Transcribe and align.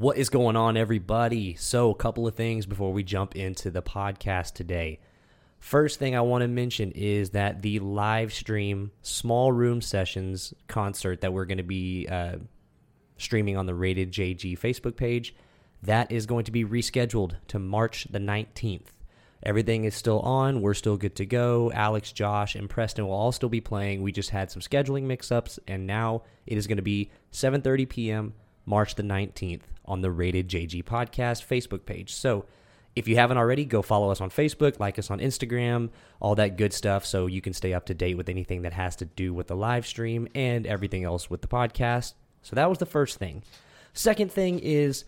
What 0.00 0.16
is 0.16 0.30
going 0.30 0.56
on, 0.56 0.78
everybody? 0.78 1.56
So, 1.56 1.90
a 1.90 1.94
couple 1.94 2.26
of 2.26 2.34
things 2.34 2.64
before 2.64 2.90
we 2.90 3.02
jump 3.02 3.36
into 3.36 3.70
the 3.70 3.82
podcast 3.82 4.54
today. 4.54 4.98
First 5.58 5.98
thing 5.98 6.16
I 6.16 6.22
want 6.22 6.40
to 6.40 6.48
mention 6.48 6.90
is 6.92 7.28
that 7.32 7.60
the 7.60 7.80
live 7.80 8.32
stream 8.32 8.92
small 9.02 9.52
room 9.52 9.82
sessions 9.82 10.54
concert 10.68 11.20
that 11.20 11.34
we're 11.34 11.44
going 11.44 11.58
to 11.58 11.64
be 11.64 12.08
uh, 12.08 12.36
streaming 13.18 13.58
on 13.58 13.66
the 13.66 13.74
Rated 13.74 14.10
JG 14.10 14.58
Facebook 14.58 14.96
page, 14.96 15.34
that 15.82 16.10
is 16.10 16.24
going 16.24 16.46
to 16.46 16.50
be 16.50 16.64
rescheduled 16.64 17.34
to 17.48 17.58
March 17.58 18.06
the 18.10 18.20
19th. 18.20 18.94
Everything 19.42 19.84
is 19.84 19.94
still 19.94 20.20
on. 20.20 20.62
We're 20.62 20.72
still 20.72 20.96
good 20.96 21.16
to 21.16 21.26
go. 21.26 21.70
Alex, 21.72 22.10
Josh, 22.10 22.54
and 22.54 22.70
Preston 22.70 23.06
will 23.06 23.12
all 23.12 23.32
still 23.32 23.50
be 23.50 23.60
playing. 23.60 24.00
We 24.00 24.12
just 24.12 24.30
had 24.30 24.50
some 24.50 24.62
scheduling 24.62 25.02
mix-ups, 25.02 25.58
and 25.68 25.86
now 25.86 26.22
it 26.46 26.56
is 26.56 26.66
going 26.66 26.78
to 26.78 26.82
be 26.82 27.10
7:30 27.34 27.86
p.m. 27.86 28.32
March 28.64 28.94
the 28.94 29.02
19th 29.02 29.60
on 29.84 30.00
the 30.00 30.10
Rated 30.10 30.48
JG 30.48 30.84
Podcast 30.84 31.46
Facebook 31.46 31.84
page. 31.84 32.12
So 32.12 32.44
if 32.96 33.06
you 33.06 33.16
haven't 33.16 33.38
already, 33.38 33.64
go 33.64 33.82
follow 33.82 34.10
us 34.10 34.20
on 34.20 34.30
Facebook, 34.30 34.80
like 34.80 34.98
us 34.98 35.10
on 35.10 35.20
Instagram, 35.20 35.90
all 36.20 36.34
that 36.34 36.56
good 36.56 36.72
stuff, 36.72 37.06
so 37.06 37.26
you 37.26 37.40
can 37.40 37.52
stay 37.52 37.72
up 37.72 37.86
to 37.86 37.94
date 37.94 38.16
with 38.16 38.28
anything 38.28 38.62
that 38.62 38.72
has 38.72 38.96
to 38.96 39.04
do 39.04 39.32
with 39.32 39.46
the 39.46 39.56
live 39.56 39.86
stream 39.86 40.28
and 40.34 40.66
everything 40.66 41.04
else 41.04 41.30
with 41.30 41.40
the 41.40 41.48
podcast. 41.48 42.14
So 42.42 42.56
that 42.56 42.68
was 42.68 42.78
the 42.78 42.86
first 42.86 43.18
thing. 43.18 43.42
Second 43.92 44.32
thing 44.32 44.58
is 44.58 45.04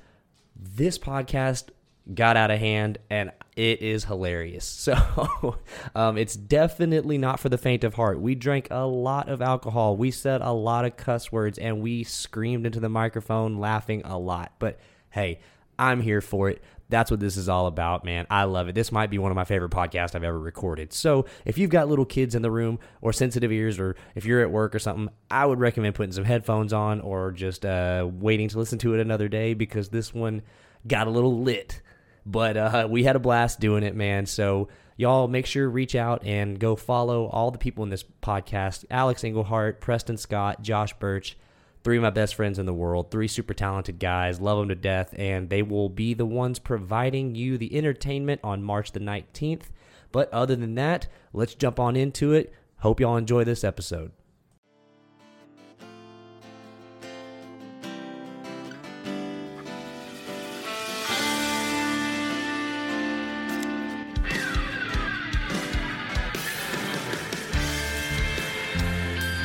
this 0.54 0.98
podcast 0.98 1.70
got 2.14 2.36
out 2.36 2.50
of 2.50 2.58
hand 2.58 2.98
and 3.10 3.30
it 3.56 3.82
is 3.82 4.04
hilarious. 4.04 4.88
So 4.92 5.56
um, 5.94 6.18
it's 6.18 6.34
definitely 6.34 7.16
not 7.16 7.38
for 7.38 7.48
the 7.48 7.58
faint 7.58 7.84
of 7.84 7.94
heart. 7.94 8.20
We 8.20 8.34
drank 8.34 8.68
a 8.70 8.84
lot 8.84 9.28
of 9.28 9.40
alcohol, 9.40 9.96
we 9.96 10.10
said 10.10 10.40
a 10.40 10.50
lot 10.52 10.84
of 10.84 10.96
cuss 10.96 11.30
words, 11.30 11.58
and 11.58 11.80
we 11.80 12.02
screamed 12.04 12.66
into 12.66 12.80
the 12.80 12.88
microphone 12.88 13.58
laughing 13.58 14.02
a 14.04 14.18
lot. 14.18 14.52
But 14.58 14.80
hey, 15.10 15.40
I'm 15.78 16.00
here 16.00 16.20
for 16.20 16.50
it. 16.50 16.62
That's 16.88 17.10
what 17.10 17.20
this 17.20 17.36
is 17.38 17.48
all 17.48 17.66
about, 17.66 18.04
man. 18.04 18.26
I 18.28 18.44
love 18.44 18.68
it. 18.68 18.74
This 18.74 18.92
might 18.92 19.08
be 19.08 19.18
one 19.18 19.30
of 19.30 19.36
my 19.36 19.44
favorite 19.44 19.70
podcasts 19.70 20.14
I've 20.14 20.24
ever 20.24 20.38
recorded. 20.38 20.92
So, 20.92 21.24
if 21.46 21.56
you've 21.56 21.70
got 21.70 21.88
little 21.88 22.04
kids 22.04 22.34
in 22.34 22.42
the 22.42 22.50
room 22.50 22.78
or 23.00 23.14
sensitive 23.14 23.50
ears, 23.50 23.78
or 23.78 23.96
if 24.14 24.26
you're 24.26 24.42
at 24.42 24.50
work 24.50 24.74
or 24.74 24.78
something, 24.78 25.08
I 25.30 25.46
would 25.46 25.58
recommend 25.58 25.94
putting 25.94 26.12
some 26.12 26.24
headphones 26.24 26.72
on 26.72 27.00
or 27.00 27.30
just 27.32 27.64
uh, 27.64 28.06
waiting 28.12 28.48
to 28.50 28.58
listen 28.58 28.78
to 28.80 28.94
it 28.94 29.00
another 29.00 29.28
day 29.28 29.54
because 29.54 29.88
this 29.88 30.12
one 30.12 30.42
got 30.86 31.06
a 31.06 31.10
little 31.10 31.40
lit. 31.40 31.80
But 32.24 32.56
uh, 32.56 32.88
we 32.90 33.04
had 33.04 33.16
a 33.16 33.20
blast 33.20 33.60
doing 33.60 33.82
it, 33.82 33.96
man. 33.96 34.26
So, 34.26 34.68
y'all 34.96 35.28
make 35.28 35.46
sure 35.46 35.68
reach 35.68 35.94
out 35.94 36.24
and 36.24 36.58
go 36.58 36.76
follow 36.76 37.26
all 37.26 37.50
the 37.50 37.58
people 37.58 37.82
in 37.84 37.90
this 37.90 38.04
podcast 38.22 38.84
Alex 38.90 39.24
Englehart, 39.24 39.80
Preston 39.80 40.16
Scott, 40.16 40.62
Josh 40.62 40.92
Birch 40.94 41.36
three 41.82 41.96
of 41.96 42.02
my 42.02 42.10
best 42.10 42.34
friends 42.34 42.58
in 42.58 42.66
the 42.66 42.74
world, 42.74 43.10
three 43.10 43.28
super 43.28 43.54
talented 43.54 43.98
guys, 43.98 44.40
love 44.40 44.58
them 44.58 44.68
to 44.68 44.74
death, 44.74 45.14
and 45.16 45.50
they 45.50 45.62
will 45.62 45.88
be 45.88 46.14
the 46.14 46.26
ones 46.26 46.58
providing 46.58 47.34
you 47.34 47.58
the 47.58 47.76
entertainment 47.76 48.40
on 48.44 48.62
March 48.62 48.92
the 48.92 49.00
19th. 49.00 49.64
But 50.12 50.32
other 50.32 50.56
than 50.56 50.74
that, 50.76 51.08
let's 51.32 51.54
jump 51.54 51.80
on 51.80 51.96
into 51.96 52.32
it. 52.32 52.52
Hope 52.78 53.00
y'all 53.00 53.16
enjoy 53.16 53.44
this 53.44 53.64
episode. 53.64 54.12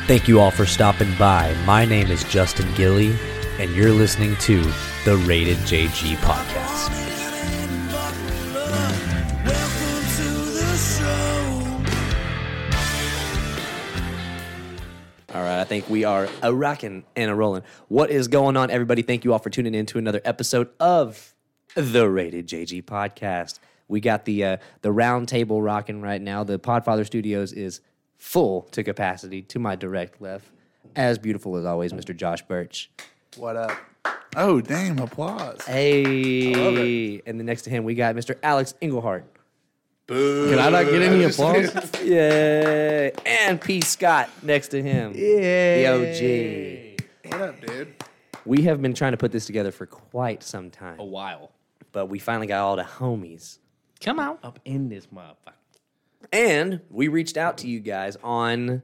Thank 0.08 0.26
you 0.26 0.40
all 0.40 0.50
for 0.50 0.64
stopping 0.64 1.14
by. 1.18 1.54
My 1.66 1.84
name 1.84 2.10
is 2.10 2.24
Justin 2.24 2.66
Gilly, 2.74 3.14
and 3.58 3.70
you're 3.76 3.92
listening 3.92 4.36
to 4.36 4.62
the 5.04 5.22
Rated 5.26 5.58
JG 5.58 6.16
Podcast. 6.16 6.88
All 15.34 15.42
right, 15.42 15.60
I 15.60 15.64
think 15.64 15.90
we 15.90 16.04
are 16.04 16.26
a 16.42 16.54
rocking 16.54 17.04
and 17.14 17.30
a 17.30 17.34
rolling. 17.34 17.62
What 17.88 18.08
is 18.08 18.28
going 18.28 18.56
on, 18.56 18.70
everybody? 18.70 19.02
Thank 19.02 19.26
you 19.26 19.34
all 19.34 19.38
for 19.38 19.50
tuning 19.50 19.74
in 19.74 19.84
to 19.84 19.98
another 19.98 20.22
episode 20.24 20.70
of 20.80 21.34
the 21.74 22.08
Rated 22.08 22.48
JG 22.48 22.82
Podcast. 22.84 23.58
We 23.88 24.00
got 24.00 24.24
the 24.24 24.42
uh, 24.42 24.56
the 24.80 24.90
round 24.90 25.28
table 25.28 25.60
rocking 25.60 26.00
right 26.00 26.22
now. 26.22 26.44
The 26.44 26.58
Podfather 26.58 27.04
Studios 27.04 27.52
is 27.52 27.82
full 28.18 28.62
to 28.72 28.82
capacity 28.84 29.42
to 29.42 29.58
my 29.58 29.76
direct 29.76 30.20
left. 30.20 30.50
As 30.96 31.18
beautiful 31.18 31.56
as 31.56 31.64
always, 31.64 31.92
Mr. 31.92 32.14
Josh 32.16 32.42
Birch. 32.42 32.90
What 33.36 33.56
up? 33.56 33.72
Oh, 34.36 34.60
damn, 34.60 34.98
applause. 34.98 35.60
Hey. 35.64 37.20
And 37.26 37.38
then 37.38 37.46
next 37.46 37.62
to 37.62 37.70
him, 37.70 37.84
we 37.84 37.94
got 37.94 38.14
Mr. 38.14 38.36
Alex 38.42 38.74
Englehart. 38.80 39.24
Boo. 40.06 40.48
Can 40.50 40.58
I 40.58 40.70
not 40.70 40.84
get 40.90 41.02
any 41.02 41.24
applause? 41.30 41.72
Yay. 42.02 43.12
And 43.26 43.60
P. 43.60 43.80
Scott 43.82 44.30
next 44.42 44.68
to 44.68 44.82
him. 44.82 45.12
The 45.12 45.86
OG. 45.86 47.32
What 47.32 47.40
up, 47.48 47.60
dude? 47.60 47.94
We 48.46 48.62
have 48.62 48.80
been 48.80 48.94
trying 48.94 49.12
to 49.12 49.18
put 49.18 49.32
this 49.32 49.44
together 49.44 49.70
for 49.70 49.84
quite 49.84 50.42
some 50.42 50.70
time, 50.70 50.98
A 50.98 51.04
while. 51.04 51.50
but 51.92 52.06
we 52.06 52.18
finally 52.18 52.46
got 52.46 52.60
all 52.60 52.76
the 52.76 52.82
homies. 52.84 53.58
Come 54.00 54.18
out 54.18 54.38
up 54.42 54.58
in 54.64 54.88
this 54.88 55.08
motherfucker. 55.08 55.52
And 56.32 56.80
we 56.90 57.08
reached 57.08 57.36
out 57.36 57.58
to 57.58 57.68
you 57.68 57.80
guys 57.80 58.16
on 58.22 58.82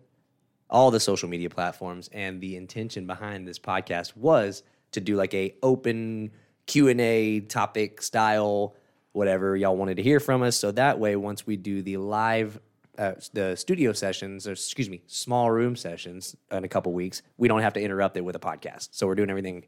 all 0.70 0.90
the 0.90 1.00
social 1.00 1.28
media 1.28 1.50
platforms 1.50 2.08
and 2.12 2.40
the 2.40 2.56
intention 2.56 3.06
behind 3.06 3.46
this 3.46 3.58
podcast 3.58 4.16
was 4.16 4.62
to 4.92 5.00
do 5.00 5.16
like 5.16 5.34
a 5.34 5.54
open 5.62 6.30
Q&A 6.66 7.40
topic 7.40 8.00
style 8.02 8.74
whatever 9.12 9.56
y'all 9.56 9.76
wanted 9.76 9.96
to 9.96 10.02
hear 10.02 10.18
from 10.18 10.42
us. 10.42 10.56
So 10.56 10.72
that 10.72 10.98
way 10.98 11.14
once 11.14 11.46
we 11.46 11.56
do 11.56 11.82
the 11.82 11.96
live 11.96 12.60
uh, 12.98 13.14
the 13.32 13.56
studio 13.56 13.92
sessions 13.92 14.46
or 14.46 14.52
excuse 14.52 14.88
me 14.88 15.02
small 15.08 15.50
room 15.50 15.74
sessions 15.74 16.36
in 16.52 16.62
a 16.62 16.68
couple 16.68 16.92
weeks 16.92 17.22
we 17.38 17.48
don't 17.48 17.62
have 17.62 17.72
to 17.72 17.80
interrupt 17.80 18.16
it 18.16 18.20
with 18.20 18.36
a 18.36 18.40
podcast. 18.40 18.90
So 18.92 19.06
we're 19.06 19.16
doing 19.16 19.30
everything 19.30 19.66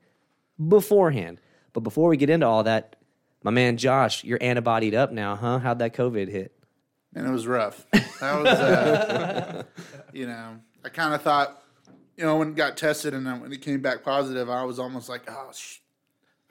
beforehand. 0.68 1.40
But 1.72 1.80
before 1.80 2.08
we 2.08 2.16
get 2.16 2.30
into 2.30 2.46
all 2.46 2.62
that 2.64 2.96
my 3.42 3.50
man 3.50 3.76
Josh 3.76 4.24
you're 4.24 4.38
antibodied 4.40 4.94
up 4.94 5.12
now 5.12 5.36
huh? 5.36 5.58
How'd 5.58 5.78
that 5.80 5.94
covid 5.94 6.28
hit 6.28 6.55
And 7.14 7.26
it 7.26 7.30
was 7.30 7.46
rough. 7.46 7.86
That 8.20 8.38
was, 8.42 8.46
uh, 8.48 9.62
you 10.12 10.26
know, 10.26 10.56
I 10.84 10.88
kind 10.90 11.14
of 11.14 11.22
thought, 11.22 11.62
you 12.16 12.24
know, 12.24 12.36
when 12.36 12.48
it 12.48 12.56
got 12.56 12.76
tested 12.76 13.14
and 13.14 13.26
then 13.26 13.40
when 13.40 13.52
it 13.52 13.62
came 13.62 13.80
back 13.80 14.02
positive, 14.04 14.50
I 14.50 14.64
was 14.64 14.78
almost 14.78 15.08
like, 15.08 15.22
oh, 15.28 15.50
sh- 15.54 15.78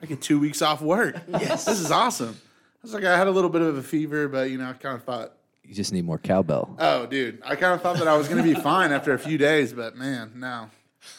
I 0.02 0.06
get 0.06 0.20
two 0.20 0.38
weeks 0.40 0.62
off 0.62 0.80
work. 0.82 1.16
Yes. 1.28 1.64
This 1.64 1.80
is 1.80 1.90
awesome. 1.90 2.36
I 2.40 2.78
was 2.82 2.94
like, 2.94 3.04
I 3.04 3.16
had 3.16 3.26
a 3.28 3.30
little 3.30 3.50
bit 3.50 3.62
of 3.62 3.76
a 3.76 3.82
fever, 3.82 4.28
but, 4.28 4.50
you 4.50 4.58
know, 4.58 4.68
I 4.70 4.72
kind 4.74 4.96
of 4.96 5.04
thought, 5.04 5.32
You 5.64 5.74
just 5.74 5.92
need 5.92 6.04
more 6.04 6.18
cowbell. 6.18 6.74
oh, 6.78 7.06
dude, 7.06 7.40
I 7.44 7.54
kind 7.56 7.72
of 7.74 7.82
thought 7.82 7.98
that 7.98 8.08
I 8.08 8.16
was 8.16 8.28
going 8.28 8.42
to 8.44 8.54
be 8.54 8.58
fine 8.60 8.92
after 8.92 9.12
a 9.14 9.18
few 9.18 9.38
days, 9.38 9.72
but 9.72 9.96
man, 9.96 10.32
no. 10.36 10.70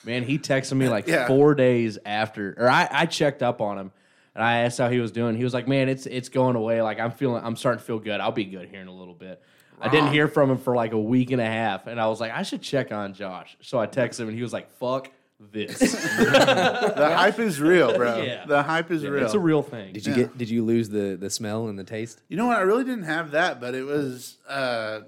Man, 0.04 0.24
he 0.24 0.38
texted 0.38 0.76
me 0.76 0.90
like 0.90 1.08
Yeah. 1.08 1.28
four 1.28 1.56
days 1.56 1.98
after, 2.06 2.54
or 2.58 2.70
I, 2.70 2.88
I 2.92 3.06
checked 3.06 3.42
up 3.42 3.62
on 3.62 3.78
him 3.78 3.92
and 4.38 4.46
I 4.46 4.60
asked 4.60 4.78
how 4.78 4.88
he 4.90 5.00
was 5.00 5.12
doing. 5.12 5.36
He 5.36 5.44
was 5.44 5.54
like, 5.54 5.68
"Man, 5.68 5.90
it's 5.90 6.06
it's 6.06 6.30
going 6.30 6.56
away. 6.56 6.82
Like 6.82 7.00
I'm 7.00 7.12
feeling, 7.12 7.44
I'm 7.44 7.58
starting 7.58 7.80
to 7.80 7.86
feel 7.86 8.00
good. 8.00 8.22
I'll 8.22 8.32
be 8.32 8.46
good 8.46 8.70
here 8.70 8.80
in 8.80 8.88
a 8.88 8.94
little 8.96 9.14
bit." 9.16 9.42
I 9.82 9.90
didn't 9.90 10.12
hear 10.12 10.28
from 10.28 10.50
him 10.50 10.58
for 10.58 10.76
like 10.76 10.94
a 10.94 10.98
week 11.00 11.30
and 11.32 11.40
a 11.42 11.46
half, 11.46 11.86
and 11.88 12.00
I 12.00 12.08
was 12.08 12.20
like, 12.22 12.32
"I 12.32 12.44
should 12.44 12.62
check 12.62 12.92
on 12.92 13.14
Josh." 13.14 13.58
So 13.62 13.78
I 13.80 13.88
texted 13.88 14.22
him, 14.22 14.30
and 14.30 14.38
he 14.38 14.42
was 14.44 14.54
like, 14.54 14.70
"Fuck 14.78 15.12
this." 15.52 15.80
The 16.18 17.14
hype 17.16 17.40
is 17.40 17.60
real, 17.62 17.96
bro. 17.96 18.22
Yeah. 18.24 18.46
The 18.46 18.64
hype 18.64 18.90
is 18.92 19.06
real. 19.06 19.24
it's 19.24 19.34
a 19.36 19.40
real 19.40 19.62
thing. 19.62 19.94
did 19.94 20.06
you 20.06 20.12
Yeah. 20.14 20.18
get 20.20 20.38
did 20.38 20.50
you 20.50 20.64
lose 20.64 20.90
the 20.90 21.18
the 21.20 21.30
smell 21.30 21.68
and 21.68 21.78
the 21.78 21.84
taste 21.84 22.22
You 22.28 22.38
know 22.38 22.48
what? 22.48 22.58
I 22.58 22.62
really 22.62 22.84
didn't 22.84 23.04
have 23.04 23.32
that, 23.32 23.60
but 23.60 23.76
it 23.76 23.84
was. 23.84 24.38
Uh, 24.48 25.02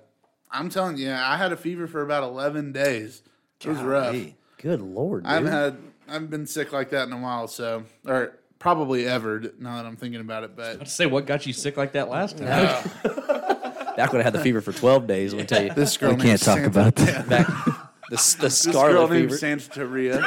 I'm 0.51 0.69
telling 0.69 0.97
you, 0.97 1.11
I 1.11 1.37
had 1.37 1.51
a 1.51 1.57
fever 1.57 1.85
for 1.87 2.01
about 2.01 2.23
11 2.23 2.71
days. 2.71 3.21
It 3.63 3.67
was 3.69 3.79
rough. 3.81 4.15
Good 4.57 4.81
lord, 4.81 5.23
dude. 5.23 5.31
I 5.31 5.35
haven't 5.35 5.51
had. 5.51 5.77
I 6.07 6.13
haven't 6.13 6.31
been 6.31 6.47
sick 6.47 6.73
like 6.73 6.89
that 6.89 7.07
in 7.07 7.13
a 7.13 7.19
while, 7.19 7.47
so 7.47 7.83
or 8.07 8.38
probably 8.59 9.05
ever. 9.07 9.41
Now 9.59 9.77
that 9.77 9.85
I'm 9.85 9.95
thinking 9.95 10.21
about 10.21 10.43
it, 10.43 10.55
but 10.55 10.87
Say 10.87 11.05
what 11.05 11.25
got 11.25 11.45
you 11.47 11.53
sick 11.53 11.77
like 11.77 11.93
that 11.93 12.09
last 12.09 12.37
time? 12.37 12.45
Back 13.97 14.13
when 14.13 14.21
I 14.21 14.23
had 14.23 14.33
the 14.33 14.39
fever 14.41 14.61
for 14.61 14.71
12 14.71 15.07
days, 15.07 15.33
let 15.33 15.41
me 15.41 15.45
tell 15.45 15.63
you. 15.63 15.73
this 15.73 15.97
girl 15.97 16.13
We 16.15 16.21
can't 16.21 16.39
talk 16.41 16.55
Santa- 16.59 16.67
about 16.67 16.95
that. 16.97 17.27
Back, 17.27 17.47
the, 17.47 17.71
the 18.09 18.09
This 18.11 18.35
girl 18.35 18.49
scarlet 18.73 19.11
named 19.11 19.29
fever. 19.31 19.37
Santa 19.37 19.85
Maria 19.85 20.25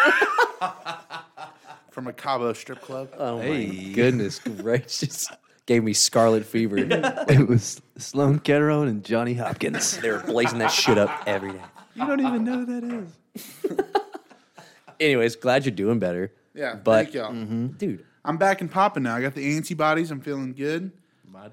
from 1.90 2.06
a 2.06 2.12
Cabo 2.12 2.52
strip 2.52 2.80
club. 2.82 3.08
Oh 3.18 3.38
my 3.38 3.64
goodness 3.94 4.38
gracious. 4.40 5.28
Gave 5.66 5.84
me 5.84 5.92
scarlet 5.92 6.44
fever. 6.44 6.76
It 7.28 7.48
was 7.48 7.80
Sloan 7.96 8.40
Kettering 8.40 8.88
and 8.88 9.04
Johnny 9.04 9.34
Hopkins. 9.34 9.96
they 9.98 10.10
were 10.10 10.18
blazing 10.20 10.58
that 10.58 10.70
shit 10.72 10.98
up 10.98 11.22
every 11.26 11.52
day. 11.52 11.62
You 11.94 12.06
don't 12.06 12.20
even 12.20 12.44
know 12.44 12.64
who 12.64 12.80
that 12.80 12.84
is. 12.84 13.80
Anyways, 15.00 15.36
glad 15.36 15.64
you're 15.64 15.74
doing 15.74 15.98
better. 15.98 16.32
Yeah, 16.54 16.74
But- 16.74 17.04
thank 17.04 17.14
y'all. 17.14 17.32
Mm-hmm. 17.32 17.66
Dude, 17.78 18.04
I'm 18.24 18.36
back 18.36 18.60
and 18.60 18.70
popping 18.70 19.02
now. 19.02 19.16
I 19.16 19.20
got 19.20 19.34
the 19.34 19.56
antibodies. 19.56 20.10
I'm 20.10 20.20
feeling 20.20 20.52
good. 20.52 20.92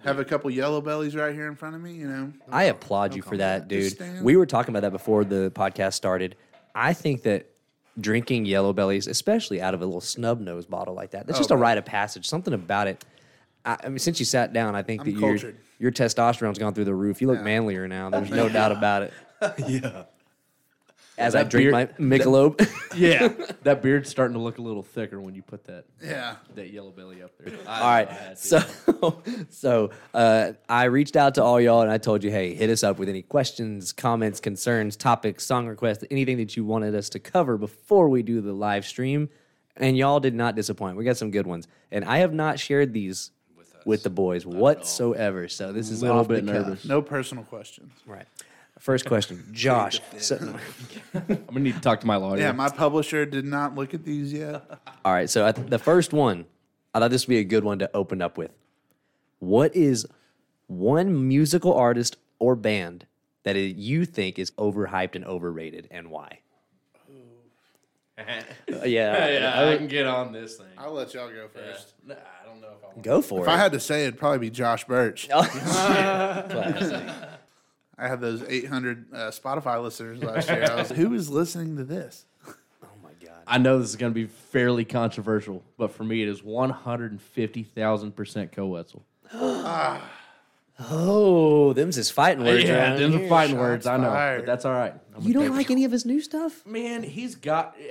Have 0.04 0.20
a 0.20 0.26
couple 0.26 0.52
yellow 0.52 0.82
bellies 0.82 1.16
right 1.16 1.34
here 1.34 1.48
in 1.48 1.56
front 1.56 1.76
of 1.76 1.82
me. 1.82 1.94
You 1.94 2.08
know, 2.08 2.34
I 2.52 2.66
applaud 2.66 3.16
you 3.16 3.22
for 3.24 3.38
that, 3.38 3.68
dude. 3.68 3.98
We 4.22 4.36
were 4.38 4.46
talking 4.46 4.72
about 4.72 4.82
that 4.82 4.92
before 4.92 5.24
the 5.24 5.52
podcast 5.56 5.94
started. 5.94 6.36
I 6.76 6.94
think 6.94 7.24
that 7.24 7.50
drinking 8.00 8.46
yellow 8.46 8.72
bellies, 8.72 9.08
especially 9.08 9.62
out 9.62 9.74
of 9.74 9.82
a 9.82 9.86
little 9.86 10.00
snub 10.02 10.40
nose 10.42 10.66
bottle 10.68 10.94
like 10.94 11.12
that. 11.12 11.26
That's 11.26 11.40
Oh, 11.40 11.42
just 11.42 11.52
a 11.52 11.56
man. 11.56 11.62
rite 11.62 11.78
of 11.80 11.86
passage. 11.86 12.28
Something 12.28 12.54
about 12.54 12.88
it. 12.88 13.04
I, 13.66 13.78
I 13.86 13.90
mean, 13.90 13.98
since 14.00 14.20
you 14.20 14.26
sat 14.26 14.54
down, 14.54 14.76
I 14.76 14.84
think 14.84 15.02
I'm 15.02 15.06
that 15.06 15.12
your 15.20 15.30
cultured. 15.32 15.58
your 15.80 15.92
testosterone's 15.92 16.60
gone 16.60 16.74
through 16.76 16.86
the 16.86 16.94
roof. 16.94 17.20
You 17.20 17.28
look 17.28 17.38
Yeah. 17.40 17.44
manlier 17.44 17.88
now. 17.88 18.10
There's 18.12 18.30
no 18.42 18.48
doubt 18.48 18.72
about 18.72 19.02
it. 19.04 19.14
yeah. 19.68 20.04
As 21.20 21.36
I 21.36 21.44
drink 21.44 21.66
beer- 21.66 21.72
my 21.72 21.86
Michelob. 22.18 22.68
Yeah, 22.96 23.28
that 23.64 23.82
beard's 23.84 24.10
starting 24.10 24.34
to 24.36 24.42
look 24.42 24.58
a 24.58 24.62
little 24.62 24.82
thicker 24.84 25.22
when 25.22 25.36
you 25.36 25.42
put 25.44 25.64
that 25.66 25.86
Yeah. 26.02 26.38
that 26.56 26.72
yellow 26.72 26.90
belly 26.92 27.22
up 27.22 27.32
there. 27.38 27.54
all 27.68 27.80
right. 27.82 28.38
So, 28.38 28.60
so 29.50 29.92
uh, 30.14 30.54
I 30.68 30.86
reached 30.86 31.16
out 31.16 31.36
to 31.36 31.44
all 31.44 31.62
y'all 31.62 31.82
and 31.82 31.92
I 31.92 31.98
told 31.98 32.24
you, 32.24 32.32
hey, 32.32 32.56
hit 32.56 32.70
us 32.70 32.84
up 32.84 32.98
with 33.00 33.10
any 33.10 33.22
questions, 33.22 33.92
comments, 33.92 34.40
concerns, 34.40 34.96
topics, 34.96 35.46
song 35.46 35.68
requests, 35.68 36.04
anything 36.10 36.38
that 36.38 36.58
you 36.58 36.66
wanted 36.66 36.96
us 36.96 37.10
to 37.10 37.20
cover 37.20 37.58
before 37.58 38.10
we 38.10 38.24
do 38.24 38.42
the 38.42 38.54
live 38.54 38.86
stream. 38.86 39.30
And 39.78 39.96
y'all 39.98 40.20
did 40.20 40.34
not 40.34 40.56
disappoint. 40.56 40.98
We 40.98 41.06
got 41.06 41.16
some 41.16 41.32
good 41.32 41.48
ones, 41.48 41.66
and 41.90 42.04
I 42.04 42.18
have 42.18 42.34
not 42.34 42.60
shared 42.60 42.92
these 42.92 43.32
with, 43.86 44.04
the 44.04 44.10
boys 44.10 44.46
whatsoever. 44.46 45.48
So 45.48 45.72
this 45.72 45.90
is 45.90 46.02
a 46.02 46.06
little 46.06 46.20
off 46.20 46.28
the 46.28 46.34
bit 46.42 46.46
cuff. 46.46 46.54
nervous. 46.66 46.86
No 46.86 47.02
personal 47.02 47.46
questions. 47.46 47.94
Right. 48.06 48.26
First 48.80 49.06
question, 49.06 49.46
Josh. 49.52 50.00
So, 50.18 50.38
I'm 51.14 51.46
gonna 51.48 51.60
need 51.60 51.76
to 51.76 51.82
talk 51.82 52.00
to 52.02 52.08
my 52.08 52.16
lawyer. 52.16 52.40
Yeah, 52.40 52.52
my 52.54 52.70
publisher 52.70 53.26
did 53.26 53.46
not 53.46 53.76
look 53.76 53.94
at 53.94 54.04
these 54.04 54.34
yet. 54.34 54.64
all 55.06 55.14
right. 55.14 55.30
So 55.30 55.46
I 55.46 55.52
th- 55.52 55.68
the 55.70 55.78
first 55.80 56.14
one, 56.14 56.46
I 56.94 57.00
thought 57.00 57.12
this 57.12 57.28
would 57.28 57.32
be 57.34 57.40
a 57.40 57.44
good 57.44 57.64
one 57.64 57.80
to 57.80 57.90
open 57.96 58.22
up 58.22 58.38
with. 58.38 58.52
What 59.40 59.76
is 59.76 60.08
one 60.68 61.28
musical 61.28 61.74
artist 61.74 62.18
or 62.40 62.56
band 62.56 63.06
that 63.44 63.56
i- 63.56 63.60
you 63.60 64.06
think 64.06 64.40
is 64.40 64.52
overhyped 64.52 65.16
and 65.16 65.26
overrated, 65.26 65.88
and 65.92 66.10
why? 66.10 66.40
Uh, 68.18 68.24
yeah, 68.86 69.28
yeah, 69.30 69.70
I 69.72 69.78
can 69.78 69.88
get 69.88 70.06
on 70.06 70.34
this 70.34 70.58
thing. 70.58 70.68
I'll 70.78 70.92
let 70.92 71.14
y'all 71.14 71.30
go 71.30 71.48
first. 71.48 71.94
Nah, 72.06 72.16
I 72.16 72.46
don't 72.46 72.60
know 72.60 72.68
if 72.78 72.84
I 72.84 72.88
want. 72.88 73.02
go 73.02 73.22
for 73.22 73.40
If 73.42 73.48
it. 73.48 73.52
If 73.52 73.56
I 73.56 73.58
had 73.58 73.72
to 73.72 73.80
say, 73.80 74.04
it'd 74.04 74.18
probably 74.20 74.40
be 74.40 74.50
Josh 74.50 74.84
Birch. 74.86 75.30
Classic. 78.00 78.06
I 78.06 78.10
had 78.10 78.22
those 78.22 78.44
800 78.48 79.06
uh, 79.14 79.18
Spotify 79.32 79.82
listeners 79.84 80.24
last 80.24 80.50
year. 80.50 80.66
I 80.70 80.76
was, 80.76 80.90
who 80.92 81.14
is 81.14 81.30
listening 81.30 81.76
to 81.78 81.84
this? 81.84 82.26
oh 82.48 82.54
my 83.04 83.10
god. 83.24 83.36
I 83.48 83.58
know 83.58 83.80
this 83.80 83.90
is 83.90 83.96
going 83.96 84.12
to 84.14 84.16
be 84.16 84.28
fairly 84.28 84.86
controversial, 84.86 85.64
but 85.78 85.92
for 85.92 86.04
me, 86.04 86.22
it 86.22 86.28
is 86.30 86.42
150,000% 86.42 88.52
Koe 88.52 88.68
Wetzel. 88.68 89.04
Oh, 90.82 91.74
them's 91.74 91.96
his 91.98 92.10
fighting 92.10 92.46
words. 92.46 92.64
Yeah, 92.64 92.92
around 92.92 93.00
them 93.02 93.12
the 93.12 93.18
here. 93.20 93.28
fighting 93.30 93.56
Shots 93.58 93.62
words. 93.62 93.86
I 93.88 93.98
know, 93.98 94.10
fired. 94.12 94.38
but 94.40 94.46
that's 94.46 94.64
all 94.64 94.72
right. 94.72 94.94
I'm 95.16 95.24
You 95.24 95.34
don't 95.34 95.44
take 95.44 95.52
like 95.52 95.72
any 95.72 95.84
of 95.84 95.92
his 95.92 96.06
new 96.06 96.22
stuff? 96.22 96.66
Man, 96.66 97.04
he's 97.04 97.36
got. 97.36 97.76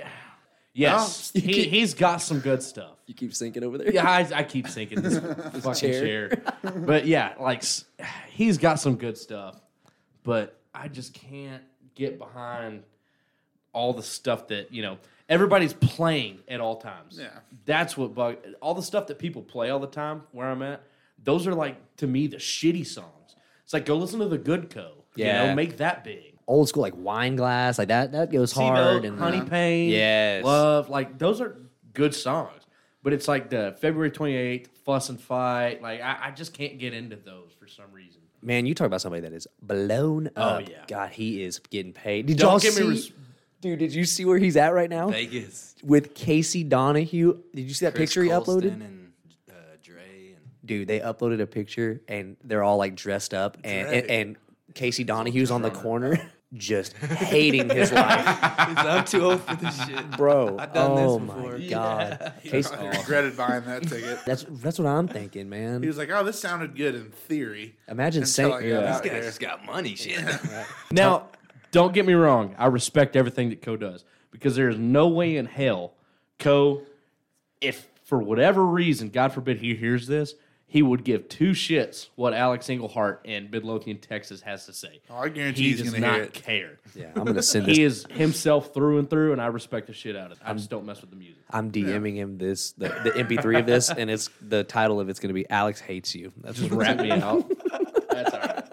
Yes, 0.71 1.31
You 1.35 1.41
he, 1.41 1.53
keep- 1.53 1.69
he's 1.71 1.93
got 1.95 2.21
some 2.21 2.39
good 2.39 2.61
stuff. 2.63 2.95
You 3.07 3.13
keep 3.15 3.33
sinking 3.33 3.63
over 3.63 3.77
there. 3.79 3.91
Yeah, 3.91 4.07
I, 4.09 4.19
I 4.33 4.43
keep 4.43 4.67
sinking 4.69 5.01
this 5.01 5.17
fucking 5.17 5.73
chair. 5.73 6.29
chair. 6.29 6.41
But 6.63 7.05
yeah, 7.05 7.33
like 7.39 7.59
s- 7.59 7.83
he's 8.29 8.57
got 8.59 8.79
some 8.79 8.95
good 8.95 9.17
stuff, 9.17 9.59
but 10.29 10.59
I 10.75 10.87
just 10.87 11.13
can't 11.13 11.63
get 11.95 12.19
behind 12.19 12.83
all 13.73 13.93
the 13.93 14.03
stuff 14.03 14.47
that 14.49 14.71
you 14.71 14.81
know 14.83 14.97
everybody's 15.27 15.73
playing 15.73 16.39
at 16.47 16.59
all 16.61 16.77
times. 16.77 17.17
Yeah. 17.19 17.29
that's 17.65 17.97
what 17.97 18.13
bug. 18.13 18.37
All 18.61 18.73
the 18.75 18.83
stuff 18.83 19.07
that 19.07 19.17
people 19.19 19.41
play 19.41 19.69
all 19.71 19.79
the 19.79 19.87
time 19.87 20.23
where 20.31 20.47
I'm 20.47 20.61
at, 20.61 20.83
those 21.23 21.47
are 21.47 21.53
like 21.55 21.77
to 21.97 22.07
me 22.07 22.27
the 22.27 22.37
shitty 22.37 22.85
songs. 22.85 23.35
It's 23.63 23.73
like 23.73 23.85
go 23.85 23.95
listen 23.97 24.19
to 24.19 24.27
the 24.27 24.37
Good 24.37 24.69
Koe. 24.69 25.03
You 25.15 25.25
Yeah. 25.25 25.47
know, 25.47 25.55
make 25.55 25.77
that 25.77 26.03
big. 26.03 26.35
Old 26.47 26.67
school 26.69 26.81
like 26.83 26.93
wine 26.95 27.35
glass, 27.35 27.77
like 27.79 27.87
that. 27.89 28.11
That 28.11 28.31
goes 28.31 28.51
See, 28.53 28.59
hard. 28.61 29.05
and 29.05 29.19
uh, 29.19 29.23
Honey 29.23 29.41
Pain, 29.41 29.89
Yes. 29.89 30.43
Love, 30.43 30.89
like 30.89 31.17
those 31.17 31.41
are 31.41 31.57
good 31.93 32.13
songs. 32.15 32.63
But 33.01 33.13
it's 33.13 33.27
like 33.27 33.49
the 33.49 33.75
February 33.79 34.11
28th, 34.11 34.67
Fuss 34.83 35.07
and 35.09 35.19
Fight. 35.21 35.81
Like, 35.81 36.01
I, 36.01 36.17
I 36.27 36.31
just 36.31 36.53
can't 36.53 36.77
get 36.79 36.93
into 36.93 37.15
those 37.15 37.53
for 37.57 37.65
some 37.67 37.85
reason. 37.93 38.19
Man, 38.41 38.65
you 38.65 38.73
talk 38.73 38.87
about 38.87 39.01
somebody 39.01 39.21
that 39.21 39.33
is 39.33 39.47
blown 39.61 40.27
up. 40.27 40.33
Oh 40.37 40.59
yeah. 40.59 40.83
God, 40.87 41.09
he 41.11 41.43
is 41.43 41.59
getting 41.59 41.93
paid. 41.93 42.25
Did 42.27 42.37
Don't 42.37 42.51
y'all 42.51 42.59
get 42.59 42.75
me 42.75 42.81
see? 42.81 42.89
res- 42.89 43.11
Dude, 43.61 43.79
did 43.79 43.93
you 43.93 44.05
see 44.05 44.23
where 44.23 44.37
he's 44.37 44.55
at 44.55 44.73
right 44.73 44.89
now? 44.89 45.09
Vegas. 45.09 45.75
With 45.83 46.15
Casey 46.15 46.63
Donahew. 46.63 47.39
Did 47.53 47.63
you 47.67 47.73
see 47.73 47.85
that 47.85 47.93
Chris 47.95 48.09
picture 48.09 48.23
he 48.23 48.29
Colston 48.29 48.61
uploaded? 48.61 48.73
And 48.73 49.11
uh, 49.49 49.53
Dre 49.83 50.33
and 50.35 50.37
Dude, 50.65 50.87
they 50.87 51.01
uploaded 51.01 51.41
a 51.41 51.47
picture 51.47 52.01
and 52.07 52.37
they're 52.43 52.63
all 52.63 52.77
like 52.77 52.95
dressed 52.95 53.33
up 53.33 53.57
and 53.63 53.87
and, 53.87 54.09
and 54.09 54.37
Casey 54.73 55.03
Donahew's 55.03 55.51
on 55.51 55.61
the 55.61 55.71
corner 55.71 56.31
just 56.55 56.93
hating 56.97 57.69
his 57.69 57.91
life. 57.91 58.25
I'm 58.57 59.05
too 59.05 59.23
old 59.23 59.41
for 59.41 59.55
this 59.55 59.85
shit. 59.85 60.11
Bro, 60.11 60.57
I've 60.57 60.73
done 60.73 60.95
this 60.95 61.05
oh 61.05 61.19
before. 61.19 61.57
my 61.57 61.67
god. 61.67 62.33
Casey, 62.43 62.75
I 62.75 62.97
regretted 62.97 63.37
buying 63.37 63.65
that 63.65 63.83
ticket. 63.83 64.19
that's 64.25 64.45
that's 64.49 64.79
what 64.79 64.87
I'm 64.87 65.07
thinking, 65.07 65.47
man. 65.49 65.81
He 65.81 65.87
was 65.87 65.97
like, 65.97 66.09
"Oh, 66.11 66.23
this 66.23 66.39
sounded 66.39 66.75
good 66.75 66.95
in 66.95 67.11
theory." 67.11 67.75
Imagine 67.87 68.25
saying 68.25 68.67
yeah. 68.67 68.77
out 68.79 69.03
This 69.03 69.11
guy 69.11 69.19
there. 69.19 69.23
just 69.23 69.39
got 69.39 69.65
money, 69.65 69.95
shit. 69.95 70.19
Now, 70.91 71.27
don't 71.71 71.93
get 71.93 72.05
me 72.05 72.13
wrong. 72.13 72.55
I 72.57 72.65
respect 72.67 73.15
everything 73.15 73.49
that 73.49 73.61
Koe 73.61 73.77
does 73.77 74.03
because 74.31 74.55
there 74.55 74.69
is 74.69 74.77
no 74.77 75.07
way 75.07 75.37
in 75.37 75.45
hell 75.45 75.93
Koe, 76.39 76.81
if 77.61 77.87
for 78.03 78.17
whatever 78.17 78.65
reason, 78.65 79.09
God 79.09 79.33
forbid 79.33 79.57
he 79.57 79.75
hears 79.75 80.07
this, 80.07 80.33
he 80.71 80.83
would 80.83 81.03
give 81.03 81.27
two 81.27 81.51
shits 81.51 82.09
what 82.15 82.33
Alex 82.35 82.69
Englehart 82.69 83.21
in 83.25 83.49
Midlothian, 83.49 83.97
Texas 83.97 84.39
has 84.41 84.67
to 84.67 84.73
say. 84.73 85.01
Oh, 85.09 85.15
I 85.17 85.29
guarantee 85.29 85.63
he 85.63 85.69
he's 85.69 85.81
does 85.81 85.93
gonna 85.93 86.05
not 86.05 86.13
hear 86.15 86.23
it. 86.25 86.33
care. 86.33 86.77
Yeah, 86.93 87.11
I'm 87.15 87.25
gonna 87.25 87.41
send 87.41 87.65
this 87.65 87.75
He 87.75 87.83
is 87.83 88.05
himself 88.11 88.71
through 88.71 88.99
and 88.99 89.09
through, 89.09 89.31
and 89.33 89.41
I 89.41 89.47
respect 89.47 89.87
the 89.87 89.93
shit 89.93 90.15
out 90.15 90.27
of 90.31 90.37
it. 90.37 90.43
I 90.45 90.53
just 90.53 90.69
don't 90.69 90.85
mess 90.85 91.01
with 91.01 91.09
the 91.09 91.15
music. 91.15 91.41
I'm 91.49 91.71
DMing 91.71 92.15
him 92.15 92.37
this 92.37 92.73
the, 92.73 92.89
the 93.03 93.11
MP3 93.11 93.59
of 93.61 93.65
this, 93.65 93.89
and 93.89 94.11
it's 94.11 94.29
the 94.41 94.63
title 94.63 94.99
of 94.99 95.09
it's 95.09 95.19
going 95.19 95.29
to 95.29 95.33
be 95.33 95.49
"Alex 95.49 95.81
hates 95.81 96.13
you." 96.13 96.31
That's 96.37 96.59
Just 96.59 96.69
rap 96.71 96.97
me 96.97 97.11
out. 97.11 97.51
That's 98.11 98.33
all 98.33 98.39
right. 98.39 98.63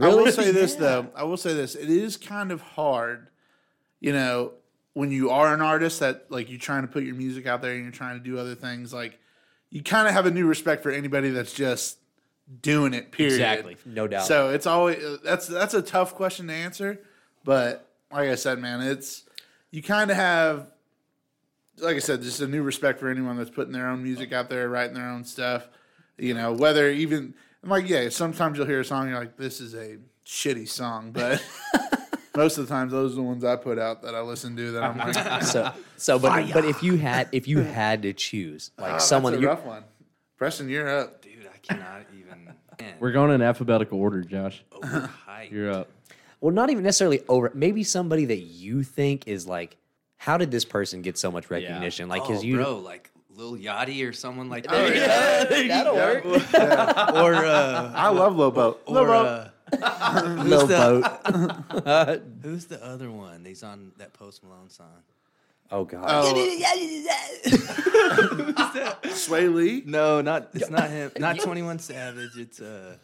I 0.00 0.08
will 0.08 0.32
say 0.32 0.52
this 0.52 0.74
though. 0.76 1.08
I 1.14 1.24
will 1.24 1.36
say 1.36 1.52
this. 1.52 1.74
It 1.74 1.90
is 1.90 2.16
kind 2.16 2.50
of 2.50 2.62
hard, 2.62 3.28
you 4.00 4.14
know, 4.14 4.52
when 4.94 5.10
you 5.10 5.28
are 5.30 5.52
an 5.52 5.60
artist 5.60 6.00
that 6.00 6.30
like 6.30 6.48
you're 6.48 6.58
trying 6.58 6.82
to 6.82 6.88
put 6.88 7.04
your 7.04 7.14
music 7.14 7.46
out 7.46 7.60
there 7.60 7.72
and 7.74 7.82
you're 7.82 7.92
trying 7.92 8.16
to 8.18 8.24
do 8.24 8.38
other 8.38 8.54
things. 8.54 8.94
Like 8.94 9.18
you 9.70 9.82
kind 9.82 10.08
of 10.08 10.14
have 10.14 10.26
a 10.26 10.30
new 10.30 10.46
respect 10.46 10.82
for 10.82 10.90
anybody 10.90 11.30
that's 11.30 11.52
just 11.52 11.98
doing 12.62 12.94
it. 12.94 13.12
Period. 13.12 13.34
Exactly. 13.34 13.76
No 13.86 14.06
doubt. 14.08 14.26
So 14.26 14.50
it's 14.50 14.66
always 14.66 15.02
that's 15.22 15.46
that's 15.46 15.74
a 15.74 15.82
tough 15.82 16.14
question 16.14 16.48
to 16.48 16.52
answer, 16.52 17.00
but 17.44 17.88
like 18.12 18.28
I 18.28 18.34
said, 18.34 18.58
man, 18.58 18.80
it's 18.80 19.24
you 19.70 19.82
kind 19.82 20.10
of 20.10 20.16
have, 20.16 20.72
like 21.78 21.96
I 21.96 22.00
said, 22.00 22.22
just 22.22 22.40
a 22.40 22.48
new 22.48 22.62
respect 22.62 22.98
for 22.98 23.08
anyone 23.08 23.36
that's 23.36 23.50
putting 23.50 23.72
their 23.72 23.88
own 23.88 24.02
music 24.02 24.32
out 24.32 24.50
there, 24.50 24.68
writing 24.68 24.94
their 24.94 25.08
own 25.08 25.24
stuff. 25.24 25.68
You 26.18 26.34
know, 26.34 26.52
whether 26.52 26.90
even 26.90 27.34
I'm 27.62 27.70
like, 27.70 27.88
yeah, 27.88 28.08
sometimes 28.08 28.58
you'll 28.58 28.66
hear 28.66 28.80
a 28.80 28.84
song, 28.84 29.02
and 29.02 29.10
you're 29.10 29.20
like, 29.20 29.36
this 29.36 29.60
is 29.60 29.74
a 29.74 29.98
shitty 30.26 30.68
song, 30.68 31.12
but 31.12 31.42
most 32.36 32.58
of 32.58 32.66
the 32.68 32.72
times 32.74 32.92
those 32.92 33.12
are 33.12 33.16
the 33.16 33.22
ones 33.22 33.44
I 33.44 33.56
put 33.56 33.78
out 33.78 34.02
that 34.02 34.14
I 34.14 34.20
listen 34.20 34.56
to 34.56 34.70
that 34.72 34.82
I'm 34.82 34.98
like, 34.98 35.42
so 35.44 35.72
so, 35.96 36.18
but 36.18 36.52
but 36.52 36.64
if 36.64 36.82
you 36.82 36.96
had 36.96 37.28
if 37.32 37.48
you 37.48 37.58
had 37.60 38.02
to 38.02 38.12
choose 38.12 38.70
like 38.78 38.94
oh, 38.94 38.98
someone 38.98 39.32
that's 39.32 39.40
that 39.42 39.48
a 39.48 39.50
you 39.50 39.56
rough 39.56 39.64
one. 39.64 39.84
Preston, 40.36 40.68
you're 40.68 40.88
up. 40.88 41.20
Dude, 41.22 41.32
I 41.52 41.58
cannot 41.58 42.06
even. 42.18 42.54
Man, 42.80 42.94
We're 42.98 43.12
going 43.12 43.30
in 43.32 43.42
alphabetical 43.42 44.00
order, 44.00 44.22
Josh. 44.22 44.62
overhyped. 44.72 45.50
You're 45.50 45.70
up. 45.70 45.88
well 46.40 46.54
not 46.54 46.70
even 46.70 46.82
necessarily 46.84 47.22
over 47.28 47.50
maybe 47.54 47.82
somebody 47.84 48.24
that 48.26 48.38
you 48.38 48.82
think 48.82 49.26
is 49.28 49.46
like 49.46 49.76
how 50.16 50.36
did 50.38 50.50
this 50.50 50.64
person 50.64 51.02
get 51.02 51.18
so 51.18 51.30
much 51.30 51.50
recognition 51.50 52.08
like 52.08 52.22
oh, 52.22 52.28
because 52.28 52.44
you 52.44 52.56
bro, 52.56 52.78
like 52.78 53.10
Lil 53.34 53.56
Yachty 53.56 54.06
or 54.08 54.12
someone 54.12 54.48
like 54.48 54.66
Oh, 54.70 54.88
that. 54.88 55.50
yeah. 55.66 55.68
that'll 55.68 55.94
work 55.94 56.24
or 56.26 57.34
uh, 57.44 57.92
I 57.94 58.08
love 58.08 58.36
Lobo. 58.36 58.72
Boat. 58.72 58.82
or 58.86 59.14
uh, 59.14 59.49
little 60.44 60.66
boat 60.66 62.22
who's 62.42 62.66
the 62.66 62.78
other 62.84 63.10
one? 63.10 63.44
He's 63.44 63.62
on 63.62 63.92
that 63.98 64.12
Post 64.12 64.42
Malone 64.44 64.70
song. 64.70 65.02
oh 65.70 65.84
god 65.84 66.04
Oh, 66.06 66.32
Swae 69.04 69.52
Lee, 69.54 69.82
No, 69.86 70.20
not 70.20 70.50
it's 70.54 70.70
not 70.70 70.90
him. 70.90 71.10
Not 71.18 71.38
Twenty 71.40 71.62
One 71.62 71.78
Savage. 71.78 72.36
It's 72.36 72.60
uh 72.60 72.96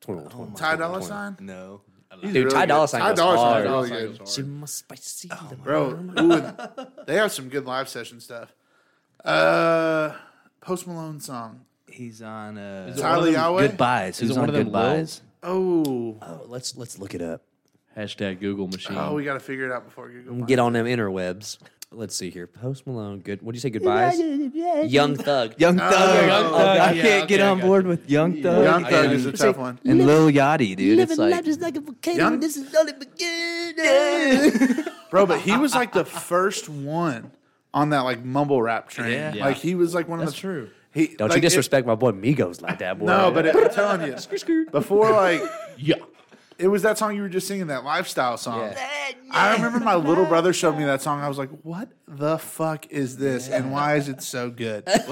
21, 0.00 0.30
21. 0.30 0.54
Ty 0.56 0.76
Dolla 0.76 1.02
Sign. 1.02 1.36
no. 1.40 1.82
He's 2.20 2.32
Dude, 2.32 2.50
Ty 2.50 2.60
good. 2.62 2.68
Dolla 2.68 2.88
Sign 2.88 3.00
Ty 3.00 3.08
goes 3.10 3.16
Dolla 3.18 3.36
hard. 3.38 3.54
Sign's 3.54 3.64
Dolla 3.66 3.82
really 3.82 4.06
Sign 4.16 4.16
good. 4.18 4.28
She 4.28 4.42
must 4.42 4.76
spicy, 4.78 5.28
the 5.28 5.56
bro. 5.56 5.90
Ooh, 5.90 6.32
and 6.32 6.88
they 7.06 7.14
have 7.16 7.30
some 7.32 7.48
good 7.48 7.66
live 7.66 7.88
session 7.88 8.20
stuff. 8.20 8.52
Uh, 9.24 10.12
Post 10.60 10.86
Malone 10.86 11.20
song. 11.20 11.60
He's 11.86 12.20
on 12.22 12.56
uh, 12.58 12.88
Is 12.90 12.98
it 12.98 13.02
Tyler 13.02 13.18
one 13.18 13.28
of 13.28 13.34
Yahweh. 13.34 13.66
Goodbyes. 13.68 14.14
Is 14.14 14.20
Who's 14.20 14.30
it 14.36 14.40
one 14.40 14.42
on 14.44 14.48
of 14.50 14.54
them 14.54 14.64
Goodbyes? 14.64 15.22
Oh, 15.42 16.16
Oh, 16.22 16.42
let's 16.46 16.76
let's 16.76 16.98
look 16.98 17.14
it 17.14 17.22
up. 17.22 17.42
Hashtag 17.96 18.40
Google 18.40 18.68
machine. 18.68 18.96
oh, 18.96 19.14
we 19.14 19.24
got 19.24 19.34
to 19.34 19.40
figure 19.40 19.66
it 19.66 19.72
out 19.72 19.84
before 19.84 20.08
Google. 20.08 20.44
Get 20.46 20.58
on 20.58 20.72
them 20.74 20.86
interwebs. 20.86 21.58
Let's 21.92 22.14
see 22.14 22.30
here. 22.30 22.46
Post 22.46 22.86
Malone. 22.86 23.18
Good. 23.18 23.42
What 23.42 23.50
do 23.52 23.56
you 23.56 23.60
say? 23.60 23.70
Goodbyes. 23.70 24.16
Young 24.20 25.16
Thug. 25.16 25.54
Young 25.58 25.80
oh, 25.80 25.90
Thug. 25.90 26.26
Young 26.28 26.46
Oh, 26.46 26.50
Thug, 26.56 26.78
I 26.78 26.92
yeah, 26.92 27.02
can't 27.02 27.28
get 27.28 27.40
okay, 27.40 27.42
I 27.42 27.50
on 27.50 27.58
got 27.58 27.66
board 27.66 27.86
with 27.88 28.08
Young 28.08 28.40
Thug. 28.42 28.62
Young 28.64 28.84
Thug 28.84 29.10
is 29.10 29.26
a 29.26 29.32
tough 29.32 29.56
one. 29.56 29.80
and 29.84 30.06
Lil 30.06 30.28
Yachty, 30.30 30.76
dude. 30.76 31.00
It's 31.00 31.18
like 31.18 31.44
like 31.60 31.76
a 31.76 31.80
volcano. 31.80 32.16
Young- 32.18 32.38
This 32.40 32.56
is 32.56 32.72
only 32.76 32.92
beginning. 32.92 34.84
bro. 35.10 35.26
But 35.26 35.40
he 35.40 35.56
was 35.56 35.74
like 35.74 35.92
the 35.92 36.04
first 36.04 36.68
one 36.68 37.32
on 37.74 37.90
that 37.90 38.00
like 38.00 38.24
mumble 38.24 38.62
rap 38.62 38.88
train. 38.88 39.34
Yeah. 39.34 39.44
Like 39.46 39.56
he 39.56 39.74
was 39.74 39.92
like 39.92 40.06
one 40.06 40.20
of 40.20 40.26
That's 40.26 40.36
the 40.36 40.40
true. 40.42 40.70
He, 40.92 41.08
Don't 41.08 41.28
like, 41.28 41.36
you 41.36 41.38
it- 41.38 41.42
disrespect 41.42 41.86
my 41.86 41.94
boy 41.94 42.12
Migos 42.12 42.60
like 42.60 42.78
that, 42.80 42.98
boy. 42.98 43.06
no, 43.06 43.30
but 43.30 43.46
it, 43.46 43.54
I'm 43.56 43.70
telling 43.70 44.02
you, 44.06 44.66
before 44.72 45.10
like 45.12 45.40
Yeah. 45.78 45.94
it 46.58 46.66
was 46.68 46.82
that 46.82 46.98
song 46.98 47.14
you 47.14 47.22
were 47.22 47.28
just 47.28 47.46
singing, 47.46 47.68
that 47.68 47.84
lifestyle 47.84 48.36
song. 48.36 48.60
Yeah. 48.72 49.12
I 49.30 49.52
remember 49.54 49.78
my 49.80 49.94
little 49.94 50.24
brother 50.26 50.52
showed 50.52 50.76
me 50.76 50.84
that 50.84 51.00
song. 51.02 51.20
I 51.20 51.28
was 51.28 51.38
like, 51.38 51.50
"What 51.62 51.88
the 52.08 52.36
fuck 52.38 52.90
is 52.90 53.16
this? 53.16 53.48
And 53.48 53.70
why 53.70 53.94
is 53.94 54.08
it 54.08 54.22
so 54.22 54.50
good?" 54.50 54.84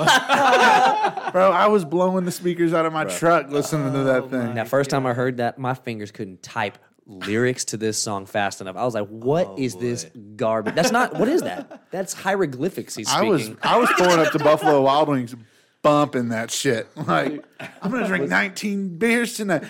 Bro, 1.33 1.53
I 1.53 1.69
was 1.69 1.85
blowing 1.85 2.25
the 2.25 2.33
speakers 2.33 2.73
out 2.75 2.85
of 2.87 2.93
my 2.93 3.05
truck 3.05 3.51
listening 3.51 3.93
to 3.93 4.03
that 4.05 4.31
thing. 4.31 4.55
Now, 4.55 4.65
first 4.65 4.91
time 4.91 5.07
I 5.07 5.13
heard 5.15 5.37
that, 5.37 5.59
my 5.59 5.75
fingers 5.75 6.11
couldn't 6.11 6.43
type 6.43 6.79
lyrics 7.07 7.65
to 7.67 7.77
this 7.77 7.97
song 7.97 8.27
fast 8.27 8.61
enough. 8.61 8.77
I 8.77 8.85
was 8.85 8.95
like, 8.95 9.07
"What 9.09 9.59
is 9.59 9.77
this 9.77 10.07
garbage? 10.37 10.75
That's 10.75 10.91
not. 10.91 11.15
What 11.15 11.29
is 11.29 11.43
that? 11.43 11.85
That's 11.93 12.13
hieroglyphics." 12.13 12.97
He's 12.97 13.09
speaking. 13.09 13.33
I 13.33 13.37
speaking. 13.39 13.55
was 13.55 13.61
I 13.63 13.79
was 13.79 13.91
pulling 13.97 14.19
up 14.19 14.33
to 14.33 14.39
Buffalo 14.41 14.83
Wild 14.83 15.09
Wings, 15.09 15.35
bumping 15.89 16.29
that 16.29 16.51
shit. 16.51 16.87
Like 17.09 17.43
I'm 17.81 17.91
gonna 17.91 18.07
drink 18.07 18.29
19 18.29 18.99
beers 18.99 19.35
tonight. 19.35 19.65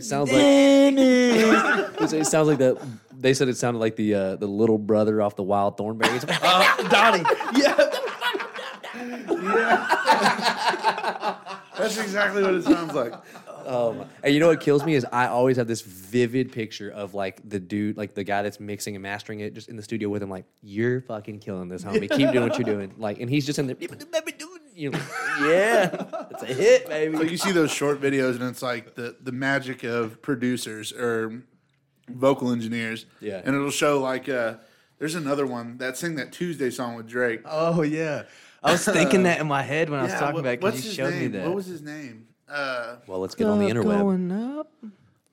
sounds 0.00 0.32
like 0.32 0.32
it 0.32 2.26
sounds 2.26 2.48
like 2.48 2.58
the. 2.58 2.84
They 3.18 3.32
said 3.32 3.48
it 3.48 3.56
sounded 3.56 3.78
like 3.78 3.96
the 3.96 4.14
uh, 4.14 4.36
the 4.36 4.46
little 4.48 4.76
brother 4.76 5.22
off 5.22 5.36
the 5.36 5.42
Wild 5.44 5.76
Thornberrys. 5.76 6.26
Donnie. 6.90 7.24
Yeah. 7.54 7.76
That's 11.78 11.98
exactly 11.98 12.42
what 12.42 12.54
it 12.54 12.64
sounds 12.64 12.92
like. 12.94 13.14
Um, 13.66 14.04
and 14.22 14.32
you 14.32 14.40
know 14.40 14.48
what 14.48 14.60
kills 14.60 14.84
me 14.84 14.94
is 14.94 15.04
I 15.12 15.26
always 15.26 15.56
have 15.56 15.66
this 15.66 15.80
vivid 15.82 16.52
picture 16.52 16.90
of 16.90 17.14
like 17.14 17.46
the 17.48 17.58
dude, 17.58 17.96
like 17.96 18.14
the 18.14 18.24
guy 18.24 18.42
that's 18.42 18.60
mixing 18.60 18.94
and 18.96 19.02
mastering 19.02 19.40
it, 19.40 19.54
just 19.54 19.68
in 19.68 19.76
the 19.76 19.82
studio 19.82 20.08
with 20.08 20.22
him. 20.22 20.30
Like, 20.30 20.44
you're 20.62 21.00
fucking 21.02 21.40
killing 21.40 21.68
this, 21.68 21.84
homie. 21.84 22.10
Keep 22.10 22.32
doing 22.32 22.48
what 22.48 22.58
you're 22.58 22.64
doing. 22.64 22.94
Like, 22.96 23.20
and 23.20 23.28
he's 23.28 23.44
just 23.44 23.58
in 23.58 23.66
there. 23.66 23.76
You 24.76 24.90
know, 24.90 25.00
yeah, 25.40 26.26
it's 26.30 26.42
a 26.42 26.46
hit, 26.46 26.86
baby. 26.88 27.16
So 27.16 27.22
you 27.22 27.36
see 27.38 27.50
those 27.52 27.70
short 27.70 27.98
videos, 28.00 28.34
and 28.34 28.42
it's 28.44 28.60
like 28.62 28.94
the 28.94 29.16
the 29.20 29.32
magic 29.32 29.84
of 29.84 30.20
producers 30.20 30.92
or 30.92 31.42
vocal 32.10 32.52
engineers. 32.52 33.06
Yeah. 33.20 33.40
and 33.44 33.56
it'll 33.56 33.70
show 33.70 34.00
like 34.00 34.28
uh, 34.28 34.56
there's 34.98 35.14
another 35.14 35.46
one 35.46 35.78
that 35.78 35.96
sing 35.96 36.16
that 36.16 36.30
Tuesday 36.32 36.68
song 36.70 36.94
with 36.94 37.06
Drake. 37.08 37.40
Oh 37.46 37.80
yeah. 37.82 38.24
I 38.62 38.72
was 38.72 38.84
thinking 38.84 39.22
that 39.24 39.40
in 39.40 39.46
my 39.46 39.62
head 39.62 39.88
when 39.90 40.00
I 40.00 40.02
was 40.04 40.12
Yeah, 40.12 40.18
talking 40.20 40.34
what- 40.34 40.40
about 40.40 40.52
it 40.54 40.62
what's 40.62 40.76
because 40.76 40.84
you 40.84 40.88
his 40.90 40.96
showed 40.96 41.10
name? 41.20 41.32
me 41.32 41.38
that. 41.38 41.46
What 41.46 41.54
was 41.54 41.66
his 41.66 41.82
name? 41.82 42.26
Uh, 42.48 42.96
Well, 43.06 43.20
let's 43.20 43.34
get 43.34 43.46
on 43.46 43.58
the 43.58 43.66
interweb. 43.70 43.84
Going 43.98 44.30
up. 44.32 44.70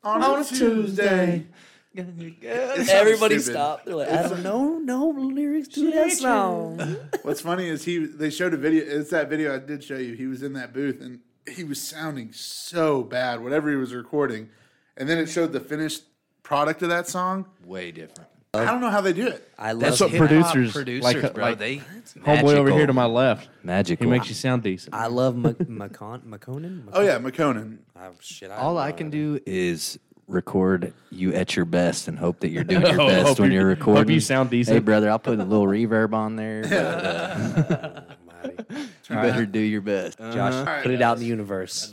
on, 0.03 0.39
a 0.41 0.43
Tuesday. 0.45 1.35
It's 1.35 1.45
so 1.45 1.49
Everybody 1.95 3.39
stupid. 3.39 3.41
stop. 3.43 3.85
They're 3.85 3.95
like, 3.95 4.09
I 4.09 4.27
don't 4.27 4.43
know, 4.43 4.79
no 4.79 5.09
lyrics 5.09 5.67
to 5.69 5.91
that 5.91 6.11
song. 6.11 6.79
What's 7.23 7.41
funny 7.41 7.67
is 7.67 7.85
he 7.85 8.05
they 8.05 8.29
showed 8.29 8.53
a 8.53 8.57
video. 8.57 8.83
It's 8.85 9.09
that 9.11 9.29
video 9.29 9.53
I 9.55 9.59
did 9.59 9.83
show 9.83 9.97
you. 9.97 10.13
He 10.13 10.25
was 10.27 10.41
in 10.43 10.53
that 10.53 10.73
booth 10.73 11.01
and 11.01 11.19
he 11.49 11.63
was 11.63 11.81
sounding 11.81 12.31
so 12.33 13.03
bad, 13.03 13.41
whatever 13.43 13.69
he 13.69 13.75
was 13.75 13.93
recording, 13.93 14.49
and 14.97 15.07
then 15.09 15.17
it 15.17 15.27
showed 15.27 15.51
the 15.51 15.59
finished 15.59 16.03
product 16.41 16.81
of 16.81 16.89
that 16.89 17.07
song. 17.07 17.45
Way 17.65 17.91
different. 17.91 18.29
I 18.55 18.65
don't 18.65 18.81
know 18.81 18.91
how 18.91 19.01
they 19.01 19.13
do 19.13 19.25
it. 19.27 19.49
I 19.57 19.71
love 19.71 19.81
That's 19.81 19.99
what 19.99 20.11
him. 20.11 20.19
producers, 20.27 20.73
producers, 20.73 21.03
like, 21.23 21.33
bro. 21.33 21.43
like 21.43 21.57
they 21.57 21.77
homeboy 22.19 22.53
over 22.55 22.69
here 22.71 22.85
to 22.85 22.93
my 22.93 23.05
left. 23.05 23.49
magical. 23.63 24.05
He 24.05 24.11
makes 24.11 24.29
you 24.29 24.35
sound 24.35 24.61
decent. 24.61 24.93
I 24.93 25.07
love 25.07 25.35
Mc- 25.35 25.57
McCon- 25.67 26.21
McConan. 26.23 26.87
Oh 26.93 27.01
yeah, 27.01 27.17
McConan. 27.17 27.79
Oh, 27.99 28.11
shit, 28.19 28.51
I 28.51 28.57
All 28.57 28.77
I 28.77 28.91
know. 28.91 28.95
can 28.97 29.09
do 29.09 29.39
is 29.47 29.97
record 30.27 30.93
you 31.11 31.33
at 31.33 31.55
your 31.55 31.65
best 31.65 32.07
and 32.07 32.17
hope 32.17 32.39
that 32.39 32.49
you're 32.49 32.63
doing 32.63 32.81
your 32.85 32.91
Oh, 33.01 33.07
best 33.07 33.39
when 33.39 33.51
you- 33.51 33.59
you're 33.59 33.69
hope 33.75 33.79
recording. 33.79 34.13
you 34.13 34.19
sound 34.19 34.49
decent. 34.49 34.75
Hey, 34.75 34.79
brother, 34.79 35.09
I'll 35.09 35.19
put 35.19 35.39
a 35.39 35.43
little 35.43 35.67
reverb 35.67 36.13
on 36.13 36.35
there. 36.35 36.63
But, 36.63 36.73
uh, 36.73 38.01
you 39.09 39.15
better 39.15 39.45
do 39.45 39.59
your 39.59 39.81
best. 39.81 40.17
Josh, 40.17 40.65
right, 40.65 40.81
put 40.83 40.91
it 40.91 41.01
out 41.01 41.17
in 41.17 41.21
the 41.21 41.27
universe. 41.27 41.91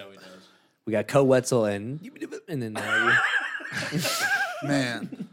We 0.87 0.93
got 0.93 1.07
Koe 1.09 1.25
Wetzel 1.25 1.67
and 1.67 2.01
and 2.49 2.63
then 2.63 2.77
uh, 2.77 3.17
Man, 4.65 5.29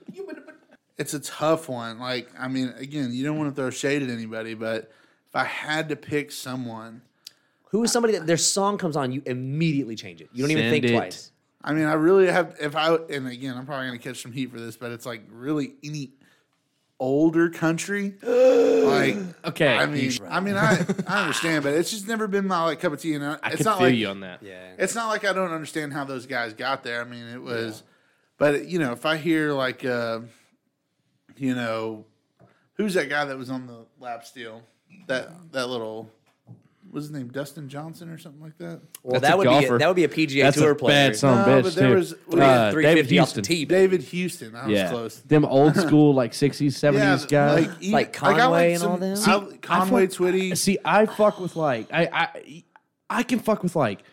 it's 0.98 1.14
a 1.14 1.20
tough 1.20 1.68
one. 1.70 2.00
Like, 2.00 2.30
I 2.38 2.48
mean, 2.48 2.74
again, 2.78 3.12
you 3.12 3.24
don't 3.26 3.38
want 3.38 3.50
to 3.50 3.56
throw 3.56 3.70
shade 3.70 4.04
at 4.04 4.10
anybody, 4.10 4.54
but 4.54 4.92
if 5.28 5.36
I 5.36 5.44
had 5.44 5.90
to 5.90 5.96
pick 5.96 6.32
someone, 6.32 7.02
who 7.66 7.84
is 7.84 7.92
somebody 7.92 8.14
that 8.18 8.26
their 8.28 8.38
song 8.38 8.78
comes 8.78 8.96
on, 8.96 9.12
you 9.12 9.22
immediately 9.26 9.96
change 9.96 10.22
it. 10.22 10.30
You 10.34 10.44
don't 10.44 10.52
even 10.52 10.70
think 10.70 10.86
it. 10.86 10.92
twice. 10.92 11.32
I 11.62 11.74
mean, 11.74 11.86
I 11.86 11.94
really 11.94 12.28
have. 12.28 12.56
If 12.60 12.76
I 12.76 12.96
and 12.96 13.28
again, 13.28 13.58
I'm 13.58 13.66
probably 13.66 13.88
gonna 13.88 14.00
catch 14.00 14.22
some 14.22 14.32
heat 14.32 14.52
for 14.52 14.60
this, 14.60 14.78
but 14.78 14.92
it's 14.92 15.06
like 15.06 15.24
really 15.32 15.74
any 15.84 16.12
older 17.00 17.50
country, 17.50 18.16
like. 18.22 19.18
Okay. 19.46 19.78
I 19.78 19.86
mean, 19.86 20.12
I 20.28 20.40
mean, 20.42 20.56
I, 20.56 20.86
I 21.08 21.22
understand, 21.22 21.64
but 21.64 21.74
it's 21.74 21.90
just 21.90 22.06
never 22.08 22.28
been 22.28 22.48
my 22.48 22.66
like 22.66 22.82
cup 22.82 22.92
of 22.92 23.02
tea, 23.02 23.14
and 23.14 23.24
I, 23.24 23.38
I 23.42 23.52
it's 23.52 23.58
can 23.58 23.66
not 23.66 23.78
feel 23.78 23.88
like 23.88 23.96
you 23.96 24.08
on 24.10 24.20
that. 24.22 24.44
Yeah. 24.44 24.74
it's 24.78 24.94
not 24.94 25.08
like 25.08 25.24
I 25.24 25.32
don't 25.32 25.52
understand 25.52 25.94
how 25.94 26.04
those 26.04 26.26
guys 26.26 26.54
got 26.54 26.84
there. 26.84 27.00
I 27.00 27.06
mean, 27.06 27.26
it 27.28 27.42
was, 27.42 27.84
but 28.38 28.68
you 28.68 28.78
know, 28.78 28.92
if 28.92 29.06
I 29.06 29.16
hear 29.16 29.54
like, 29.54 29.86
uh, 29.86 30.20
you 31.38 31.56
know, 31.56 32.06
who's 32.74 32.94
that 32.96 33.10
guy 33.10 33.24
that 33.26 33.38
was 33.38 33.50
on 33.50 33.68
the 33.68 33.86
lap 34.00 34.26
steel? 34.26 34.64
That 35.08 35.30
that 35.54 35.70
little, 35.70 36.12
what's 36.98 37.08
his 37.08 37.16
name? 37.16 37.28
Dustin 37.30 37.70
Johnson 37.70 38.10
or 38.10 38.18
something 38.18 38.42
like 38.42 38.58
that. 38.58 38.82
Well, 39.04 39.20
That's 39.20 39.22
that 39.22 39.34
a 39.34 39.38
would 39.38 39.48
be 39.60 39.66
a, 39.66 39.78
that 39.78 39.88
would 39.88 39.96
be 39.96 40.04
a 40.04 40.10
PGA 40.10 40.42
That's 40.44 40.58
Tour 40.58 40.72
a 40.72 40.76
player. 40.76 41.10
bad 41.10 41.16
son 41.16 41.38
of 41.40 41.48
No, 41.48 41.54
bitch, 41.60 41.64
but 41.64 41.76
there 41.76 41.90
too. 41.90 41.96
was- 41.96 42.16
What 42.26 42.40
Uh, 42.40 42.72
David 42.72 42.74
350 42.74 43.20
off 43.20 43.28
the 43.30 43.36
Houston. 43.36 43.44
tee. 43.44 43.66
David 43.66 44.02
Houston. 44.04 44.56
I 44.56 44.66
was 44.68 44.74
Yeah. 44.74 44.90
close. 44.90 45.16
Them 45.20 45.46
old 45.46 45.76
school, 45.78 46.14
like 46.14 46.34
60s, 46.34 46.76
70s 46.78 47.20
th- 47.20 47.30
guys. 47.30 47.68
Like 47.92 48.22
I 48.24 48.34
Conway 48.40 48.72
and 48.74 48.82
some- 48.82 48.92
all 48.92 48.98
them? 48.98 49.18
I- 49.18 49.58
Conway, 49.62 50.04
I 50.04 50.08
fuck- 50.08 50.18
Twitty. 50.18 50.58
See, 50.58 50.78
I 50.84 51.06
fuck 51.06 51.40
with 51.40 51.56
like 51.56 51.88
I 51.94 52.10
I 52.12 52.64
I 53.10 53.24
can 53.24 53.40
fuck 53.40 53.64
with 53.64 53.76
like 53.76 54.04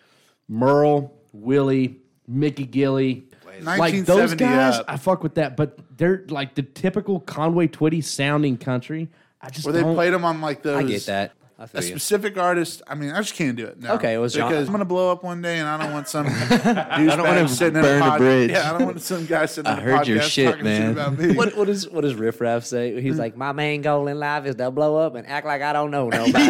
Merle, 0.48 1.12
Willie, 1.32 1.98
Mickey 2.28 2.66
Gilley. 2.66 3.24
Like 3.62 4.04
those 4.04 4.34
guys, 4.34 4.78
up. 4.80 4.84
I 4.88 4.96
fuck 4.96 5.22
with 5.22 5.36
that. 5.36 5.56
But 5.56 5.78
they're 5.96 6.24
like 6.28 6.54
the 6.54 6.62
typical 6.62 7.20
Conway 7.20 7.68
Twitty 7.68 8.02
sounding 8.02 8.56
country. 8.56 9.08
I 9.40 9.50
just 9.50 9.64
Where 9.64 9.72
they 9.72 9.80
don't- 9.82 9.94
played 9.94 10.12
them 10.12 10.24
on 10.24 10.40
like 10.40 10.62
those. 10.62 10.76
I 10.76 10.82
get 10.82 11.06
that. 11.06 11.32
I 11.64 11.78
A 11.78 11.80
feel 11.80 11.82
you. 11.82 11.88
specific 11.98 12.36
artist. 12.38 12.82
I 12.86 12.94
mean, 12.94 13.10
I 13.10 13.18
just 13.20 13.34
can't 13.34 13.56
do 13.56 13.66
it. 13.66 13.80
No. 13.80 13.94
Okay, 13.94 14.14
it 14.14 14.18
was 14.18 14.34
John- 14.34 14.50
because 14.50 14.66
I'm 14.68 14.72
gonna 14.72 14.84
blow 14.84 15.10
up 15.10 15.24
one 15.24 15.40
day, 15.42 15.58
and 15.58 15.68
I 15.68 15.76
don't 15.82 15.92
want 15.92 16.08
some 16.08 16.26
douchebag 16.28 17.18
wanna 17.18 17.48
sitting 17.48 17.76
in 17.76 17.82
burn 17.82 18.02
a 18.02 18.04
pod- 18.04 18.18
bridge. 18.18 18.50
Yeah, 18.50 18.68
I 18.70 18.78
don't 18.78 18.86
want 18.86 19.00
some 19.02 19.26
guy 19.26 19.46
sitting. 19.46 19.66
I 19.70 19.74
in 19.74 19.78
a 19.78 19.82
heard 19.82 20.06
your 20.06 20.18
podcast 20.18 20.22
shit, 20.30 20.48
talking 20.50 20.64
man. 20.64 20.90
about 20.92 21.18
me. 21.18 21.34
What 21.34 21.56
what 21.56 21.68
is 21.68 21.88
what 21.88 22.02
does 22.02 22.14
Riff 22.14 22.40
Raff 22.40 22.64
say? 22.64 23.00
He's 23.00 23.18
like, 23.18 23.36
my 23.36 23.52
main 23.52 23.82
goal 23.82 24.06
in 24.08 24.18
life 24.18 24.44
is 24.46 24.54
to 24.56 24.70
blow 24.70 24.96
up 24.96 25.14
and 25.14 25.26
act 25.26 25.46
like 25.46 25.62
I 25.62 25.72
don't 25.72 25.90
know 25.90 26.08
nobody. 26.08 26.34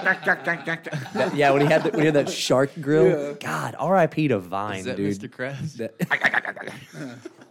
That- 0.00 1.32
yeah, 1.34 1.50
when 1.50 1.62
he 1.62 1.66
had 1.66 1.84
the, 1.84 1.90
when 1.90 2.00
he 2.00 2.06
had 2.06 2.14
that 2.14 2.28
shark 2.30 2.70
grill. 2.80 3.34
God, 3.34 3.74
R.I.P. 3.78 4.28
to 4.28 4.38
Vine, 4.38 4.80
Is 4.80 4.84
that 4.86 4.96
dude. 4.96 5.18
Mr. 5.18 5.28
Krabs? 5.28 5.74
That- 5.76 5.94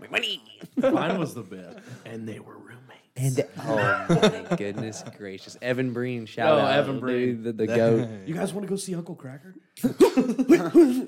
Money. 0.12 0.42
Vine 0.78 1.20
was 1.20 1.34
the 1.36 1.44
best, 1.44 1.78
and 2.06 2.28
they 2.28 2.40
were 2.40 2.54
roommates. 2.58 2.79
And 3.22 3.46
oh 3.66 3.76
my 4.50 4.56
goodness 4.56 5.04
gracious, 5.18 5.58
Evan 5.62 5.92
Breen, 5.92 6.26
shout 6.26 6.54
Oh, 6.58 6.62
out, 6.62 6.72
Evan 6.78 6.94
dude, 6.96 7.02
Breen. 7.02 7.44
the, 7.44 7.52
the 7.52 7.68
goat. 7.68 8.10
You 8.26 8.34
guys 8.34 8.54
want 8.54 8.66
to 8.66 8.70
go 8.70 8.78
see 8.78 8.96
Uncle 8.96 9.16
Kracker? 9.16 9.54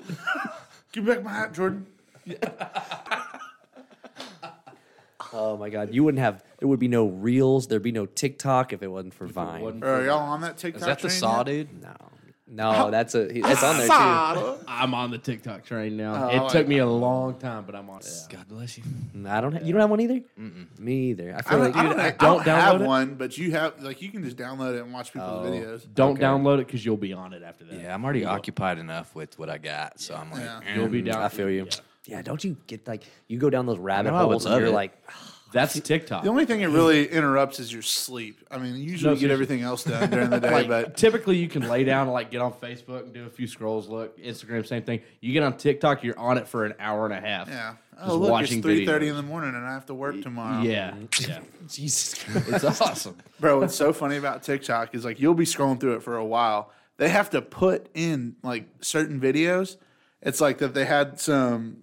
Give 0.92 1.04
me 1.04 1.14
back 1.14 1.24
my 1.24 1.30
hat, 1.32 1.54
Jordan. 1.54 1.86
Oh 5.32 5.56
my 5.56 5.70
God, 5.70 5.94
you 5.94 6.04
wouldn't 6.04 6.20
have. 6.22 6.44
There 6.58 6.68
would 6.68 6.80
be 6.80 6.88
no 6.88 7.06
reels. 7.06 7.66
There'd 7.66 7.82
be 7.82 7.92
no 7.92 8.04
TikTok 8.04 8.72
if 8.74 8.82
it 8.82 8.88
wasn't 8.88 9.14
for 9.14 9.26
Vine. 9.26 9.62
wasn't- 9.62 9.84
Are 9.84 10.04
y'all 10.04 10.18
on 10.18 10.42
that 10.42 10.58
TikTok? 10.58 10.82
Is 10.82 10.86
that 10.86 10.98
the 10.98 11.08
train 11.08 11.18
saw, 11.20 11.36
yet? 11.38 11.46
dude? 11.46 11.82
no, 11.82 11.94
no, 12.54 12.90
that's 12.90 13.14
a 13.14 13.32
he- 13.32 13.40
that's 13.40 13.62
on 13.62 13.78
there 13.78 13.86
too. 13.88 14.64
I'm 14.68 14.94
on 14.94 15.10
the 15.10 15.18
TikTok 15.18 15.64
train 15.64 15.96
now. 15.96 16.26
Oh, 16.26 16.28
it 16.28 16.36
I 16.36 16.42
like 16.42 16.52
took 16.52 16.68
me 16.68 16.78
a 16.78 16.86
long 16.86 17.38
time, 17.38 17.64
but 17.64 17.74
I'm 17.74 17.88
on 17.90 18.00
it. 18.00 18.08
God 18.28 18.46
bless 18.48 18.76
you. 18.78 18.84
Mm, 19.16 19.28
I 19.28 19.40
don't. 19.40 19.52
Ha- 19.52 19.60
you 19.62 19.72
don't 19.72 19.80
have 19.80 19.90
one 19.90 20.00
either. 20.00 20.20
Me 20.78 21.10
either. 21.10 21.34
I 21.34 21.38
I 21.38 21.42
feel 21.42 21.58
don't, 21.58 21.66
like 21.66 21.76
I 21.76 21.82
don't, 21.82 22.00
I 22.00 22.10
don't 22.10 22.18
don't 22.18 22.40
have 22.46 22.74
download 22.76 22.80
it? 22.82 22.86
one, 22.86 23.14
but 23.14 23.38
you 23.38 23.50
have 23.52 23.82
like 23.82 24.02
you 24.02 24.10
can 24.10 24.22
just 24.22 24.36
download 24.36 24.76
it 24.76 24.82
and 24.82 24.92
watch 24.92 25.12
people's 25.12 25.46
Oh. 25.46 25.50
videos. 25.50 25.86
Don't 25.94 26.12
Okay. 26.12 26.22
download 26.22 26.60
it 26.60 26.66
because 26.66 26.84
you'll 26.84 26.96
be 26.96 27.12
on 27.12 27.32
it 27.32 27.42
after 27.42 27.64
that. 27.64 27.80
Yeah, 27.80 27.94
I'm 27.94 28.04
already 28.04 28.24
occupied 28.24 28.78
enough 28.78 29.14
with 29.14 29.38
what 29.38 29.48
I 29.48 29.58
got, 29.58 29.98
so 30.00 30.14
I'm 30.14 30.30
like, 30.30 30.42
Yeah. 30.42 30.60
You'll 30.76 30.88
be 30.88 31.02
mm. 31.02 31.06
down. 31.06 31.22
I 31.22 31.28
feel 31.28 31.48
you. 31.50 31.66
Yeah, 32.04 32.20
don't 32.20 32.42
you 32.42 32.56
get 32.66 32.86
like 32.86 33.04
you 33.28 33.38
go 33.38 33.48
down 33.48 33.64
those 33.66 33.78
rabbit 33.78 34.10
know 34.10 34.16
I 34.16 34.22
would 34.24 34.30
holes 34.32 34.44
and 34.44 34.52
love 34.54 34.60
you're 34.62 34.70
it. 34.70 34.74
like, 34.74 34.92
That's 35.52 35.78
TikTok. 35.80 36.22
The 36.24 36.30
only 36.30 36.46
thing 36.46 36.60
it 36.62 36.66
really 36.68 37.06
interrupts 37.06 37.60
is 37.60 37.72
your 37.72 37.82
sleep. 37.82 38.40
I 38.50 38.58
mean, 38.58 38.76
usually 38.76 39.10
No, 39.10 39.14
get 39.14 39.20
seriously. 39.20 39.30
everything 39.32 39.60
else 39.62 39.84
done 39.84 40.10
during 40.10 40.30
the 40.30 40.40
day, 40.40 40.50
like 40.50 40.68
but 40.68 40.96
typically 40.96 41.36
you 41.36 41.48
can 41.48 41.68
lay 41.68 41.84
down 41.84 42.02
and 42.06 42.12
like 42.12 42.30
get 42.30 42.40
on 42.40 42.52
Facebook 42.52 43.04
and 43.04 43.12
do 43.12 43.26
a 43.26 43.30
few 43.30 43.46
scrolls. 43.46 43.88
Look, 43.88 44.18
Instagram, 44.18 44.66
same 44.66 44.82
thing. 44.82 45.00
You 45.20 45.32
get 45.32 45.42
on 45.42 45.56
TikTok, 45.56 46.02
you're 46.02 46.18
on 46.18 46.38
it 46.38 46.48
for 46.48 46.64
an 46.64 46.74
hour 46.78 47.04
and 47.04 47.14
a 47.14 47.20
half. 47.20 47.48
yeah. 47.48 47.74
Just 47.94 48.10
Oh, 48.10 48.16
look, 48.16 48.42
it's 48.42 48.54
three 48.56 48.86
thirty 48.86 49.08
in 49.08 49.16
the 49.16 49.22
morning, 49.22 49.54
and 49.54 49.64
I 49.64 49.74
have 49.74 49.86
to 49.86 49.94
work 49.94 50.20
tomorrow. 50.22 50.62
Yeah, 50.62 50.94
yeah. 51.20 51.38
Jesus. 51.68 52.24
It's 52.48 52.64
awesome. 52.80 53.16
Bro, 53.40 53.60
what's 53.60 53.76
so 53.76 53.92
funny 53.92 54.16
about 54.16 54.42
TikTok 54.42 54.94
is 54.94 55.04
like 55.04 55.20
you'll 55.20 55.34
be 55.34 55.44
scrolling 55.44 55.78
through 55.78 55.96
it 55.96 56.02
for 56.02 56.16
a 56.16 56.24
while. 56.24 56.72
They 56.96 57.10
have 57.10 57.30
to 57.30 57.42
put 57.42 57.88
in 57.94 58.36
like 58.42 58.66
certain 58.80 59.20
videos. 59.20 59.76
It's 60.22 60.40
like 60.40 60.58
that 60.58 60.72
they 60.74 60.84
had 60.86 61.20
some 61.20 61.82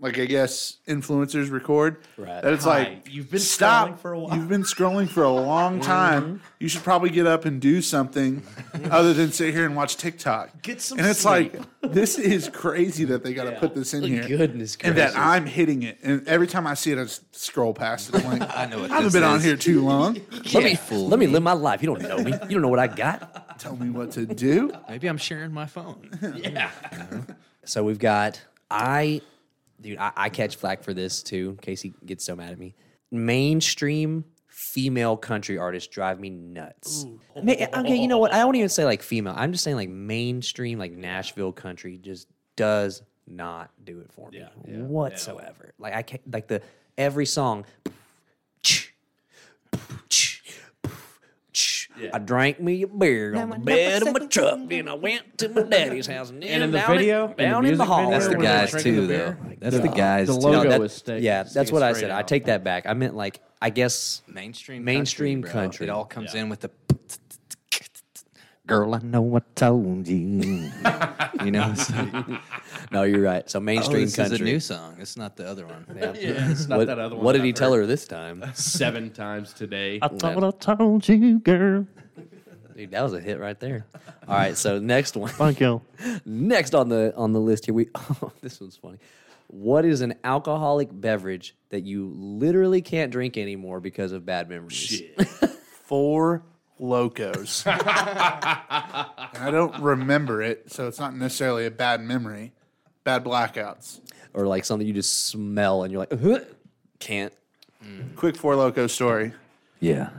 like 0.00 0.18
I 0.18 0.26
guess 0.26 0.78
influencers 0.86 1.50
record. 1.50 1.98
Right. 2.16 2.42
That 2.42 2.52
it's 2.54 2.64
Hi, 2.64 2.78
like 2.78 3.08
you've 3.12 3.30
been 3.30 3.40
stop. 3.40 3.88
scrolling 3.88 3.98
for 3.98 4.12
a 4.12 4.18
while." 4.20 4.36
You've 4.36 4.48
been 4.48 4.62
scrolling 4.62 5.08
for 5.08 5.22
a 5.22 5.30
long 5.32 5.80
time. 5.96 6.22
Mm-hmm. 6.24 6.36
You 6.60 6.68
should 6.68 6.82
probably 6.84 7.10
get 7.10 7.26
up 7.26 7.44
and 7.44 7.60
do 7.60 7.82
something 7.82 8.42
other 8.90 9.12
than 9.12 9.32
sit 9.32 9.54
here 9.54 9.64
and 9.66 9.74
watch 9.76 9.96
TikTok. 9.96 10.62
Get 10.62 10.80
some 10.80 10.98
And 10.98 11.06
it's 11.08 11.20
sleep. 11.20 11.54
like 11.82 11.92
this 11.92 12.18
is 12.18 12.48
crazy 12.48 13.04
that 13.06 13.22
they 13.24 13.32
got 13.34 13.44
to 13.44 13.52
put 13.52 13.74
this 13.74 13.94
in 13.94 14.02
here. 14.04 14.26
Goodness 14.26 14.76
And 14.82 14.96
that. 14.96 15.16
I'm 15.16 15.46
hitting 15.46 15.82
it, 15.82 15.98
and 16.02 16.26
every 16.28 16.46
time 16.46 16.66
I 16.66 16.74
see 16.74 16.92
it, 16.92 16.98
I 16.98 17.02
just 17.04 17.34
scroll 17.34 17.74
past 17.74 18.14
it. 18.14 18.24
I'm 18.24 18.38
like, 18.38 18.56
I 18.56 18.66
know 18.66 18.80
what 18.80 18.90
I 18.90 18.94
haven't 18.94 19.04
this 19.04 19.12
been 19.14 19.24
on 19.24 19.40
here 19.40 19.56
too 19.56 19.82
long. 19.84 20.20
let 20.54 20.62
me 20.64 20.74
fool 20.74 21.08
let 21.08 21.18
me 21.18 21.26
me. 21.26 21.32
live 21.32 21.42
my 21.42 21.52
life. 21.54 21.82
You 21.82 21.88
don't 21.94 22.02
know 22.02 22.18
me. 22.18 22.32
You 22.32 22.48
don't 22.54 22.62
know 22.62 22.68
what 22.68 22.78
I 22.78 22.86
got. 22.88 23.58
Tell 23.58 23.74
me 23.76 23.90
what 23.90 24.12
to 24.12 24.24
do. 24.26 24.72
Maybe 24.88 25.08
I'm 25.08 25.18
sharing 25.18 25.52
my 25.52 25.66
phone. 25.66 26.10
yeah. 26.36 26.70
So 27.64 27.82
we've 27.84 27.98
got 27.98 28.40
I, 28.70 29.20
dude. 29.80 29.98
I, 29.98 30.12
I 30.16 30.28
catch 30.28 30.56
flack 30.56 30.82
for 30.82 30.94
this 30.94 31.22
too. 31.22 31.50
In 31.50 31.56
case 31.58 31.82
he 31.82 31.94
gets 32.04 32.24
so 32.24 32.36
mad 32.36 32.52
at 32.52 32.58
me. 32.58 32.74
Mainstream 33.10 34.24
female 34.48 35.16
country 35.16 35.56
artists 35.56 35.88
drive 35.88 36.18
me 36.18 36.30
nuts. 36.30 37.06
Okay, 37.36 37.96
you 37.96 38.08
know 38.08 38.18
what? 38.18 38.34
I 38.34 38.38
don't 38.38 38.56
even 38.56 38.68
say 38.68 38.84
like 38.84 39.02
female. 39.02 39.34
I'm 39.36 39.52
just 39.52 39.64
saying 39.64 39.76
like 39.76 39.88
mainstream, 39.88 40.78
like 40.78 40.92
Nashville 40.92 41.52
country, 41.52 41.98
just 41.98 42.26
does 42.56 43.02
not 43.26 43.70
do 43.84 44.00
it 44.00 44.12
for 44.12 44.30
me 44.30 44.42
whatsoever. 44.66 45.74
Like 45.78 45.94
I 45.94 46.02
can't 46.02 46.32
like 46.32 46.48
the 46.48 46.60
every 46.96 47.26
song. 47.26 47.64
I 52.12 52.18
drank 52.18 52.60
me 52.60 52.82
a 52.82 52.86
beer 52.86 53.34
on 53.36 53.50
the 53.50 53.58
bed 53.58 54.02
of 54.02 54.12
my 54.12 54.26
truck, 54.26 54.58
then 54.68 54.88
I 54.88 54.94
went 54.94 55.38
to 55.38 55.48
my 55.48 55.62
daddy's 55.62 56.06
house, 56.06 56.30
and, 56.30 56.42
then 56.42 56.62
in 56.62 56.70
the 56.70 56.78
down 56.78 56.96
video? 56.96 57.24
in, 57.24 57.30
In 57.32 57.36
the 57.36 57.42
down 57.42 57.56
in 57.56 57.62
the 57.64 57.84
music 57.84 57.86
hall. 57.86 57.98
video? 57.98 58.10
That's 58.10 58.24
the 58.26 58.30
When 58.36 58.40
they're 58.44 58.58
guys 58.58 58.70
drinking 58.70 58.94
too, 58.94 59.00
the 59.00 59.06
though. 59.06 59.18
beer? 59.32 59.56
That's 59.60 59.78
the 59.80 59.88
guys. 59.88 60.26
The 60.28 60.34
too. 60.34 60.38
logo 60.40 60.62
No, 60.62 60.68
that- 60.70 60.80
is 60.82 60.92
sta- 60.92 61.16
yeah, 61.20 61.38
that's 61.42 61.50
sticking 61.52 61.74
what 61.74 61.82
I 61.82 61.92
straight 61.92 62.00
said. 62.02 62.10
I 62.10 62.18
out. 62.20 62.28
take 62.28 62.44
that 62.46 62.64
back. 62.64 62.86
I 62.86 62.94
meant 62.94 63.14
like 63.16 63.40
I 63.60 63.70
guess 63.70 64.22
mainstream 64.28 64.84
Mainstream 64.84 65.42
country, 65.42 65.60
country. 65.60 65.86
It 65.86 65.90
all 65.90 66.04
comes 66.04 66.34
in 66.34 66.48
with 66.48 66.60
the 66.60 66.70
girl. 68.68 68.94
I 68.94 68.98
know 68.98 69.22
what 69.22 69.42
I 69.42 69.52
told 69.56 70.06
you. 70.06 70.16
you 71.44 71.50
know, 71.50 71.72
it's 71.72 71.90
like, 71.90 72.40
no, 72.92 73.02
you're 73.02 73.22
right. 73.22 73.48
So 73.50 73.58
oh, 73.58 73.62
mainstream 73.62 74.04
this 74.04 74.14
country. 74.14 74.36
is 74.36 74.40
a 74.40 74.44
new 74.44 74.60
song. 74.60 74.96
It's 75.00 75.16
not 75.16 75.36
the 75.36 75.48
other 75.48 75.66
one. 75.66 75.84
Yeah. 75.96 76.12
Yeah, 76.12 76.12
it's 76.50 76.68
not 76.68 76.78
what, 76.78 76.86
that 76.86 76.98
other 77.00 77.16
one. 77.16 77.24
what 77.24 77.32
did 77.32 77.42
he 77.42 77.48
I've 77.48 77.54
tell 77.56 77.72
heard 77.72 77.80
her 77.80 77.86
this 77.86 78.06
time? 78.06 78.44
Seven 78.54 79.10
times 79.10 79.52
today. 79.52 79.98
I 80.00 80.08
thought 80.08 80.44
I 80.44 80.50
told 80.50 81.08
you, 81.08 81.40
girl. 81.40 81.86
Dude, 82.76 82.92
that 82.92 83.02
was 83.02 83.14
a 83.14 83.20
hit 83.20 83.40
right 83.40 83.58
there. 83.58 83.86
All 84.28 84.36
right, 84.36 84.56
so 84.56 84.78
next 84.78 85.16
one. 85.16 85.30
Thank 85.30 85.58
you. 85.58 85.82
Next 86.24 86.76
on 86.76 86.88
the 86.88 87.12
on 87.16 87.32
the 87.32 87.40
list 87.40 87.64
here, 87.64 87.74
we 87.74 87.88
oh, 87.96 88.30
this 88.40 88.60
one's 88.60 88.76
funny. 88.76 88.98
What 89.48 89.84
is 89.84 90.02
an 90.02 90.14
alcoholic 90.22 90.88
beverage 90.92 91.56
that 91.70 91.82
you 91.82 92.12
literally 92.14 92.82
can't 92.82 93.10
drink 93.10 93.36
anymore 93.36 93.80
because 93.80 94.12
of 94.12 94.24
bad 94.26 94.48
memories? 94.48 95.02
Four 95.86 96.44
locos. 96.78 97.64
and 97.66 97.80
I 97.84 99.50
don't 99.50 99.80
remember 99.82 100.42
it, 100.42 100.70
so 100.72 100.88
it's 100.88 100.98
not 100.98 101.14
necessarily 101.14 101.66
a 101.66 101.70
bad 101.70 102.00
memory. 102.00 102.52
Bad 103.04 103.24
blackouts. 103.24 104.00
Or 104.34 104.46
like 104.46 104.64
something 104.64 104.86
you 104.86 104.94
just 104.94 105.26
smell 105.28 105.82
and 105.82 105.92
you're 105.92 106.00
like, 106.00 106.20
"Huh, 106.20 106.40
can't. 106.98 107.32
Mm. 107.84 108.14
Quick 108.16 108.36
four 108.36 108.56
loco 108.56 108.86
story. 108.86 109.32
Yeah. 109.80 110.10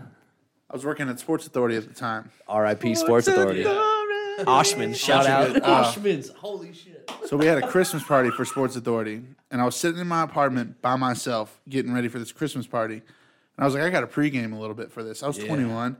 I 0.69 0.73
was 0.73 0.85
working 0.85 1.09
at 1.09 1.19
Sports 1.19 1.47
Authority 1.47 1.75
at 1.75 1.87
the 1.87 1.93
time. 1.93 2.31
R.I.P. 2.47 2.95
Sports 2.95 3.27
Authority. 3.27 3.63
Oshman, 3.63 4.95
shout 4.95 5.25
out. 5.25 5.55
Oh. 5.55 5.59
Oshman's. 5.59 6.29
Holy 6.29 6.73
shit. 6.73 7.09
So 7.25 7.35
we 7.37 7.45
had 7.45 7.57
a 7.57 7.67
Christmas 7.67 8.03
party 8.03 8.29
for 8.29 8.45
Sports 8.45 8.75
Authority, 8.75 9.21
and 9.51 9.61
I 9.61 9.65
was 9.65 9.75
sitting 9.75 9.99
in 9.99 10.07
my 10.07 10.23
apartment 10.23 10.81
by 10.81 10.95
myself, 10.95 11.59
getting 11.67 11.93
ready 11.93 12.07
for 12.07 12.19
this 12.19 12.31
Christmas 12.31 12.67
party. 12.67 12.95
And 12.95 13.03
I 13.57 13.65
was 13.65 13.73
like, 13.73 13.83
I 13.83 13.89
got 13.89 14.01
to 14.01 14.07
pregame 14.07 14.53
a 14.53 14.59
little 14.59 14.75
bit 14.75 14.91
for 14.91 15.03
this. 15.03 15.23
I 15.23 15.27
was 15.27 15.37
21, 15.37 15.97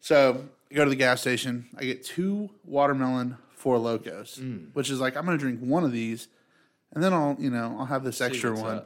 so 0.00 0.44
I 0.70 0.74
go 0.74 0.84
to 0.84 0.90
the 0.90 0.96
gas 0.96 1.20
station. 1.20 1.66
I 1.76 1.84
get 1.84 2.04
two 2.04 2.50
watermelon 2.64 3.36
four 3.54 3.78
locos, 3.78 4.38
mm. 4.40 4.68
which 4.72 4.90
is 4.90 5.00
like 5.00 5.16
I'm 5.16 5.24
going 5.24 5.38
to 5.38 5.42
drink 5.42 5.60
one 5.60 5.84
of 5.84 5.92
these, 5.92 6.28
and 6.92 7.02
then 7.02 7.12
I'll 7.12 7.36
you 7.38 7.50
know 7.50 7.76
I'll 7.78 7.86
have 7.86 8.04
this 8.04 8.20
extra 8.20 8.54
one. 8.54 8.82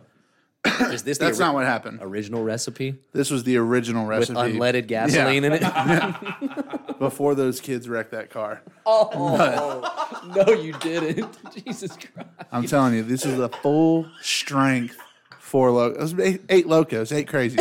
Is 0.92 1.02
this 1.02 1.18
the 1.18 1.24
That's 1.24 1.40
ori- 1.40 1.46
not 1.46 1.54
what 1.54 1.64
happened. 1.64 1.98
original 2.02 2.44
recipe 2.44 2.94
This 3.12 3.32
was 3.32 3.42
the 3.42 3.56
original 3.56 4.06
recipe 4.06 4.34
with 4.34 4.54
unleaded 4.54 4.86
gasoline 4.86 5.42
in 5.42 5.54
it? 5.54 5.62
before 7.02 7.34
those 7.34 7.60
kids 7.60 7.88
wrecked 7.88 8.12
that 8.12 8.30
car. 8.30 8.62
Oh 8.84 10.32
no, 10.34 10.52
you 10.54 10.72
didn't. 10.74 11.36
Jesus 11.66 11.96
Christ. 11.96 12.28
I'm 12.50 12.66
telling 12.66 12.94
you, 12.94 13.02
this 13.02 13.24
is 13.24 13.38
a 13.38 13.48
full 13.48 14.08
strength 14.20 14.96
four 15.38 15.70
locos. 15.70 16.18
Eight, 16.18 16.42
eight 16.48 16.66
locos, 16.66 17.12
eight 17.12 17.28
crazy. 17.28 17.58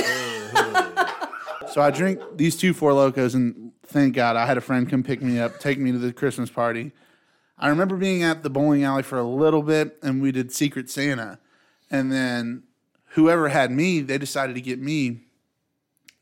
So 1.71 1.81
I 1.81 1.91
drink 1.91 2.19
these 2.35 2.55
two 2.55 2.73
four 2.73 2.93
locos, 2.93 3.33
and 3.35 3.71
thank 3.87 4.15
God 4.15 4.35
I 4.35 4.45
had 4.45 4.57
a 4.57 4.61
friend 4.61 4.89
come 4.89 5.03
pick 5.03 5.21
me 5.21 5.39
up, 5.39 5.59
take 5.59 5.79
me 5.79 5.91
to 5.91 5.97
the 5.97 6.13
Christmas 6.13 6.49
party. 6.49 6.91
I 7.57 7.69
remember 7.69 7.95
being 7.95 8.23
at 8.23 8.43
the 8.43 8.49
bowling 8.49 8.83
alley 8.83 9.03
for 9.03 9.19
a 9.19 9.23
little 9.23 9.61
bit, 9.61 9.97
and 10.01 10.21
we 10.21 10.31
did 10.31 10.51
Secret 10.51 10.89
Santa, 10.89 11.39
and 11.89 12.11
then 12.11 12.63
whoever 13.09 13.49
had 13.49 13.71
me, 13.71 13.99
they 14.01 14.17
decided 14.17 14.55
to 14.55 14.61
get 14.61 14.79
me 14.79 15.21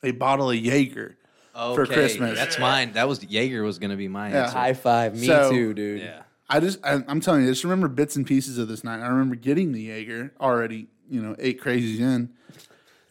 a 0.04 0.12
bottle 0.12 0.50
of 0.50 0.58
Jaeger 0.58 1.18
for 1.54 1.86
Christmas. 1.86 2.38
That's 2.38 2.58
mine. 2.60 2.94
That 2.94 3.08
was 3.08 3.24
Jaeger 3.24 3.64
was 3.64 3.80
gonna 3.80 3.98
be 3.98 4.08
mine. 4.08 4.32
Yeah. 4.32 4.50
High 4.50 4.74
five. 4.74 5.16
Me 5.16 5.28
So- 5.28 5.52
too, 5.52 5.74
dude. 5.74 6.02
Yeah. 6.02 6.22
I 6.52 6.60
just, 6.60 6.84
I, 6.84 7.04
I'm 7.08 7.20
telling 7.22 7.42
you, 7.44 7.48
I 7.48 7.52
just 7.52 7.64
remember 7.64 7.88
bits 7.88 8.16
and 8.16 8.26
pieces 8.26 8.58
of 8.58 8.68
this 8.68 8.84
night. 8.84 9.02
I 9.02 9.08
remember 9.08 9.36
getting 9.36 9.72
the 9.72 9.84
Jaeger 9.84 10.34
already, 10.42 10.88
you 11.08 11.22
know, 11.22 11.36
eight 11.38 11.62
crazies 11.62 12.00
in. 12.00 12.30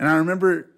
And 0.01 0.09
I 0.09 0.17
remember 0.17 0.69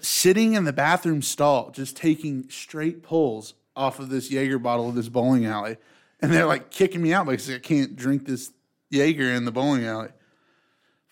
sitting 0.00 0.54
in 0.54 0.64
the 0.64 0.72
bathroom 0.72 1.22
stall, 1.22 1.70
just 1.70 1.96
taking 1.96 2.48
straight 2.50 3.02
pulls 3.02 3.54
off 3.76 4.00
of 4.00 4.08
this 4.08 4.30
Jaeger 4.30 4.58
bottle 4.58 4.88
of 4.88 4.94
this 4.94 5.08
bowling 5.08 5.46
alley. 5.46 5.76
And 6.20 6.32
they're 6.32 6.46
like 6.46 6.70
kicking 6.70 7.00
me 7.00 7.12
out 7.12 7.26
because 7.26 7.48
I 7.48 7.58
can't 7.58 7.94
drink 7.94 8.26
this 8.26 8.50
Jaeger 8.90 9.30
in 9.30 9.44
the 9.44 9.52
bowling 9.52 9.84
alley. 9.84 10.08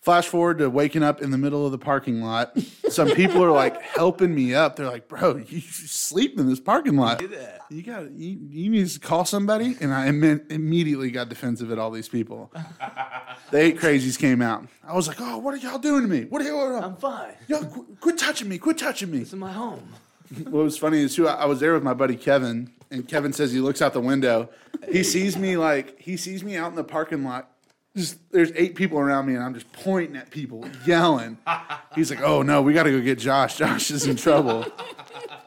Flash 0.01 0.27
forward 0.27 0.59
to 0.59 0.69
waking 0.69 1.03
up 1.03 1.21
in 1.21 1.31
the 1.31 1.37
middle 1.37 1.65
of 1.65 1.71
the 1.73 1.77
parking 1.77 2.21
lot. 2.21 2.57
Some 2.87 3.09
people 3.09 3.43
are 3.43 3.51
like 3.51 3.81
helping 3.81 4.33
me 4.33 4.53
up. 4.53 4.75
They're 4.77 4.89
like, 4.89 5.09
"Bro, 5.09 5.37
you 5.49 5.59
sleep 5.59 6.39
in 6.39 6.47
this 6.47 6.61
parking 6.61 6.95
lot. 6.95 7.21
You 7.69 7.83
got 7.83 8.11
you, 8.11 8.39
you 8.49 8.69
need 8.69 8.87
to 8.87 8.99
call 8.99 9.25
somebody." 9.25 9.75
And 9.81 9.93
I 9.93 10.07
imme- 10.07 10.49
immediately 10.49 11.11
got 11.11 11.27
defensive 11.27 11.71
at 11.71 11.79
all 11.79 11.91
these 11.91 12.07
people. 12.07 12.53
the 13.51 13.57
eight 13.57 13.77
crazies 13.79 14.17
came 14.17 14.41
out. 14.41 14.65
I 14.87 14.93
was 14.93 15.07
like, 15.09 15.17
"Oh, 15.19 15.39
what 15.39 15.53
are 15.53 15.57
y'all 15.57 15.79
doing 15.79 16.03
to 16.03 16.07
me? 16.07 16.25
What 16.25 16.41
are 16.41 16.45
y'all? 16.45 16.75
I'm 16.83 16.95
fine. 16.95 17.33
Yo, 17.47 17.63
qu- 17.65 17.97
quit 17.99 18.17
touching 18.17 18.47
me! 18.47 18.57
Quit 18.59 18.77
touching 18.77 19.11
me!" 19.11 19.19
It's 19.19 19.33
in 19.33 19.39
my 19.39 19.51
home. 19.51 19.89
what 20.43 20.63
was 20.63 20.77
funny 20.77 20.99
is 20.99 21.15
too, 21.15 21.27
I 21.27 21.33
I 21.33 21.45
was 21.45 21.59
there 21.59 21.73
with 21.73 21.83
my 21.83 21.93
buddy 21.93 22.15
Kevin, 22.15 22.71
and 22.91 23.07
Kevin 23.07 23.33
says 23.33 23.51
he 23.51 23.59
looks 23.59 23.81
out 23.81 23.93
the 23.93 24.01
window. 24.01 24.49
He 24.89 25.03
sees 25.03 25.37
me 25.37 25.57
like 25.57 25.99
he 25.99 26.15
sees 26.17 26.43
me 26.43 26.55
out 26.55 26.69
in 26.69 26.75
the 26.75 26.83
parking 26.83 27.23
lot. 27.23 27.51
Just 27.97 28.31
there's 28.31 28.51
eight 28.55 28.75
people 28.75 28.99
around 28.99 29.25
me, 29.25 29.33
and 29.33 29.43
I'm 29.43 29.53
just 29.55 29.71
pointing 29.73 30.15
at 30.15 30.29
people, 30.29 30.65
yelling. 30.85 31.37
He's 31.95 32.09
like, 32.11 32.21
"Oh 32.21 32.43
no, 32.43 32.61
we 32.61 32.71
got 32.73 32.83
to 32.83 32.91
go 32.91 33.01
get 33.01 33.17
Josh. 33.17 33.57
Josh 33.57 33.89
is 33.91 34.05
in 34.07 34.15
trouble." 34.15 34.65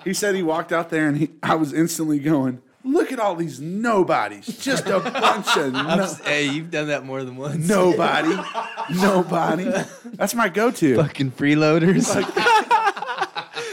he 0.04 0.12
said 0.12 0.34
he 0.34 0.42
walked 0.42 0.72
out 0.72 0.90
there, 0.90 1.06
and 1.08 1.16
he, 1.16 1.30
I 1.42 1.54
was 1.54 1.72
instantly 1.72 2.18
going, 2.18 2.60
"Look 2.84 3.12
at 3.12 3.20
all 3.20 3.36
these 3.36 3.60
nobodies! 3.60 4.46
Just 4.58 4.86
a 4.86 4.98
bunch 4.98 5.56
of 5.56 5.72
no, 5.72 6.12
Hey, 6.24 6.48
you've 6.50 6.70
done 6.72 6.88
that 6.88 7.04
more 7.06 7.22
than 7.22 7.36
once. 7.36 7.68
nobody, 7.68 8.36
nobody." 8.90 9.70
That's 10.14 10.34
my 10.34 10.48
go-to. 10.48 10.96
Fucking 10.96 11.30
freeloaders. 11.32 12.10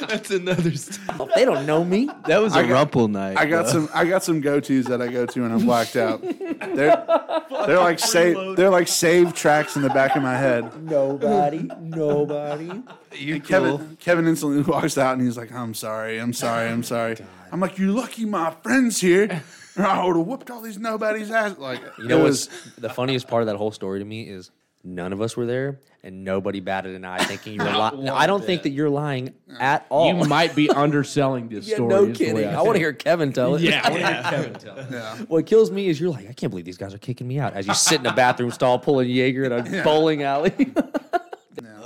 That's 0.08 0.32
another 0.32 0.76
story. 0.76 1.30
They 1.36 1.46
don't 1.46 1.65
know 1.65 1.84
me. 1.84 2.10
That 2.28 2.41
was 2.41 2.56
a 2.56 2.60
I 2.60 2.63
got- 2.63 2.74
rumple 2.74 3.08
night. 3.08 3.38
I 3.38 3.46
got 3.46 3.63
bro. 3.63 3.72
some. 3.74 3.89
I 3.93 4.06
got 4.06 4.24
some 4.24 4.41
go 4.41 4.60
tos 4.60 4.86
that 4.86 5.02
I 5.02 5.08
go 5.08 5.26
to 5.26 5.41
when 5.41 5.52
I'm 5.52 5.65
blacked 5.65 5.96
out. 5.96 6.22
They're 6.22 7.06
they're 7.67 7.80
like 7.80 8.00
save. 8.00 8.56
They're 8.56 8.70
like 8.70 8.88
save 8.88 9.34
tracks 9.34 9.76
in 9.76 9.82
the 9.82 9.89
back 9.89 10.15
of 10.15 10.24
my 10.24 10.36
head. 10.38 10.82
Nobody. 10.84 11.70
Nobody. 11.80 12.84
You're 13.15 13.39
Kevin 13.39 13.78
cool. 13.78 13.88
Kevin 14.00 14.28
instantly 14.28 14.62
walks 14.72 14.98
out 14.98 15.13
and 15.17 15.22
he's 15.26 15.38
like, 15.38 15.52
"I'm 15.52 15.74
sorry. 15.74 16.20
I'm 16.20 16.34
sorry. 16.34 16.70
I'm 16.70 16.84
sorry." 16.93 17.17
I'm 17.52 17.60
like, 17.60 17.78
"You're 17.78 17.91
lucky 17.91 18.26
my 18.26 18.52
friends 18.63 19.00
here, 19.00 19.41
or 19.78 19.86
I 19.86 20.06
would 20.06 20.17
have 20.17 20.26
whooped 20.28 20.52
all 20.52 20.62
these 20.62 20.78
nobodies 20.78 21.32
ass." 21.32 21.58
Like 21.58 21.82
You 21.98 22.08
know 22.08 22.20
it 22.20 22.24
what's 22.24 22.48
was. 22.48 22.74
the 22.78 22.89
funniest 22.89 23.28
part 23.28 23.41
of 23.43 23.48
that 23.48 23.56
whole 23.56 23.72
story 23.72 24.00
to 24.00 24.06
me 24.06 24.24
is 24.24 24.52
none 24.88 25.13
of 25.13 25.21
us 25.21 25.36
were 25.36 25.45
there 25.45 25.80
and 26.04 26.23
nobody 26.23 26.60
batted 26.62 26.95
an 26.95 27.04
eye 27.04 27.17
thinking 27.17 27.54
you 27.54 27.60
were 27.60 27.65
lying. 27.78 28.08
I 28.10 28.28
don't 28.28 28.43
think 28.43 28.63
that 28.63 28.69
you're 28.69 28.89
lying 28.89 29.34
at 29.60 29.86
all. 29.89 30.08
You 30.08 30.28
might 30.28 30.56
be 30.56 30.69
underselling 30.76 31.50
this 31.50 31.67
yeah, 31.67 31.76
story. 31.76 31.89
no 31.89 32.06
is 32.06 32.17
the 32.17 32.26
way 32.26 32.43
kidding. 32.43 32.47
I 32.47 32.52
see 32.52 32.56
want 32.56 32.67
to 32.67 32.76
it. 32.76 32.80
hear 32.80 32.93
Kevin 32.93 33.34
tell 33.34 33.56
it. 33.56 33.62
Yeah, 33.62 33.82
I 33.84 33.89
want 33.89 34.02
to 34.02 34.13
hear 34.13 34.23
Kevin 34.23 34.54
tell. 34.54 34.78
it. 34.78 34.88
Yeah. 34.89 35.17
What 35.28 35.45
kills 35.45 35.69
me 35.69 35.88
is 35.89 36.00
you're 36.00 36.12
like, 36.12 36.30
I 36.30 36.34
can't 36.34 36.50
believe 36.50 36.65
these 36.65 36.78
guys 36.78 36.93
are 36.93 37.00
kicking 37.00 37.28
me 37.28 37.39
out 37.39 37.54
as 37.54 37.67
you 37.67 37.73
sit 37.73 38.00
in 38.00 38.06
a 38.06 38.13
bathroom 38.13 38.52
stall 38.52 38.80
pulling 38.80 39.10
Jaeger 39.10 39.45
in 39.45 39.52
a 39.52 39.84
bowling 39.84 40.23
alley. 40.23 40.52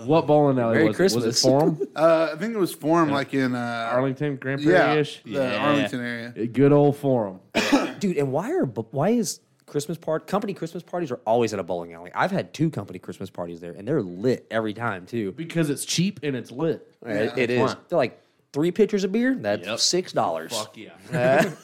What 0.06 0.26
bowling 0.26 0.58
alley 0.58 0.76
Merry 0.76 0.88
was 0.88 1.00
it? 1.00 1.16
Was 1.16 1.26
it 1.26 1.36
Forum? 1.36 1.80
Uh, 1.96 2.30
I 2.34 2.38
think 2.38 2.56
it 2.56 2.58
was 2.58 2.74
formed 2.74 3.12
like 3.12 3.34
in 3.36 3.54
uh, 3.54 3.90
Arlington, 3.92 4.36
Grand 4.38 4.64
Prairie-ish? 4.64 5.22
the 5.24 5.58
Arlington 5.60 6.02
area. 6.02 6.48
Good 6.48 6.72
old 6.72 6.98
Forum. 6.98 7.40
Dude, 8.00 8.18
and 8.18 8.32
why 8.32 8.52
are 8.52 8.66
why 8.66 9.10
is 9.10 9.42
Christmas 9.72 9.98
part 9.98 10.28
company 10.28 10.54
Christmas 10.54 10.84
parties 10.84 11.12
are 11.12 11.20
always 11.26 11.54
at 11.54 11.60
a 11.60 11.64
bowling 11.64 11.94
alley. 11.94 12.12
I've 12.14 12.30
had 12.30 12.54
two 12.54 12.70
company 12.70 13.00
Christmas 13.00 13.30
parties 13.30 13.62
there, 13.62 13.72
and 13.72 13.88
they're 13.88 14.02
lit 14.02 14.46
every 14.52 14.74
time 14.74 15.06
too. 15.06 15.32
because 15.32 15.70
it's 15.70 15.86
cheap 15.86 16.20
and 16.24 16.36
it's 16.36 16.52
lit. 16.52 16.94
It- 17.06 17.38
it 17.38 17.50
is. 17.50 17.72
Fun. 17.72 17.78
They're 17.88 17.98
like 17.98 18.22
three 18.52 18.72
pitchers 18.72 19.06
of 19.06 19.14
beer. 19.14 19.34
That's 19.34 19.66
Yep. 19.66 19.80
six 19.80 20.12
dollars. 20.12 20.52
Fuck 20.52 20.76
yeah. 20.78 21.50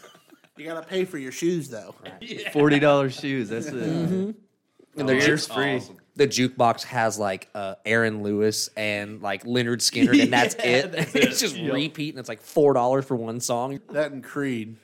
You 0.58 0.66
gotta 0.66 0.88
pay 0.88 1.06
for 1.06 1.20
your 1.20 1.32
shoes 1.32 1.70
though. 1.70 1.94
Forty 2.54 2.80
dollars 2.80 3.14
shoes. 3.20 3.50
That's 3.50 3.68
it. 3.68 3.76
Mm-hmm. 3.76 4.32
Oh, 4.32 5.00
and 5.00 5.10
the 5.10 5.14
Beer's 5.14 5.46
juke, 5.48 5.56
free. 5.56 5.82
The 6.18 6.28
jukebox 6.28 6.84
has 6.86 7.18
like 7.20 7.48
uh, 7.56 7.76
Aaron 7.86 8.24
Lewis 8.24 8.70
and 8.76 9.22
like 9.22 9.44
Lynyrd 9.44 9.78
Skynyrd, 9.78 10.20
and 10.24 10.34
that's 10.34 10.56
it. 10.56 10.94
it's 11.16 11.40
just 11.46 11.56
Yep. 11.56 11.74
repeat, 11.74 12.16
and 12.16 12.20
it's 12.20 12.28
like 12.30 12.42
four 12.42 12.74
dollars 12.74 13.06
for 13.06 13.16
one 13.16 13.40
song. 13.40 13.80
That 13.92 14.12
and 14.12 14.24
Creed. 14.24 14.78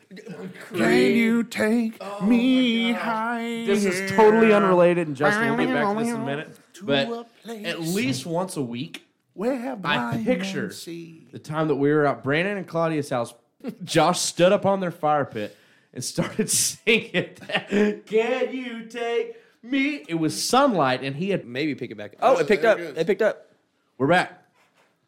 Can 0.73 1.01
you 1.15 1.43
take 1.43 1.99
me 2.21 2.91
high? 2.91 3.65
This 3.65 3.83
is 3.83 4.11
totally 4.11 4.53
unrelated, 4.53 5.07
and 5.07 5.15
Justin 5.17 5.49
will 5.49 5.65
get 5.65 5.73
back 5.73 5.93
to 5.97 5.99
this 6.03 6.09
in 6.13 6.21
a 6.21 6.25
minute. 6.25 6.55
But 6.83 7.27
at 7.47 7.79
least 7.81 8.25
once 8.25 8.55
a 8.57 8.61
week, 8.61 9.05
Where 9.33 9.57
have 9.57 9.83
I 9.85 10.21
picture 10.23 10.67
the 10.67 11.39
time 11.43 11.67
that 11.69 11.75
we 11.75 11.91
were 11.91 12.05
at 12.05 12.23
Brandon 12.23 12.57
and 12.57 12.67
Claudia's 12.67 13.09
house, 13.09 13.33
Josh 13.83 14.19
stood 14.19 14.51
up 14.51 14.65
on 14.67 14.79
their 14.81 14.91
fire 14.91 15.25
pit 15.25 15.57
and 15.93 16.03
started 16.03 16.49
singing 16.49 17.29
that, 17.47 18.03
Can 18.05 18.53
you 18.53 18.85
take 18.85 19.37
me? 19.63 20.03
It 20.07 20.15
was 20.15 20.41
sunlight, 20.41 21.03
and 21.03 21.15
he 21.15 21.29
had. 21.29 21.45
Maybe 21.45 21.73
pick 21.75 21.91
it 21.91 21.95
back. 21.97 22.13
Up. 22.13 22.19
Oh, 22.21 22.37
it 22.39 22.47
picked 22.47 22.63
there 22.63 22.71
up. 22.71 22.79
it. 22.79 22.97
It 22.97 23.07
picked 23.07 23.21
up. 23.21 23.49
We're 23.97 24.07
back. 24.07 24.43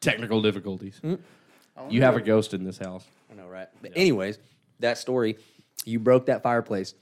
Technical 0.02 0.42
difficulties. 0.42 1.00
Mm. 1.04 1.20
You 1.90 2.02
have 2.04 2.16
a 2.16 2.22
ghost 2.22 2.54
in 2.54 2.64
this 2.64 2.78
house. 2.78 3.06
I 3.32 3.36
know, 3.36 3.48
right? 3.48 3.68
But 3.82 3.92
anyways, 3.96 4.40
that 4.80 4.98
story, 4.98 5.38
you 5.84 6.00
broke 6.00 6.28
that 6.28 6.42
fireplace 6.44 6.94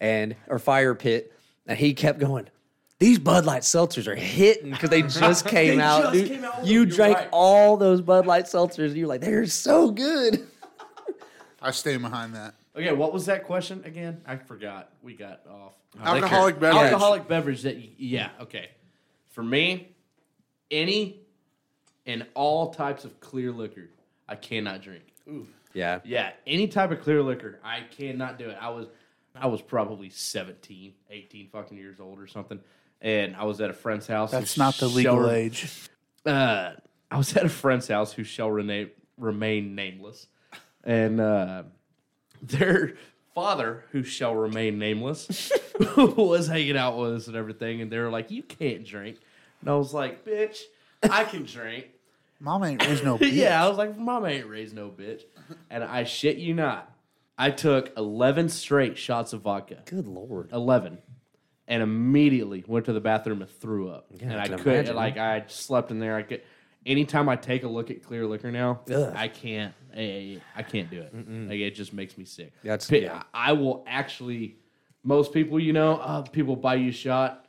and 0.00 0.36
or 0.48 0.58
fire 0.58 0.94
pit, 0.94 1.32
and 1.66 1.78
he 1.78 1.94
kept 1.94 2.18
going. 2.18 2.48
These 2.98 3.18
Bud 3.18 3.46
Light 3.46 3.62
seltzers 3.62 4.06
are 4.06 4.14
hitting 4.14 4.72
because 4.72 4.90
they 4.90 5.00
just 5.20 5.46
came 5.46 5.78
They 5.78 5.82
out. 5.82 6.02
just 6.02 6.12
dude. 6.12 6.28
came 6.28 6.44
out 6.44 6.66
you 6.66 6.80
them, 6.84 6.94
drank 6.94 7.16
right. 7.16 7.28
all 7.32 7.78
those 7.78 8.02
Bud 8.02 8.26
Light 8.26 8.44
seltzers. 8.44 8.88
And 8.88 8.96
you're 8.96 9.08
like, 9.08 9.22
they're 9.22 9.46
so 9.46 9.90
good. 9.90 10.46
I 11.62 11.70
stand 11.70 12.02
behind 12.02 12.34
that. 12.34 12.54
Okay, 12.76 12.92
what 12.92 13.12
was 13.12 13.26
that 13.26 13.44
question 13.44 13.82
again? 13.84 14.20
I 14.26 14.36
forgot. 14.36 14.90
We 15.02 15.14
got 15.14 15.40
off. 15.50 15.72
Alcoholic 16.02 16.60
beverage. 16.60 16.92
Alcoholic 16.92 17.26
beverage 17.28 17.62
that, 17.62 17.76
y- 17.76 17.90
yeah, 17.98 18.30
okay. 18.40 18.70
For 19.30 19.42
me, 19.42 19.88
any 20.70 21.20
and 22.06 22.26
all 22.34 22.72
types 22.72 23.04
of 23.04 23.18
clear 23.20 23.50
liquor, 23.52 23.88
I 24.28 24.36
cannot 24.36 24.82
drink. 24.82 25.02
Ooh. 25.28 25.46
Yeah. 25.74 26.00
Yeah, 26.04 26.30
any 26.46 26.68
type 26.68 26.90
of 26.90 27.00
clear 27.02 27.22
liquor, 27.22 27.58
I 27.64 27.80
cannot 27.96 28.38
do 28.38 28.50
it. 28.50 28.56
I 28.60 28.70
was 28.70 28.86
I 29.34 29.46
was 29.46 29.62
probably 29.62 30.10
17, 30.10 30.92
18 31.10 31.48
fucking 31.50 31.76
years 31.78 32.00
old 32.00 32.18
or 32.20 32.26
something. 32.26 32.60
And 33.00 33.34
I 33.36 33.44
was 33.44 33.60
at 33.60 33.70
a 33.70 33.72
friend's 33.72 34.06
house. 34.06 34.30
That's 34.32 34.58
not 34.58 34.74
the 34.74 34.88
legal 34.88 35.16
shall- 35.22 35.30
age. 35.30 35.68
uh, 36.26 36.72
I 37.10 37.16
was 37.16 37.36
at 37.36 37.44
a 37.44 37.48
friend's 37.48 37.88
house 37.88 38.12
who 38.12 38.24
shall 38.24 38.50
rena- 38.50 38.88
remain 39.16 39.74
nameless, 39.74 40.26
and 40.84 41.20
uh, 41.20 41.62
their 42.42 42.94
father, 43.34 43.84
who 43.92 44.02
shall 44.02 44.34
remain 44.34 44.78
nameless, 44.78 45.52
was 45.96 46.46
hanging 46.48 46.76
out 46.76 46.98
with 46.98 47.14
us 47.14 47.26
and 47.26 47.36
everything, 47.36 47.80
and 47.80 47.90
they 47.90 47.98
were 47.98 48.10
like, 48.10 48.30
"You 48.30 48.42
can't 48.42 48.84
drink," 48.84 49.18
and 49.60 49.70
I 49.70 49.74
was 49.74 49.94
like, 49.94 50.24
"Bitch, 50.24 50.58
I 51.02 51.24
can 51.24 51.44
drink." 51.44 51.86
Mama 52.40 52.66
ain't 52.66 52.86
raised 52.86 53.04
no 53.04 53.18
bitch. 53.18 53.32
yeah, 53.32 53.64
I 53.64 53.68
was 53.68 53.78
like, 53.78 53.96
"Mama 53.98 54.28
ain't 54.28 54.46
raised 54.48 54.74
no 54.74 54.88
bitch," 54.88 55.22
and 55.70 55.84
I 55.84 56.04
shit 56.04 56.38
you 56.38 56.54
not, 56.54 56.90
I 57.38 57.50
took 57.50 57.92
eleven 57.96 58.48
straight 58.48 58.98
shots 58.98 59.32
of 59.32 59.42
vodka. 59.42 59.82
Good 59.86 60.06
lord. 60.06 60.50
11 60.52 60.98
and 61.68 61.84
immediately 61.84 62.64
went 62.66 62.86
to 62.86 62.92
the 62.92 63.00
bathroom 63.00 63.42
and 63.42 63.48
threw 63.50 63.88
up 63.90 64.06
and 64.20 64.32
I 64.32 64.42
i 64.42 64.48
couldn't 64.48 64.66
imagine. 64.66 64.96
like 64.96 65.16
i 65.18 65.44
slept 65.46 65.92
in 65.92 66.00
there 66.00 66.16
i 66.16 66.22
could 66.22 66.42
anytime 66.84 67.28
i 67.28 67.36
take 67.36 67.62
a 67.62 67.68
look 67.68 67.92
at 67.92 68.02
clear 68.02 68.26
liquor 68.26 68.50
now 68.50 68.80
Ugh. 68.92 69.12
i 69.14 69.28
can't 69.28 69.72
I, 69.96 70.40
I 70.56 70.62
can't 70.62 70.90
do 70.90 71.00
it 71.00 71.12
like 71.14 71.58
it 71.60 71.74
just 71.74 71.92
makes 71.92 72.16
me 72.18 72.24
sick 72.24 72.52
That's- 72.62 72.88
Pi- 72.88 72.96
yeah. 72.98 73.22
i 73.34 73.52
will 73.52 73.84
actually 73.88 74.56
most 75.04 75.32
people 75.32 75.58
you 75.60 75.72
know 75.72 75.96
uh, 75.96 76.22
people 76.22 76.56
buy 76.56 76.74
you 76.76 76.90
a 76.90 76.92
shot 76.92 77.46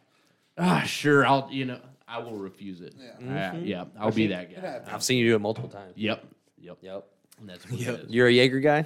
ah 0.57 0.81
sure 0.85 1.25
i'll 1.25 1.47
you 1.51 1.65
know 1.65 1.79
i 2.07 2.17
will 2.19 2.35
refuse 2.35 2.81
it 2.81 2.93
yeah, 3.21 3.55
yeah 3.55 3.85
i'll 3.99 4.11
be 4.11 4.27
that 4.27 4.53
guy 4.53 4.81
I've 4.93 5.03
seen 5.03 5.17
you 5.19 5.29
do 5.29 5.35
it 5.35 5.39
multiple 5.39 5.69
times. 5.69 5.93
yep 5.95 6.23
yep 6.57 6.77
Yep. 6.81 7.05
And 7.39 7.49
that's 7.49 7.69
what 7.69 7.81
it 7.81 7.87
is. 7.87 8.09
You're 8.11 8.27
a 8.27 8.31
Jaeger 8.31 8.59
guy? 8.59 8.85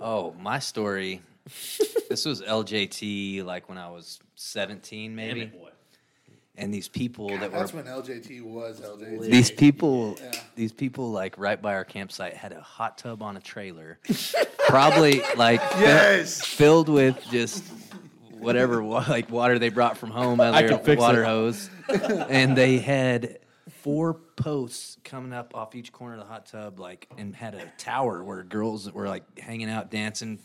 Oh, 0.00 0.34
my 0.38 0.58
story. 0.58 1.22
this 2.10 2.26
was 2.26 2.42
LJT, 2.42 3.42
like 3.44 3.70
when 3.70 3.78
I 3.78 3.88
was 3.88 4.18
seventeen, 4.34 5.10
Damn 5.12 5.16
maybe. 5.16 5.40
it, 5.42 5.52
boy. 5.58 5.70
And 6.58 6.72
these 6.72 6.88
people 6.88 7.28
that 7.28 7.52
were 7.52 7.58
That's 7.58 7.74
when 7.74 7.84
LJT 7.84 8.42
was 8.42 8.80
LJT. 8.80 9.30
these 9.30 9.50
people 9.50 10.18
these 10.54 10.72
people 10.72 11.10
like 11.12 11.36
right 11.38 11.60
by 11.60 11.74
our 11.74 11.84
campsite 11.84 12.34
had 12.34 12.52
a 12.52 12.60
hot 12.60 12.96
tub 12.98 13.22
on 13.22 13.36
a 13.36 13.40
trailer 13.40 13.98
probably 14.68 15.22
like 15.36 15.60
fi- 15.72 15.80
Yes. 15.82 16.40
filled 16.44 16.88
with 16.88 17.22
just 17.30 17.62
whatever 18.30 18.82
like 18.82 19.30
water 19.30 19.58
they 19.58 19.68
brought 19.68 19.96
from 19.98 20.10
home 20.10 20.40
out 20.40 20.62
of 20.64 20.84
their 20.84 20.96
water 20.96 21.22
it. 21.22 21.26
hose 21.26 21.70
and 22.28 22.56
they 22.56 22.78
had 22.78 23.38
four 23.82 24.14
posts 24.14 24.96
coming 25.04 25.32
up 25.32 25.54
off 25.54 25.74
each 25.74 25.92
corner 25.92 26.14
of 26.14 26.20
the 26.20 26.26
hot 26.26 26.46
tub 26.46 26.78
like 26.80 27.08
and 27.18 27.34
had 27.36 27.54
a 27.54 27.64
tower 27.78 28.22
where 28.24 28.42
girls 28.42 28.90
were 28.92 29.08
like 29.08 29.38
hanging 29.38 29.70
out 29.70 29.90
dancing 29.90 30.38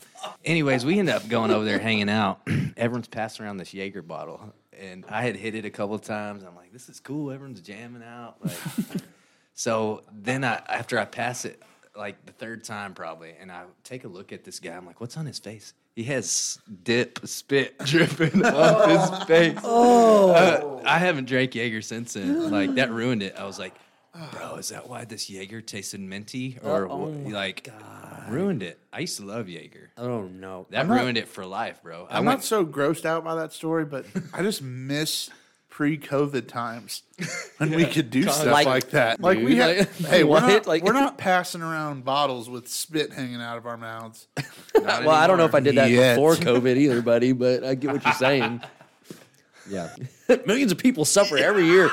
anyways 0.45 0.85
we 0.85 0.99
ended 0.99 1.15
up 1.15 1.27
going 1.27 1.51
over 1.51 1.65
there 1.65 1.79
hanging 1.79 2.09
out 2.09 2.41
everyone's 2.77 3.07
passing 3.07 3.45
around 3.45 3.57
this 3.57 3.73
jaeger 3.73 4.01
bottle 4.01 4.53
and 4.79 5.05
i 5.09 5.21
had 5.21 5.35
hit 5.35 5.55
it 5.55 5.65
a 5.65 5.69
couple 5.69 5.95
of 5.95 6.01
times 6.01 6.43
i'm 6.43 6.55
like 6.55 6.71
this 6.71 6.89
is 6.89 6.99
cool 6.99 7.31
everyone's 7.31 7.61
jamming 7.61 8.03
out 8.03 8.37
like 8.43 9.01
so 9.53 10.01
then 10.11 10.43
I 10.43 10.61
after 10.69 10.97
I 10.97 11.05
pass 11.05 11.45
it 11.45 11.61
like 11.95 12.25
the 12.25 12.31
third 12.31 12.63
time 12.63 12.93
probably, 12.93 13.33
and 13.39 13.51
I 13.51 13.63
take 13.83 14.03
a 14.03 14.07
look 14.07 14.31
at 14.31 14.43
this 14.43 14.59
guy. 14.59 14.71
I'm 14.71 14.85
like, 14.85 15.01
what's 15.01 15.17
on 15.17 15.25
his 15.25 15.39
face? 15.39 15.73
He 15.95 16.03
has 16.05 16.57
dip 16.83 17.19
spit 17.25 17.77
dripping 17.85 18.45
off 18.45 18.89
his 18.89 18.99
oh. 19.21 19.25
face. 19.25 19.59
Oh, 19.63 20.81
I 20.85 20.97
haven't 20.97 21.25
drank 21.25 21.53
Jaeger 21.53 21.81
since 21.81 22.13
then. 22.13 22.49
Like 22.49 22.75
that 22.75 22.91
ruined 22.91 23.23
it. 23.23 23.35
I 23.37 23.45
was 23.45 23.59
like, 23.59 23.75
bro, 24.33 24.55
is 24.55 24.69
that 24.69 24.89
why 24.89 25.05
this 25.05 25.29
Jaeger 25.29 25.61
tasted 25.61 25.99
minty 26.01 26.57
or 26.63 26.85
Oh 26.85 26.89
wh- 26.89 26.91
oh 27.07 27.11
my 27.11 27.29
like 27.31 27.69
ruined 28.29 28.63
it? 28.63 28.79
I 28.91 28.99
used 28.99 29.17
to 29.17 29.25
love 29.25 29.47
Jaeger. 29.49 29.91
Oh 29.97 30.23
no. 30.23 30.67
That 30.69 30.87
not- 30.87 30.99
ruined 30.99 31.17
it 31.17 31.27
for 31.27 31.45
life, 31.45 31.81
bro. 31.83 32.07
I 32.09 32.17
I'm 32.17 32.25
went 32.25 32.39
not 32.39 32.43
so 32.43 32.65
grossed 32.65 33.05
out 33.05 33.23
by 33.23 33.35
that 33.35 33.53
story, 33.53 33.85
but 33.85 34.05
I 34.33 34.41
just 34.43 34.61
miss 34.61 35.29
pre-COVID 35.69 36.47
times 36.49 37.03
when 37.57 37.71
we 37.71 37.85
could 37.85 38.09
do 38.09 38.23
stuff 38.23 38.47
Like- 38.47 38.65
like, 38.67 38.89
that. 38.89 39.21
Like 39.21 39.39
we 39.39 39.55
had, 39.55 39.77
like- 39.77 39.95
hey, 39.99 40.23
we're 40.25 40.41
not, 40.41 40.67
Like- 40.67 40.83
we're 40.83 40.91
not 40.91 41.17
passing 41.17 41.61
around 41.61 42.03
bottles 42.03 42.49
with 42.49 42.67
spit 42.67 43.13
hanging 43.13 43.41
out 43.41 43.57
of 43.57 43.65
our 43.65 43.77
mouths. 43.77 44.27
Well, 44.73 45.09
I 45.11 45.27
don't 45.27 45.37
know 45.37 45.45
if 45.45 45.53
I 45.53 45.59
did 45.59 45.75
that 45.75 45.91
Yet. 45.91 46.15
before 46.15 46.33
COVID 46.35 46.75
either, 46.75 47.01
buddy, 47.03 47.33
but 47.33 47.63
I 47.63 47.75
get 47.75 47.91
what 47.93 48.03
you're 48.03 48.13
saying. 48.15 48.61
Yeah. 49.69 49.95
Millions 50.45 50.71
of 50.71 50.77
people 50.77 51.05
suffer 51.05 51.37
every 51.37 51.65
year. 51.65 51.89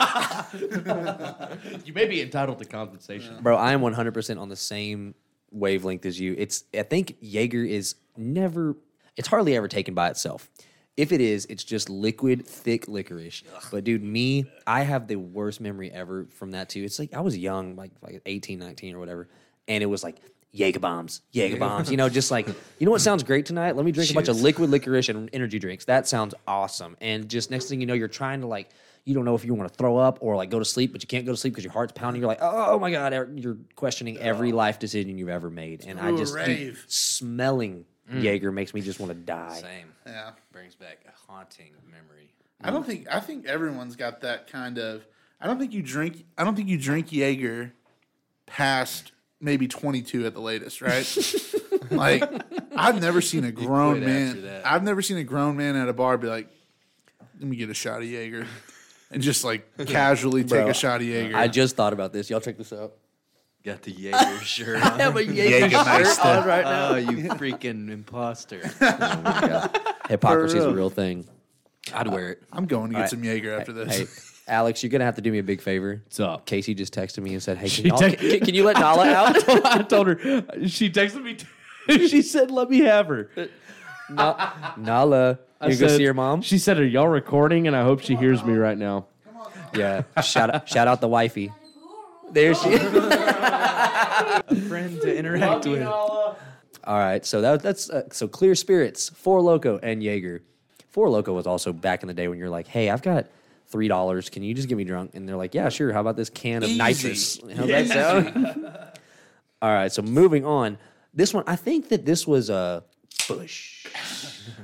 you 1.85 1.93
may 1.93 2.07
be 2.07 2.23
entitled 2.23 2.59
to 2.59 2.65
compensation 2.65 3.43
Bro, 3.43 3.57
I 3.57 3.73
am 3.73 3.81
100% 3.81 4.41
on 4.41 4.49
the 4.49 4.57
same 4.57 5.15
wavelength 5.51 6.07
as 6.07 6.19
you. 6.19 6.35
It's 6.39 6.65
I 6.75 6.83
think 6.83 7.17
Jaeger 7.21 7.65
is 7.65 7.95
never 8.17 8.77
it's 9.17 9.29
hardly 9.29 9.57
ever 9.57 9.69
taken 9.69 9.95
by 9.95 10.09
itself. 10.09 10.49
If 10.97 11.13
it 11.13 11.21
is, 11.21 11.47
it's 11.47 11.63
just 11.63 11.89
liquid, 11.89 12.45
thick 12.47 12.89
licorice. 12.89 13.45
But 13.71 13.85
dude, 13.85 14.03
me, 14.03 14.47
I 14.67 14.83
have 14.83 15.07
the 15.07 15.17
worst 15.17 15.61
memory 15.61 15.93
ever 15.93 16.27
from 16.31 16.51
that 16.53 16.69
too. 16.69 16.83
It's 16.83 16.99
like 16.99 17.15
I 17.15 17.21
was 17.21 17.39
young, 17.39 17.77
like 17.77 17.93
like 18.03 18.21
18, 18.27 18.59
19 18.59 18.95
or 18.95 18.99
whatever, 18.99 19.29
and 19.69 19.83
it 19.83 19.87
was 19.87 20.03
like 20.03 20.17
Jaeger 20.53 20.81
bombs, 20.81 21.21
Jaeger 21.33 21.59
bombs. 21.59 21.91
You 21.91 21.97
know, 21.97 22.09
just 22.09 22.31
like 22.31 22.49
you 22.79 22.85
know 22.87 22.91
what 22.91 23.01
sounds 23.01 23.23
great 23.23 23.47
tonight? 23.47 23.77
Let 23.77 23.85
me 23.85 23.93
drink 23.93 24.11
a 24.11 24.15
bunch 24.15 24.29
of 24.29 24.37
Cheers. 24.37 24.43
liquid 24.43 24.71
licorice 24.71 25.09
and 25.09 25.29
energy 25.33 25.59
drinks. 25.59 25.85
That 25.85 26.09
sounds 26.09 26.35
awesome. 26.47 26.97
And 27.01 27.29
just 27.29 27.51
next 27.51 27.69
thing 27.69 27.81
you 27.81 27.87
know, 27.87 27.95
you're 27.95 28.09
trying 28.09 28.41
to 28.41 28.47
like 28.47 28.71
you 29.05 29.15
don't 29.15 29.25
know 29.25 29.35
if 29.35 29.45
you 29.45 29.55
want 29.55 29.71
to 29.71 29.75
throw 29.77 29.97
up 29.97 30.19
or 30.21 30.37
like 30.37 30.51
go 30.51 30.59
to 30.59 30.65
sleep, 30.65 30.93
but 30.93 31.03
you 31.03 31.07
can't 31.07 31.25
go 31.25 31.33
to 31.33 31.37
sleep 31.37 31.53
because 31.55 31.65
your 31.65 31.73
heart's 31.73 31.93
pounding. 31.93 32.21
You're 32.21 32.29
like, 32.29 32.41
oh 32.43 32.79
my 32.79 32.91
god, 32.91 33.13
er- 33.13 33.31
you're 33.35 33.57
questioning 33.75 34.19
every 34.19 34.53
life 34.53 34.79
decision 34.79 35.19
you've 35.19 35.29
ever 35.29 35.51
made. 35.51 35.85
And 35.87 35.99
I 35.99 36.11
Ooh, 36.11 36.19
just 36.19 36.35
dude, 36.35 36.47
rave. 36.47 36.85
smelling 36.89 37.85
Jaeger 38.11 38.53
makes 38.53 38.73
me 38.73 38.81
just 38.81 39.01
want 39.01 39.11
to 39.13 39.19
die. 39.19 39.61
Same. 39.61 39.93
Yeah. 40.07 40.31
Brings 40.53 40.75
back 40.75 41.05
a 41.07 41.31
haunting 41.31 41.73
memory. 41.91 42.33
I 42.63 42.71
don't 42.71 42.85
think 42.85 43.07
I 43.11 43.21
think 43.21 43.47
everyone's 43.47 43.97
got 43.97 44.23
that 44.23 44.51
kind 44.51 44.79
of. 44.79 45.07
I 45.41 45.47
don't 45.47 45.59
think 45.59 45.73
you 45.73 45.83
drink. 45.83 46.25
I 46.37 46.45
don't 46.45 46.57
think 46.57 46.69
you 46.69 46.79
drink 46.79 47.13
Jaeger 47.13 47.73
past 48.47 49.13
maybe 49.41 49.69
22 49.69 50.27
at 50.27 50.35
the 50.35 50.41
latest, 50.41 50.81
right? 50.83 51.07
like 51.91 52.23
I've 52.77 53.01
never 53.01 53.21
seen 53.21 53.45
a 53.45 53.53
grown 53.53 54.01
man. 54.01 54.63
I've 54.65 54.83
never 54.83 55.03
seen 55.03 55.19
a 55.19 55.25
grown 55.25 55.57
man 55.57 55.77
at 55.77 55.89
a 55.89 55.93
bar 55.93 56.19
be 56.19 56.29
like, 56.29 56.49
"Let 57.39 57.49
me 57.49 57.57
get 57.57 57.71
a 57.71 57.75
shot 57.75 57.99
of 58.03 58.05
Jaeger," 58.09 58.47
and 59.11 59.23
just 59.23 59.45
like 59.45 59.67
casually 59.87 60.43
take 60.43 60.51
Bro, 60.51 60.69
a 60.69 60.75
shot 60.75 61.01
of 61.01 61.07
Jaeger. 61.07 61.37
I 61.37 61.49
just 61.49 61.77
thought 61.77 61.93
about 61.93 62.13
this. 62.13 62.29
Y'all 62.31 62.41
check 62.41 62.59
this 62.59 62.73
out. 62.73 62.93
Got 63.65 63.83
the 63.83 63.91
Jaeger 63.91 64.39
shirt 64.45 64.83
on. 64.85 64.99
have 65.01 65.17
a 65.17 65.25
Jägermeister. 65.25 66.39
on 66.43 66.47
right 66.47 66.65
Oh, 66.65 66.95
you 66.97 67.29
freaking 67.31 67.91
imposter. 67.91 68.61
Oh 68.81 69.69
Hypocrisy 70.09 70.57
is 70.59 70.65
a 70.65 70.69
real. 70.69 70.77
real 70.77 70.91
thing. 70.91 71.29
I'd 71.93 72.07
wear 72.09 72.31
it. 72.31 72.43
I'm 72.51 72.65
going 72.67 72.89
to 72.89 72.95
get 72.95 72.97
Alright. 72.97 73.11
some 73.11 73.23
Jaeger 73.25 73.59
after 73.59 73.73
this. 73.75 73.99
Hey, 73.99 74.07
Alex, 74.49 74.83
you're 74.83 74.91
gonna 74.91 75.05
have 75.05 75.17
to 75.17 75.23
do 75.23 75.31
me 75.31 75.39
a 75.39 75.43
big 75.43 75.61
favor. 75.61 76.01
What's 76.05 76.19
up? 76.21 76.47
Casey 76.47 76.75
just 76.75 76.95
texted 76.95 77.23
me 77.23 77.35
and 77.35 77.43
said, 77.43 77.57
"Hey, 77.59 77.69
can, 77.69 77.71
She 77.71 77.83
y'all- 77.89 77.99
text- 77.99 78.19
can, 78.19 78.41
can 78.41 78.55
you 78.55 78.65
let 78.65 78.77
Nala 78.79 79.09
out?" 79.13 79.49
I 79.67 79.83
told 79.83 80.07
her. 80.09 80.17
She 80.67 80.91
texted 80.91 81.23
me. 81.23 81.37
she 82.09 82.23
said, 82.23 82.51
"Let 82.51 82.71
me 82.71 82.81
have 82.81 83.07
her." 83.09 83.31
Na- 84.11 84.53
Nala, 84.77 85.39
I 85.61 85.69
you 85.69 85.77
go 85.77 85.89
see 85.89 86.03
your 86.03 86.15
mom. 86.15 86.43
She 86.43 86.59
said, 86.59 86.79
"Are 86.79 86.85
y'all 86.87 87.09
recording?" 87.09 87.67
And 87.67 87.77
I 87.77 87.83
hope 87.83 88.01
she 88.01 88.17
hears 88.17 88.43
me 88.45 88.55
right 88.55 88.79
now. 88.79 89.07
Yeah, 89.75 90.03
shout 90.23 90.55
out, 90.55 90.69
shout 90.69 90.89
out 90.89 91.01
the 91.03 91.09
wifey. 91.09 91.53
There 92.33 92.55
she. 92.55 92.71
Is. 92.71 92.83
A 92.95 94.43
friend 94.69 95.01
to 95.03 95.15
interact 95.17 95.67
with. 95.67 95.83
All 95.83 96.99
right, 96.99 97.25
so 97.25 97.41
that, 97.43 97.63
that's 97.63 97.91
uh, 97.91 98.05
so 98.11 98.27
clear 98.29 98.55
spirits, 98.55 99.11
Four 99.11 99.43
Loco, 99.43 99.79
and 99.83 100.03
Jaeger. 100.03 100.43
Four 100.91 101.11
Loco 101.11 101.35
was 101.35 101.47
also 101.47 101.73
back 101.73 102.03
in 102.03 102.09
the 102.09 102.15
day 102.15 102.29
when 102.29 102.39
you're 102.39 102.49
like, 102.49 102.67
"Hey, 102.67 102.89
I've 102.91 103.03
got 103.03 103.27
three 103.69 103.89
dollars. 103.89 104.29
Can 104.31 104.43
you 104.43 104.55
just 104.55 104.69
get 104.69 104.77
me 104.77 104.85
drunk?" 104.85 105.13
And 105.15 105.29
they're 105.29 105.37
like, 105.37 105.55
"Yeah, 105.55 105.69
sure. 105.69 105.93
How 105.93 106.01
about 106.01 106.17
this 106.17 106.31
can 106.31 106.63
of 106.63 106.69
Easy. 106.69 106.79
nitrous?" 106.79 107.41
How's 107.57 107.69
that 107.69 107.87
sound? 107.89 108.93
All 109.61 109.73
right, 109.73 109.91
so 109.91 110.03
moving 110.03 110.45
on. 110.45 110.79
This 111.15 111.35
one, 111.35 111.45
I 111.47 111.57
think 111.57 111.89
that 111.89 112.07
this 112.07 112.27
was 112.27 112.49
a 112.51 112.85
Bush. 113.29 113.87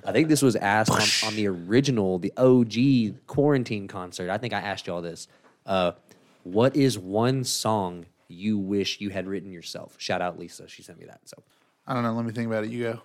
I 0.05 0.13
think 0.13 0.29
this 0.29 0.41
was 0.43 0.57
asked 0.57 0.91
on, 0.91 1.29
on 1.29 1.37
the 1.37 1.49
original, 1.49 2.19
the 2.19 2.33
OG 2.37 3.27
quarantine 3.27 3.89
concert. 3.89 4.31
I 4.31 4.39
think 4.39 4.53
I 4.53 4.61
asked 4.61 4.87
y'all 4.87 5.03
this. 5.03 5.29
Uh, 5.67 5.93
what 6.45 6.77
is 6.77 6.99
one 6.99 7.45
song 7.45 8.07
you 8.29 8.59
wish 8.59 9.01
you 9.01 9.11
had 9.11 9.27
written 9.27 9.53
yourself? 9.53 9.97
Shout 9.99 10.23
out 10.23 10.39
Lisa. 10.39 10.69
She 10.69 10.83
sent 10.83 10.99
me 10.99 11.07
that. 11.07 11.21
So 11.25 11.43
I 11.87 11.95
don't 11.95 12.03
know. 12.03 12.13
Let 12.15 12.25
me 12.25 12.33
think 12.33 12.47
about 12.47 12.65
it. 12.65 12.71
You 12.71 12.83
go. 12.85 13.01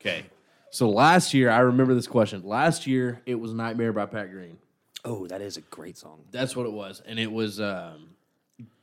Okay. 0.00 0.24
So 0.70 0.88
last 0.90 1.34
year, 1.34 1.50
I 1.50 1.60
remember 1.60 1.94
this 1.94 2.08
question. 2.08 2.42
Last 2.44 2.86
year, 2.86 3.20
it 3.26 3.36
was 3.36 3.52
"Nightmare" 3.52 3.92
by 3.92 4.06
Pat 4.06 4.30
Green. 4.30 4.58
Oh, 5.04 5.26
that 5.26 5.40
is 5.40 5.56
a 5.56 5.60
great 5.62 5.98
song. 5.98 6.24
That's 6.30 6.56
what 6.56 6.66
it 6.66 6.72
was, 6.72 7.02
and 7.06 7.18
it 7.18 7.30
was 7.30 7.60
um, 7.60 8.10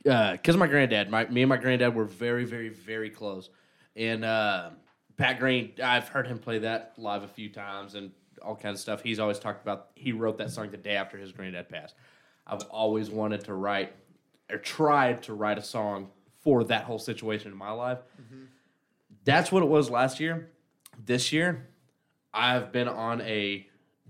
because 0.04 0.56
my 0.56 0.66
granddad, 0.66 1.10
my 1.10 1.26
me 1.26 1.42
and 1.42 1.48
my 1.48 1.56
granddad 1.56 1.94
were 1.94 2.04
very, 2.04 2.44
very, 2.44 2.68
very 2.68 3.10
close, 3.10 3.50
and 3.96 4.24
uh, 4.24 4.70
Pat 5.16 5.38
Green, 5.38 5.72
I've 5.82 6.08
heard 6.08 6.26
him 6.26 6.38
play 6.38 6.58
that 6.60 6.94
live 6.96 7.22
a 7.22 7.28
few 7.28 7.48
times 7.48 7.94
and 7.94 8.12
all 8.40 8.56
kinds 8.56 8.78
of 8.78 8.80
stuff. 8.80 9.02
He's 9.02 9.18
always 9.18 9.38
talked 9.38 9.62
about 9.62 9.88
he 9.94 10.12
wrote 10.12 10.38
that 10.38 10.50
song 10.50 10.70
the 10.70 10.76
day 10.76 10.96
after 10.96 11.18
his 11.18 11.32
granddad 11.32 11.68
passed. 11.68 11.94
I've 12.46 12.62
always 12.70 13.10
wanted 13.10 13.44
to 13.44 13.54
write 13.54 13.92
or 14.50 14.58
tried 14.58 15.22
to 15.24 15.34
write 15.34 15.58
a 15.58 15.62
song 15.62 16.08
for 16.40 16.64
that 16.64 16.84
whole 16.84 16.98
situation 16.98 17.52
in 17.52 17.56
my 17.56 17.70
life. 17.70 17.98
That's 19.24 19.52
what 19.52 19.62
it 19.62 19.68
was 19.68 19.90
last 19.90 20.18
year. 20.18 20.50
This 21.04 21.32
year, 21.32 21.68
I've 22.34 22.72
been 22.72 22.88
on 22.88 23.20
a, 23.20 23.66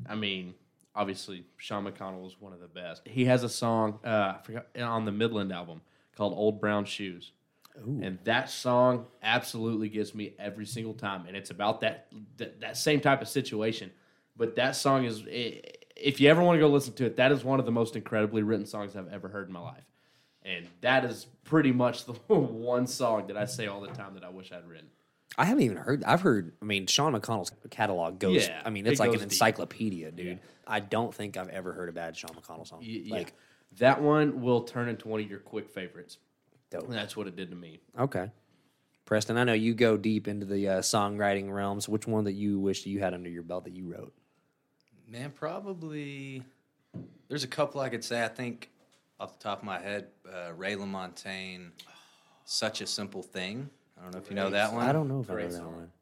I 0.09 0.15
mean, 0.15 0.55
obviously 0.95 1.45
Sean 1.57 1.85
McConnell 1.85 2.27
is 2.27 2.37
one 2.41 2.53
of 2.53 2.61
the 2.61 2.69
best. 2.69 3.07
He 3.07 3.25
has 3.27 3.43
a 3.43 3.49
song, 3.49 3.99
uh, 4.05 4.35
I 4.37 4.41
forgot, 4.43 4.67
on 4.79 5.05
the 5.05 5.13
Midland 5.13 5.53
album 5.53 5.81
called 6.17 6.35
"Old 6.35 6.61
Brown 6.61 6.85
Shoes," 6.85 7.33
and 7.75 8.19
that 8.25 8.51
song 8.51 9.07
absolutely 9.23 9.89
gets 9.89 10.15
me 10.15 10.35
every 10.39 10.67
single 10.67 10.95
time. 10.95 11.25
And 11.27 11.37
it's 11.37 11.51
about 11.51 11.81
that 11.81 12.09
that, 12.37 12.61
that 12.61 12.77
same 12.77 13.01
type 13.01 13.23
of 13.23 13.29
situation. 13.29 13.91
But 14.37 14.57
that 14.57 14.77
song 14.77 15.05
is, 15.05 15.23
i 15.27 15.61
if 15.95 16.21
you 16.21 16.29
ever 16.29 16.43
want 16.43 16.57
to 16.57 16.61
go 16.61 16.69
listen 16.69 16.95
to 16.95 17.05
it, 17.07 17.17
that 17.17 17.33
is 17.33 17.45
one 17.45 17.61
of 17.61 17.67
the 17.67 17.71
most 17.71 17.97
incredibly 17.97 18.43
written 18.43 18.67
songs 18.67 18.97
I've 18.97 19.13
ever 19.13 19.29
heard 19.29 19.47
in 19.47 19.53
my 19.53 19.61
life. 19.61 19.85
And 20.43 20.67
that 20.81 21.05
is 21.05 21.27
pretty 21.45 21.71
much 21.71 22.05
the 22.07 22.13
one 22.13 22.87
song 22.87 23.27
that 23.29 23.37
I 23.37 23.45
say 23.45 23.67
all 23.67 23.81
the 23.81 23.89
time 23.89 24.15
that 24.15 24.25
I 24.25 24.31
wish 24.31 24.53
I'd 24.53 24.67
written. 24.67 24.89
I 25.39 25.45
haven't 25.47 25.65
even 25.65 25.77
heard. 25.79 26.05
I've 26.05 26.21
heard. 26.21 26.53
I 26.61 26.65
mean, 26.65 26.87
Sean 26.87 27.15
McConnell's 27.15 27.53
catalog 27.71 28.19
goes. 28.19 28.47
Yeah, 28.47 28.61
I 28.65 28.71
mean, 28.71 28.87
it 28.87 28.91
it's 28.91 29.01
like 29.01 29.09
an 29.09 29.13
goes 29.15 29.23
deep. 29.23 29.33
encyclopedia, 29.33 30.11
dude. 30.11 30.41
I 30.67 30.81
don't 30.81 31.15
think 31.15 31.37
I've 31.37 31.49
ever 31.49 31.73
heard 31.73 31.89
a 31.89 31.93
bad 31.93 32.17
Sean 32.17 32.31
McConnell 32.33 32.67
song. 32.67 32.81
Y- 32.81 33.03
yeah. 33.05 33.15
Like, 33.15 33.33
that 33.79 34.03
one 34.03 34.43
will 34.43 34.63
turn 34.63 34.89
into 34.89 35.09
one 35.09 35.21
of 35.21 35.31
your 35.31 35.39
quick 35.39 35.71
favorites. 35.71 36.19
dope. 36.71 36.85
And 36.85 36.93
that's 36.93 37.17
what 37.17 37.27
it 37.27 37.35
did 37.37 37.49
to 37.51 37.57
me. 37.57 37.81
Okay, 37.99 38.31
Preston. 39.07 39.39
I 39.39 39.45
know 39.45 39.55
you 39.55 39.73
go 39.75 39.97
deep 39.97 40.29
into 40.29 40.45
the 40.45 40.69
uh, 40.69 40.81
songwriting 40.81 41.51
realms. 41.53 41.89
Which 41.89 42.07
one 42.07 42.25
that 42.25 42.33
you 42.33 42.59
wish 42.59 42.85
you 42.85 43.01
had 43.01 43.15
under 43.15 43.31
your 43.31 43.43
belt 43.43 43.65
that 43.65 43.75
you 43.75 43.91
wrote? 43.91 44.13
Man, 45.09 45.31
probably. 45.31 46.43
There's 47.29 47.45
a 47.45 47.49
couple 47.49 47.81
I 47.81 47.89
could 47.89 48.05
say. 48.05 48.23
I 48.23 48.29
think 48.29 48.71
off 49.19 49.39
the 49.39 49.43
top 49.43 49.61
of 49.61 49.65
my 49.65 49.81
head, 49.81 50.09
uh, 50.31 50.53
Ray 50.55 50.75
LaMontagne, 50.77 51.71
"Such 52.45 52.83
a 52.83 52.87
Simple 52.87 53.23
Thing." 53.23 53.71
I 54.03 54.05
don't 54.07 54.15
know 54.15 54.19
if 54.19 54.29
you 54.31 54.35
know 54.35 54.51
that 54.51 54.73
one. 54.73 54.85
I 54.85 54.91
don't 54.93 55.07
know 55.07 55.21
if 55.21 55.31
I 55.31 55.35
know 55.35 55.49
that 55.49 55.63
one. 55.63 55.93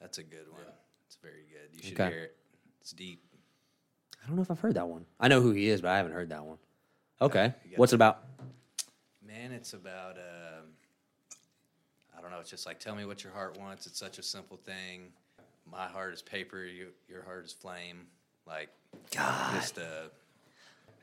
That's 0.00 0.18
a 0.18 0.22
good 0.22 0.48
one. 0.52 0.62
It's 1.08 1.16
very 1.20 1.44
good. 1.50 1.76
You 1.76 1.82
should 1.82 2.00
Okay. 2.00 2.10
hear 2.14 2.22
it. 2.24 2.36
It's 2.80 2.92
deep. 2.92 3.20
I 4.22 4.28
don't 4.28 4.36
know 4.36 4.42
if 4.42 4.50
I've 4.52 4.60
heard 4.60 4.74
that 4.74 4.86
one. 4.86 5.04
I 5.18 5.26
know 5.26 5.40
who 5.40 5.50
he 5.50 5.68
is, 5.68 5.80
but 5.80 5.90
I 5.90 5.96
haven't 5.96 6.12
heard 6.12 6.28
that 6.28 6.44
one. 6.44 6.58
Okay, 7.20 7.52
you 7.64 7.70
got 7.72 7.78
what's 7.80 7.92
it 7.92 7.96
about? 7.96 8.24
Man, 9.26 9.50
it's 9.50 9.72
about. 9.72 10.16
Um, 10.16 10.66
I 12.16 12.20
don't 12.22 12.30
know. 12.30 12.38
It's 12.38 12.50
just 12.50 12.66
like 12.66 12.78
tell 12.78 12.94
me 12.94 13.04
what 13.04 13.24
your 13.24 13.32
heart 13.32 13.58
wants. 13.58 13.86
It's 13.86 13.98
such 13.98 14.18
a 14.18 14.22
simple 14.22 14.56
thing. 14.58 15.08
My 15.70 15.88
heart 15.88 16.14
is 16.14 16.22
paper. 16.22 16.64
You, 16.64 16.88
your 17.08 17.22
heart 17.24 17.44
is 17.44 17.52
flame. 17.52 18.06
Like 18.46 18.68
God. 19.14 19.54
just 19.54 19.76
uh, 19.78 20.08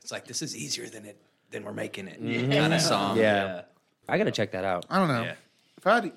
it's 0.00 0.10
like 0.10 0.24
this 0.26 0.40
is 0.40 0.56
easier 0.56 0.88
than 0.88 1.04
it 1.04 1.20
than 1.50 1.62
we're 1.64 1.72
making 1.72 2.08
it 2.08 2.20
kind 2.50 2.72
of 2.72 2.80
song. 2.80 3.18
Yeah. 3.18 3.62
I 4.08 4.16
gotta 4.16 4.30
check 4.30 4.52
that 4.52 4.64
out. 4.64 4.86
I 4.88 4.98
don't 4.98 5.08
know. 5.08 5.24
Yeah. 5.24 5.34
If 5.88 5.92
I 5.92 6.06
had, 6.06 6.12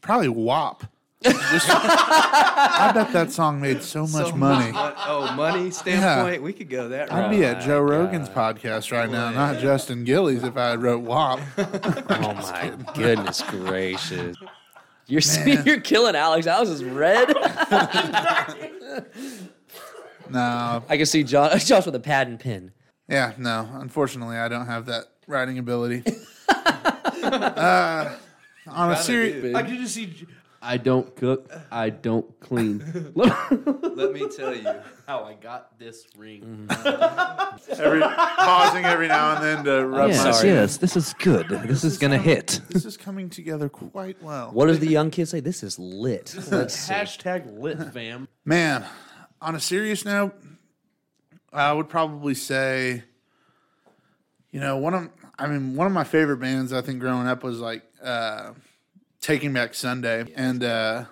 probably 0.00 0.28
WAP. 0.28 0.84
Just- 1.22 1.66
I 1.70 2.90
bet 2.92 3.12
that 3.12 3.32
song 3.32 3.60
made 3.60 3.82
so 3.82 4.02
much 4.02 4.28
So 4.28 4.36
money. 4.36 4.72
mon- 4.72 4.92
oh, 5.06 5.32
money 5.34 5.70
standpoint, 5.70 6.42
we 6.42 6.52
could 6.52 6.68
go 6.68 6.88
that 6.88 7.10
I'd 7.12 7.20
route. 7.20 7.30
be 7.30 7.44
at 7.44 7.62
Joe 7.62 7.80
Rogan's 7.80 8.28
podcast 8.28 8.92
right 8.92 9.10
now, 9.10 9.30
not 9.30 9.58
Justin 9.58 10.04
Gillies, 10.04 10.42
if 10.44 10.56
I 10.58 10.70
had 10.70 10.82
wrote 10.82 11.02
WAP. 11.02 11.40
Oh 12.10 12.34
my 12.34 12.72
goodness 12.94 13.40
gracious! 13.42 14.36
You're 15.06 15.22
you're 15.64 15.80
killing 15.80 16.14
Alex. 16.16 16.46
Alex 16.46 16.70
is 16.70 16.84
red. 16.84 17.32
No, 20.30 20.82
I 20.88 20.96
can 20.96 21.04
see 21.06 21.22
Josh, 21.22 21.64
Josh 21.64 21.84
with 21.84 21.94
a 21.94 22.00
pad 22.00 22.28
and 22.28 22.40
pen. 22.40 22.72
yeah, 23.08 23.32
no. 23.36 23.68
Unfortunately, 23.74 24.36
I 24.38 24.48
don't 24.48 24.66
have 24.66 24.86
that 24.86 25.04
writing 25.26 25.58
ability. 25.58 26.02
uh, 27.22 28.14
on 28.66 28.90
a 28.90 28.96
serious, 28.96 29.54
I 29.54 29.62
could 29.62 29.78
just 29.78 29.94
see. 29.94 30.26
I 30.66 30.78
don't 30.78 31.14
cook. 31.14 31.52
I 31.70 31.90
don't 31.90 32.40
clean. 32.40 33.12
Let 33.14 34.12
me 34.12 34.26
tell 34.34 34.56
you. 34.56 34.66
how 35.06 35.24
I 35.24 35.34
got 35.34 35.78
this 35.78 36.06
ring. 36.16 36.66
every, 36.86 38.00
pausing 38.00 38.86
every 38.86 39.08
now 39.08 39.34
and 39.36 39.44
then 39.44 39.64
to 39.64 39.86
rub 39.86 40.10
Yeah. 40.10 40.24
my. 40.24 40.30
Sorry. 40.30 40.48
yes, 40.48 40.78
this 40.78 40.96
is 40.96 41.12
good. 41.18 41.48
This 41.48 41.84
is 41.84 41.98
gonna 41.98 42.16
hit. 42.16 42.60
This 42.70 42.86
is 42.86 42.96
coming 42.96 43.28
together 43.28 43.68
quite 43.68 44.22
well. 44.22 44.52
What 44.52 44.66
does 44.66 44.78
the 44.78 44.88
young 44.88 45.10
kid 45.10 45.28
say? 45.28 45.40
This 45.40 45.62
is 45.62 45.78
lit. 45.78 46.34
Let's 46.50 46.74
see. 46.74 46.94
Hashtag 46.94 47.58
lit 47.58 47.92
fam. 47.92 48.26
Man, 48.46 48.86
on 49.42 49.54
a 49.54 49.60
serious 49.60 50.06
note, 50.06 50.34
I 51.52 51.74
would 51.74 51.90
probably 51.90 52.34
say, 52.34 53.04
you 54.50 54.60
know, 54.60 54.78
one 54.78 54.94
of 54.94 55.08
I 55.38 55.46
mean, 55.46 55.76
one 55.76 55.86
of 55.86 55.92
my 55.92 56.04
favorite 56.04 56.38
bands 56.38 56.72
I 56.72 56.80
think 56.80 57.00
growing 57.00 57.26
up 57.26 57.42
was 57.44 57.60
like 57.60 57.82
uh, 58.04 58.52
Taking 59.20 59.52
Back 59.52 59.74
Sunday, 59.74 60.26
and 60.36 60.62
uh, 60.62 61.04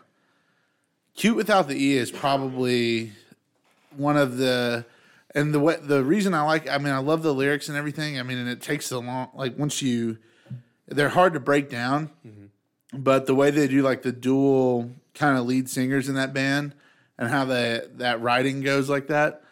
Cute 1.14 1.37
Without 1.37 1.68
the 1.68 1.74
E 1.74 1.96
is 1.96 2.11
probably 2.11 3.12
one 3.96 4.16
of 4.16 4.37
the 4.37 4.85
and 5.35 5.55
the 5.55 5.61
way, 5.61 5.76
the 5.81 6.05
reason 6.05 6.35
I 6.35 6.42
like 6.42 6.68
I 6.68 6.78
mean 6.78 6.92
I 6.92 6.98
love 6.98 7.22
the 7.22 7.35
lyrics 7.35 7.68
and 7.68 7.76
everything. 7.76 8.18
I 8.18 8.22
mean, 8.22 8.38
and 8.38 8.48
it 8.48 8.61
takes 8.61 8.90
a 8.90 8.98
long 8.98 9.31
like 9.35 9.59
once 9.59 9.83
you 9.83 10.18
they're 10.87 11.09
hard 11.09 11.33
to 11.35 11.40
break 11.40 11.70
down, 11.70 12.11
but 12.92 13.26
the 13.26 13.35
way 13.35 13.50
they 13.50 13.66
do 13.66 13.83
like 13.83 14.02
the 14.02 14.12
dual 14.12 14.90
kind 15.14 15.38
of 15.38 15.46
lead 15.46 15.68
singers 15.68 16.09
in 16.09 16.14
that 16.16 16.35
band 16.35 16.74
and 17.18 17.31
how 17.31 17.44
the 17.44 17.90
that 17.94 18.20
writing 18.20 18.61
goes 18.61 18.88
like 18.90 19.09
that. 19.09 19.42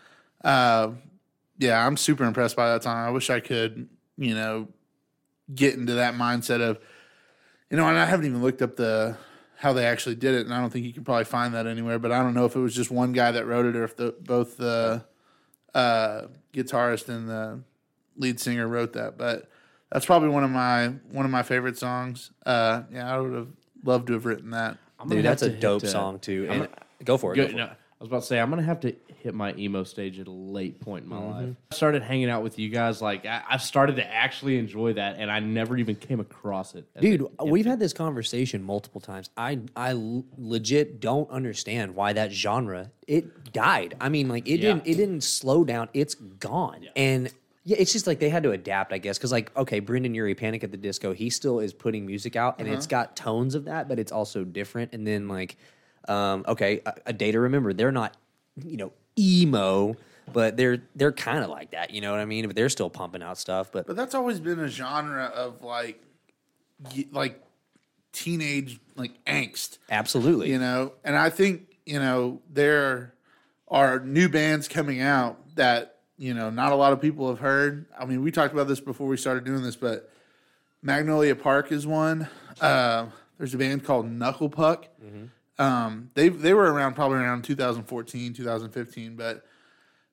Uh, 0.43 0.93
yeah, 1.59 1.87
I'm 1.87 1.97
super 1.97 2.25
impressed 2.25 2.57
by 2.57 2.73
that 2.73 2.83
song. 2.83 2.97
I 2.97 3.11
wish 3.11 3.29
I 3.31 3.41
could, 3.41 3.89
you 4.17 4.35
know, 4.35 4.69
get 5.55 5.75
into 5.75 5.95
that 5.95 6.15
mindset 6.15 6.61
of, 6.61 6.79
you 7.71 7.77
know, 7.77 7.89
and 7.89 7.99
I 7.99 8.05
haven't 8.05 8.27
even 8.27 8.43
looked 8.43 8.63
up 8.63 8.77
the 8.77 9.17
how 9.57 9.73
they 9.75 9.85
actually 9.85 10.15
did 10.15 10.35
it, 10.35 10.47
and 10.47 10.55
I 10.55 10.61
don't 10.61 10.71
think 10.71 10.87
you 10.87 10.93
can 10.93 11.05
probably 11.05 11.25
find 11.25 11.55
that 11.55 11.67
anywhere. 11.67 11.99
But 11.99 12.13
I 12.13 12.23
don't 12.23 12.35
know 12.35 12.47
if 12.47 12.57
it 12.57 12.61
was 12.61 12.75
just 12.75 12.91
one 12.91 13.13
guy 13.13 13.31
that 13.33 13.47
wrote 13.47 13.67
it 13.67 13.77
or 13.77 13.85
if 13.85 13.97
the 13.97 14.15
both 14.21 14.57
the 14.57 15.05
uh, 15.75 16.23
guitarist 16.53 17.09
and 17.09 17.29
the 17.29 17.61
lead 18.17 18.41
singer 18.41 18.67
wrote 18.67 18.95
that. 18.95 19.19
But 19.19 19.49
that's 19.93 20.07
probably 20.07 20.31
one 20.31 20.45
of 20.45 20.51
my 20.51 20.89
one 21.11 21.25
of 21.25 21.31
my 21.31 21.43
favorite 21.43 21.79
songs. 21.79 22.31
Uh, 22.45 22.83
yeah, 22.93 23.15
I 23.15 23.19
would 23.19 23.33
have 23.35 23.49
loved 23.85 24.07
to 24.09 24.15
have 24.15 24.25
written 24.27 24.51
that. 24.51 24.79
Dude, 25.09 25.25
that's 25.25 25.43
a 25.43 25.51
dope 25.51 25.87
song 25.87 26.19
too. 26.19 26.47
I'm 26.51 26.63
And 26.63 26.69
go 27.05 27.17
for 27.17 27.33
it. 27.33 27.37
Go, 27.37 27.47
Go 27.47 27.53
for 27.53 27.59
it. 27.59 27.61
I 27.61 27.77
was 28.01 28.09
about 28.09 28.21
to 28.23 28.27
say 28.27 28.41
I'm 28.41 28.51
gonna 28.51 28.63
have 28.63 28.81
to 28.81 28.95
hit 29.21 29.35
my 29.35 29.55
emo 29.55 29.85
stage 29.85 30.19
at 30.19 30.27
a 30.27 30.31
late 30.31 30.81
point 30.81 31.05
in 31.05 31.11
my 31.11 31.17
Mm-hmm. 31.17 31.31
life. 31.49 31.57
I 31.73 31.75
started 31.75 32.03
hanging 32.03 32.31
out 32.31 32.43
with 32.43 32.59
you 32.59 32.69
guys. 32.69 33.01
Like 33.03 33.27
I, 33.27 33.43
I've 33.49 33.63
started 33.63 33.97
to 33.97 34.13
actually 34.13 34.59
enjoy 34.59 34.95
that, 34.95 35.17
and 35.19 35.31
I 35.31 35.41
never 35.41 35.77
even 35.77 35.95
came 35.97 36.21
across 36.21 36.75
it. 36.75 36.87
Dude, 37.01 37.27
a- 37.39 37.45
we've 37.45 37.67
had 37.67 37.79
this 37.79 37.93
conversation 37.93 38.63
multiple 38.63 39.01
times. 39.01 39.31
I 39.37 39.61
I 39.77 39.93
legit 40.39 41.01
don't 41.01 41.31
understand 41.31 41.95
why 41.95 42.13
that 42.15 42.33
genre 42.33 42.91
it 43.07 43.53
died. 43.53 43.97
I 44.01 44.09
mean, 44.09 44.29
like 44.29 44.47
it 44.49 44.61
Yeah. 44.61 44.75
didn't 44.75 44.87
it 44.87 44.95
didn't 44.95 45.23
slow 45.23 45.65
down. 45.65 45.89
It's 45.95 46.15
gone. 46.15 46.87
And 46.97 47.31
yeah, 47.65 47.77
it's 47.79 47.93
just 47.93 48.07
like 48.07 48.19
they 48.21 48.31
had 48.31 48.43
to 48.45 48.53
adapt, 48.53 48.93
I 48.93 48.99
guess, 48.99 49.19
because 49.19 49.33
like 49.33 49.55
okay, 49.57 49.81
Brendon 49.81 50.15
Urie, 50.15 50.35
Panic 50.35 50.65
at 50.65 50.71
the 50.71 50.77
Disco, 50.79 51.13
he 51.13 51.29
still 51.29 51.61
is 51.61 51.73
putting 51.75 52.07
music 52.07 52.35
out, 52.37 52.59
and 52.59 52.67
it's 52.69 52.87
got 52.87 53.17
tones 53.17 53.55
of 53.55 53.67
that, 53.67 53.87
but 53.89 53.99
it's 53.99 54.13
also 54.13 54.45
different. 54.45 54.95
And 54.95 55.07
then 55.07 55.29
like, 55.29 55.57
um, 56.09 56.45
okay, 56.49 56.81
a, 56.87 56.95
a 57.07 57.13
Day 57.13 57.33
to 57.33 57.41
Remember, 57.41 57.75
they're 57.75 57.93
not, 57.93 58.17
you 58.65 58.79
know, 58.79 58.93
emo, 59.21 59.97
but 60.33 60.57
they're 60.57 60.83
they're 60.97 61.13
kind 61.13 61.45
of 61.45 61.51
like 61.51 61.73
that. 61.73 61.91
You 61.91 62.01
know 62.01 62.11
what 62.13 62.21
I 62.21 62.25
mean? 62.25 62.47
But 62.47 62.57
they're 62.57 62.69
still 62.69 62.91
pumping 62.91 63.23
out 63.23 63.37
stuff. 63.39 63.71
But 63.71 63.87
But 63.87 63.97
that's 63.97 64.15
always 64.15 64.41
been 64.41 64.59
a 64.61 64.69
genre 64.69 65.25
of 65.25 65.63
like, 65.63 66.03
like 67.13 67.43
teenage 68.13 68.81
like 68.97 69.13
angst, 69.25 69.79
absolutely, 69.91 70.51
you 70.51 70.59
know. 70.59 70.93
And 71.05 71.17
I 71.17 71.31
think 71.31 71.77
you 71.87 71.99
know 71.99 72.41
there 72.51 73.15
are 73.69 74.01
new 74.01 74.29
bands 74.29 74.69
coming 74.69 75.01
out 75.01 75.39
that 75.57 75.97
you 76.19 76.35
know 76.35 76.51
not 76.51 76.73
a 76.73 76.77
lot 76.77 76.93
of 76.93 77.01
people 77.01 77.29
have 77.29 77.39
heard. 77.41 77.87
I 77.99 78.05
mean, 78.05 78.23
we 78.23 78.31
talked 78.31 78.53
about 78.53 78.69
this 78.69 78.81
before 78.81 79.07
we 79.09 79.17
started 79.17 79.45
doing 79.45 79.63
this, 79.63 79.77
but 79.77 80.11
Magnolia 80.83 81.35
Park 81.37 81.73
is 81.73 81.87
one. 81.87 82.29
Uh, 82.61 83.07
there's 83.39 83.55
a 83.55 83.59
band 83.59 83.85
called 83.85 84.11
Knuckle 84.11 84.49
Puck. 84.51 84.87
Um, 85.61 86.11
they 86.15 86.31
they 86.31 86.55
were 86.55 86.73
around 86.73 86.95
probably 86.95 87.19
around 87.19 87.43
2014, 87.45 88.33
2015, 88.33 89.17
but 89.17 89.45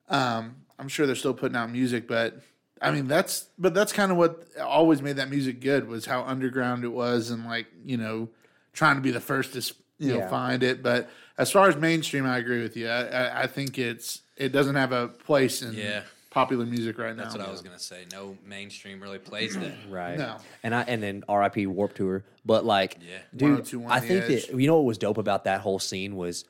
um, 0.08 0.56
I'm 0.78 0.88
sure 0.88 1.06
they're 1.06 1.16
still 1.16 1.34
putting 1.34 1.56
out 1.56 1.70
music. 1.70 2.06
But 2.06 2.40
I 2.82 2.90
mean, 2.90 3.08
that's 3.08 3.46
but 3.58 3.72
that's 3.72 3.92
kind 3.92 4.12
of 4.12 4.18
what 4.18 4.46
always 4.62 5.00
made 5.00 5.16
that 5.16 5.30
music 5.30 5.60
good 5.60 5.88
was 5.88 6.04
how 6.04 6.22
underground 6.22 6.84
it 6.84 6.88
was, 6.92 7.30
and 7.30 7.46
like 7.46 7.66
you 7.84 7.96
know, 7.96 8.28
trying 8.74 8.96
to 8.96 9.00
be 9.02 9.10
the 9.10 9.20
first 9.20 9.54
to 9.54 9.74
you 9.98 10.12
know 10.12 10.18
Yeah. 10.18 10.28
find 10.28 10.62
it. 10.62 10.82
But 10.82 11.08
as 11.38 11.50
far 11.50 11.68
as 11.68 11.76
mainstream, 11.76 12.26
I 12.26 12.36
agree 12.38 12.62
with 12.62 12.76
you. 12.76 12.88
I, 12.88 13.04
I, 13.06 13.42
I 13.42 13.46
think 13.46 13.78
it's 13.78 14.20
it 14.36 14.52
doesn't 14.52 14.76
have 14.76 14.92
a 14.92 15.08
place 15.08 15.62
in 15.62 15.74
Yeah. 15.74 16.02
Popular 16.38 16.66
music 16.66 16.98
right 16.98 17.16
now. 17.16 17.24
That's 17.24 17.34
what 17.36 17.46
I 17.46 17.50
was 17.50 17.62
gonna 17.62 17.78
say. 17.78 18.04
No 18.12 18.36
mainstream 18.46 19.00
really 19.00 19.18
plays 19.18 19.56
that. 19.56 19.72
Right. 19.90 20.16
No. 20.16 20.36
And 20.62 20.72
I 20.74 20.82
and 20.82 21.02
then 21.02 21.24
RIP 21.28 21.66
Warp 21.66 21.94
Tour. 21.94 22.22
But 22.46 22.64
like 22.64 22.98
Yeah. 23.00 23.18
dude, 23.34 23.60
I 23.88 23.98
think 24.00 24.24
Edge. 24.30 24.46
that 24.46 24.60
you 24.60 24.66
know 24.68 24.76
what 24.76 24.84
was 24.84 24.98
dope 24.98 25.18
about 25.18 25.44
that 25.44 25.60
whole 25.62 25.78
scene 25.80 26.14
was 26.16 26.44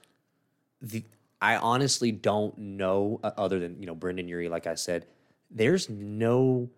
the 0.83 1.05
I 1.41 1.57
honestly 1.57 2.13
don't 2.13 2.57
know 2.59 3.21
uh, 3.23 3.31
other 3.39 3.59
than, 3.61 3.81
you 3.81 3.87
know, 3.87 3.95
Brendon 3.95 4.27
Urie, 4.29 4.49
like 4.49 4.67
I 4.67 4.75
said, 4.75 5.07
there's 5.51 5.89
no 5.89 6.69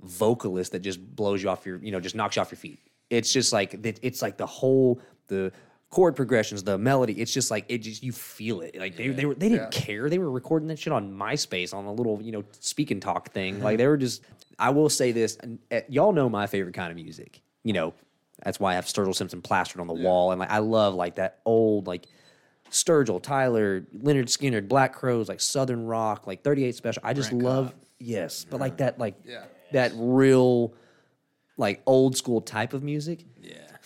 vocalist 0.00 0.72
that 0.72 0.80
just 0.80 1.00
blows 1.16 1.42
you 1.42 1.48
off 1.50 1.66
your, 1.66 1.78
you 1.78 1.90
know, 1.92 2.00
just 2.00 2.14
knocks 2.14 2.36
you 2.36 2.42
off 2.42 2.50
your 2.50 2.56
feet. 2.58 2.78
It's 3.10 3.32
just 3.32 3.52
like 3.52 3.74
it- 3.74 3.98
it's 4.02 4.22
like 4.22 4.36
the 4.38 4.46
whole 4.46 5.00
the 5.28 5.52
chord 5.94 6.16
progressions, 6.16 6.64
the 6.64 6.76
melody. 6.76 7.12
It's 7.20 7.32
just 7.32 7.50
like 7.52 7.64
it 7.68 7.78
just 7.78 8.02
you 8.02 8.10
feel 8.10 8.60
it. 8.62 8.76
Like 8.76 8.96
they, 8.96 9.08
they 9.08 9.24
were 9.26 9.34
they 9.34 9.48
didn't 9.48 9.70
care. 9.70 10.10
They 10.10 10.18
were 10.18 10.30
recording 10.30 10.66
that 10.68 10.78
shit 10.78 10.92
on 10.92 11.12
MySpace 11.12 11.72
on 11.72 11.84
a 11.84 11.92
little 11.92 12.20
you 12.20 12.32
know 12.32 12.44
speak 12.60 12.90
and 12.90 13.00
talk 13.00 13.30
thing. 13.32 13.62
Like 13.62 13.78
they 13.78 13.86
were 13.86 13.96
just. 13.96 14.22
I 14.58 14.70
will 14.70 14.88
say 14.88 15.10
this, 15.10 15.36
uh, 15.72 15.80
y'all 15.88 16.12
know 16.12 16.28
my 16.28 16.46
favorite 16.46 16.74
kind 16.74 16.90
of 16.90 16.96
music. 16.96 17.42
You 17.64 17.72
know, 17.72 17.94
that's 18.44 18.60
why 18.60 18.70
I 18.72 18.74
have 18.76 18.84
Sturgill 18.86 19.14
Simpson 19.14 19.42
plastered 19.42 19.80
on 19.80 19.88
the 19.88 19.94
wall, 19.94 20.30
and 20.32 20.38
like 20.38 20.50
I 20.50 20.58
love 20.58 20.94
like 20.94 21.16
that 21.16 21.40
old 21.44 21.86
like 21.88 22.06
Sturgill, 22.70 23.22
Tyler, 23.22 23.82
Lynyrd 23.96 24.26
Skynyrd, 24.26 24.68
Black 24.68 24.92
Crowes, 24.94 25.28
like 25.28 25.40
Southern 25.40 25.86
rock, 25.86 26.26
like 26.26 26.42
38 26.42 26.74
Special. 26.74 27.02
I 27.04 27.14
just 27.14 27.32
love 27.32 27.72
yes, 27.98 28.44
but 28.48 28.58
like 28.60 28.76
that 28.78 28.98
like 28.98 29.14
Yeah. 29.24 29.44
that 29.72 29.92
real 29.96 30.74
like 31.56 31.82
old 31.86 32.16
school 32.16 32.40
type 32.40 32.72
of 32.74 32.82
music. 32.82 33.24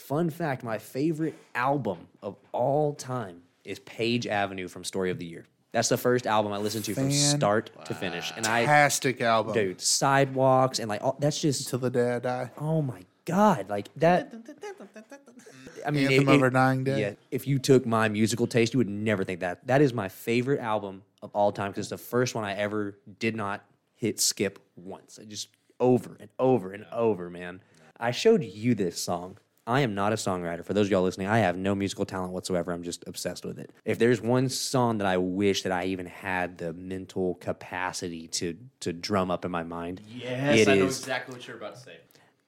Fun 0.09 0.31
fact, 0.31 0.65
my 0.65 0.79
favorite 0.79 1.35
album 1.55 1.99
of 2.23 2.35
all 2.53 2.95
time 2.95 3.43
is 3.63 3.79
Page 3.81 4.27
Avenue 4.27 4.67
from 4.67 4.83
Story 4.83 5.11
of 5.11 5.19
the 5.19 5.27
Year. 5.27 5.45
That's 5.73 5.91
the 5.91 5.99
first 5.99 6.27
album 6.27 6.51
I 6.51 6.57
listened 6.57 6.87
to 6.87 6.95
from 6.95 7.11
start 7.11 7.71
to 7.85 7.95
finish. 7.95 8.33
And 8.35 8.47
I 8.47 8.61
Fantastic 8.61 9.21
album, 9.21 9.53
dude, 9.53 9.83
sidewalks 9.83 10.79
and 10.79 10.89
like 10.89 11.05
all, 11.05 11.19
that's 11.21 11.39
just 11.39 11.69
Till 11.69 11.79
the 11.79 11.91
day 11.91 12.15
I 12.15 12.19
die. 12.21 12.51
oh 12.57 12.81
my 12.81 13.03
god, 13.27 13.69
like 13.69 13.89
that 13.97 14.33
I 15.87 15.91
mean, 15.91 16.11
Anthem 16.11 16.29
of 16.29 16.43
Our 16.43 16.49
Dying 16.49 16.85
Day. 16.85 17.01
Yeah, 17.03 17.13
if 17.31 17.47
you 17.47 17.59
took 17.59 17.85
my 17.85 18.09
musical 18.09 18.47
taste, 18.47 18.73
you 18.73 18.79
would 18.79 18.89
never 18.89 19.25
think 19.25 19.41
that. 19.41 19.67
That 19.67 19.83
is 19.83 19.93
my 19.93 20.09
favorite 20.09 20.61
album 20.61 21.03
of 21.21 21.31
all 21.35 21.53
time 21.53 21.71
because 21.71 21.85
it's 21.85 21.91
the 21.91 21.99
first 21.99 22.35
one 22.35 22.45
I 22.45 22.55
ever 22.55 22.97
did 23.19 23.37
not 23.37 23.63
hit 23.95 24.21
skip 24.21 24.59
once. 24.75 25.19
I 25.21 25.27
just 25.27 25.49
over 25.79 26.17
and 26.19 26.31
over 26.39 26.73
and 26.73 26.87
over, 26.93 27.29
man. 27.29 27.61
I 28.01 28.13
showed 28.13 28.43
you 28.43 28.75
this 28.75 28.99
song. 28.99 29.37
I 29.69 29.81
am 29.81 29.95
not 29.95 30.15
a 30.15 30.17
songwriter. 30.17 30.65
For 30.65 30.73
those 30.73 30.87
of 30.87 30.91
y'all 30.93 31.03
listening, 31.03 31.27
I 31.27 31.41
have 31.41 31.57
no 31.59 31.75
musical 31.75 32.07
talent 32.07 32.33
whatsoever. 32.33 32.73
I'm 32.73 32.83
just 32.83 33.05
obsessed 33.07 33.45
with 33.45 33.59
it. 33.59 33.71
If 33.85 33.99
there's 33.99 34.23
one 34.23 34.49
song 34.49 34.97
that 34.99 35.07
I 35.07 35.19
wish 35.19 35.63
that 35.65 35.73
I 35.73 35.85
even 35.85 36.07
had 36.07 36.57
the 36.57 36.73
mental 36.73 37.35
capacity 37.35 38.29
to 38.29 38.57
to 38.81 38.95
drum 38.95 39.31
up 39.31 39.45
in 39.45 39.51
my 39.51 39.63
mind, 39.65 40.01
yes, 40.09 40.61
it 40.61 40.69
I 40.69 40.77
know 40.77 40.87
is- 40.87 40.99
exactly 41.01 41.35
what 41.35 41.47
you're 41.47 41.59
about 41.59 41.75
to 41.75 41.81
say. 41.83 41.97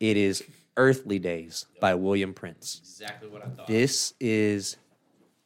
it 0.00 0.16
is 0.16 0.42
"Earthly 0.78 1.18
Days" 1.18 1.66
by 1.78 1.94
William 1.94 2.33
Prince. 2.33 2.80
Exactly 2.83 3.28
what 3.28 3.44
I 3.44 3.50
thought. 3.50 3.66
This 3.66 4.14
is, 4.18 4.76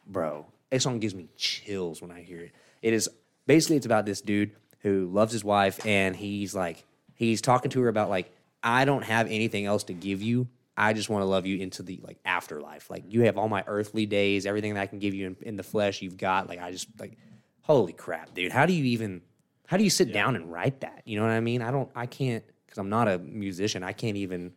bro. 0.07 0.47
a 0.71 0.79
song 0.79 1.01
gives 1.01 1.15
me 1.15 1.29
chills 1.37 2.01
when 2.01 2.13
I 2.13 2.23
hear 2.23 2.41
it. 2.41 2.53
It 2.83 2.93
is 2.95 3.09
basically 3.49 3.77
it's 3.79 3.87
about 3.87 4.07
this 4.07 4.21
dude 4.21 4.53
who 4.81 5.09
loves 5.13 5.33
his 5.33 5.43
wife, 5.43 5.85
and 5.85 6.15
he's 6.15 6.55
like, 6.55 6.85
he's 7.15 7.41
talking 7.41 7.71
to 7.73 7.81
her 7.81 7.89
about 7.89 8.11
like, 8.11 8.31
I 8.63 8.85
don't 8.85 9.03
have 9.05 9.27
anything 9.27 9.67
else 9.67 9.83
to 9.85 9.93
give 9.93 10.23
you. 10.23 10.47
I 10.77 10.93
just 10.93 11.09
want 11.09 11.23
to 11.23 11.27
love 11.27 11.47
you 11.47 11.59
into 11.59 11.83
the 11.83 12.01
like 12.03 12.19
afterlife. 12.25 12.91
Like 12.91 13.05
you 13.09 13.23
have 13.23 13.39
all 13.39 13.49
my 13.49 13.65
earthly 13.67 14.07
days, 14.07 14.47
everything 14.47 14.75
that 14.75 14.81
I 14.81 14.87
can 14.87 14.99
give 14.99 15.15
you 15.15 15.29
in, 15.29 15.37
in 15.43 15.57
the 15.57 15.63
flesh, 15.63 16.03
you've 16.03 16.17
got. 16.17 16.49
Like 16.49 16.61
I 16.61 16.71
just 16.71 16.89
like, 16.99 17.17
holy 17.63 17.93
crap, 17.93 18.35
dude. 18.35 18.53
How 18.53 18.67
do 18.67 18.73
you 18.73 18.85
even? 18.85 19.23
How 19.67 19.77
do 19.77 19.85
you 19.85 19.91
sit 19.91 20.13
down 20.13 20.37
and 20.37 20.53
write 20.53 20.81
that? 20.81 21.03
You 21.07 21.17
know 21.17 21.23
what 21.23 21.33
I 21.33 21.41
mean? 21.41 21.63
I 21.63 21.71
don't. 21.71 21.91
I 21.95 22.07
can't 22.07 22.45
because 22.67 22.79
I'm 22.79 22.91
not 22.91 23.09
a 23.09 23.19
musician. 23.19 23.83
I 23.83 23.93
can't 23.93 24.17
even 24.17 24.53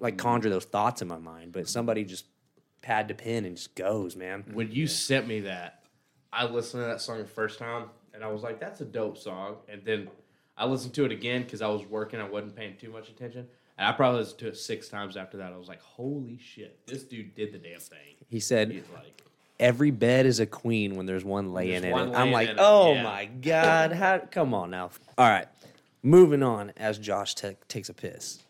like 0.00 0.14
mm-hmm. 0.14 0.28
conjure 0.28 0.50
those 0.50 0.64
thoughts 0.64 1.02
in 1.02 1.08
my 1.08 1.18
mind. 1.18 1.52
But 1.52 1.68
somebody 1.68 2.04
just 2.04 2.26
pad 2.82 3.08
to 3.08 3.14
pen 3.14 3.44
and 3.44 3.56
just 3.56 3.74
goes, 3.74 4.16
man. 4.16 4.44
when 4.52 4.70
you 4.70 4.86
sent 4.86 5.26
me 5.26 5.40
that, 5.40 5.82
I 6.32 6.44
listened 6.44 6.82
to 6.82 6.86
that 6.86 7.00
song 7.00 7.18
the 7.18 7.24
first 7.24 7.58
time, 7.58 7.86
and 8.14 8.22
I 8.22 8.28
was 8.28 8.42
like, 8.42 8.60
"That's 8.60 8.80
a 8.80 8.84
dope 8.84 9.18
song." 9.18 9.56
And 9.68 9.84
then 9.84 10.08
I 10.56 10.66
listened 10.66 10.94
to 10.94 11.04
it 11.04 11.12
again 11.12 11.42
because 11.42 11.62
I 11.62 11.68
was 11.68 11.84
working. 11.84 12.20
I 12.20 12.28
wasn't 12.28 12.54
paying 12.54 12.76
too 12.76 12.90
much 12.90 13.08
attention, 13.08 13.48
and 13.78 13.86
I 13.88 13.92
probably 13.92 14.20
listened 14.20 14.40
to 14.40 14.48
it 14.48 14.56
six 14.56 14.88
times 14.88 15.16
after 15.16 15.38
that. 15.38 15.52
I 15.52 15.56
was 15.56 15.68
like, 15.68 15.80
"Holy 15.80 16.38
shit, 16.38 16.84
this 16.86 17.04
dude 17.04 17.34
did 17.34 17.52
the 17.52 17.58
damn 17.58 17.80
thing." 17.80 18.16
He 18.28 18.40
said, 18.40 18.70
He's 18.70 18.82
like, 18.94 19.22
"Every 19.60 19.90
bed 19.90 20.26
is 20.26 20.40
a 20.40 20.46
queen 20.46 20.96
when 20.96 21.06
there's 21.06 21.24
one 21.24 21.52
laying 21.52 21.82
There's 21.82 21.84
in 21.84 21.90
one 21.92 22.08
it." 22.10 22.16
I'm 22.16 22.32
like, 22.32 22.50
"Oh 22.58 22.94
yeah. 22.94 23.02
my 23.02 23.24
god, 23.26 23.92
how? 23.92 24.18
Come 24.18 24.52
on 24.52 24.70
now." 24.70 24.90
All 25.16 25.28
right, 25.28 25.48
moving 26.02 26.42
on 26.42 26.72
as 26.76 26.98
Josh 26.98 27.34
ta- 27.34 27.52
takes 27.68 27.88
a 27.88 27.94
piss. 27.94 28.42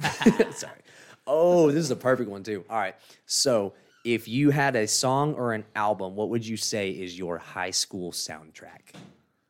Sorry. 0.52 0.78
Oh, 1.26 1.70
this 1.70 1.82
is 1.84 1.90
a 1.90 1.96
perfect 1.96 2.28
one 2.28 2.42
too. 2.42 2.64
All 2.68 2.76
right, 2.78 2.96
so 3.26 3.72
if 4.04 4.28
you 4.28 4.50
had 4.50 4.76
a 4.76 4.86
song 4.86 5.34
or 5.34 5.54
an 5.54 5.64
album, 5.74 6.14
what 6.16 6.28
would 6.28 6.46
you 6.46 6.56
say 6.58 6.90
is 6.90 7.18
your 7.18 7.38
high 7.38 7.70
school 7.70 8.12
soundtrack? 8.12 8.92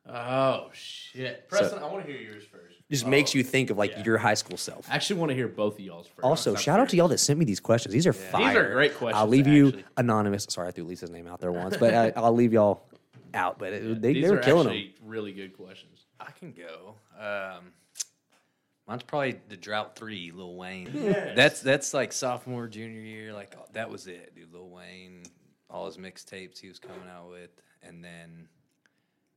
"Oh 0.07 0.69
shit, 0.73 1.49
Preston, 1.49 1.79
I 1.79 1.87
want 1.91 2.05
to 2.05 2.11
hear 2.11 2.21
yours 2.21 2.43
first. 2.49 2.74
Just 2.91 3.05
oh, 3.05 3.09
makes 3.09 3.33
you 3.33 3.43
think 3.43 3.71
of 3.71 3.77
like 3.77 3.91
yeah. 3.91 4.03
your 4.03 4.17
high 4.19 4.35
school 4.35 4.57
self. 4.57 4.87
I 4.89 4.95
actually 4.95 5.19
want 5.19 5.31
to 5.31 5.35
hear 5.35 5.47
both 5.47 5.73
of 5.75 5.79
y'all's 5.79 6.07
first. 6.07 6.23
Also, 6.23 6.51
I'm 6.51 6.57
shout 6.57 6.79
out 6.79 6.89
to 6.89 6.95
y'all 6.95 7.07
that 7.07 7.17
sent 7.17 7.39
me 7.39 7.45
these 7.45 7.59
questions. 7.59 7.93
These 7.93 8.05
are 8.05 8.13
fire. 8.13 8.73
great 8.73 8.95
questions, 8.95 9.19
I'll 9.19 9.27
leave 9.27 9.47
you 9.47 9.83
anonymous. 9.97 10.45
Sorry, 10.49 10.67
I 10.67 10.71
threw 10.71 10.83
Lisa's 10.83 11.09
name 11.09 11.25
out 11.25 11.39
there 11.39 11.51
once, 11.51 11.77
but 11.77 11.93
I, 11.95 12.09
uh, 12.09 12.11
I'll 12.23 12.33
leave 12.33 12.53
y'all 12.53 12.83
out. 13.33 13.57
But 13.57 13.73
uh, 13.73 13.77
it, 13.77 14.01
they, 14.01 14.13
These 14.13 14.25
they 14.25 14.29
were 14.29 14.37
are 14.37 14.43
killing 14.43 14.67
them. 14.67 14.93
really 15.03 15.33
good 15.33 15.57
questions. 15.57 16.05
I 16.19 16.29
can 16.31 16.53
go. 16.53 16.95
Um, 17.19 17.71
mine's 18.87 19.01
probably 19.01 19.39
the 19.49 19.57
Drought 19.57 19.95
Three, 19.95 20.31
Lil 20.31 20.55
Wayne. 20.55 20.91
That's 21.35 21.61
that's 21.61 21.91
like 21.91 22.13
sophomore, 22.13 22.67
junior 22.67 23.01
year. 23.01 23.33
Like 23.33 23.55
uh, 23.57 23.63
that 23.73 23.89
was 23.89 24.05
it, 24.05 24.35
dude. 24.35 24.53
Lil 24.53 24.69
Wayne, 24.69 25.23
all 25.71 25.87
his 25.87 25.97
mixtapes 25.97 26.59
he 26.59 26.67
was 26.67 26.77
coming 26.77 27.09
out 27.11 27.31
with, 27.31 27.49
and 27.81 28.03
then 28.03 28.47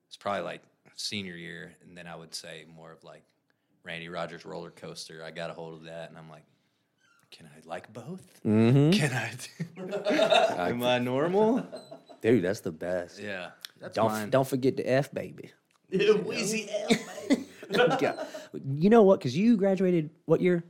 it's 0.07 0.19
probably 0.19 0.43
like 0.43 0.61
senior 0.97 1.35
year, 1.35 1.75
and 1.83 1.97
then 1.97 2.07
I 2.07 2.15
would 2.15 2.35
say 2.35 2.67
more 2.77 2.93
of 2.93 3.03
like 3.05 3.23
Randy 3.89 4.11
Rogers 4.11 4.45
Roller 4.45 4.71
Coaster. 4.71 5.25
I 5.25 5.31
got 5.31 5.49
a 5.49 5.55
hold 5.55 5.73
of 5.73 5.85
that, 5.85 6.11
and 6.11 6.19
I'm 6.19 6.29
like, 6.29 6.45
can 7.31 7.47
I 7.47 7.67
like 7.67 7.91
both? 7.91 8.23
Mm-hmm. 8.47 8.91
Can 8.91 9.13
I? 9.15 10.69
Am 10.69 10.83
I 10.83 10.99
normal? 10.99 11.67
Dude, 12.21 12.45
that's 12.45 12.61
the 12.61 12.71
best. 12.71 13.19
Yeah, 13.19 13.51
that's 13.81 13.95
don't 13.95 14.11
mine. 14.13 14.29
don't 14.31 14.47
forget 14.47 14.77
the 14.77 14.87
F 14.89 15.11
baby. 15.13 15.53
Weezy 15.91 16.69
Yeah. 17.71 18.25
you 18.75 18.91
know 18.91 19.03
what? 19.05 19.21
Because 19.21 19.35
you 19.37 19.57
graduated 19.57 20.11
what 20.27 20.43
year? 20.43 20.63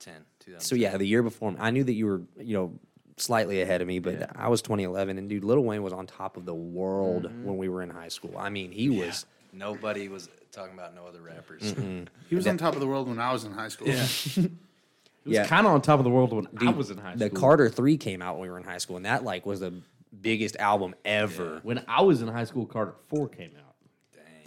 10, 0.00 0.14
So 0.58 0.74
yeah, 0.74 0.96
the 0.96 1.04
year 1.06 1.22
before. 1.22 1.54
I 1.58 1.70
knew 1.70 1.84
that 1.84 1.92
you 1.92 2.06
were 2.06 2.22
you 2.36 2.54
know 2.54 2.80
slightly 3.16 3.60
ahead 3.62 3.80
of 3.80 3.86
me, 3.86 4.00
but 4.00 4.30
I 4.36 4.48
was 4.48 4.60
2011, 4.62 5.18
and 5.18 5.28
dude, 5.28 5.44
Little 5.44 5.62
Wayne 5.64 5.84
was 5.84 5.92
on 5.92 6.06
top 6.08 6.36
of 6.36 6.46
the 6.46 6.54
world 6.54 7.24
Mm-hmm. 7.26 7.44
when 7.44 7.58
we 7.58 7.68
were 7.68 7.82
in 7.82 7.90
high 7.90 8.08
school. 8.08 8.34
I 8.36 8.48
mean, 8.50 8.72
he 8.72 8.88
was. 8.90 9.24
Nobody 9.52 10.08
was 10.08 10.28
talking 10.52 10.74
about 10.74 10.94
no 10.94 11.06
other 11.06 11.20
rappers. 11.20 11.74
He 12.28 12.34
was 12.34 12.46
on 12.46 12.56
top 12.58 12.74
of 12.74 12.80
the 12.80 12.86
world 12.86 13.08
when 13.08 13.18
I 13.18 13.32
was 13.32 13.44
in 13.44 13.52
high 13.52 13.68
school. 13.68 13.88
Yeah. 13.88 14.06
He 15.22 15.28
was 15.28 15.36
Yeah. 15.36 15.46
kind 15.46 15.66
of 15.66 15.72
on 15.74 15.82
top 15.82 15.98
of 16.00 16.04
the 16.04 16.10
world 16.10 16.32
when 16.32 16.48
I 16.66 16.70
was 16.70 16.90
in 16.90 16.96
high 16.96 17.14
school. 17.14 17.28
The. 17.28 17.28
Carter 17.28 17.68
Three 17.68 17.98
came 17.98 18.22
out 18.22 18.36
when 18.36 18.42
we 18.44 18.48
were 18.50 18.56
in 18.56 18.64
high 18.64 18.78
school, 18.78 18.96
and 18.96 19.04
that 19.04 19.22
like 19.22 19.44
was 19.44 19.60
the 19.60 19.74
biggest 20.22 20.56
album 20.56 20.94
ever. 21.04 21.60
When 21.62 21.84
I 21.86 22.00
was 22.00 22.22
in 22.22 22.28
high 22.28 22.44
school, 22.44 22.64
Carter 22.64 22.94
Four 23.08 23.28
came 23.28 23.50
out. 23.58 23.74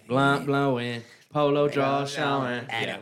Blunt 0.08 0.48
blowing, 0.48 1.04
polo 1.32 1.70
jaw 1.70 2.06
showing. 2.08 2.66
I 2.72 2.86
Yeah. 2.86 2.98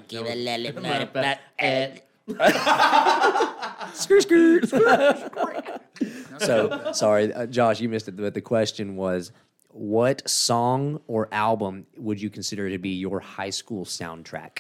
Skirt, 3.94 4.22
skirt. 4.24 4.70
so 6.40 6.92
sorry, 6.94 7.34
uh, 7.34 7.46
Josh, 7.46 7.80
you 7.80 7.90
missed 7.90 8.08
it. 8.08 8.16
But 8.18 8.34
the 8.34 8.42
question 8.42 8.96
was, 8.96 9.32
what 9.74 10.28
song 10.30 11.02
or 11.08 11.28
album 11.32 11.86
would 11.98 12.22
you 12.22 12.30
consider 12.30 12.70
to 12.70 12.78
be 12.78 12.90
your 12.90 13.20
high 13.20 13.50
school 13.50 13.86
soundtrack? 13.86 14.60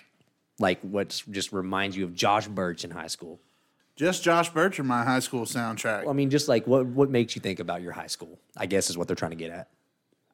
Like 0.59 0.79
what 0.81 1.21
just 1.29 1.51
reminds 1.51 1.97
you 1.97 2.05
of 2.05 2.13
Josh 2.13 2.47
Birch 2.47 2.83
in 2.83 2.91
high 2.91 3.07
school? 3.07 3.39
Just 3.95 4.23
Josh 4.23 4.49
Birch 4.49 4.79
or 4.79 4.83
my 4.83 5.03
high 5.03 5.19
school 5.19 5.45
soundtrack. 5.45 6.07
I 6.07 6.13
mean, 6.13 6.29
just 6.29 6.47
like 6.47 6.65
what 6.67 6.85
what 6.85 7.09
makes 7.09 7.35
you 7.35 7.41
think 7.41 7.59
about 7.59 7.81
your 7.81 7.91
high 7.91 8.07
school? 8.07 8.39
I 8.55 8.65
guess 8.65 8.89
is 8.89 8.97
what 8.97 9.07
they're 9.07 9.15
trying 9.15 9.31
to 9.31 9.37
get 9.37 9.51
at. 9.51 9.69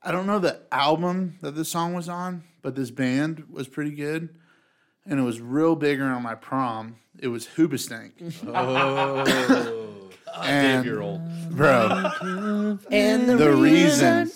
I 0.03 0.11
don't 0.11 0.28
know 0.28 0.39
the 0.39 0.61
album 0.71 1.38
that 1.41 1.55
this 1.55 1.69
song 1.69 1.93
was 1.93 2.07
on, 2.07 2.43
but 2.61 2.75
this 2.75 2.91
band 2.91 3.45
was 3.49 3.67
pretty 3.67 3.91
good. 3.91 4.30
And 5.05 5.19
it 5.19 5.23
was 5.23 5.39
real 5.39 5.75
big 5.75 5.99
around 6.01 6.23
my 6.23 6.36
prom. 6.36 6.97
It 7.17 7.30
was 7.30 7.47
Hoobastank. 7.47 8.11
Oh. 8.47 9.86
And, 10.43 10.85
You're 10.85 11.01
old. 11.01 11.21
bro, 11.51 12.11
and 12.91 13.29
the, 13.29 13.53
reason, 13.55 14.31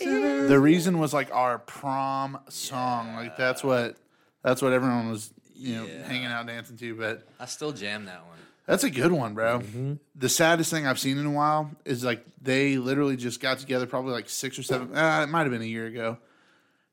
the 0.47 0.59
reason 0.59 0.99
was 0.99 1.13
like 1.13 1.33
our 1.33 1.59
prom 1.59 2.39
song. 2.49 3.15
Like 3.15 3.37
that's 3.37 3.63
what, 3.63 3.97
that's 4.43 4.61
what 4.61 4.73
everyone 4.73 5.09
was, 5.09 5.33
you 5.55 5.75
know, 5.75 5.87
hanging 6.05 6.27
out 6.27 6.47
dancing 6.47 6.77
to. 6.77 6.95
But 6.95 7.27
I 7.39 7.45
still 7.45 7.71
jam 7.71 8.05
that 8.05 8.25
one. 8.27 8.37
That's 8.67 8.83
a 8.83 8.89
good 8.89 9.11
one, 9.11 9.33
bro. 9.33 9.63
The 10.15 10.29
saddest 10.29 10.71
thing 10.71 10.85
I've 10.87 10.99
seen 10.99 11.17
in 11.17 11.25
a 11.25 11.31
while 11.31 11.71
is 11.83 12.03
like 12.03 12.23
they 12.41 12.77
literally 12.77 13.17
just 13.17 13.39
got 13.39 13.59
together, 13.59 13.85
probably 13.85 14.13
like 14.13 14.29
six 14.29 14.57
or 14.57 14.63
seven. 14.63 14.95
Uh, 14.95 15.21
it 15.23 15.29
might 15.29 15.41
have 15.41 15.51
been 15.51 15.61
a 15.61 15.65
year 15.65 15.87
ago. 15.87 16.17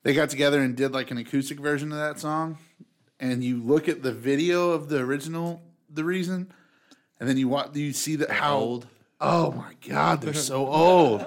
They 0.02 0.14
got 0.14 0.30
together 0.30 0.60
and 0.60 0.76
did 0.76 0.92
like 0.92 1.10
an 1.10 1.18
acoustic 1.18 1.60
version 1.60 1.92
of 1.92 1.98
that 1.98 2.18
song, 2.18 2.58
and 3.20 3.44
you 3.44 3.62
look 3.62 3.88
at 3.88 4.02
the 4.02 4.12
video 4.12 4.70
of 4.70 4.88
the 4.88 4.98
original, 4.98 5.60
the 5.92 6.04
reason, 6.04 6.52
and 7.20 7.28
then 7.28 7.36
you 7.36 7.48
watch, 7.48 7.74
you 7.74 7.92
see 7.92 8.16
that 8.16 8.30
how 8.30 8.56
old. 8.56 8.86
Oh 9.20 9.52
my 9.52 9.74
god, 9.86 10.20
they're 10.20 10.34
so 10.34 10.66
old. 10.72 11.24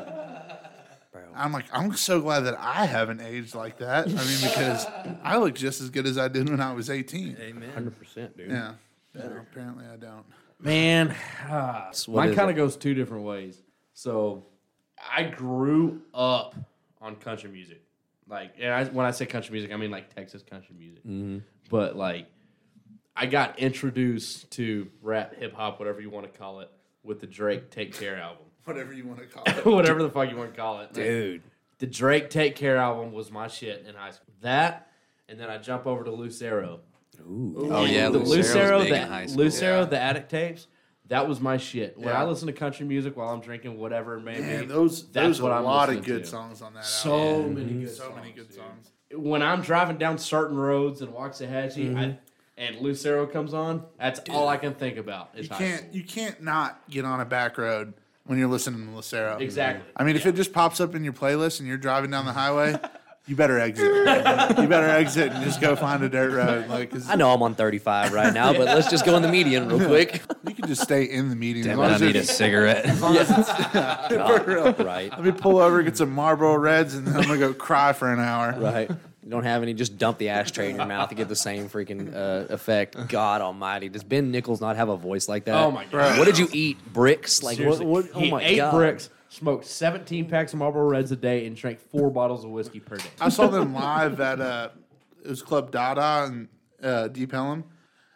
I'm 1.34 1.54
like, 1.54 1.66
I'm 1.72 1.96
so 1.96 2.22
glad 2.22 2.42
that 2.42 2.58
I 2.60 2.86
haven't 2.86 3.22
aged 3.22 3.56
like 3.56 3.78
that. 3.80 4.06
I 4.06 4.10
mean, 4.10 4.42
because 4.42 4.86
I 5.24 5.38
look 5.38 5.56
just 5.56 5.82
as 5.82 5.90
good 5.90 6.06
as 6.06 6.18
I 6.18 6.28
did 6.28 6.50
when 6.50 6.60
I 6.60 6.74
was 6.74 6.90
18. 6.90 7.38
Amen. 7.40 7.70
Hundred 7.72 7.98
percent, 7.98 8.38
dude. 8.38 8.52
Yeah. 8.52 8.74
No, 9.14 9.38
apparently 9.40 9.86
I 9.86 9.96
don't. 9.96 10.26
Man, 10.60 11.16
ah, 11.50 11.90
what 12.06 12.28
mine 12.28 12.36
kind 12.36 12.50
of 12.50 12.56
goes 12.56 12.78
two 12.78 12.94
different 12.94 13.24
ways. 13.24 13.62
So, 13.94 14.46
I 15.16 15.24
grew 15.24 16.02
up 16.14 16.56
on 17.02 17.16
country 17.16 17.50
music. 17.50 17.82
Like, 18.28 18.54
and 18.60 18.72
I, 18.72 18.86
when 18.86 19.06
I 19.06 19.12
say 19.12 19.26
country 19.26 19.54
music, 19.54 19.72
I 19.72 19.78
mean 19.78 19.92
like 19.92 20.14
Texas 20.14 20.44
country 20.44 20.76
music. 20.78 21.04
Mm-hmm. 21.04 21.40
But 21.70 21.96
like, 21.96 22.28
I 23.16 23.26
got 23.26 23.60
introduced 23.60 24.52
to 24.52 24.88
rap, 25.02 25.36
hip 25.36 25.54
hop, 25.54 25.80
whatever 25.80 26.00
you 26.00 26.10
want 26.10 26.32
to 26.32 26.40
call 26.40 26.60
it, 26.62 26.70
with 27.04 27.20
the 27.20 27.28
Drake 27.28 27.70
"Take 27.72 27.94
Care" 27.98 28.18
album, 28.18 28.46
Whatever 28.66 28.94
you 28.94 29.06
want 29.08 29.20
to 29.20 29.26
call 29.26 29.44
it. 29.48 29.66
whatever 29.66 30.02
the 30.04 30.10
fuck 30.10 30.30
you 30.30 30.38
want 30.38 30.54
to 30.54 30.60
call 30.60 30.82
it, 30.82 30.94
Dude, 30.94 31.42
The 31.80 31.88
Drake 31.88 32.30
"Take 32.30 32.56
Care" 32.56 32.78
album 32.78 33.12
was 33.12 33.32
my 33.32 33.48
shit 33.48 33.86
in 33.88 33.96
high 33.96 34.12
school. 34.12 34.34
That, 34.42 34.88
and 35.30 35.40
then 35.40 35.50
I 35.50 35.58
jump 35.58 35.86
over 35.88 36.04
to 36.04 36.12
Lucero. 36.12 36.82
Oh 37.24 37.86
yeah, 37.86 38.10
the 38.10 38.18
Lucero's 38.20 38.30
Lucero, 38.56 38.80
big 38.80 38.90
the 38.90 39.02
in 39.02 39.08
high 39.08 39.26
school. 39.28 39.44
Lucero, 39.44 39.80
Yeah. 39.80 39.86
the 39.86 40.00
Attic 40.00 40.30
tapes. 40.30 40.68
That 41.08 41.28
was 41.28 41.42
my 41.42 41.58
shit. 41.58 41.98
When 41.98 42.16
I 42.16 42.24
listen 42.24 42.48
to 42.48 42.54
country 42.54 42.86
music 42.86 43.18
while 43.18 43.30
I'm 43.30 43.42
drinking 43.42 43.78
whatever 43.78 44.16
it 44.18 44.22
may 44.22 44.40
Man, 44.40 44.62
be, 44.62 44.66
those 44.68 45.12
that's 45.12 45.28
those 45.40 45.42
what 45.42 45.52
are 45.52 45.56
a 45.56 45.60
I'm 45.60 45.66
lot 45.66 45.90
of 45.90 45.96
listening 45.98 46.16
good 46.18 46.24
to. 46.24 46.30
songs 46.30 46.62
on 46.62 46.74
that 46.74 46.86
so 46.86 47.18
album. 47.18 47.54
many 47.56 47.66
mm-hmm. 47.68 47.80
good, 47.82 47.90
So 47.90 48.04
songs, 48.06 48.16
many 48.16 48.32
good 48.32 48.48
dude. 48.48 48.56
songs. 48.58 48.92
When 49.14 49.42
I'm 49.42 49.62
driving 49.62 49.98
down 49.98 50.18
certain 50.18 50.56
roads 50.56 51.02
and 51.02 51.10
in 51.10 51.16
Waxahachie, 51.16 51.98
I, 51.98 52.04
mm-hmm. 52.06 52.12
And 52.62 52.78
Lucero 52.80 53.26
comes 53.26 53.54
on, 53.54 53.84
that's 54.00 54.22
all 54.30 54.48
I 54.48 54.56
can 54.58 54.74
think 54.74 54.98
about. 54.98 55.32
Is 55.36 55.50
You 55.50 55.56
can't 55.56 55.80
school. 55.82 55.96
you 55.96 56.04
can't 56.04 56.42
not 56.44 56.80
get 56.90 57.04
on 57.04 57.20
a 57.20 57.26
back 57.26 57.58
road 57.58 57.94
when 58.26 58.38
you're 58.38 58.48
listening 58.48 58.88
to 58.88 58.96
Lucero. 58.96 59.38
Exactly. 59.40 59.84
I 59.98 60.04
mean, 60.04 60.16
if 60.16 60.26
it 60.26 60.36
just 60.36 60.54
pops 60.54 60.80
up 60.80 60.94
in 60.96 61.04
your 61.04 61.14
playlist 61.14 61.60
and 61.60 61.68
you're 61.68 61.78
driving 61.78 62.12
down 62.12 62.26
the 62.26 62.34
highway, 62.34 62.76
you 63.28 63.36
better 63.36 63.60
exit. 63.60 63.86
you 63.86 64.68
better 64.68 64.90
exit 64.90 65.32
and 65.32 65.44
just 65.44 65.60
go 65.60 65.76
find 65.76 66.04
a 66.04 66.10
dirt 66.10 66.32
road. 66.34 66.68
Like, 66.70 66.92
'cause 66.92 67.10
I 67.10 67.16
know 67.16 67.32
I'm 67.34 67.42
on 67.44 67.56
35 67.56 68.14
right 68.14 68.34
now, 68.34 68.52
but 68.54 68.66
let's 68.66 68.90
just 68.90 69.06
go 69.06 69.16
in 69.16 69.22
the 69.22 69.28
median 69.28 69.68
real 69.70 69.88
quick. 69.88 70.22
you 70.48 70.54
can 70.56 70.68
just 70.68 70.82
stay 70.84 71.04
in 71.06 71.30
the 71.30 71.36
median. 71.36 71.66
as 71.66 71.72
Damn 71.72 71.78
long 71.80 71.88
it, 71.90 71.92
I 71.92 71.96
as 71.96 72.02
need 72.02 72.16
a 72.16 72.20
it's- 72.20 72.36
cigarette. 72.38 72.86
for 72.98 74.44
real. 74.46 74.74
right, 74.74 75.10
Let 75.12 75.24
me 75.24 75.32
pull 75.32 75.58
over, 75.60 75.82
get 75.84 75.98
some 75.98 76.12
Marlboro 76.12 76.56
Reds, 76.58 76.94
and 76.96 77.08
then 77.08 77.16
I'm 77.16 77.24
gonna 77.24 77.38
go 77.40 77.54
cry 77.54 77.94
for 77.94 78.12
an 78.12 78.20
hour. 78.20 78.56
right. 78.60 78.90
You 79.24 79.30
don't 79.30 79.44
have 79.44 79.62
any, 79.62 79.74
just 79.76 79.98
dump 80.00 80.18
the 80.18 80.30
ashtray 80.30 80.72
in 80.72 80.78
your 80.78 80.86
mouth 80.88 81.10
to 81.10 81.16
get 81.16 81.28
the 81.28 81.36
same 81.36 81.70
freaking 81.70 82.14
uh, 82.16 82.52
effect. 82.52 82.98
God 83.08 83.42
Almighty, 83.42 83.88
does 83.88 84.04
Ben 84.04 84.32
Nichols 84.32 84.60
not 84.62 84.78
have 84.78 84.90
a 84.90 84.98
voice 84.98 85.30
like 85.30 85.46
that? 85.46 85.56
Oh 85.56 85.70
my 85.70 85.86
god! 85.86 86.18
What 86.18 86.26
did 86.26 86.40
you 86.40 86.48
eat? 86.52 86.78
Bricks? 86.92 87.44
Like 87.44 87.60
what? 87.60 87.78
Seriously. 87.78 87.86
what 87.86 88.06
oh 88.16 88.20
he 88.20 88.32
my 88.32 88.42
ate 88.44 88.56
god! 88.58 88.72
bricks, 88.72 89.10
smoked 89.30 89.66
17 89.66 90.28
packs 90.28 90.54
of 90.54 90.60
Marlboro 90.60 90.88
Reds 90.90 91.12
a 91.12 91.16
day, 91.16 91.46
and 91.46 91.56
drank 91.56 91.80
four 91.80 92.10
bottles 92.10 92.44
of 92.44 92.50
whiskey 92.50 92.80
per 92.80 92.98
day. 92.98 93.10
I 93.20 93.30
saw 93.30 93.46
them 93.48 93.74
live 93.76 94.20
at 94.20 94.42
uh, 94.42 94.70
it 95.24 95.30
was 95.30 95.44
Club 95.44 95.70
Dada 95.72 96.26
and 96.26 96.48
uh, 96.82 97.08
Deep 97.10 97.32
Ellum, 97.32 97.64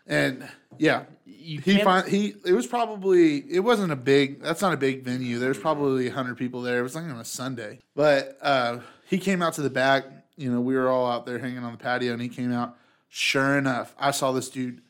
and 0.07 0.49
yeah, 0.79 1.03
You 1.27 1.59
he 1.61 1.73
can't- 1.73 1.83
find 1.83 2.07
he 2.07 2.33
it 2.45 2.53
was 2.53 2.65
probably 2.65 3.37
it 3.47 3.59
wasn't 3.59 3.91
a 3.91 3.95
big 3.95 4.41
that's 4.41 4.63
not 4.63 4.73
a 4.73 4.77
big 4.77 5.03
venue. 5.03 5.37
There's 5.37 5.59
probably 5.59 6.09
hundred 6.09 6.37
people 6.39 6.63
there. 6.63 6.79
It 6.79 6.83
was 6.83 6.95
like 6.95 7.03
on 7.03 7.11
a 7.19 7.25
Sunday, 7.25 7.77
but 7.95 8.39
uh, 8.41 8.79
he 9.07 9.19
came 9.19 9.43
out 9.43 9.53
to 9.53 9.61
the 9.61 9.69
back. 9.69 10.05
You 10.37 10.51
know, 10.51 10.59
we 10.61 10.75
were 10.75 10.89
all 10.89 11.09
out 11.09 11.25
there 11.25 11.39
hanging 11.39 11.59
on 11.59 11.71
the 11.71 11.77
patio, 11.77 12.13
and 12.13 12.21
he 12.21 12.29
came 12.29 12.51
out. 12.51 12.75
Sure 13.09 13.57
enough, 13.57 13.95
I 13.97 14.11
saw 14.11 14.31
this 14.33 14.49
dude 14.49 14.81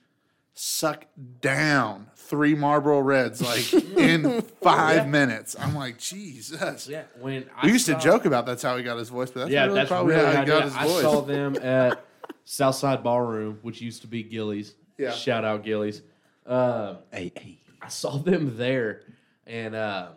suck 0.53 1.05
down 1.41 2.07
three 2.15 2.55
Marlboro 2.55 2.99
Reds 3.01 3.41
like 3.41 3.71
in 3.97 4.41
five 4.61 5.07
minutes. 5.07 5.55
I'm 5.59 5.75
like, 5.75 5.99
Jesus. 5.99 6.87
Yeah, 6.87 7.03
when 7.19 7.45
I 7.55 7.65
We 7.67 7.73
used 7.73 7.85
saw- 7.85 7.95
to 7.97 8.03
joke 8.03 8.25
about 8.25 8.45
that's 8.45 8.63
how 8.63 8.75
he 8.77 8.83
got 8.83 8.97
his 8.97 9.09
voice, 9.09 9.29
but 9.29 9.41
that's 9.41 9.51
Yeah, 9.51 9.63
really 9.65 9.75
that's 9.75 9.89
probably 9.89 10.15
really 10.15 10.25
how 10.27 10.31
how 10.33 10.41
he 10.41 10.47
got 10.47 10.61
I, 10.61 10.65
his 10.65 10.75
I 10.75 10.87
voice. 10.87 11.01
saw 11.01 11.21
them 11.21 11.55
at 11.61 12.03
Southside 12.45 13.03
Ballroom, 13.03 13.59
which 13.61 13.81
used 13.81 14.01
to 14.01 14.07
be 14.07 14.23
Gilley's. 14.23 14.73
Yeah. 14.97 15.11
Shout 15.11 15.43
out 15.45 15.63
Gilley's. 15.63 16.01
Um, 16.47 16.97
hey, 17.11 17.31
hey. 17.35 17.59
I 17.81 17.89
saw 17.89 18.17
them 18.17 18.57
there, 18.57 19.01
and 19.45 19.75
um, 19.75 20.07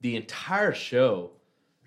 the 0.00 0.14
entire 0.16 0.74
show. 0.74 1.30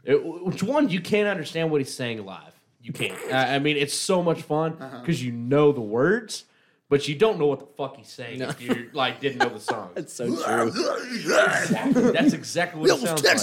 It, 0.03 0.21
which 0.21 0.61
one 0.63 0.89
you 0.89 0.99
can't 0.99 1.29
understand 1.29 1.71
what 1.71 1.79
he's 1.79 1.93
saying 1.93 2.25
live? 2.25 2.52
You 2.83 2.93
can't. 2.93 3.17
I, 3.33 3.55
I 3.55 3.59
mean, 3.59 3.77
it's 3.77 3.93
so 3.93 4.21
much 4.21 4.41
fun 4.43 4.73
Uh-huh. 4.79 4.99
because 4.99 5.23
you 5.23 5.31
know 5.31 5.71
the 5.71 5.81
words, 5.81 6.45
but 6.89 7.07
you 7.07 7.15
don't 7.15 7.39
know 7.39 7.47
what 7.47 7.59
the 7.59 7.65
fuck 7.77 7.95
he's 7.97 8.09
saying 8.09 8.41
if 8.41 8.61
you 8.61 8.89
like 8.93 9.19
didn't 9.21 9.37
know 9.39 9.49
the 9.49 9.59
song. 9.59 9.89
It's 9.95 10.13
so 10.13 10.25
true. 10.27 10.67
Exactly. 10.67 12.11
That's 12.11 12.33
exactly 12.33 12.81
what 12.81 12.89
it 12.89 13.01
sounds 13.07 13.21
like. 13.23 13.33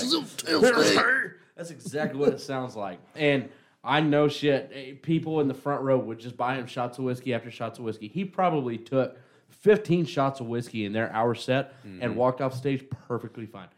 That's 1.57 1.71
exactly 1.71 2.19
what 2.21 2.29
it 2.31 2.41
sounds 2.41 2.77
like. 2.77 2.99
And 3.15 3.49
I 3.83 4.01
know 4.01 4.29
shit. 4.29 4.71
eh, 4.75 4.93
People 5.03 5.41
in 5.41 5.49
the 5.49 5.55
front 5.55 5.83
row 5.83 5.99
would 5.99 6.19
just 6.19 6.37
buy 6.37 6.55
him 6.57 6.67
shots 6.67 6.99
of 6.99 7.05
whiskey 7.05 7.35
after 7.35 7.51
shots 7.51 7.79
of 7.79 7.85
whiskey. 7.85 8.09
He 8.09 8.25
probably 8.25 8.79
took 8.79 9.17
15 9.51 10.07
shots 10.07 10.41
of 10.41 10.47
whiskey 10.47 10.85
in 10.85 10.93
their 10.93 11.13
hour 11.13 11.35
set 11.35 11.75
and 12.01 12.17
walked 12.17 12.41
off 12.41 12.55
stage 12.55 12.85
perfectly 13.09 13.47
fine. 13.47 13.69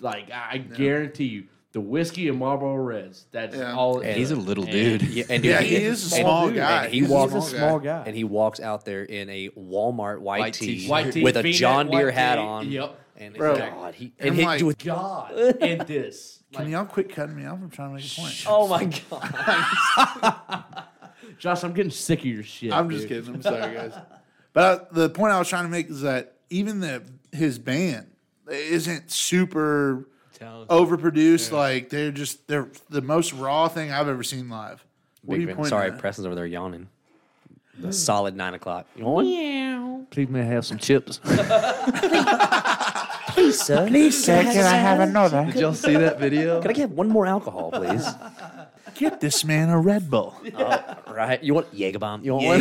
Like, 0.00 0.30
I 0.30 0.48
I 0.52 0.58
guarantee 0.58 1.24
you, 1.26 1.44
the 1.72 1.80
whiskey 1.80 2.28
and 2.28 2.38
Marlboro 2.38 2.76
Reds, 2.76 3.26
that's 3.32 3.56
Yeah. 3.56 3.74
all 3.74 4.00
it 4.00 4.08
And 4.08 4.16
He's 4.16 4.30
a 4.30 4.34
does. 4.36 4.46
little 4.46 4.64
And- 4.64 4.72
dude. 4.72 5.02
Yeah, 5.02 5.24
and 5.30 5.44
Yeah, 5.44 5.60
he 5.62 5.76
is 5.76 6.04
a 6.12 6.16
small 6.16 6.46
dude. 6.48 6.56
guy. 6.56 6.84
And 6.84 6.92
he 6.94 7.00
He's 7.00 7.08
walks- 7.08 7.32
He's 7.32 7.44
a 7.52 7.56
small 7.56 7.78
guy. 7.78 8.02
and 8.06 8.14
he 8.16 8.24
walks 8.24 8.60
out 8.60 8.84
there 8.84 9.02
in 9.04 9.30
a 9.30 9.48
Walmart 9.50 10.18
white, 10.20 10.40
White 10.40 10.54
tee, 10.54 10.80
tee. 10.80 10.88
White 10.88 11.12
tee, 11.12 11.22
with 11.22 11.36
a 11.36 11.42
V-neck, 11.42 11.58
John 11.58 11.90
Deere 11.90 12.10
hat 12.10 12.36
tee. 12.36 12.40
on. 12.42 12.70
Yep. 12.70 12.98
And 13.16 13.34
Bro. 13.34 13.56
God, 13.56 13.94
he 13.94 14.12
And 14.18 14.30
and 14.30 14.38
he, 14.38 14.44
like- 14.44 14.62
with, 14.62 14.78
God, 14.84 15.32
and 15.60 15.80
this. 15.82 16.40
Can 16.52 16.64
Like, 16.64 16.72
y'all 16.72 16.84
quit 16.84 17.08
cutting 17.14 17.36
me 17.36 17.46
off? 17.46 17.58
I'm 17.62 17.70
trying 17.70 17.90
to 17.90 17.94
make 17.94 18.04
a 18.04 18.20
point. 18.20 18.44
oh 18.46 18.68
my 18.68 18.84
God, 19.10 20.64
Josh, 21.38 21.62
I'm 21.64 21.72
getting 21.72 21.90
sick 21.90 22.20
of 22.20 22.26
your 22.26 22.42
shit. 22.42 22.72
I'm 22.72 22.90
just 22.90 23.08
dude. 23.08 23.24
kidding. 23.24 23.34
I'm 23.36 23.42
sorry, 23.42 23.74
guys. 23.74 23.92
But 24.52 24.62
uh, 24.80 24.84
the 24.92 25.08
point 25.10 25.32
I 25.32 25.38
was 25.38 25.48
trying 25.48 25.64
to 25.64 25.70
make 25.70 25.88
is 25.88 26.02
that 26.02 26.34
even 26.50 26.80
the 26.80 27.02
his 27.32 27.58
band 27.58 28.08
isn't 28.50 29.10
super 29.10 30.08
overproduced. 30.42 31.52
Like 31.52 31.88
they're 31.88 32.12
just 32.12 32.46
they're 32.48 32.68
the 32.90 33.02
most 33.02 33.32
raw 33.32 33.68
thing 33.68 33.92
I've 33.92 34.08
ever 34.08 34.22
seen 34.22 34.48
live. 34.48 34.84
What 35.24 35.38
are 35.38 35.40
you 35.40 35.46
fan. 35.46 35.56
pointing 35.56 35.70
Sorry, 35.70 35.90
at? 35.90 35.98
Preston's 35.98 36.26
over 36.26 36.34
there 36.34 36.46
yawning. 36.46 36.88
The 37.78 37.92
solid 37.92 38.36
nine 38.36 38.54
o'clock. 38.54 38.86
You 38.96 39.04
want 39.04 39.26
one? 39.26 40.06
Please 40.10 40.28
may 40.28 40.40
I 40.40 40.44
have 40.44 40.66
some 40.66 40.78
chips. 40.78 41.20
Please, 43.32 43.60
sir. 43.62 43.86
Please, 43.86 44.24
sir, 44.24 44.42
can 44.42 44.66
I 44.66 44.76
have 44.76 45.00
another? 45.00 45.46
Did 45.46 45.56
y'all 45.56 45.72
see 45.72 45.96
that 45.96 46.20
video? 46.20 46.60
Can 46.60 46.70
I 46.70 46.74
get 46.74 46.90
one 46.90 47.08
more 47.08 47.26
alcohol, 47.26 47.70
please? 47.70 48.06
Get 48.94 49.20
this 49.20 49.44
man 49.44 49.68
a 49.68 49.78
Red 49.78 50.10
Bull. 50.10 50.34
right? 51.08 51.42
You 51.42 51.54
want 51.54 51.72
Jägerbomb? 51.74 52.24
You 52.24 52.34
want 52.34 52.46
one? 52.46 52.60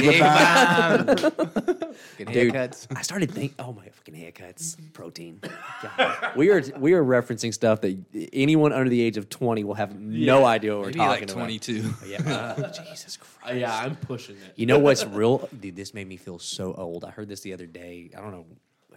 Dude, 2.31 2.55
I 2.55 3.01
started 3.01 3.31
thinking, 3.31 3.55
oh 3.59 3.73
my 3.73 3.87
fucking 3.89 4.15
haircuts, 4.15 4.77
protein. 4.93 5.41
God. 5.81 6.31
We 6.35 6.49
are 6.49 6.61
we 6.77 6.93
are 6.93 7.03
referencing 7.03 7.53
stuff 7.53 7.81
that 7.81 7.97
anyone 8.31 8.71
under 8.73 8.89
the 8.89 9.01
age 9.01 9.17
of 9.17 9.29
twenty 9.29 9.63
will 9.63 9.73
have 9.73 9.99
no 9.99 10.45
idea 10.45 10.71
what 10.73 10.81
we're 10.81 10.85
Maybe 10.87 10.99
talking 10.99 11.09
like 11.09 11.23
about. 11.23 11.35
22. 11.35 11.93
Yeah, 12.07 12.55
uh, 12.57 12.71
Jesus 12.85 13.17
Christ. 13.17 13.55
Uh, 13.55 13.59
yeah, 13.59 13.77
I'm 13.77 13.95
pushing 13.97 14.35
it. 14.37 14.53
You 14.55 14.65
know 14.65 14.79
what's 14.79 15.05
real? 15.05 15.49
Dude, 15.59 15.75
this 15.75 15.93
made 15.93 16.07
me 16.07 16.17
feel 16.17 16.39
so 16.39 16.73
old. 16.73 17.03
I 17.03 17.09
heard 17.11 17.27
this 17.27 17.41
the 17.41 17.53
other 17.53 17.65
day. 17.65 18.09
I 18.17 18.21
don't 18.21 18.31
know 18.31 18.45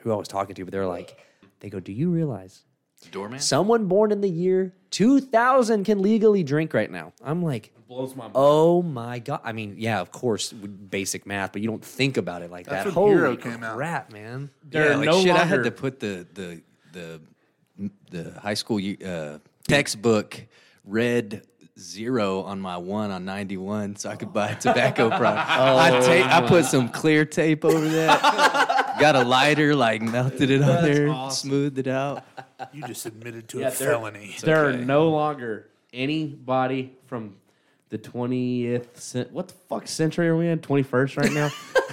who 0.00 0.12
I 0.12 0.16
was 0.16 0.28
talking 0.28 0.54
to, 0.54 0.64
but 0.64 0.72
they're 0.72 0.86
like, 0.86 1.18
they 1.60 1.70
go, 1.70 1.80
"Do 1.80 1.92
you 1.92 2.10
realize 2.10 2.62
Doorman? 3.10 3.38
someone 3.40 3.86
born 3.86 4.12
in 4.12 4.20
the 4.20 4.28
year 4.30 4.74
2000 4.90 5.84
can 5.84 6.00
legally 6.02 6.42
drink 6.42 6.74
right 6.74 6.90
now?" 6.90 7.12
I'm 7.22 7.42
like, 7.42 7.72
Blows 7.86 8.16
my 8.16 8.24
mind. 8.24 8.32
Oh 8.34 8.82
my 8.82 9.18
god! 9.18 9.40
I 9.44 9.52
mean, 9.52 9.74
yeah, 9.78 10.00
of 10.00 10.10
course, 10.10 10.52
basic 10.52 11.26
math, 11.26 11.52
but 11.52 11.60
you 11.60 11.68
don't 11.68 11.84
think 11.84 12.16
about 12.16 12.40
it 12.40 12.50
like 12.50 12.66
That's 12.66 12.84
that. 12.84 12.86
when 12.86 12.94
Holy 12.94 13.12
Hero 13.12 13.36
came 13.36 13.62
out. 13.62 13.76
crap, 13.76 14.10
man! 14.10 14.50
They're 14.64 14.92
yeah, 14.92 14.96
like 14.96 15.06
no 15.06 15.22
shit. 15.22 15.32
I 15.32 15.44
had 15.44 15.64
to 15.64 15.70
put 15.70 16.00
the 16.00 16.26
the 16.32 16.62
the 16.92 17.20
the 18.10 18.40
high 18.40 18.54
school 18.54 18.80
uh, 19.04 19.38
textbook 19.68 20.40
red 20.84 21.42
zero 21.78 22.42
on 22.42 22.58
my 22.58 22.78
one 22.78 23.10
on 23.10 23.26
ninety 23.26 23.58
one, 23.58 23.96
so 23.96 24.08
I 24.08 24.16
could 24.16 24.32
buy 24.32 24.48
a 24.50 24.56
tobacco 24.58 25.10
product. 25.10 25.46
I 25.50 25.90
ta- 26.00 26.38
I 26.38 26.48
put 26.48 26.64
some 26.64 26.88
clear 26.88 27.24
tape 27.24 27.64
over 27.66 27.86
that. 27.86 28.80
Got 28.98 29.16
a 29.16 29.24
lighter, 29.24 29.74
like 29.74 30.02
melted 30.02 30.50
it 30.50 30.62
on 30.62 30.82
there, 30.82 31.30
smoothed 31.30 31.78
it 31.78 31.86
out. 31.88 32.24
You 32.72 32.86
just 32.86 33.06
admitted 33.06 33.48
to 33.48 33.58
Yeah, 33.60 33.68
a 33.68 33.70
they're- 33.70 33.88
felony. 33.90 34.36
There 34.40 34.66
okay. 34.66 34.78
are 34.78 34.84
no 34.84 35.08
longer 35.10 35.68
anybody 35.92 36.92
from 37.06 37.36
the 37.90 37.98
20th 37.98 38.96
cent- 38.96 39.30
what 39.32 39.48
the 39.48 39.54
fuck 39.68 39.86
century 39.86 40.26
are 40.28 40.36
we 40.36 40.48
in 40.48 40.58
21st 40.58 41.16
right 41.16 41.30
now 41.32 41.48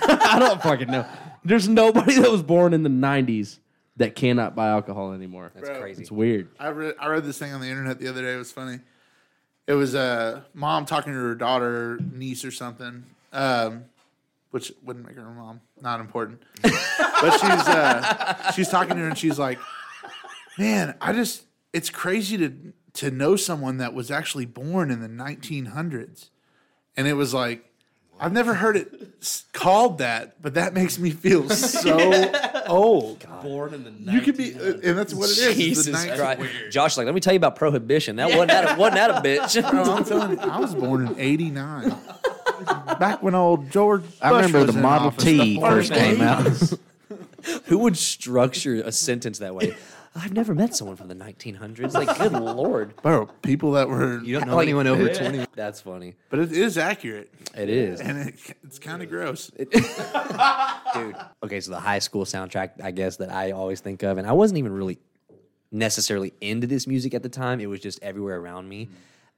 i 0.26 0.40
don't 0.40 0.60
fucking 0.64 0.88
know 0.90 1.06
there's 1.46 1.68
nobody 1.70 2.16
that 2.20 2.32
was 2.32 2.42
born 2.42 2.74
in 2.74 2.82
the 2.82 2.90
90s 2.90 3.60
that 3.98 4.16
cannot 4.16 4.56
buy 4.56 4.70
alcohol 4.70 5.12
anymore 5.14 5.52
That's 5.54 5.70
Bro. 5.70 5.80
crazy. 5.82 6.02
it's 6.02 6.12
weird 6.12 6.48
I 6.60 6.70
read 6.70 6.96
I 7.00 7.08
read 7.10 7.24
this 7.24 7.38
thing 7.38 7.54
on 7.54 7.62
the 7.62 7.68
internet 7.68 8.00
the 8.00 8.08
other 8.08 8.24
day. 8.24 8.34
It 8.34 8.38
was 8.38 8.52
funny. 8.52 8.80
It 9.68 9.74
was 9.74 9.94
a 9.94 10.44
mom 10.56 10.86
talking 10.88 11.14
to 11.14 11.20
her 11.20 11.36
daughter, 11.36 12.00
niece, 12.12 12.44
or 12.44 12.50
something, 12.52 13.04
um, 13.32 13.86
which 14.52 14.72
wouldn't 14.84 15.06
make 15.06 15.16
her 15.16 15.26
a 15.26 15.34
mom. 15.34 15.62
Not 15.82 16.00
important. 16.00 16.44
but 16.62 17.32
she's 17.34 17.44
uh, 17.68 18.52
she's 18.52 18.70
talking 18.70 18.96
to 18.96 19.02
her 19.02 19.08
and 19.08 19.18
she's 19.18 19.40
like, 19.40 19.60
"Man, 20.58 20.96
I 21.02 21.14
just 21.14 21.44
it's 21.74 21.90
crazy 21.90 22.38
to 22.38 22.54
to 22.94 23.12
know 23.12 23.36
someone 23.36 23.78
that 23.78 23.94
was 23.94 24.12
actually 24.12 24.46
born 24.46 24.92
in 24.92 25.02
the 25.02 25.10
1900s." 25.10 26.30
And 26.98 27.08
it 27.08 27.14
was 27.14 27.34
like, 27.34 27.72
I've 28.22 28.34
never 28.34 28.54
heard 28.54 28.78
it 28.78 29.16
called 29.52 29.98
that, 29.98 30.40
but 30.44 30.54
that 30.54 30.76
makes 30.76 31.00
me 31.00 31.10
feel 31.10 31.50
so 31.50 31.98
old. 32.68 33.26
born 33.42 33.74
in 33.74 33.84
the 34.06 34.12
You 34.12 34.22
could 34.22 34.38
be, 34.38 34.54
uh, 34.54 34.74
and 34.84 34.96
that's 34.96 35.12
what 35.12 35.26
it 35.30 35.38
is. 35.38 35.40
It's 35.40 35.56
the 35.56 35.64
Jesus 35.64 35.88
19 35.88 36.18
Christ! 36.18 36.42
Josh, 36.70 36.98
like, 36.98 37.06
let 37.06 37.16
me 37.16 37.20
tell 37.20 37.34
you 37.34 37.38
about 37.38 37.56
prohibition. 37.56 38.18
That 38.18 38.30
wasn't 38.30 38.50
that 38.50 38.76
a, 38.76 38.80
wasn't 38.80 38.96
that 38.98 39.10
a 39.10 39.14
bitch? 39.28 39.70
Bro, 39.72 39.84
I'm 39.84 40.04
telling 40.06 40.32
you, 40.34 40.38
I 40.38 40.60
was 40.60 40.76
born 40.76 41.08
in 41.08 41.20
'89. 41.20 41.98
Back 42.66 43.22
when 43.24 43.36
old 43.36 43.70
George. 43.72 44.04
I 44.22 44.30
remember 44.32 44.60
was 44.60 44.72
the 44.72 44.78
in 44.78 44.82
Model 44.84 45.08
office, 45.08 45.24
T 45.24 45.56
the 45.56 45.62
first 45.62 45.94
came 45.94 46.22
out. 46.22 46.48
Who 47.66 47.80
would 47.80 47.98
structure 47.98 48.76
a 48.76 48.92
sentence 48.92 49.40
that 49.40 49.56
way? 49.56 49.76
I've 50.14 50.34
never 50.34 50.54
met 50.54 50.76
someone 50.76 50.98
from 50.98 51.08
the 51.08 51.16
1900s. 51.16 51.94
Like, 51.94 52.18
good 52.18 52.34
lord, 52.34 52.96
Bro, 53.02 53.28
people 53.42 53.72
that 53.74 53.88
were. 53.88 54.22
You 54.22 54.38
don't 54.40 54.48
know 54.50 54.60
anyone 54.60 54.86
over 54.86 55.08
twenty. 55.14 55.46
that's 55.56 55.80
funny. 55.82 56.16
But 56.30 56.40
it 56.40 56.52
is 56.52 56.78
accurate, 56.78 57.34
It 57.56 57.70
is. 57.70 58.02
and 58.02 58.18
it, 58.30 58.36
it's 58.64 58.78
kind 58.78 59.02
of 59.02 59.10
gross. 59.10 59.50
dude. 59.52 61.16
Okay, 61.44 61.62
so 61.62 61.72
the 61.72 61.80
high 61.80 62.00
school 62.00 62.26
soundtrack, 62.26 62.82
I 62.84 62.92
guess 62.92 63.18
that 63.18 63.32
I 63.32 63.52
always 63.52 63.80
think 63.80 64.04
of, 64.04 64.18
and 64.18 64.28
I 64.28 64.34
wasn't 64.34 64.58
even 64.58 64.74
really 64.74 65.00
necessarily 65.72 66.34
into 66.42 66.68
this 66.68 66.88
music 66.88 67.14
at 67.14 67.24
the 67.24 67.30
time. 67.30 67.60
It 67.62 67.68
was 67.68 67.80
just 67.80 68.04
everywhere 68.04 68.38
around 68.38 68.68
me, 68.68 68.90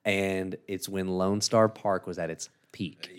and 0.03 0.55
it's 0.67 0.89
when 0.89 1.07
Lone 1.07 1.41
Star 1.41 1.69
Park 1.69 2.07
was 2.07 2.17
at 2.17 2.31
its 2.31 2.49
peak, 2.73 3.17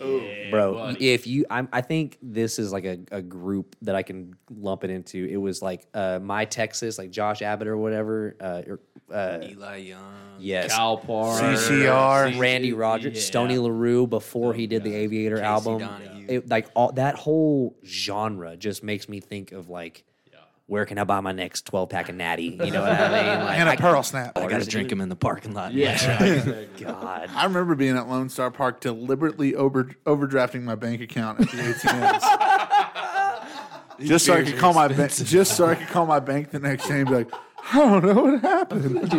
bro. 0.51 0.95
If 1.01 1.27
you, 1.27 1.47
I'm, 1.49 1.69
I 1.73 1.81
think 1.81 2.19
this 2.21 2.59
is 2.59 2.73
like 2.73 2.85
a, 2.85 2.99
a 3.11 3.23
group 3.23 3.77
that 3.81 3.95
I 3.95 4.03
can 4.03 4.35
lump 4.55 4.85
it 4.85 4.91
into. 4.91 5.25
It 5.25 5.39
was 5.39 5.63
like 5.63 5.87
uh, 5.95 6.19
my 6.23 6.45
Texas, 6.45 6.99
like 6.99 7.11
Josh 7.11 7.41
Abbott 7.41 7.69
or 7.69 7.79
whatever. 7.79 8.37
Uh, 8.39 8.63
or, 8.67 8.81
uh, 9.11 9.39
Eli 9.43 9.77
Young. 9.77 10.37
yes, 10.39 10.75
Kyle 10.75 10.99
Park, 10.99 11.41
CCR. 11.41 12.39
Randy 12.39 12.75
Rogers, 12.75 13.15
yeah. 13.15 13.23
Stoney 13.23 13.57
LaRue 13.57 14.07
before 14.07 14.53
he 14.53 14.67
did 14.67 14.85
the 14.85 14.95
Aviator 14.95 15.41
album. 15.41 15.81
Donahew. 15.81 16.29
It, 16.29 16.49
like 16.49 16.69
all 16.75 16.93
that 16.93 17.15
whole 17.15 17.77
genre 17.85 18.57
just 18.57 18.83
makes 18.83 19.09
me 19.09 19.21
think 19.21 19.53
of 19.53 19.71
like, 19.71 20.05
where 20.67 20.87
can 20.87 20.99
I 20.99 21.05
buy 21.05 21.21
my 21.21 21.33
next 21.33 21.67
twelve 21.67 21.91
pack 21.91 22.09
of 22.09 22.15
Natty? 22.15 22.59
You 22.63 22.71
know 22.71 22.81
what 22.83 22.93
I 22.93 23.09
mean? 23.37 23.45
Like, 23.45 23.59
And 23.59 23.69
a 23.69 23.73
I- 23.73 23.77
pearl 23.77 24.03
snap. 24.03 24.39
I 24.39 24.47
gotta 24.49 24.65
drink 24.67 24.89
them 24.89 25.01
in 25.01 25.09
the 25.09 25.17
parking 25.17 25.53
lot. 25.55 25.73
yeah 25.75 26.65
God, 26.81 27.29
I 27.35 27.45
remember 27.45 27.75
being 27.75 27.97
at 27.97 28.09
Lone 28.09 28.29
Star 28.29 28.51
Park 28.51 28.81
deliberately 28.81 29.55
over 29.55 29.85
overdrafting 30.07 30.63
my 30.63 30.75
bank 30.75 31.01
account 31.01 31.41
at 31.41 31.51
the 31.51 31.57
ATMs. 31.59 32.23
just 34.01 34.25
so 34.27 34.35
I 34.35 34.43
could 34.43 34.57
call 34.59 34.73
my 34.75 34.89
bank. 34.89 35.13
Just 35.13 35.57
so 35.57 35.67
I 35.67 35.75
could 35.75 35.89
call 35.89 36.07
my 36.07 36.21
bank 36.21 36.51
the 36.51 36.59
next 36.59 36.89
day 36.89 37.01
and 37.01 37.09
be 37.09 37.15
like, 37.15 37.31
I 37.73 37.79
don't 37.79 38.05
know 38.05 38.23
what 38.25 38.41
happened. 38.43 39.11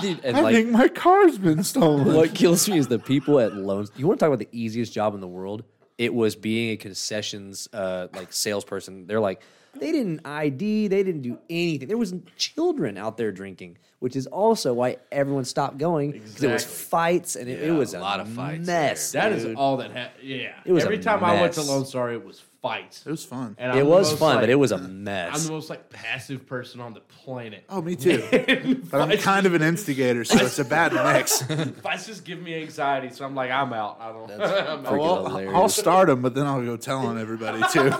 dude, 0.00 0.20
and 0.24 0.36
I 0.36 0.40
like 0.40 0.54
think 0.54 0.70
my 0.70 0.88
car's 0.88 1.38
been 1.38 1.62
stolen. 1.62 2.12
what 2.14 2.34
kills 2.34 2.68
me 2.68 2.78
is 2.78 2.88
the 2.88 2.98
people 2.98 3.38
at 3.40 3.54
loans. 3.54 3.90
You 3.96 4.06
want 4.06 4.18
to 4.18 4.24
talk 4.24 4.34
about 4.34 4.38
the 4.40 4.48
easiest 4.58 4.92
job 4.92 5.14
in 5.14 5.20
the 5.20 5.28
world? 5.28 5.62
It 5.96 6.12
was 6.12 6.34
being 6.34 6.70
a 6.72 6.76
concessions 6.76 7.68
uh, 7.72 8.08
like 8.14 8.32
salesperson. 8.32 9.06
They're 9.06 9.20
like 9.20 9.42
they 9.80 9.92
didn't 9.92 10.26
ID, 10.26 10.88
they 10.88 11.02
didn't 11.02 11.22
do 11.22 11.38
anything. 11.50 11.88
There 11.88 11.96
was 11.98 12.14
children 12.36 12.96
out 12.98 13.16
there 13.16 13.32
drinking, 13.32 13.78
which 13.98 14.16
is 14.16 14.26
also 14.26 14.74
why 14.74 14.96
everyone 15.12 15.44
stopped 15.44 15.78
going 15.78 16.12
because 16.12 16.42
it 16.42 16.52
was 16.52 16.64
fights 16.64 17.36
and 17.36 17.48
it, 17.48 17.62
it 17.62 17.72
was 17.72 17.94
a 17.94 17.98
a 17.98 18.00
lot 18.00 18.20
of 18.20 18.28
fights 18.28 18.66
Mess. 18.66 19.12
that 19.12 19.32
is 19.32 19.44
dude. 19.44 19.56
all 19.56 19.76
that 19.78 19.90
ha- 19.92 20.10
yeah 20.22 20.52
It 20.64 20.72
was 20.72 20.82
a 20.84 20.86
every 20.86 20.98
time 20.98 21.22
i 21.24 21.40
went 21.40 21.52
to 21.54 21.60
mess. 21.60 21.68
lone 21.68 21.86
star 21.86 22.12
it 22.12 22.24
was 22.24 22.42
fights 22.60 23.06
It 23.06 23.10
was 23.10 23.24
fun. 23.24 23.56
and 23.58 23.78
It 23.78 23.84
was 23.86 24.12
fun, 24.12 24.34
like- 24.36 24.40
but 24.42 24.50
it 24.50 24.54
was 24.56 24.72
a 24.72 24.78
mess. 25.08 25.34
I'm 25.38 25.46
the 25.46 25.52
most 25.52 25.70
like 25.70 25.88
passive 25.90 26.46
person 26.46 26.80
on 26.80 26.92
the 26.94 27.00
planet 27.00 27.64
Oh, 27.68 27.80
me 27.82 27.94
too. 27.96 28.22
But 28.90 29.00
I'm 29.00 29.18
kind 29.18 29.46
of 29.46 29.54
an 29.54 29.62
instigator, 29.62 30.24
so 30.24 30.44
it's 30.44 30.58
a 30.58 30.64
bad 30.64 30.92
mix. 31.14 31.42
fights 31.82 32.06
just 32.06 32.24
give 32.24 32.40
me 32.42 32.54
anxiety 32.62 33.10
so 33.10 33.24
i'm 33.24 33.34
like 33.34 33.50
i'm 33.50 33.72
out 33.72 33.98
i 34.00 34.12
don't 34.12 34.30
I'm 34.32 34.40
out. 34.40 34.84
Freaking 34.84 34.98
Well, 34.98 35.26
hilarious. 35.28 35.54
I'll 35.54 35.68
start 35.68 36.08
them, 36.08 36.20
but 36.22 36.34
then 36.34 36.46
I'll 36.46 36.62
go 36.64 36.76
tell 36.76 36.98
on 37.06 37.18
everybody 37.18 37.62
too. 37.72 37.92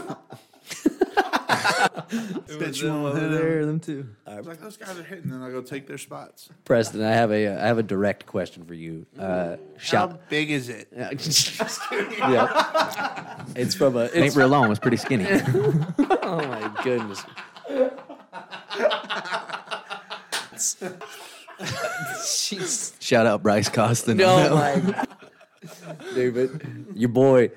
Bet 2.58 2.80
you 2.80 2.88
won't 2.88 3.14
hit 3.16 3.24
'em. 3.24 3.32
there, 3.32 3.66
them 3.66 3.80
too. 3.80 4.06
I 4.26 4.36
was 4.36 4.46
Like 4.46 4.60
those 4.60 4.76
guys 4.76 4.98
are 4.98 5.02
hitting, 5.02 5.30
then 5.30 5.42
I'll 5.42 5.50
go 5.50 5.62
take 5.62 5.86
their 5.86 5.98
spots. 5.98 6.48
Preston, 6.64 7.02
I 7.02 7.12
have 7.12 7.30
a 7.30 7.46
uh, 7.48 7.62
I 7.62 7.66
have 7.66 7.78
a 7.78 7.82
direct 7.82 8.26
question 8.26 8.64
for 8.64 8.74
you. 8.74 9.06
Uh, 9.18 9.24
How 9.24 9.58
shout. 9.78 10.28
big 10.28 10.50
is 10.50 10.68
it? 10.68 10.88
yeah. 10.94 11.10
It's 13.56 13.74
from 13.74 13.96
a. 13.96 14.04
It's, 14.04 14.16
Ain't 14.16 14.36
real 14.36 14.48
long. 14.48 14.68
Was 14.68 14.78
pretty 14.78 14.96
skinny. 14.96 15.26
oh 15.28 16.46
my 16.48 16.70
goodness. 16.82 17.22
Jeez. 21.60 22.94
Shout 23.00 23.26
out 23.26 23.42
Bryce 23.42 23.68
Costin. 23.68 24.16
No, 24.16 24.54
my 24.54 25.04
dude, 26.14 26.34
but 26.34 26.96
your 26.96 27.08
boy, 27.08 27.50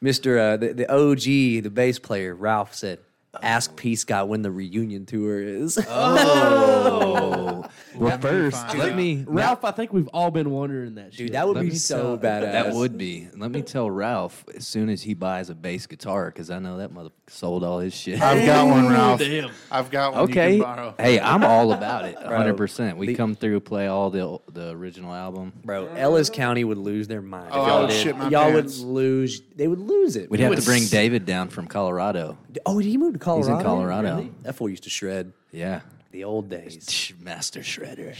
Mister 0.00 0.38
uh, 0.38 0.56
the, 0.56 0.72
the 0.72 0.92
OG, 0.92 1.20
the 1.64 1.70
bass 1.70 1.98
player, 1.98 2.34
Ralph 2.34 2.74
said, 2.74 2.98
"Ask 3.42 3.76
Peace 3.76 4.00
Scott 4.02 4.28
when 4.28 4.42
the 4.42 4.50
reunion 4.50 5.06
tour 5.06 5.40
is." 5.40 5.78
Oh, 5.88 7.64
well, 7.96 8.18
first, 8.18 8.66
fine. 8.68 8.78
let 8.78 8.94
me 8.96 9.24
ralph 9.26 9.64
i 9.64 9.70
think 9.70 9.92
we've 9.92 10.08
all 10.08 10.30
been 10.30 10.50
wondering 10.50 10.94
that 10.96 11.14
shit. 11.14 11.32
That 11.32 11.46
would 11.46 11.56
Let 11.56 11.64
be 11.64 11.74
so 11.74 12.16
tell- 12.16 12.18
badass. 12.18 12.52
That 12.52 12.72
would 12.74 12.96
be. 12.98 13.28
Let 13.36 13.50
me 13.50 13.62
tell 13.62 13.90
Ralph 13.90 14.44
as 14.54 14.66
soon 14.66 14.88
as 14.88 15.02
he 15.02 15.14
buys 15.14 15.50
a 15.50 15.54
bass 15.54 15.86
guitar, 15.86 16.26
because 16.26 16.50
I 16.50 16.58
know 16.58 16.78
that 16.78 16.92
mother 16.92 17.10
sold 17.28 17.64
all 17.64 17.78
his 17.80 17.94
shit. 17.94 18.20
I've 18.20 18.44
got 18.46 18.66
one, 18.68 18.88
Ralph. 18.88 19.18
damn. 19.20 19.50
I've 19.70 19.90
got 19.90 20.12
one. 20.14 20.22
okay. 20.24 20.56
You 20.56 20.62
can 20.62 20.76
borrow. 20.76 20.94
Hey, 20.98 21.18
I'm 21.20 21.44
all 21.44 21.72
about 21.72 22.04
it. 22.04 22.14
100. 22.20 22.56
percent 22.56 22.96
We 22.98 23.08
the- 23.08 23.14
come 23.14 23.34
through, 23.34 23.60
play 23.60 23.86
all 23.88 24.10
the 24.10 24.38
the 24.52 24.70
original 24.70 25.12
album. 25.14 25.52
Bro, 25.64 25.86
Ellis 25.96 26.30
County 26.30 26.64
would 26.64 26.78
lose 26.78 27.08
their 27.08 27.22
mind. 27.22 27.50
Oh, 27.52 27.62
if 27.62 27.68
y'all 27.68 27.80
would 27.82 27.90
did. 27.90 28.02
shit 28.02 28.16
my 28.16 28.28
y'all 28.28 28.50
pants. 28.52 28.78
would 28.80 28.88
lose. 28.88 29.42
They 29.56 29.68
would 29.68 29.80
lose 29.80 30.16
it. 30.16 30.30
We'd 30.30 30.40
have 30.40 30.54
to 30.56 30.62
bring 30.62 30.82
s- 30.82 30.90
David 30.90 31.26
down 31.26 31.48
from 31.48 31.66
Colorado. 31.66 32.38
Oh, 32.64 32.80
did 32.80 32.88
he 32.88 32.96
move 32.96 33.12
to 33.14 33.18
Colorado? 33.26 33.52
He's 33.54 33.60
in 33.60 33.64
Colorado. 33.64 34.28
That 34.42 34.54
fool 34.54 34.68
used 34.68 34.84
to 34.84 34.90
shred. 34.90 35.32
Yeah, 35.52 35.80
The 36.12 36.24
old 36.24 36.48
days. 36.48 36.86
Shh, 36.90 37.12
Master 37.20 37.60
Shredder. 37.60 38.14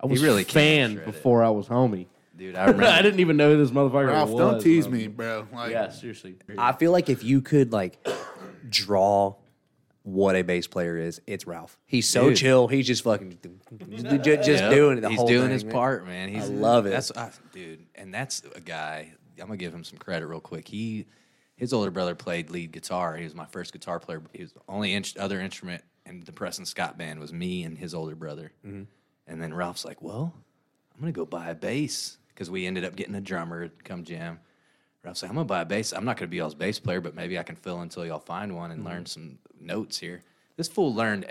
I 0.00 0.06
was 0.06 0.22
really 0.22 0.42
a 0.42 0.44
fan 0.44 0.92
shred 0.94 1.02
it. 1.02 1.06
before 1.06 1.42
I 1.44 1.50
was 1.50 1.68
homie. 1.68 2.06
Dude, 2.36 2.54
I 2.54 2.64
remember. 2.66 2.84
I 2.86 3.00
didn't 3.02 3.20
even 3.20 3.36
know 3.36 3.50
who 3.52 3.56
this 3.58 3.70
motherfucker 3.70 4.08
Ralph, 4.08 4.30
was. 4.30 4.38
don't 4.38 4.60
tease 4.62 4.86
bro. 4.86 4.96
me, 4.98 5.06
bro. 5.06 5.46
Like, 5.52 5.70
Yeah, 5.72 5.88
seriously. 5.90 6.36
I 6.58 6.72
feel 6.72 6.92
like 6.92 7.08
if 7.08 7.24
you 7.24 7.40
could 7.40 7.72
like 7.72 8.06
draw 8.68 9.36
what 10.02 10.36
a 10.36 10.42
bass 10.42 10.66
player 10.66 10.96
is, 10.98 11.20
it's 11.26 11.46
Ralph. 11.46 11.76
He's 11.86 12.08
so 12.08 12.28
Dude. 12.28 12.36
chill. 12.36 12.68
He's 12.68 12.86
just 12.86 13.02
fucking 13.04 13.38
just, 13.90 14.22
just 14.22 14.46
Yep. 14.46 14.70
doing 14.72 14.98
it. 14.98 15.00
The 15.00 15.08
he's 15.08 15.18
whole 15.18 15.26
doing 15.28 15.42
thing, 15.44 15.50
his 15.50 15.64
man. 15.64 15.72
part, 15.72 16.06
man. 16.06 16.28
He's, 16.28 16.48
love 16.48 16.86
it. 16.86 16.90
That's 16.90 17.10
I, 17.16 17.30
dude, 17.52 17.80
and 17.94 18.12
that's 18.14 18.42
a 18.54 18.60
guy. 18.60 19.12
I'm 19.40 19.46
gonna 19.46 19.56
give 19.56 19.74
him 19.74 19.82
some 19.84 19.98
credit 19.98 20.26
real 20.26 20.40
quick. 20.40 20.68
He, 20.68 21.06
his 21.56 21.72
older 21.72 21.90
brother 21.90 22.14
played 22.14 22.50
lead 22.50 22.72
guitar. 22.72 23.16
He 23.16 23.24
was 23.24 23.34
my 23.34 23.46
first 23.46 23.72
guitar 23.72 23.98
player. 23.98 24.22
He 24.32 24.42
was 24.42 24.52
the 24.52 24.60
only 24.68 24.92
in, 24.94 25.04
other 25.18 25.40
instrument 25.40 25.82
in 26.04 26.20
the 26.24 26.32
Preston 26.32 26.66
Scott 26.66 26.96
band 26.98 27.18
was 27.18 27.32
me 27.32 27.64
and 27.64 27.76
his 27.76 27.94
older 27.94 28.14
brother. 28.14 28.52
Mm-hmm. 28.64 28.82
And 29.26 29.42
then 29.42 29.52
Ralph's 29.54 29.84
like, 29.84 30.02
"Well, 30.02 30.32
I'm 30.94 31.00
gonna 31.00 31.12
go 31.12 31.24
buy 31.26 31.48
a 31.48 31.54
bass 31.54 32.18
because 32.28 32.50
we 32.50 32.66
ended 32.66 32.84
up 32.84 32.94
getting 32.94 33.14
a 33.14 33.20
drummer 33.20 33.68
to 33.68 33.82
come 33.84 34.04
jam." 34.04 34.38
Ralph's 35.02 35.22
like, 35.22 35.30
"I'm 35.30 35.36
gonna 35.36 35.46
buy 35.46 35.62
a 35.62 35.64
bass. 35.66 35.92
I'm 35.92 36.04
not 36.04 36.16
gonna 36.16 36.28
be 36.28 36.36
y'all's 36.36 36.54
bass 36.54 36.78
player, 36.78 37.00
but 37.00 37.14
maybe 37.14 37.38
I 37.38 37.42
can 37.42 37.56
fill 37.56 37.80
until 37.80 38.06
y'all 38.06 38.18
find 38.20 38.54
one 38.54 38.70
and 38.70 38.80
Mm-hmm. 38.80 38.88
learn 38.88 39.06
some 39.06 39.38
notes 39.60 39.98
here." 39.98 40.22
This 40.56 40.68
fool 40.68 40.94
learned 40.94 41.30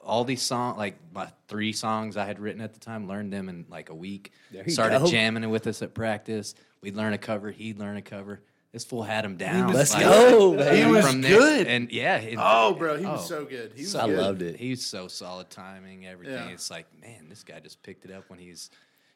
all 0.00 0.22
these 0.24 0.42
songs, 0.42 0.76
like 0.78 0.96
my 1.14 1.28
three 1.48 1.72
songs 1.72 2.16
I 2.16 2.26
had 2.26 2.38
written 2.38 2.60
at 2.60 2.74
the 2.74 2.80
time, 2.80 3.08
learned 3.08 3.32
them 3.32 3.48
in 3.48 3.64
like 3.70 3.88
a 3.88 3.94
week. 3.94 4.32
Started 4.68 4.98
go. 5.00 5.06
jamming 5.06 5.48
with 5.50 5.66
us 5.66 5.80
at 5.82 5.94
practice. 5.94 6.54
We'd 6.82 6.94
learn 6.96 7.14
a 7.14 7.18
cover, 7.18 7.50
he'd 7.50 7.78
learn 7.78 7.96
a 7.96 8.02
cover. 8.02 8.42
This 8.74 8.84
fool 8.84 9.04
had 9.04 9.24
him 9.24 9.36
down. 9.36 9.68
was 9.68 9.76
Let's 9.76 9.94
go, 9.94 10.56
baby. 10.56 10.78
He 10.78 10.84
was 10.84 11.06
from 11.08 11.20
there. 11.22 11.38
good. 11.38 11.66
and 11.68 11.90
yeah. 11.92 12.16
and- 12.16 12.38
Oh, 12.40 12.74
bro, 12.74 12.96
he 12.98 13.06
was 13.06 13.20
oh, 13.30 13.36
so 13.38 13.44
good. 13.44 13.70
He 13.76 13.82
was 13.82 13.94
I 13.94 14.06
good. 14.08 14.18
loved 14.18 14.42
it. 14.42 14.56
He's 14.56 14.84
so 14.84 15.06
solid 15.06 15.48
timing, 15.48 16.04
everything. 16.06 16.34
Yeah. 16.34 16.48
It's 16.52 16.70
like, 16.72 16.86
man, 17.00 17.28
this 17.28 17.44
guy 17.44 17.60
just 17.60 17.82
picked 17.84 18.04
it 18.04 18.10
up 18.10 18.24
when 18.28 18.40
he's, 18.40 18.70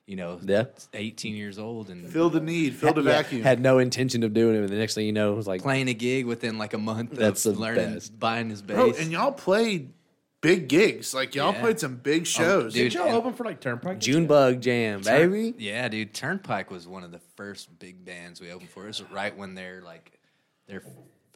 you 0.07 0.15
know, 0.15 0.39
Yeah. 0.45 0.67
18 0.95 1.35
years 1.35 1.59
old 1.59 1.91
and 1.91 2.09
Filled 2.09 2.35
the 2.35 2.41
need, 2.41 2.77
filled 2.77 2.95
the 2.95 3.03
Yeah, 3.03 3.21
vacuum. 3.23 3.43
Had 3.43 3.61
no 3.61 3.79
intention 3.79 4.23
of 4.23 4.33
doing 4.33 4.55
it, 4.55 4.61
but 4.61 4.71
the 4.71 4.77
next 4.77 4.95
thing 4.95 5.07
you 5.07 5.13
know, 5.13 5.33
it 5.33 5.37
was 5.37 5.49
like 5.49 5.61
playing 5.61 5.89
a 5.89 5.95
gig 5.95 6.27
within 6.27 6.57
like 6.57 6.73
a 6.73 6.79
month 6.79 7.11
That's 7.11 7.45
of 7.45 7.57
the 7.57 7.61
learning, 7.61 7.95
best. 7.95 8.17
buying 8.17 8.51
his 8.51 8.63
bass. 8.63 8.77
Bro, 8.77 8.93
and 9.01 9.11
y'all 9.11 9.33
played 9.33 9.93
big 10.41 10.69
gigs. 10.69 11.15
Like 11.15 11.35
y'all 11.35 11.53
Yeah. 11.53 11.61
played 11.61 11.81
some 11.81 11.97
big 11.97 12.23
oh, 12.23 12.25
shows. 12.25 12.75
dude, 12.75 12.93
Did 12.93 12.95
y'all 12.95 13.07
and- 13.09 13.17
open 13.17 13.33
for 13.35 13.45
like 13.45 13.61
Turnpike? 13.61 14.01
Junebug 14.01 14.61
Jam, 14.61 15.03
baby. 15.03 15.55
Yeah, 15.59 15.89
dude. 15.89 16.15
Turnpike 16.15 16.71
was 16.71 16.87
one 16.87 17.05
of 17.05 17.13
the 17.13 17.21
first 17.37 17.79
big 17.79 18.05
bands 18.05 18.41
we 18.41 18.51
opened 18.51 18.71
for. 18.71 18.85
It 18.85 18.89
was 18.89 19.03
right 19.11 19.37
when 19.37 19.55
their 19.55 19.83
like 19.83 20.19
their 20.67 20.83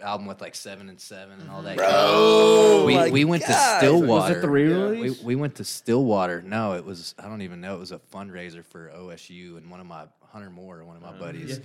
album 0.01 0.27
with 0.27 0.41
like 0.41 0.55
seven 0.55 0.89
and 0.89 1.01
seven 1.01 1.41
and 1.41 1.51
all 1.51 1.63
that. 1.63 1.79
Oh, 1.81 2.85
we 2.85 2.95
my 2.95 3.11
we 3.11 3.25
went 3.25 3.43
to 3.45 3.49
God. 3.49 3.79
Stillwater. 3.79 4.07
Was 4.07 4.31
it 4.31 4.41
the 4.43 4.51
re-release? 4.51 5.19
We, 5.21 5.27
we 5.27 5.37
went 5.37 5.57
to 5.57 5.65
Stillwater. 5.65 6.43
No, 6.43 6.75
it 6.75 6.85
was 6.85 7.15
I 7.19 7.29
don't 7.29 7.43
even 7.43 7.61
know. 7.61 7.77
It 7.77 7.81
was 7.81 7.93
a 7.93 7.99
fundraiser 8.13 8.65
for 8.65 8.91
OSU 8.91 9.57
and 9.57 9.71
one 9.71 9.81
of 9.81 9.87
my 9.87 10.07
Hunter 10.33 10.51
Moore, 10.51 10.83
one 10.85 10.97
of 10.97 11.03
my 11.03 11.11
uh, 11.11 11.19
buddies. 11.19 11.61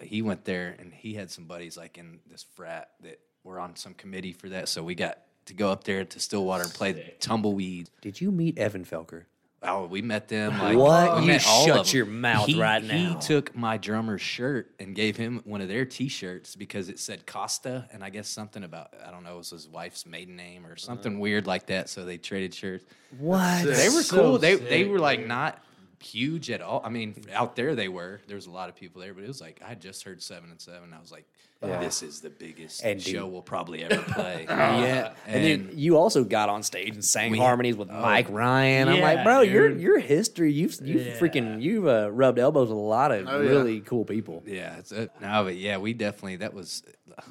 He 0.00 0.22
went 0.22 0.44
there 0.44 0.76
and 0.78 0.92
he 0.92 1.14
had 1.14 1.30
some 1.30 1.44
buddies 1.44 1.76
like 1.76 1.98
in 1.98 2.20
this 2.30 2.44
frat 2.54 2.90
that 3.02 3.20
were 3.42 3.58
on 3.58 3.76
some 3.76 3.94
committee 3.94 4.32
for 4.32 4.48
that. 4.50 4.68
So 4.68 4.82
we 4.82 4.94
got 4.94 5.18
to 5.46 5.54
go 5.54 5.70
up 5.70 5.84
there 5.84 6.04
to 6.04 6.20
Stillwater 6.20 6.64
and 6.64 6.72
play 6.72 7.14
tumbleweed. 7.20 7.90
Did 8.00 8.20
you 8.20 8.30
meet 8.30 8.58
Evan 8.58 8.84
Felker? 8.84 9.24
Oh, 9.62 9.86
we 9.86 10.02
met 10.02 10.28
them. 10.28 10.58
Like, 10.58 10.76
What? 10.76 11.24
You 11.24 11.38
shut 11.38 11.92
your 11.92 12.06
mouth 12.06 12.46
He- 12.46 12.60
right 12.60 12.82
now. 12.84 12.94
He 12.94 13.14
took 13.26 13.56
my 13.56 13.78
drummer's 13.78 14.20
shirt 14.20 14.70
and 14.78 14.94
gave 14.94 15.16
him 15.16 15.40
one 15.44 15.60
of 15.60 15.68
their 15.68 15.84
T-shirts 15.84 16.54
because 16.54 16.88
it 16.88 16.98
said 16.98 17.26
Costa, 17.26 17.88
and 17.92 18.04
I 18.04 18.10
guess 18.10 18.28
something 18.28 18.62
about 18.62 18.94
I 19.04 19.10
don't 19.10 19.24
know, 19.24 19.34
it 19.34 19.38
was 19.38 19.50
his 19.50 19.66
wife's 19.66 20.06
maiden 20.06 20.36
name 20.36 20.66
or 20.66 20.76
something 20.76 21.18
weird 21.18 21.46
like 21.46 21.66
that. 21.66 21.88
So 21.88 22.04
they 22.04 22.18
traded 22.18 22.54
shirts. 22.54 22.84
What? 23.18 23.64
They 23.64 23.88
were 23.88 24.02
so 24.02 24.16
cool. 24.16 24.38
They 24.38 24.56
they 24.56 24.82
sick, 24.82 24.90
were 24.92 24.98
like 25.00 25.26
not 25.26 25.60
huge 26.00 26.50
at 26.50 26.60
all. 26.60 26.82
I 26.84 26.88
mean, 26.88 27.14
out 27.32 27.56
there 27.56 27.74
they 27.74 27.88
were. 27.88 28.20
There 28.26 28.36
was 28.36 28.46
a 28.46 28.50
lot 28.50 28.68
of 28.68 28.76
people 28.76 29.00
there, 29.02 29.14
but 29.14 29.24
it 29.24 29.28
was 29.28 29.40
like 29.40 29.60
I 29.66 29.74
just 29.74 30.02
heard 30.04 30.22
seven 30.22 30.50
and 30.50 30.60
seven. 30.60 30.92
I 30.92 31.00
was 31.00 31.10
like, 31.12 31.24
this 31.62 32.02
is 32.02 32.20
the 32.20 32.30
biggest 32.30 32.84
And 32.84 33.02
dude- 33.02 33.14
show 33.14 33.26
we'll 33.26 33.42
probably 33.42 33.82
ever 33.82 34.02
play. 34.12 34.44
Yeah, 34.48 35.14
and, 35.26 35.44
then 35.44 35.70
you 35.74 35.96
also 35.96 36.22
got 36.22 36.48
on 36.48 36.62
stage 36.62 36.90
and 36.94 37.04
sang 37.04 37.32
We- 37.32 37.38
harmonies 37.38 37.76
with 37.76 37.88
oh. 37.90 38.00
Mike 38.00 38.28
Ryan. 38.30 38.88
I'm 38.88 39.00
like, 39.00 39.24
bro, 39.24 39.40
your 39.40 39.70
dude. 39.70 39.80
your 39.80 39.98
history, 39.98 40.52
you've 40.52 40.78
you 40.82 41.00
Yeah. 41.00 41.18
freaking 41.18 41.60
you've 41.62 41.86
uh, 41.86 42.10
rubbed 42.12 42.38
elbows 42.38 42.68
with 42.68 42.78
a 42.78 42.80
lot 42.80 43.10
of 43.10 43.26
Oh, 43.26 43.40
yeah. 43.40 43.48
really 43.48 43.80
cool 43.80 44.04
people. 44.04 44.42
Yeah, 44.46 44.76
it's 44.76 44.92
a, 44.92 45.08
no, 45.20 45.44
but 45.44 45.56
yeah, 45.56 45.78
we 45.78 45.92
definitely 45.94 46.36
that 46.36 46.54
was. 46.54 46.82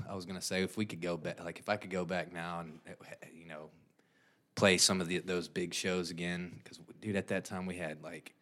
I 0.10 0.16
was 0.16 0.26
gonna 0.26 0.42
say 0.42 0.64
if 0.64 0.76
we 0.78 0.86
could 0.86 1.02
go 1.02 1.16
back, 1.18 1.44
like 1.44 1.60
if 1.60 1.70
I 1.70 1.78
could 1.78 1.92
go 1.92 2.04
back 2.06 2.34
now 2.34 2.62
and 2.62 2.80
eh, 2.88 2.92
eh, 3.22 3.28
you 3.34 3.48
know 3.48 3.70
play 4.56 4.78
some 4.78 5.02
of 5.02 5.08
the, 5.08 5.20
those 5.20 5.48
big 5.48 5.74
shows 5.74 6.10
again, 6.10 6.60
because 6.64 6.80
dude, 7.02 7.16
at 7.18 7.28
that 7.28 7.46
time 7.46 7.66
we 7.66 7.76
had 7.76 8.02
like 8.02 8.34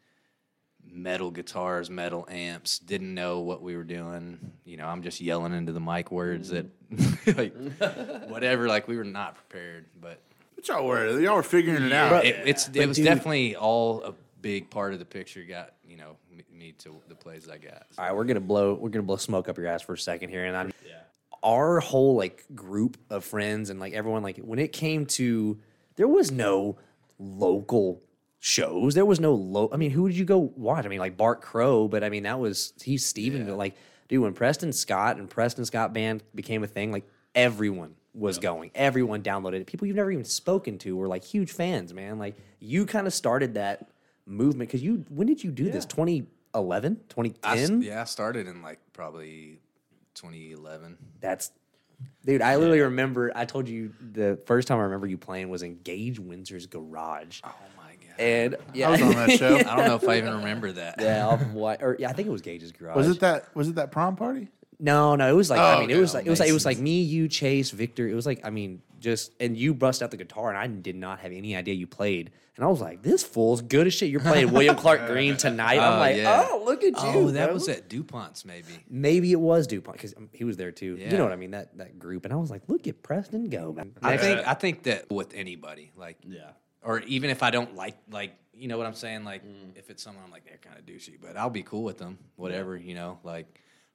metal 0.91 1.31
guitars, 1.31 1.89
metal 1.89 2.27
amps, 2.29 2.79
didn't 2.79 3.13
know 3.13 3.39
what 3.39 3.61
we 3.61 3.75
were 3.75 3.83
doing. 3.83 4.39
You 4.65 4.77
know, 4.77 4.87
I'm 4.87 5.01
just 5.03 5.21
yelling 5.21 5.53
into 5.53 5.71
the 5.71 5.79
mic 5.79 6.11
words 6.11 6.49
that 6.49 6.65
like 7.37 7.55
whatever. 8.29 8.67
Like 8.67 8.87
we 8.87 8.97
were 8.97 9.03
not 9.03 9.35
prepared, 9.35 9.85
but 9.99 10.19
What 10.55 10.67
y'all 10.67 10.85
were? 10.85 11.19
Y'all 11.19 11.35
were 11.35 11.43
figuring 11.43 11.83
it 11.83 11.91
out. 11.93 12.25
it, 12.25 12.35
it's 12.45 12.67
it 12.69 12.87
was 12.87 12.97
dude- 12.97 13.05
definitely 13.05 13.55
all 13.55 14.03
a 14.03 14.13
big 14.41 14.69
part 14.69 14.93
of 14.93 14.99
the 14.99 15.05
picture. 15.05 15.43
Got 15.43 15.73
you 15.87 15.97
know 15.97 16.15
me, 16.31 16.43
me 16.51 16.71
to 16.79 16.95
the 17.07 17.15
plays 17.15 17.47
I 17.49 17.57
got. 17.57 17.87
All 17.97 18.05
right, 18.05 18.15
we're 18.15 18.25
gonna 18.25 18.39
blow 18.39 18.73
we're 18.73 18.89
gonna 18.89 19.03
blow 19.03 19.17
smoke 19.17 19.49
up 19.49 19.57
your 19.57 19.67
ass 19.67 19.81
for 19.81 19.93
a 19.93 19.97
second 19.97 20.29
here, 20.29 20.45
and 20.45 20.55
I'm 20.55 20.71
yeah. 20.85 20.99
our 21.41 21.79
whole 21.79 22.15
like 22.15 22.45
group 22.53 22.97
of 23.09 23.23
friends 23.25 23.69
and 23.69 23.79
like 23.79 23.93
everyone 23.93 24.23
like 24.23 24.37
when 24.37 24.59
it 24.59 24.71
came 24.73 25.05
to 25.07 25.59
there 25.95 26.07
was 26.07 26.31
no 26.31 26.77
local 27.19 28.01
shows. 28.43 28.93
There 28.93 29.05
was 29.05 29.21
no 29.21 29.33
low. 29.33 29.69
I 29.71 29.77
mean, 29.77 29.89
who 29.91 30.09
did 30.09 30.17
you 30.17 30.25
go 30.25 30.37
watch? 30.57 30.83
I 30.85 30.89
mean, 30.89 30.99
like 30.99 31.15
Bart 31.15 31.41
Crow, 31.41 31.87
but 31.87 32.03
I 32.03 32.09
mean 32.09 32.23
that 32.23 32.39
was 32.39 32.73
he's 32.83 33.05
Steven. 33.05 33.45
But 33.45 33.55
like, 33.57 33.75
dude, 34.09 34.21
when 34.21 34.33
Preston 34.33 34.73
Scott 34.73 35.15
and 35.17 35.29
Preston 35.29 35.63
Scott 35.63 35.93
band 35.93 36.23
became 36.35 36.61
a 36.61 36.67
thing, 36.67 36.91
like 36.91 37.05
everyone 37.33 37.95
was 38.13 38.37
going. 38.39 38.69
Everyone 38.75 39.23
downloaded 39.23 39.61
it. 39.61 39.67
People 39.67 39.87
you've 39.87 39.95
never 39.95 40.11
even 40.11 40.25
spoken 40.25 40.77
to 40.79 40.95
were 40.97 41.07
like 41.07 41.23
huge 41.23 41.53
fans, 41.53 41.93
man. 41.93 42.19
Like 42.19 42.35
you 42.59 42.85
kind 42.85 43.07
of 43.07 43.13
started 43.13 43.53
that 43.53 43.89
movement 44.25 44.69
because 44.69 44.83
you. 44.83 45.05
When 45.09 45.25
did 45.25 45.41
you 45.41 45.49
do 45.49 45.69
this? 45.71 45.85
2011, 45.85 46.27
I 46.53 46.95
s- 46.99 47.05
2010? 47.09 47.81
yeah, 47.81 48.01
I 48.01 48.03
started 48.03 48.47
in 48.47 48.61
like 48.61 48.79
probably 48.91 49.61
2011. 50.15 50.97
That's 51.21 51.51
dude. 52.25 52.41
I 52.41 52.57
literally 52.57 52.81
remember. 52.81 53.31
I 53.35 53.45
told 53.45 53.69
you 53.69 53.93
the 54.11 54.35
first 54.45 54.67
time 54.67 54.79
I 54.79 54.83
remember 54.83 55.07
you 55.07 55.17
playing 55.17 55.49
was 55.49 55.63
in 55.63 55.79
Gage 55.83 56.19
Windsor's 56.19 56.65
garage, 56.67 57.39
Oh 57.45 57.55
my! 57.77 57.82
And 58.19 58.55
yeah, 58.73 58.87
I 58.87 58.91
was 58.91 59.01
on 59.01 59.11
that 59.11 59.31
show. 59.39 59.55
I 59.57 59.63
don't 59.63 59.87
know 59.87 59.95
if 59.95 60.07
I 60.07 60.17
even 60.17 60.35
remember 60.37 60.71
that. 60.73 60.95
yeah, 60.99 61.27
off 61.27 61.41
of 61.41 61.53
Wy- 61.53 61.77
or 61.81 61.95
yeah, 61.99 62.09
I 62.09 62.13
think 62.13 62.27
it 62.27 62.31
was 62.31 62.41
Gage's 62.41 62.71
garage. 62.71 62.95
Was 62.95 63.09
it 63.09 63.19
that? 63.21 63.55
Was 63.55 63.67
it 63.69 63.75
that 63.75 63.91
prom 63.91 64.15
party? 64.15 64.49
No, 64.79 65.15
no, 65.15 65.29
it 65.29 65.35
was 65.35 65.49
like 65.49 65.59
I 65.59 65.75
Oh, 65.75 65.79
mean, 65.81 65.91
it 65.91 65.97
was 65.97 66.13
like 66.13 66.25
it 66.25 66.29
was 66.29 66.39
like 66.39 66.49
it 66.49 66.53
was 66.53 66.65
like 66.65 66.77
me, 66.79 67.01
you, 67.03 67.27
Chase, 67.27 67.71
Victor. 67.71 68.07
It 68.07 68.15
was 68.15 68.25
like 68.25 68.41
I 68.45 68.49
mean, 68.49 68.81
just 68.99 69.31
and 69.39 69.55
you 69.55 69.73
bust 69.73 70.03
out 70.03 70.11
the 70.11 70.17
guitar, 70.17 70.49
and 70.49 70.57
I 70.57 70.67
did 70.67 70.95
not 70.95 71.19
have 71.19 71.31
any 71.31 71.55
idea 71.55 71.73
you 71.73 71.87
played, 71.87 72.31
and 72.57 72.65
I 72.65 72.67
was 72.67 72.81
like, 72.81 73.01
this 73.01 73.23
fool's 73.23 73.61
good 73.61 73.87
as 73.87 73.93
shit. 73.93 74.09
You're 74.09 74.19
playing 74.19 74.51
William 74.51 74.75
Clark 74.75 75.05
Green 75.07 75.37
tonight. 75.37 75.79
I'm 75.79 75.93
Oh, 75.93 75.99
like, 75.99 76.17
yeah. 76.17 76.47
oh, 76.51 76.63
look 76.65 76.83
at 76.83 76.93
oh, 76.97 77.13
you. 77.13 77.19
Oh, 77.27 77.31
that 77.31 77.45
bro." 77.45 77.53
was 77.53 77.69
at 77.69 77.87
Dupont's, 77.87 78.43
maybe. 78.43 78.73
Maybe 78.89 79.31
it 79.31 79.39
was 79.39 79.67
Dupont 79.67 79.95
because 79.95 80.15
he 80.33 80.43
was 80.43 80.57
there 80.57 80.71
too. 80.71 80.97
You 80.97 81.17
know 81.17 81.23
what 81.23 81.31
I 81.33 81.37
mean? 81.37 81.51
That 81.51 81.77
that 81.77 81.97
group, 81.97 82.25
and 82.25 82.33
I 82.33 82.37
was 82.37 82.49
like, 82.51 82.63
look 82.67 82.85
at 82.87 83.01
Preston 83.03 83.49
go, 83.49 83.71
man. 83.71 83.93
I 84.01 84.17
think 84.17 84.45
I 84.45 84.53
think 84.55 84.83
that 84.83 85.09
with 85.09 85.33
anybody, 85.33 85.93
like, 85.95 86.17
Yeah. 86.27 86.49
Or 86.83 86.99
even 87.01 87.29
if 87.29 87.43
I 87.43 87.49
don't 87.49 87.75
like, 87.75 87.97
like, 88.11 88.35
you 88.53 88.67
know 88.67 88.77
what 88.77 88.85
I'm 88.85 88.93
saying? 88.93 89.23
Like, 89.23 89.41
if 89.75 89.89
it's 89.89 90.03
someone 90.03 90.23
I'm 90.23 90.31
like, 90.31 90.45
they're 90.45 90.57
kind 90.57 90.77
of 90.77 90.85
douchey, 90.85 91.17
but 91.21 91.35
I'll 91.37 91.49
be 91.49 91.63
cool 91.63 91.83
with 91.83 91.97
them, 91.97 92.17
whatever, 92.35 92.77
you 92.77 92.93
know. 92.93 93.19
Like, 93.23 93.47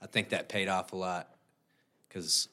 I 0.03 0.07
think 0.07 0.30
that 0.30 0.49
paid 0.49 0.68
off 0.68 0.93
a 0.93 0.97
lot 0.97 1.28
because, 2.09 2.49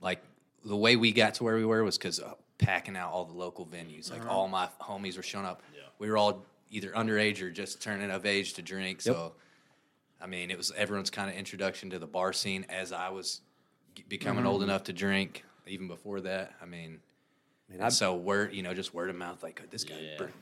like, 0.00 0.22
the 0.64 0.76
way 0.76 0.96
we 0.96 1.12
got 1.12 1.34
to 1.34 1.44
where 1.44 1.56
we 1.56 1.64
were 1.64 1.82
was 1.82 1.98
because 1.98 2.20
uh, 2.20 2.34
packing 2.58 2.96
out 2.96 3.10
all 3.12 3.24
the 3.24 3.34
local 3.34 3.66
venues. 3.66 4.10
Like, 4.10 4.26
all 4.28 4.46
my 4.48 4.68
homies 4.80 5.16
were 5.16 5.22
showing 5.22 5.46
up. 5.46 5.62
We 5.98 6.08
were 6.08 6.16
all 6.16 6.46
either 6.70 6.90
underage 6.90 7.42
or 7.42 7.50
just 7.50 7.82
turning 7.82 8.10
of 8.10 8.24
age 8.24 8.54
to 8.54 8.62
drink. 8.62 9.00
So, 9.00 9.32
I 10.20 10.26
mean, 10.26 10.50
it 10.50 10.56
was 10.56 10.70
everyone's 10.76 11.10
kind 11.10 11.28
of 11.28 11.36
introduction 11.36 11.90
to 11.90 11.98
the 11.98 12.06
bar 12.06 12.32
scene 12.32 12.64
as 12.68 12.92
I 12.92 13.08
was 13.08 13.40
becoming 14.08 14.46
old 14.46 14.62
enough 14.62 14.84
to 14.84 14.92
drink. 14.92 15.44
Even 15.66 15.88
before 15.88 16.20
that, 16.22 16.54
I 16.62 16.66
mean, 16.66 17.00
Man, 17.70 17.80
I- 17.82 17.88
so 17.90 18.14
word, 18.16 18.52
you 18.52 18.62
know, 18.62 18.74
just 18.74 18.92
word 18.92 19.10
of 19.10 19.16
mouth. 19.16 19.42
Like 19.42 19.62
this 19.70 19.84
guy, 19.84 19.94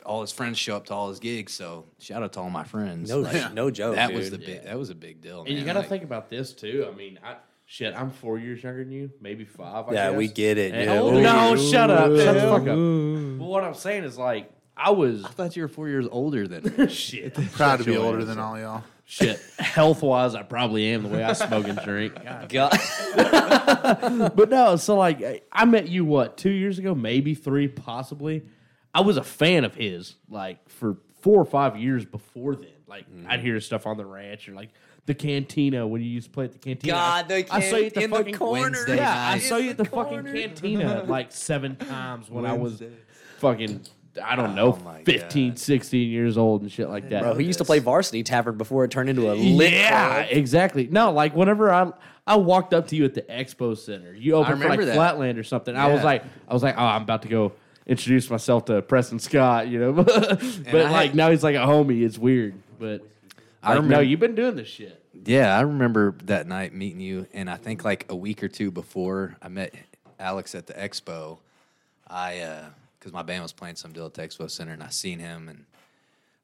all 0.05 0.21
his 0.21 0.31
friends 0.31 0.57
show 0.57 0.75
up 0.75 0.85
to 0.87 0.93
all 0.93 1.09
his 1.09 1.19
gigs. 1.19 1.53
So 1.53 1.85
shout 1.99 2.23
out 2.23 2.33
to 2.33 2.39
all 2.39 2.49
my 2.49 2.63
friends. 2.63 3.09
no, 3.09 3.19
Like, 3.19 3.53
no 3.53 3.69
joke. 3.69 3.95
that 3.95 4.13
was 4.13 4.31
the 4.31 4.37
dude. 4.37 4.45
big. 4.47 4.63
That 4.63 4.77
was 4.79 4.89
a 4.89 4.95
big 4.95 5.21
deal. 5.21 5.43
And 5.47 5.57
you 5.57 5.63
got 5.63 5.73
to 5.73 5.79
Like, 5.79 5.89
think 5.89 6.03
about 6.03 6.29
this 6.29 6.53
too. 6.53 6.87
I 6.91 6.95
mean, 6.95 7.19
I 7.23 7.35
shit, 7.65 7.93
I'm 7.95 8.09
four 8.09 8.39
years 8.39 8.63
younger 8.63 8.83
than 8.83 8.91
you, 8.91 9.11
maybe 9.21 9.45
five. 9.45 9.87
I 9.89 9.93
Yeah, 9.93 10.09
guess. 10.09 10.17
we 10.17 10.27
get 10.27 10.57
it, 10.57 10.73
And- 10.73 10.89
dude. 10.89 10.97
Oh, 10.97 11.15
Ooh. 11.17 11.21
no, 11.21 11.55
shut 11.55 11.91
up, 11.91 12.07
shut 12.17 12.33
the 12.35 12.41
fuck 12.41 12.61
up. 12.61 12.65
But 13.39 13.45
what 13.45 13.63
I'm 13.63 13.75
saying 13.75 14.05
is 14.05 14.17
like, 14.17 14.51
I 14.75 14.91
was 14.91 15.23
I 15.25 15.27
thought 15.29 15.55
you 15.55 15.61
were 15.61 15.67
four 15.67 15.87
years 15.89 16.07
older 16.09 16.47
than. 16.47 16.87
shit, 16.89 17.33
Proud 17.51 17.77
to 17.79 17.83
be 17.85 17.97
older 17.97 18.23
than 18.25 18.39
all 18.39 18.57
y'all. 18.57 18.83
Shit. 19.09 19.41
Health 19.57 20.03
wise, 20.03 20.35
I 20.35 20.43
probably 20.43 20.85
am 20.93 21.03
the 21.03 21.09
way 21.09 21.23
I 21.23 21.33
smoke 21.33 21.67
and 21.67 21.79
drink. 21.83 22.13
God. 22.23 22.49
God. 22.49 24.31
But 24.35 24.49
no, 24.49 24.75
so 24.75 24.95
like 24.95 25.21
I- 25.21 25.41
I 25.51 25.65
met 25.65 25.89
you 25.89 26.05
what 26.05 26.37
two 26.37 26.51
years 26.51 26.79
ago, 26.79 26.93
maybe 26.95 27.33
three, 27.33 27.67
possibly. 27.67 28.43
I 28.93 29.01
was 29.01 29.17
a 29.17 29.23
fan 29.23 29.65
of 29.65 29.75
his 29.75 30.15
like 30.29 30.69
for 30.69 30.97
four 31.21 31.41
or 31.41 31.45
five 31.45 31.77
years 31.77 32.05
before 32.05 32.55
then. 32.55 32.69
Like 32.87 33.09
mm-hmm. 33.09 33.29
I'd 33.29 33.41
hear 33.41 33.59
stuff 33.59 33.85
on 33.87 33.97
the 33.97 34.05
ranch 34.05 34.47
or 34.47 34.53
like 34.53 34.69
the 35.05 35.15
cantina 35.15 35.87
when 35.87 36.01
you 36.01 36.07
used 36.07 36.27
to 36.27 36.31
play 36.31 36.45
at 36.45 36.51
the 36.53 36.59
cantina. 36.59 36.93
God, 36.93 37.27
the 37.27 37.47
I 37.51 37.61
saw 37.61 37.77
you 37.77 37.85
at 37.87 37.93
the 37.95 38.01
can- 38.01 38.03
in 38.03 38.09
the 38.11 38.17
fucking 38.17 38.35
corner. 38.35 38.61
Wednesday 38.61 38.95
Yeah, 38.97 39.29
I 39.29 39.39
saw 39.39 39.57
you 39.57 39.71
at 39.71 39.77
the 39.77 39.83
the 39.83 39.89
fucking 39.89 40.23
cantina 40.23 41.03
like 41.07 41.31
seven 41.31 41.75
times 41.75 42.29
when 42.29 42.45
I 42.45 42.53
was 42.53 42.81
fucking 43.37 43.81
I 44.23 44.35
don't 44.35 44.55
know, 44.55 44.73
Oh 44.79 44.83
my 44.83 45.03
15, 45.03 45.55
16 45.55 46.09
years 46.09 46.37
old 46.37 46.61
and 46.61 46.71
shit 46.71 46.89
like 46.89 47.09
that. 47.09 47.21
Bro, 47.21 47.35
he 47.35 47.45
used 47.45 47.59
to 47.59 47.65
play 47.65 47.79
varsity 47.79 48.23
tavern 48.23 48.57
before 48.57 48.83
it 48.83 48.91
turned 48.91 49.09
into 49.09 49.31
a 49.31 49.33
lit 49.33 49.71
yeah, 49.71 50.23
club. 50.23 50.27
exactly. 50.31 50.87
No, 50.91 51.11
like 51.11 51.35
whenever 51.35 51.71
I 51.71 51.91
I 52.27 52.35
walked 52.35 52.73
up 52.73 52.87
to 52.89 52.95
you 52.95 53.05
at 53.05 53.13
the 53.13 53.21
expo 53.23 53.77
center, 53.77 54.13
you 54.13 54.33
opened 54.35 54.57
for 54.61 54.69
like 54.69 54.79
remember 54.79 54.85
that. 54.85 54.95
Flatland 54.95 55.39
or 55.39 55.43
something. 55.43 55.75
I 55.75 55.87
was 55.87 55.99
Yeah. 55.99 56.03
like, 56.05 56.23
I 56.47 56.53
was 56.53 56.61
like, 56.63 56.75
oh, 56.77 56.83
I'm 56.85 57.01
about 57.03 57.21
to 57.23 57.27
go 57.27 57.53
introduce 57.87 58.29
myself 58.29 58.65
to 58.65 58.81
Preston 58.83 59.19
Scott, 59.19 59.67
you 59.67 59.79
know. 59.79 59.91
but 60.03 60.11
I 60.75 60.89
like 60.91 61.07
had- 61.07 61.15
now 61.15 61.31
he's 61.31 61.43
like 61.43 61.55
a 61.55 61.59
homie. 61.59 62.03
It's 62.03 62.17
weird, 62.19 62.53
but 62.79 63.01
I 63.63 63.73
no, 63.75 63.81
remember- 63.81 64.03
you've 64.03 64.19
been 64.19 64.35
doing 64.35 64.55
this 64.55 64.67
shit. 64.67 64.95
Yeah, 65.25 65.57
I 65.57 65.61
remember 65.61 66.15
that 66.25 66.47
night 66.47 66.73
meeting 66.73 66.99
you, 67.01 67.27
and 67.33 67.49
I 67.49 67.57
think 67.57 67.83
like 67.83 68.05
a 68.09 68.15
week 68.15 68.43
or 68.43 68.47
two 68.47 68.69
before 68.71 69.35
I 69.41 69.49
met 69.49 69.73
Alex 70.19 70.55
at 70.55 70.65
the 70.67 70.73
expo, 70.73 71.39
I 72.07 72.39
uh, 72.39 72.65
because 72.99 73.13
my 73.13 73.23
band 73.23 73.41
was 73.43 73.53
playing 73.53 73.75
some 73.77 73.93
deal 73.93 74.05
at 74.05 74.13
the 74.13 74.21
expo 74.21 74.49
center, 74.49 74.73
and 74.73 74.83
I 74.83 74.89
seen 74.89 75.19
him, 75.19 75.47
and 75.49 75.65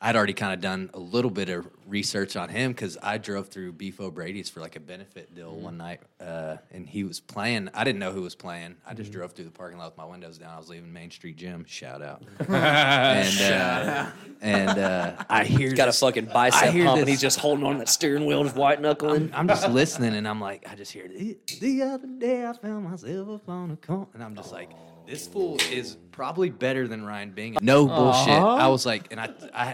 I'd 0.02 0.16
already 0.18 0.34
kind 0.34 0.54
of 0.54 0.60
done 0.62 0.90
a 0.94 1.00
little 1.00 1.32
bit 1.32 1.50
of 1.50 1.68
research 1.88 2.36
on 2.36 2.50
him 2.50 2.72
because 2.74 2.98
I 3.02 3.18
drove 3.18 3.48
through 3.48 3.72
Beef 3.74 4.00
O'Brady's 4.00 4.50
for 4.50 4.60
like 4.60 4.76
a 4.76 4.80
benefit 4.80 5.34
deal 5.34 5.52
Mm-hmm. 5.54 5.64
one 5.64 5.78
night, 5.78 6.02
uh, 6.22 6.58
and 6.72 6.88
he 6.88 7.04
was 7.06 7.20
playing. 7.22 7.70
I 7.74 7.84
didn't 7.86 8.00
know 8.00 8.12
who 8.12 8.22
was 8.22 8.36
playing. 8.36 8.76
I 8.86 8.90
Mm-hmm. 8.90 8.98
just 8.98 9.12
drove 9.14 9.32
through 9.32 9.46
the 9.46 9.52
parking 9.52 9.80
lot 9.80 9.92
with 9.92 9.98
my 9.98 10.06
windows 10.06 10.38
down. 10.38 10.54
I 10.54 10.58
was 10.58 10.70
leaving 10.70 10.92
Main 10.92 11.12
Street 11.12 11.38
Gym. 11.38 11.66
Shout 11.66 12.02
out. 12.02 12.24
and 12.50 13.42
uh, 13.54 14.10
and 14.42 14.78
uh, 14.80 15.24
I 15.30 15.44
hear 15.46 15.70
He's 15.70 15.74
got 15.74 15.88
a 15.88 15.94
fucking 15.94 16.26
bicep 16.26 16.60
pump, 16.72 16.76
and 16.76 17.02
this- 17.02 17.08
he's 17.10 17.22
just 17.22 17.40
holding 17.40 17.66
on 17.66 17.74
to 17.74 17.80
that 17.80 17.90
steering 17.90 18.26
wheel, 18.26 18.44
just 18.44 18.56
white 18.56 18.82
knuckling. 18.82 19.32
I'm 19.34 19.48
just 19.48 19.68
listening, 19.70 20.14
and 20.16 20.28
I'm 20.28 20.42
like, 20.42 20.66
I 20.70 20.76
just 20.76 20.92
hear 20.92 21.08
the, 21.08 21.38
the 21.62 21.82
other 21.84 22.08
day 22.08 22.46
I 22.46 22.54
found 22.54 22.84
myself 22.90 23.30
up 23.30 23.50
on 23.50 23.72
a 23.72 23.78
corner, 23.78 24.08
and 24.14 24.24
I'm 24.24 24.36
just 24.36 24.52
like, 24.52 24.70
this 25.08 25.28
fool 25.28 25.58
is 25.72 25.98
probably 26.12 26.50
better 26.50 26.88
than 26.88 27.06
Ryan 27.06 27.32
Bingham. 27.32 27.64
No 27.66 27.88
bullshit. 27.88 28.34
Uh-huh. 28.34 28.56
I 28.56 28.68
was 28.68 28.86
like, 28.86 29.12
and 29.12 29.20
I, 29.20 29.30
I, 29.54 29.66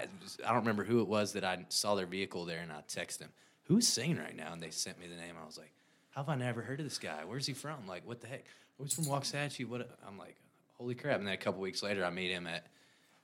I 0.46 0.48
don't 0.48 0.60
remember 0.60 0.84
who 0.84 1.02
it 1.02 1.08
was 1.08 1.34
that 1.34 1.44
I 1.44 1.66
saw 1.70 1.96
their 1.96 2.06
vehicle 2.06 2.46
there, 2.46 2.60
and 2.60 2.72
I 2.72 2.82
texted 2.88 3.20
them, 3.20 3.30
who's 3.64 3.88
singing 3.88 4.18
right 4.18 4.36
now, 4.36 4.54
and 4.54 4.62
they 4.62 4.70
sent 4.70 5.00
me 5.00 5.08
the 5.08 5.16
name. 5.16 5.36
I 5.42 5.46
was 5.46 5.58
like, 5.58 5.72
how 6.12 6.22
have 6.22 6.30
I 6.30 6.36
never 6.36 6.62
heard 6.62 6.80
of 6.80 6.86
this 6.86 6.98
guy? 6.98 7.20
Where's 7.26 7.46
he 7.46 7.54
from? 7.54 7.88
Like, 7.88 8.06
what 8.08 8.22
the 8.22 8.28
heck? 8.28 8.46
Oh, 8.80 8.84
he's 8.84 8.94
from 8.94 9.06
Waxahachie. 9.06 9.68
What? 9.68 9.82
a-" 9.82 9.88
I'm 10.08 10.18
like, 10.18 10.36
holy 10.78 10.96
crap! 10.96 11.20
And 11.20 11.28
then 11.28 11.34
a 11.34 11.38
couple 11.38 11.62
weeks 11.62 11.82
later, 11.84 12.04
I 12.04 12.10
meet 12.10 12.32
him 12.32 12.48
at 12.48 12.66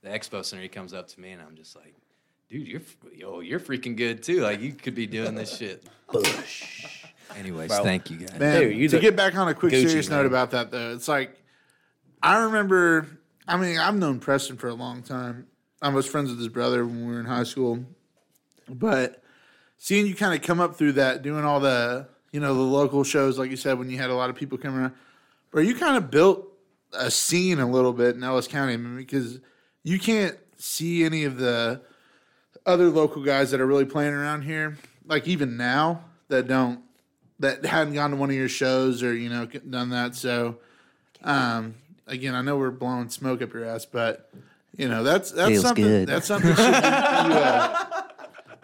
the 0.02 0.10
expo 0.10 0.44
center. 0.46 0.62
He 0.64 0.70
comes 0.70 0.94
up 0.94 1.08
to 1.10 1.20
me, 1.20 1.32
and 1.32 1.42
I'm 1.42 1.56
just 1.56 1.76
like. 1.76 1.94
Dude, 2.50 2.66
you're 2.66 2.82
yo, 3.14 3.42
you're 3.42 3.60
freaking 3.60 3.98
good 3.98 4.24
too. 4.24 4.40
Like 4.40 4.62
you 4.62 4.72
could 4.72 4.96
be 4.96 5.06
doing 5.06 5.36
this 5.36 5.58
shit. 5.58 5.84
Bush. 6.10 7.04
Anyways, 7.36 7.68
Bro. 7.68 7.84
thank 7.84 8.10
you 8.10 8.18
guys. 8.20 8.40
Man, 8.40 8.62
Dude, 8.62 8.78
you 8.78 8.88
to 8.88 9.00
get 9.00 9.18
back 9.18 9.36
on 9.36 9.50
a 9.50 9.54
quick 9.54 9.74
Gucci, 9.74 9.88
serious 9.90 10.10
man. 10.10 10.20
note 10.20 10.28
about 10.28 10.52
that 10.52 10.72
though, 10.72 10.94
it's 10.94 11.10
like 11.10 11.38
I 12.28 12.44
remember. 12.44 13.08
I 13.48 13.56
mean, 13.56 13.78
I've 13.78 13.96
known 13.96 14.20
Preston 14.20 14.58
for 14.58 14.68
a 14.68 14.74
long 14.74 15.02
time. 15.02 15.48
I 15.82 15.88
was 15.88 16.06
friends 16.06 16.30
with 16.30 16.40
his 16.40 16.50
brother 16.50 16.86
when 16.86 17.08
we 17.08 17.14
were 17.14 17.22
in 17.22 17.26
high 17.26 17.44
school, 17.44 17.86
but 18.68 19.24
seeing 19.78 20.06
you 20.06 20.14
kind 20.14 20.36
of 20.36 20.46
come 20.46 20.60
up 20.60 20.76
through 20.76 20.94
that, 20.94 21.22
doing 21.22 21.46
all 21.46 21.62
the 21.62 22.10
you 22.34 22.42
know 22.42 22.54
the 22.54 22.60
local 22.60 23.06
shows, 23.06 23.40
like 23.40 23.50
you 23.50 23.56
said, 23.56 23.80
when 23.80 23.90
you 23.90 23.98
had 23.98 24.10
a 24.10 24.14
lot 24.14 24.30
of 24.30 24.36
people 24.36 24.58
coming 24.58 24.82
around, 24.82 24.94
bro, 25.52 25.62
you 25.62 25.74
kind 25.74 25.96
of 25.96 26.12
built 26.12 26.46
a 26.92 27.10
scene 27.10 27.60
a 27.60 27.70
little 27.70 27.94
bit 27.94 28.18
in 28.18 28.24
Ellis 28.26 28.46
County 28.46 28.74
I 28.74 28.78
mean, 28.78 28.98
because 28.98 29.40
you 29.84 29.98
can't 29.98 30.38
see 30.58 31.06
any 31.06 31.24
of 31.24 31.38
the 31.38 31.80
other 32.66 32.90
local 32.90 33.24
guys 33.24 33.52
that 33.52 33.62
are 33.62 33.68
really 33.68 33.86
playing 33.86 34.14
around 34.14 34.42
here, 34.42 34.78
like 35.06 35.30
even 35.30 35.56
now 35.56 36.04
that 36.28 36.50
don't 36.50 36.82
that 37.40 37.64
hadn't 37.64 37.94
gone 37.94 38.12
to 38.12 38.18
one 38.18 38.30
of 38.30 38.36
your 38.36 38.50
shows 38.50 39.02
or 39.02 39.16
you 39.16 39.30
know 39.30 39.46
done 39.46 39.92
that. 39.92 40.14
So, 40.14 40.58
um, 41.24 41.76
again, 42.08 42.36
I 42.36 42.42
know 42.42 42.58
we're 42.58 42.72
blowing 42.72 43.10
smoke 43.10 43.42
up 43.42 43.54
your 43.54 43.66
ass, 43.66 43.86
but 43.86 44.32
you 44.76 44.88
know 44.88 45.04
that's 45.04 45.32
that's 45.32 45.50
Feels 45.50 45.64
something 45.64 45.84
good. 45.84 46.08
that's 46.08 46.28
something 46.28 46.50
you 46.50 46.56
should, 46.56 46.66
you, 46.74 46.74
uh, 46.74 48.04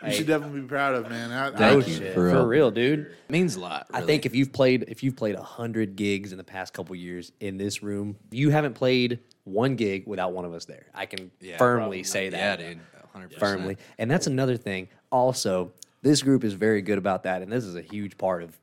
you 0.06 0.12
should 0.12 0.28
definitely 0.28 0.62
be 0.62 0.68
proud 0.68 0.96
of, 0.96 1.10
man. 1.10 1.32
I, 1.32 1.48
I, 1.48 1.52
Thank 1.52 1.88
you. 1.88 1.94
Shit, 1.96 2.14
For 2.14 2.30
for 2.30 2.36
real. 2.38 2.46
real, 2.46 2.72
dude. 2.72 3.16
means 3.30 3.56
a 3.56 3.60
lot. 3.62 3.88
I 3.94 4.02
think 4.02 4.26
if 4.26 4.36
you've 4.36 4.52
played 4.52 4.86
if 4.88 5.04
you've 5.04 5.16
played 5.16 5.36
a 5.36 5.44
hundred 5.44 5.96
gigs 5.96 6.32
in 6.32 6.38
the 6.38 6.44
past 6.44 6.74
couple 6.74 6.96
years 6.96 7.32
in 7.40 7.58
this 7.58 7.82
room, 7.84 8.16
you 8.32 8.50
haven't 8.50 8.74
played 8.74 9.20
one 9.46 9.76
gig 9.76 10.06
without 10.08 10.34
one 10.34 10.46
of 10.46 10.54
us 10.54 10.66
there. 10.66 10.86
I 10.94 11.06
can 11.06 11.32
Yeah, 11.42 11.58
firmly 11.58 11.80
probably. 11.82 12.04
say 12.04 12.30
that. 12.30 12.60
yeah, 12.60 12.70
dude, 12.70 12.80
hundred 13.12 13.28
percent. 13.32 13.40
firmly. 13.60 13.78
And 13.98 14.10
that's 14.12 14.28
another 14.28 14.58
thing. 14.58 14.88
Also, 15.12 15.72
this 16.02 16.22
group 16.22 16.44
is 16.44 16.54
very 16.54 16.82
good 16.82 16.98
about 16.98 17.24
that, 17.24 17.42
and 17.42 17.52
this 17.52 17.64
is 17.64 17.76
a 17.76 17.82
huge 17.82 18.18
part 18.18 18.44
of 18.44 18.58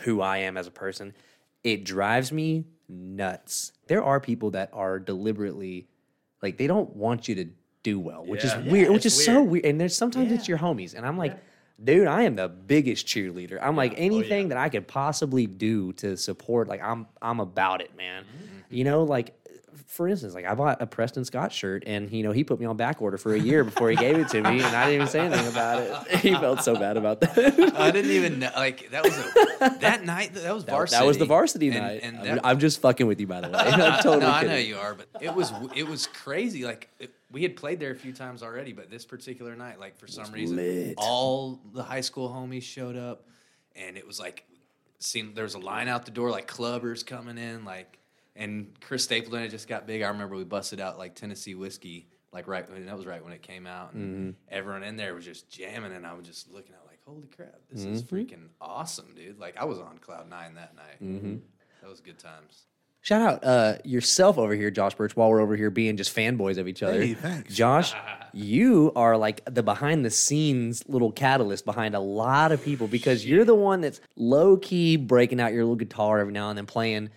who 0.00 0.20
I 0.22 0.38
am 0.38 0.56
as 0.56 0.66
a 0.66 0.70
person. 0.70 1.14
It 1.64 1.84
drives 1.84 2.32
me 2.32 2.64
nuts. 2.88 3.72
There 3.86 4.02
are 4.02 4.20
people 4.20 4.50
that 4.52 4.70
are 4.72 4.98
deliberately 4.98 5.88
like 6.42 6.56
they 6.58 6.66
don't 6.66 6.94
want 6.94 7.28
you 7.28 7.34
to 7.36 7.46
do 7.82 7.98
well, 7.98 8.24
which 8.24 8.44
is 8.44 8.54
weird. 8.56 8.90
Which 8.90 9.06
is 9.06 9.24
so 9.24 9.42
weird. 9.42 9.64
And 9.64 9.80
there's 9.80 9.96
sometimes 9.96 10.32
it's 10.32 10.48
your 10.48 10.58
homies, 10.58 10.94
and 10.94 11.06
I'm 11.06 11.18
like. 11.18 11.38
Dude, 11.84 12.06
I 12.06 12.22
am 12.22 12.36
the 12.36 12.48
biggest 12.48 13.06
cheerleader. 13.06 13.58
I'm 13.60 13.76
like 13.76 13.92
oh, 13.92 13.96
anything 13.98 14.48
that 14.48 14.56
I 14.56 14.70
could 14.70 14.88
possibly 14.88 15.46
do 15.46 15.92
to 15.92 16.16
support. 16.16 16.68
Like 16.68 16.82
I'm, 16.82 17.06
I'm 17.20 17.38
about 17.38 17.82
it, 17.82 17.94
man. 17.94 18.24
Mm-hmm. 18.24 18.74
You 18.74 18.84
know, 18.84 19.02
like 19.02 19.38
for 19.86 20.08
instance, 20.08 20.34
like 20.34 20.44
I 20.44 20.54
bought 20.54 20.82
a 20.82 20.86
Preston 20.86 21.24
Scott 21.24 21.52
shirt, 21.52 21.84
and 21.86 22.10
you 22.10 22.22
know 22.22 22.32
he 22.32 22.42
put 22.44 22.58
me 22.58 22.66
on 22.66 22.76
back 22.76 23.00
order 23.00 23.16
for 23.16 23.34
a 23.34 23.38
year 23.38 23.62
before 23.64 23.88
he 23.88 23.96
gave 23.96 24.16
it 24.18 24.28
to 24.30 24.42
me, 24.42 24.60
and 24.60 24.64
I 24.64 24.84
didn't 24.86 24.94
even 24.94 25.06
say 25.06 25.20
anything 25.20 25.46
about 25.48 25.82
it. 25.82 26.18
He 26.20 26.34
felt 26.34 26.62
so 26.64 26.74
bad 26.74 26.96
about 26.96 27.20
that. 27.20 27.38
I 27.76 27.90
didn't 27.92 28.10
even 28.10 28.40
know. 28.40 28.50
Like 28.56 28.90
that 28.90 29.04
was 29.04 29.16
a, 29.16 29.78
that 29.80 30.04
night. 30.04 30.34
That 30.34 30.52
was 30.54 30.64
varsity. 30.64 30.98
that 31.00 31.06
was 31.06 31.18
the 31.18 31.24
varsity 31.24 31.68
And- 31.68 31.78
night. 31.78 32.00
And 32.02 32.18
I'm, 32.18 32.40
I'm 32.42 32.58
just 32.58 32.80
fucking 32.80 33.06
with 33.06 33.20
you, 33.20 33.26
by 33.26 33.40
the 33.40 33.48
way. 33.48 33.54
I'm 33.58 34.02
totally 34.02 34.18
no, 34.20 34.30
I 34.30 34.40
kidding. 34.40 34.48
know 34.56 34.60
you 34.60 34.76
are, 34.76 34.94
but 34.94 35.08
it 35.22 35.32
was 35.34 35.52
it 35.74 35.86
was 35.86 36.06
crazy. 36.08 36.64
Like 36.64 36.88
it, 36.98 37.12
we 37.30 37.42
had 37.42 37.54
played 37.56 37.78
there 37.80 37.90
a 37.92 37.96
few 37.96 38.12
times 38.12 38.42
already, 38.42 38.72
but 38.72 38.90
this 38.90 39.04
particular 39.04 39.54
night, 39.56 39.78
like 39.78 39.98
for 39.98 40.06
some 40.08 40.30
reason, 40.32 40.56
lit. 40.56 40.94
all 40.98 41.60
the 41.72 41.82
high 41.82 42.00
school 42.00 42.28
homies 42.28 42.62
showed 42.62 42.96
up, 42.96 43.26
and 43.76 43.96
it 43.96 44.06
was 44.06 44.18
like, 44.18 44.44
seemed 44.98 45.36
there 45.36 45.44
was 45.44 45.54
a 45.54 45.58
line 45.60 45.86
out 45.88 46.04
the 46.06 46.10
door, 46.10 46.30
like 46.30 46.48
clubbers 46.50 47.04
coming 47.06 47.36
in, 47.38 47.64
like, 47.64 47.95
and 48.36 48.68
Chris 48.80 49.04
Stapleton 49.04 49.40
had 49.42 49.50
just 49.50 49.68
got 49.68 49.86
big. 49.86 50.02
I 50.02 50.08
remember 50.08 50.36
we 50.36 50.44
busted 50.44 50.80
out 50.80 50.98
like 50.98 51.14
Tennessee 51.14 51.54
whiskey, 51.54 52.08
like 52.32 52.46
right, 52.48 52.68
and 52.68 52.86
that 52.88 52.96
was 52.96 53.06
right 53.06 53.22
when 53.22 53.32
it 53.32 53.42
came 53.42 53.66
out, 53.66 53.92
and 53.94 54.34
Mm-hmm. 54.34 54.54
everyone 54.54 54.82
in 54.82 54.96
there 54.96 55.14
was 55.14 55.24
just 55.24 55.48
jamming, 55.50 55.92
and 55.92 56.06
I 56.06 56.12
was 56.14 56.26
just 56.26 56.50
looking 56.52 56.74
at 56.74 56.86
like, 56.86 56.98
holy 57.06 57.28
crap, 57.34 57.54
this 57.70 57.82
Mm-hmm. 57.84 57.92
is 57.94 58.02
freaking 58.02 58.48
awesome, 58.60 59.14
dude! 59.16 59.38
Like 59.38 59.56
I 59.56 59.64
was 59.64 59.78
on 59.78 59.98
cloud 59.98 60.28
nine 60.28 60.54
that 60.54 60.74
night. 60.76 61.02
Mm-hmm. 61.02 61.36
That 61.82 61.90
was 61.90 62.00
good 62.00 62.18
times. 62.18 62.64
Shout 63.02 63.22
out 63.22 63.44
uh, 63.44 63.78
yourself 63.84 64.36
over 64.36 64.52
here, 64.52 64.68
Josh 64.72 64.96
Birch, 64.96 65.14
while 65.14 65.30
we're 65.30 65.40
over 65.40 65.54
here 65.54 65.70
being 65.70 65.96
just 65.96 66.12
fanboys 66.14 66.58
of 66.58 66.66
each 66.66 66.82
other. 66.82 67.00
Hey, 67.00 67.14
thanks. 67.14 67.54
Josh, 67.54 67.94
you 68.32 68.90
are 68.96 69.16
like 69.16 69.42
the 69.44 69.62
behind 69.62 70.04
the 70.04 70.10
scenes 70.10 70.82
little 70.88 71.12
catalyst 71.12 71.64
behind 71.64 71.94
a 71.94 72.00
lot 72.00 72.50
of 72.50 72.64
people 72.64 72.88
because 72.88 73.24
you're 73.24 73.44
the 73.44 73.54
one 73.54 73.80
that's 73.80 74.00
low 74.16 74.56
key 74.56 74.96
breaking 74.96 75.38
out 75.40 75.52
your 75.52 75.62
little 75.62 75.76
guitar 75.76 76.18
every 76.18 76.32
now 76.32 76.48
and 76.48 76.58
then 76.58 76.66
playing 76.66 77.10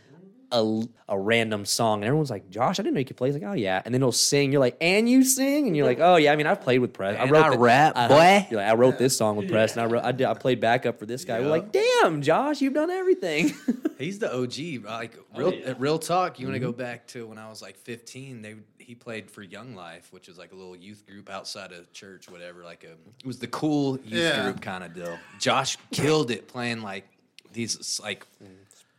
a, 0.52 0.82
a 1.08 1.20
random 1.20 1.66
song. 1.66 2.00
And 2.02 2.06
everyone's 2.06 2.30
like, 2.30 2.50
Josh, 2.50 2.80
I 2.80 2.84
didn't 2.84 2.96
know 2.96 3.00
you 3.00 3.06
could 3.06 3.18
play. 3.18 3.30
He's 3.30 3.36
like, 3.42 3.50
oh, 3.50 3.54
yeah. 3.54 3.82
And 3.86 3.94
then 3.94 4.02
he'll 4.02 4.12
sing. 4.12 4.52
You're 4.52 4.60
like, 4.62 4.78
and 4.82 5.08
you 5.10 5.24
sing? 5.24 5.68
And 5.68 5.76
you're 5.78 5.86
like, 5.86 6.00
oh, 6.00 6.16
yeah. 6.16 6.32
I 6.32 6.36
mean, 6.36 6.48
I've 6.48 6.62
played 6.62 6.80
with 6.80 6.94
Press. 6.94 7.18
And 7.20 7.36
I 7.36 7.50
the- 7.52 7.58
rap, 7.58 7.94
I- 7.96 8.08
boy. 8.08 8.48
You're 8.50 8.60
like, 8.62 8.70
I 8.72 8.76
wrote 8.76 8.98
this 8.98 9.16
song 9.18 9.36
with 9.36 9.50
Press, 9.50 9.74
and 9.74 9.82
I, 9.82 9.86
wrote, 9.86 10.04
I, 10.04 10.12
did, 10.12 10.26
I 10.28 10.34
played 10.34 10.60
backup 10.60 10.98
for 11.00 11.06
this 11.06 11.26
guy. 11.26 11.40
We're 11.40 11.48
like, 11.48 11.72
damn, 11.72 12.22
Josh, 12.22 12.62
you've 12.62 12.74
done 12.74 12.90
everything. 12.92 13.54
He's 14.00 14.20
the 14.20 14.34
OG. 14.36 14.86
Like 14.86 15.18
real, 15.36 15.54
uh, 15.68 15.76
real 15.78 16.00
talk. 16.00 16.40
You 16.40 16.48
want 16.48 16.56
to 16.56 16.60
go 16.60 16.72
back 16.72 17.06
to 17.08 17.28
when 17.28 17.38
I 17.38 17.50
was 17.50 17.62
like 17.62 17.78
15? 17.78 18.42
They 18.42 18.56
he 18.78 18.96
played 18.96 19.30
for 19.30 19.44
Young 19.44 19.76
Life, 19.76 20.08
which 20.12 20.28
is 20.30 20.40
like 20.40 20.52
a 20.52 20.56
little 20.56 20.76
youth 20.76 21.06
group 21.06 21.30
outside 21.30 21.72
of 21.74 21.92
church, 21.94 22.28
whatever. 22.28 22.64
Like 22.64 22.84
a 22.86 22.94
it 22.94 23.26
was 23.28 23.38
the 23.38 23.46
cool 23.48 24.00
youth 24.00 24.24
Yeah. 24.24 24.44
group 24.46 24.62
kind 24.62 24.84
of 24.84 24.96
deal. 24.96 25.16
Josh 25.40 25.78
killed 25.92 26.32
it 26.32 26.48
playing 26.48 26.82
like 26.82 27.06
these 27.54 28.00
like 28.04 28.26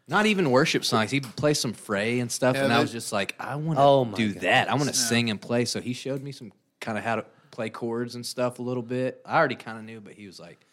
not 0.09 0.27
even 0.27 0.51
worship 0.51 0.85
songs. 0.85 1.11
He'd 1.11 1.25
play 1.37 1.55
some 1.55 1.73
fray 1.73 2.21
and 2.21 2.31
stuff, 2.31 2.57
Yeah, 2.57 2.65
and 2.65 2.73
I 2.73 2.81
was 2.81 2.91
just 2.93 3.13
like, 3.13 3.35
I 3.39 3.57
want 3.57 3.79
to 3.79 3.83
Oh 3.83 4.05
my 4.05 4.17
do 4.17 4.33
that. 4.35 4.69
I 4.71 4.75
want 4.75 4.85
to 4.93 4.99
Yeah. 4.99 5.07
sing 5.09 5.31
and 5.31 5.41
play. 5.41 5.65
So 5.65 5.81
he 5.81 5.93
showed 5.93 6.23
me 6.23 6.33
some 6.33 6.53
kind 6.81 6.99
of 6.99 7.05
how 7.05 7.17
to 7.17 7.25
play 7.51 7.71
chords 7.71 8.15
and 8.15 8.25
stuff 8.25 8.59
a 8.59 8.63
little 8.63 8.83
bit. 8.83 9.21
I 9.25 9.37
already 9.39 9.55
kind 9.57 9.79
of 9.79 9.85
knew, 9.85 10.01
but 10.01 10.15
he 10.15 10.27
was 10.27 10.41
like, 10.41 10.65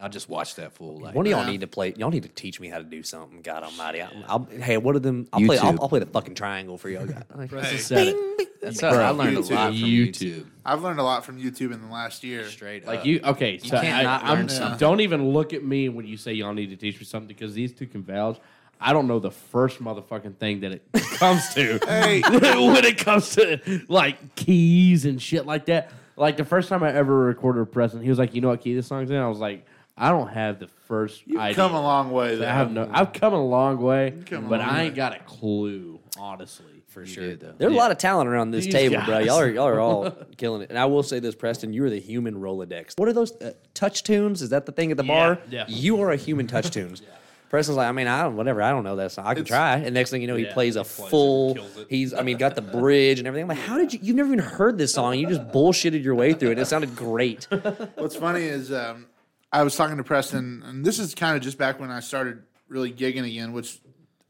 I 0.00 0.06
just 0.08 0.28
watched 0.28 0.56
that 0.56 0.72
fool. 0.74 1.00
Like, 1.00 1.14
One 1.14 1.26
of 1.26 1.30
y'all 1.30 1.44
Yeah. 1.44 1.50
need 1.50 1.60
to 1.62 1.66
play. 1.66 1.92
Y'all 1.96 2.10
need 2.10 2.22
to 2.22 2.28
teach 2.28 2.60
me 2.60 2.68
how 2.68 2.78
to 2.78 2.84
do 2.84 3.02
something. 3.02 3.42
God 3.42 3.64
Almighty! 3.64 4.00
I'll, 4.00 4.12
I'll, 4.28 4.44
hey, 4.60 4.76
what 4.76 4.94
of 4.94 5.02
them? 5.02 5.26
I'll 5.32 5.40
play. 5.44 5.58
I'll, 5.58 5.72
YouTube. 5.72 5.78
I'll 5.80 5.88
play 5.88 5.98
the 6.00 6.06
fucking 6.06 6.34
triangle 6.36 6.78
for 6.78 6.88
y'all. 6.88 7.06
guys. 7.06 7.24
Like, 7.34 7.50
Hey, 7.52 7.76
Said 7.78 8.08
it. 8.08 8.60
that's 8.60 8.80
how 8.80 8.90
I 8.90 9.10
learned 9.10 9.38
YouTube. 9.38 9.50
a 9.50 9.54
lot 9.54 9.66
from 9.68 9.74
YouTube. 9.76 10.10
YouTube. 10.12 10.46
I've 10.64 10.82
learned 10.82 11.00
a 11.00 11.02
lot 11.02 11.24
from 11.24 11.40
YouTube 11.42 11.72
in 11.72 11.80
the 11.82 11.88
last 11.88 12.22
year. 12.22 12.44
Straight 12.44 12.86
Like 12.86 13.00
up. 13.00 13.06
you, 13.06 13.20
okay. 13.24 13.58
So 13.58 13.80
can't 13.80 13.98
I, 13.98 14.02
not 14.04 14.22
I'm- 14.24 14.38
learn 14.38 14.48
something. 14.48 14.78
Don't 14.78 15.00
even 15.00 15.30
look 15.32 15.52
at 15.52 15.64
me 15.64 15.88
when 15.88 16.06
you 16.06 16.16
say 16.16 16.32
y'all 16.32 16.54
need 16.54 16.70
to 16.70 16.76
teach 16.76 16.98
me 17.00 17.04
something 17.04 17.26
because 17.28 17.54
these 17.54 17.72
two 17.72 17.86
can 17.86 18.02
vouch. 18.04 18.38
I 18.80 18.92
don't 18.92 19.08
know 19.08 19.18
the 19.18 19.32
first 19.32 19.82
motherfucking 19.82 20.36
thing 20.36 20.60
that 20.60 20.70
it 20.70 20.82
comes 21.18 21.52
to. 21.54 21.80
Hey. 21.84 22.20
when 22.28 22.84
it 22.84 22.98
comes 22.98 23.34
to 23.34 23.82
like 23.88 24.36
keys 24.36 25.04
and 25.06 25.20
shit 25.20 25.44
like 25.46 25.66
that. 25.66 25.90
Like 26.16 26.36
the 26.36 26.44
first 26.44 26.68
time 26.68 26.84
I 26.84 26.92
ever 26.92 27.16
recorded 27.18 27.60
a 27.62 27.66
present, 27.66 28.02
he 28.04 28.08
was 28.08 28.18
like, 28.20 28.34
"You 28.34 28.40
know 28.40 28.48
what 28.48 28.60
key 28.60 28.74
this 28.74 28.86
song's 28.88 29.10
in?" 29.10 29.16
I 29.16 29.28
was 29.28 29.38
like, 29.38 29.64
"I 29.98 30.10
don't 30.10 30.28
have 30.28 30.58
the 30.58 30.68
first 30.86 31.26
You've 31.26 31.40
idea." 31.40 31.56
come 31.56 31.74
a 31.74 31.80
long 31.82 32.10
way. 32.10 32.40
I 32.44 32.50
have 32.52 32.70
no. 32.72 32.88
I've 32.92 33.12
come 33.12 33.32
a 33.34 33.44
long 33.44 33.78
way, 33.80 34.10
but 34.10 34.42
long 34.42 34.52
I 34.60 34.78
way. 34.80 34.86
ain't 34.86 34.94
got 34.94 35.14
a 35.14 35.18
clue, 35.20 36.00
honestly. 36.18 36.64
for 36.88 37.00
You 37.02 37.06
sure. 37.06 37.24
did, 37.28 37.40
though. 37.40 37.54
There's 37.58 37.72
a 37.72 37.76
lot 37.76 37.90
of 37.90 37.98
talent 37.98 38.28
around 38.28 38.50
this 38.50 38.64
These 38.64 38.74
table, 38.74 39.00
bro. 39.04 39.18
Y'all 39.18 39.38
are 39.38 39.48
y'all 39.50 39.66
are 39.68 39.80
all 39.80 40.10
killing 40.38 40.62
it. 40.62 40.70
And 40.70 40.78
I 40.78 40.86
will 40.86 41.02
say 41.02 41.20
this, 41.20 41.34
Preston, 41.34 41.72
you 41.72 41.84
are 41.84 41.90
the 41.90 42.00
human 42.00 42.34
Rolodex. 42.36 42.94
What 42.96 43.08
are 43.08 43.12
those 43.12 43.32
uh, 43.42 43.52
touch 43.74 44.02
tunes? 44.04 44.40
Is 44.42 44.50
that 44.50 44.64
the 44.66 44.72
thing 44.72 44.90
at 44.90 44.96
the 44.96 45.04
Yeah, 45.04 45.12
bar? 45.34 45.38
yeah. 45.50 45.64
You 45.68 46.00
are 46.02 46.10
a 46.10 46.16
human 46.16 46.46
touch 46.46 46.70
tunes. 46.70 47.02
Preston's 47.50 47.78
like, 47.78 47.88
I 47.88 47.92
mean, 47.92 48.06
I 48.08 48.24
don't, 48.24 48.36
whatever. 48.36 48.60
I 48.60 48.68
don't 48.70 48.84
know 48.84 48.96
that 48.96 49.10
song. 49.12 49.26
I 49.26 49.32
can 49.34 49.44
try. 49.46 49.76
And 49.76 49.94
next 49.94 50.10
thing 50.10 50.20
you 50.20 50.28
know, 50.28 50.36
he 50.36 50.44
Yeah, 50.44 50.52
plays 50.52 50.76
a 50.76 50.82
he 50.82 50.84
plays 50.84 51.10
full. 51.10 51.54
kills 51.54 51.78
it. 51.78 51.86
He's, 51.88 52.12
I 52.12 52.22
mean, 52.22 52.36
got 52.36 52.54
the 52.56 52.60
bridge 52.62 53.20
and 53.20 53.26
everything. 53.26 53.44
I'm 53.50 53.56
like, 53.56 53.66
how 53.66 53.78
did 53.78 53.94
you? 53.94 54.00
You've 54.02 54.16
never 54.16 54.26
even 54.28 54.38
heard 54.38 54.76
this 54.76 54.92
song. 54.92 55.18
You 55.18 55.26
just 55.26 55.42
bullshitted 55.48 56.02
your 56.04 56.14
way 56.14 56.34
through 56.34 56.50
it. 56.50 56.58
It 56.58 56.66
sounded 56.66 56.94
great. 56.94 57.44
What's 57.94 58.16
funny 58.16 58.42
is 58.42 58.70
um, 58.70 59.06
I 59.52 59.62
was 59.62 59.76
talking 59.76 59.96
to 59.96 60.04
Preston, 60.04 60.62
and 60.66 60.84
this 60.84 60.98
is 60.98 61.14
kind 61.14 61.36
of 61.36 61.42
just 61.42 61.58
back 61.58 61.80
when 61.80 61.90
I 61.90 62.00
started 62.00 62.42
really 62.68 62.92
gigging 62.92 63.26
again, 63.26 63.52
which 63.52 63.80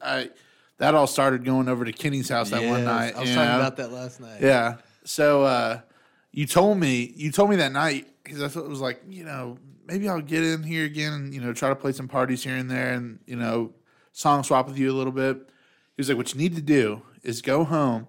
I 0.00 0.30
that 0.78 0.94
all 0.94 1.06
started 1.06 1.44
going 1.44 1.68
over 1.68 1.84
to 1.84 1.92
Kenny's 1.92 2.28
house 2.28 2.50
that 2.50 2.64
one 2.64 2.84
night. 2.84 3.16
I 3.16 3.20
was 3.20 3.30
talking 3.30 3.34
know? 3.34 3.56
about 3.56 3.76
that 3.78 3.92
last 3.92 4.20
night. 4.20 4.40
Yeah. 4.40 4.76
So 5.04 5.42
uh, 5.42 5.80
you 6.30 6.46
told 6.46 6.78
me 6.78 7.12
you 7.16 7.32
told 7.32 7.50
me 7.50 7.56
that 7.56 7.72
night 7.72 8.06
because 8.22 8.42
I 8.42 8.48
thought 8.48 8.64
it 8.64 8.68
was 8.68 8.80
like 8.80 9.02
you 9.08 9.24
know 9.24 9.58
maybe 9.86 10.08
I'll 10.08 10.20
get 10.20 10.44
in 10.44 10.62
here 10.62 10.84
again 10.84 11.12
and 11.12 11.34
you 11.34 11.40
know 11.40 11.52
try 11.52 11.68
to 11.68 11.76
play 11.76 11.92
some 11.92 12.08
parties 12.08 12.44
here 12.44 12.56
and 12.56 12.70
there 12.70 12.92
and 12.92 13.18
you 13.26 13.36
know 13.36 13.72
song 14.12 14.44
swap 14.44 14.68
with 14.68 14.78
you 14.78 14.90
a 14.90 14.96
little 14.96 15.12
bit. 15.12 15.36
He 15.96 16.00
was 16.00 16.08
like, 16.08 16.18
what 16.18 16.32
you 16.32 16.38
need 16.38 16.54
to 16.54 16.62
do 16.62 17.02
is 17.22 17.42
go 17.42 17.64
home 17.64 18.06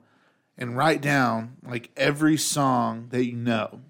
and 0.57 0.78
write 0.78 1.01
down 1.01 1.57
like 1.64 1.89
every 1.97 2.38
song 2.38 3.07
that 3.10 3.26
you 3.26 3.36
know. 3.36 3.82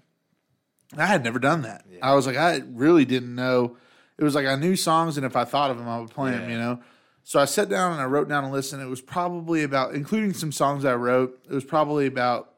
I 0.96 1.06
had 1.06 1.22
never 1.22 1.38
done 1.38 1.62
that. 1.62 1.84
I 2.02 2.14
was 2.14 2.26
like, 2.26 2.36
I 2.36 2.62
really 2.68 3.04
didn't 3.04 3.34
know. 3.34 3.76
It 4.18 4.24
was 4.24 4.34
like 4.34 4.46
I 4.46 4.56
knew 4.56 4.76
songs, 4.76 5.16
and 5.16 5.24
if 5.24 5.36
I 5.36 5.44
thought 5.44 5.70
of 5.70 5.78
them, 5.78 5.88
I 5.88 5.98
would 5.98 6.10
play 6.10 6.32
them. 6.32 6.50
You 6.50 6.58
know. 6.58 6.80
So 7.22 7.38
I 7.38 7.44
sat 7.44 7.68
down 7.68 7.92
and 7.92 8.00
I 8.00 8.06
wrote 8.06 8.28
down 8.28 8.44
a 8.44 8.50
list, 8.50 8.72
and 8.72 8.82
it 8.82 8.86
was 8.86 9.00
probably 9.00 9.62
about, 9.62 9.94
including 9.94 10.32
some 10.34 10.52
songs 10.52 10.84
I 10.84 10.94
wrote, 10.94 11.38
it 11.48 11.54
was 11.54 11.64
probably 11.64 12.06
about 12.06 12.54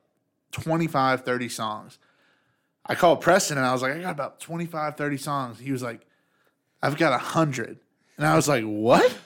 25, 0.52 1.24
30 1.24 1.48
songs. 1.48 1.98
I 2.84 2.94
called 2.94 3.20
Preston 3.20 3.58
and 3.58 3.66
I 3.66 3.72
was 3.72 3.82
like, 3.82 3.92
I 3.92 4.00
got 4.00 4.10
about 4.10 4.40
25, 4.40 4.96
30 4.96 5.16
songs. 5.16 5.58
He 5.58 5.72
was 5.72 5.82
like, 5.82 6.06
I've 6.82 6.96
got 6.96 7.12
100. 7.12 7.78
And 8.16 8.26
I 8.26 8.34
was 8.34 8.48
like, 8.48 8.64
what? 8.64 9.16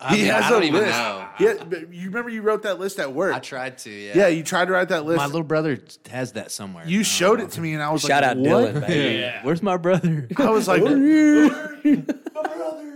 I 0.00 0.14
mean, 0.16 0.30
I 0.30 0.48
don't 0.50 0.64
even 0.64 0.82
know. 0.82 1.26
Yeah, 1.38 1.64
but 1.64 1.92
you 1.92 2.06
remember 2.08 2.28
you 2.30 2.42
wrote 2.42 2.62
that 2.62 2.78
list 2.78 2.98
at 2.98 3.12
work. 3.12 3.34
I 3.34 3.38
tried 3.38 3.78
to. 3.78 3.90
Yeah. 3.90 4.12
yeah, 4.14 4.26
you 4.28 4.42
tried 4.42 4.66
to 4.66 4.72
write 4.72 4.88
that 4.90 5.04
list. 5.06 5.16
My 5.16 5.26
little 5.26 5.42
brother 5.42 5.78
has 6.10 6.32
that 6.32 6.50
somewhere. 6.50 6.84
you 6.86 7.02
showed 7.04 7.40
it 7.40 7.50
to 7.52 7.60
me, 7.60 7.72
and 7.74 7.82
I 7.82 7.90
was 7.90 8.02
Shout 8.02 8.22
like, 8.22 8.30
out 8.32 8.36
what? 8.36 8.74
Dylan, 8.74 8.86
baby. 8.86 9.18
Yeah. 9.20 9.42
Where's 9.44 9.62
my 9.62 9.76
brother? 9.76 10.28
I 10.36 10.50
was 10.50 10.68
like, 10.68 10.82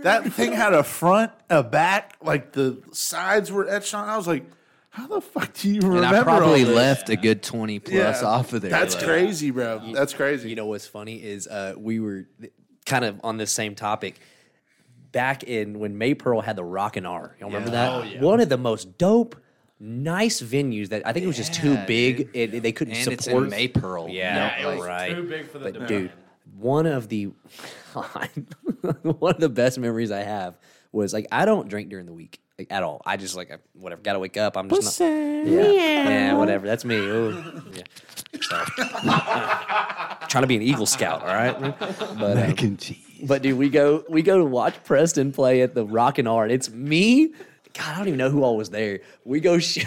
that 0.03 0.31
thing 0.33 0.51
had 0.53 0.73
a 0.73 0.83
front, 0.83 1.31
a 1.49 1.63
back, 1.63 2.15
like 2.21 2.51
the 2.51 2.81
sides 2.91 3.51
were 3.51 3.67
etched 3.67 3.93
on. 3.93 4.07
I 4.07 4.17
was 4.17 4.27
like, 4.27 4.45
how 4.89 5.07
the 5.07 5.21
fuck 5.21 5.53
do 5.53 5.69
you 5.69 5.81
remember? 5.81 6.05
and 6.07 6.15
I 6.15 6.23
probably 6.23 6.61
all 6.61 6.67
this? 6.67 6.75
left 6.75 7.09
a 7.09 7.15
good 7.17 7.43
twenty 7.43 7.79
plus 7.79 8.21
Yeah, 8.21 8.27
off 8.27 8.53
of 8.53 8.61
there. 8.61 8.71
That's 8.71 8.95
like- 8.95 9.03
crazy, 9.03 9.51
bro. 9.51 9.91
That's 9.93 10.13
crazy. 10.13 10.49
You 10.49 10.55
know 10.55 10.67
what's 10.67 10.87
funny 10.87 11.21
is 11.21 11.47
uh, 11.47 11.73
we 11.77 11.99
were 11.99 12.27
kind 12.85 13.03
of 13.03 13.19
on 13.23 13.37
the 13.37 13.47
same 13.47 13.75
topic 13.75 14.19
back 15.15 15.43
in 15.43 15.79
when 15.79 15.97
May 15.97 16.13
Pearl 16.13 16.41
had 16.41 16.57
the 16.57 16.63
Rock 16.63 16.97
and 16.97 17.07
R. 17.07 17.35
Y'all 17.39 17.47
remember 17.49 17.69
Yeah. 17.69 17.85
that? 17.85 17.91
Oh, 17.93 18.03
yeah. 18.03 18.21
One 18.21 18.39
of 18.41 18.49
the 18.49 18.57
most 18.57 18.97
dope, 18.97 19.35
nice 19.79 20.41
venues 20.41 20.89
that 20.89 21.07
I 21.07 21.13
think 21.13 21.23
it 21.23 21.27
was 21.27 21.37
just 21.37 21.53
too 21.53 21.73
Yeah, 21.73 21.85
big. 21.85 22.29
It, 22.33 22.53
it- 22.53 22.63
they 22.63 22.71
couldn't 22.73 22.93
And 22.95 23.03
support. 23.21 23.45
it's 23.47 23.55
in 23.55 23.59
Maypearl. 23.59 24.13
Yeah, 24.13 24.35
Yeah, 24.59 24.69
it 24.71 24.77
was 24.77 24.85
right. 24.85 25.15
too 25.15 25.23
big 25.23 25.47
for 25.49 25.57
the 25.59 25.63
But 25.63 25.73
demand. 25.73 25.87
dude, 25.89 26.11
one 26.59 26.85
of 26.85 27.07
the 27.07 27.23
one 27.93 29.33
of 29.35 29.39
the 29.39 29.49
best 29.49 29.79
memories 29.79 30.11
I 30.11 30.19
have 30.23 30.57
was 30.91 31.13
like 31.13 31.27
I 31.31 31.45
don't 31.45 31.67
drink 31.69 31.89
during 31.89 32.05
the 32.05 32.13
week 32.13 32.39
like, 32.59 32.67
at 32.71 32.83
all. 32.83 33.01
I 33.05 33.15
just 33.17 33.35
like 33.35 33.51
I- 33.51 33.57
whatever. 33.73 34.01
Got 34.01 34.13
to 34.13 34.19
wake 34.19 34.35
up. 34.37 34.57
I'm 34.57 34.69
just 34.69 34.99
not. 34.99 35.07
Yeah, 35.07 35.71
yeah, 35.71 36.33
whatever. 36.33 36.65
That's 36.67 36.83
me. 36.85 36.95
Ooh. 36.97 37.61
Yeah. 37.73 37.83
Sorry. 38.41 38.65
Trying 40.27 40.41
to 40.43 40.47
be 40.47 40.55
an 40.57 40.61
Eagle 40.61 40.85
Scout, 40.85 41.21
all 41.21 41.27
right. 41.27 41.57
But 41.79 42.37
um, 42.37 42.37
and 42.37 42.79
cheese. 42.79 43.04
But 43.23 43.41
dude, 43.41 43.57
we 43.57 43.69
go 43.69 44.03
we 44.09 44.21
go 44.21 44.37
to 44.37 44.45
watch 44.45 44.83
Preston 44.83 45.31
play 45.31 45.61
at 45.61 45.73
the 45.75 45.85
Rock 45.85 46.17
and 46.17 46.27
Art. 46.27 46.51
It's 46.51 46.69
me. 46.69 47.33
God, 47.73 47.87
I 47.93 47.97
don't 47.97 48.07
even 48.07 48.17
know 48.19 48.29
who 48.29 48.41
all 48.41 48.55
was 48.55 48.69
there. 48.69 49.01
We 49.25 49.41
go 49.41 49.59
show 49.59 49.81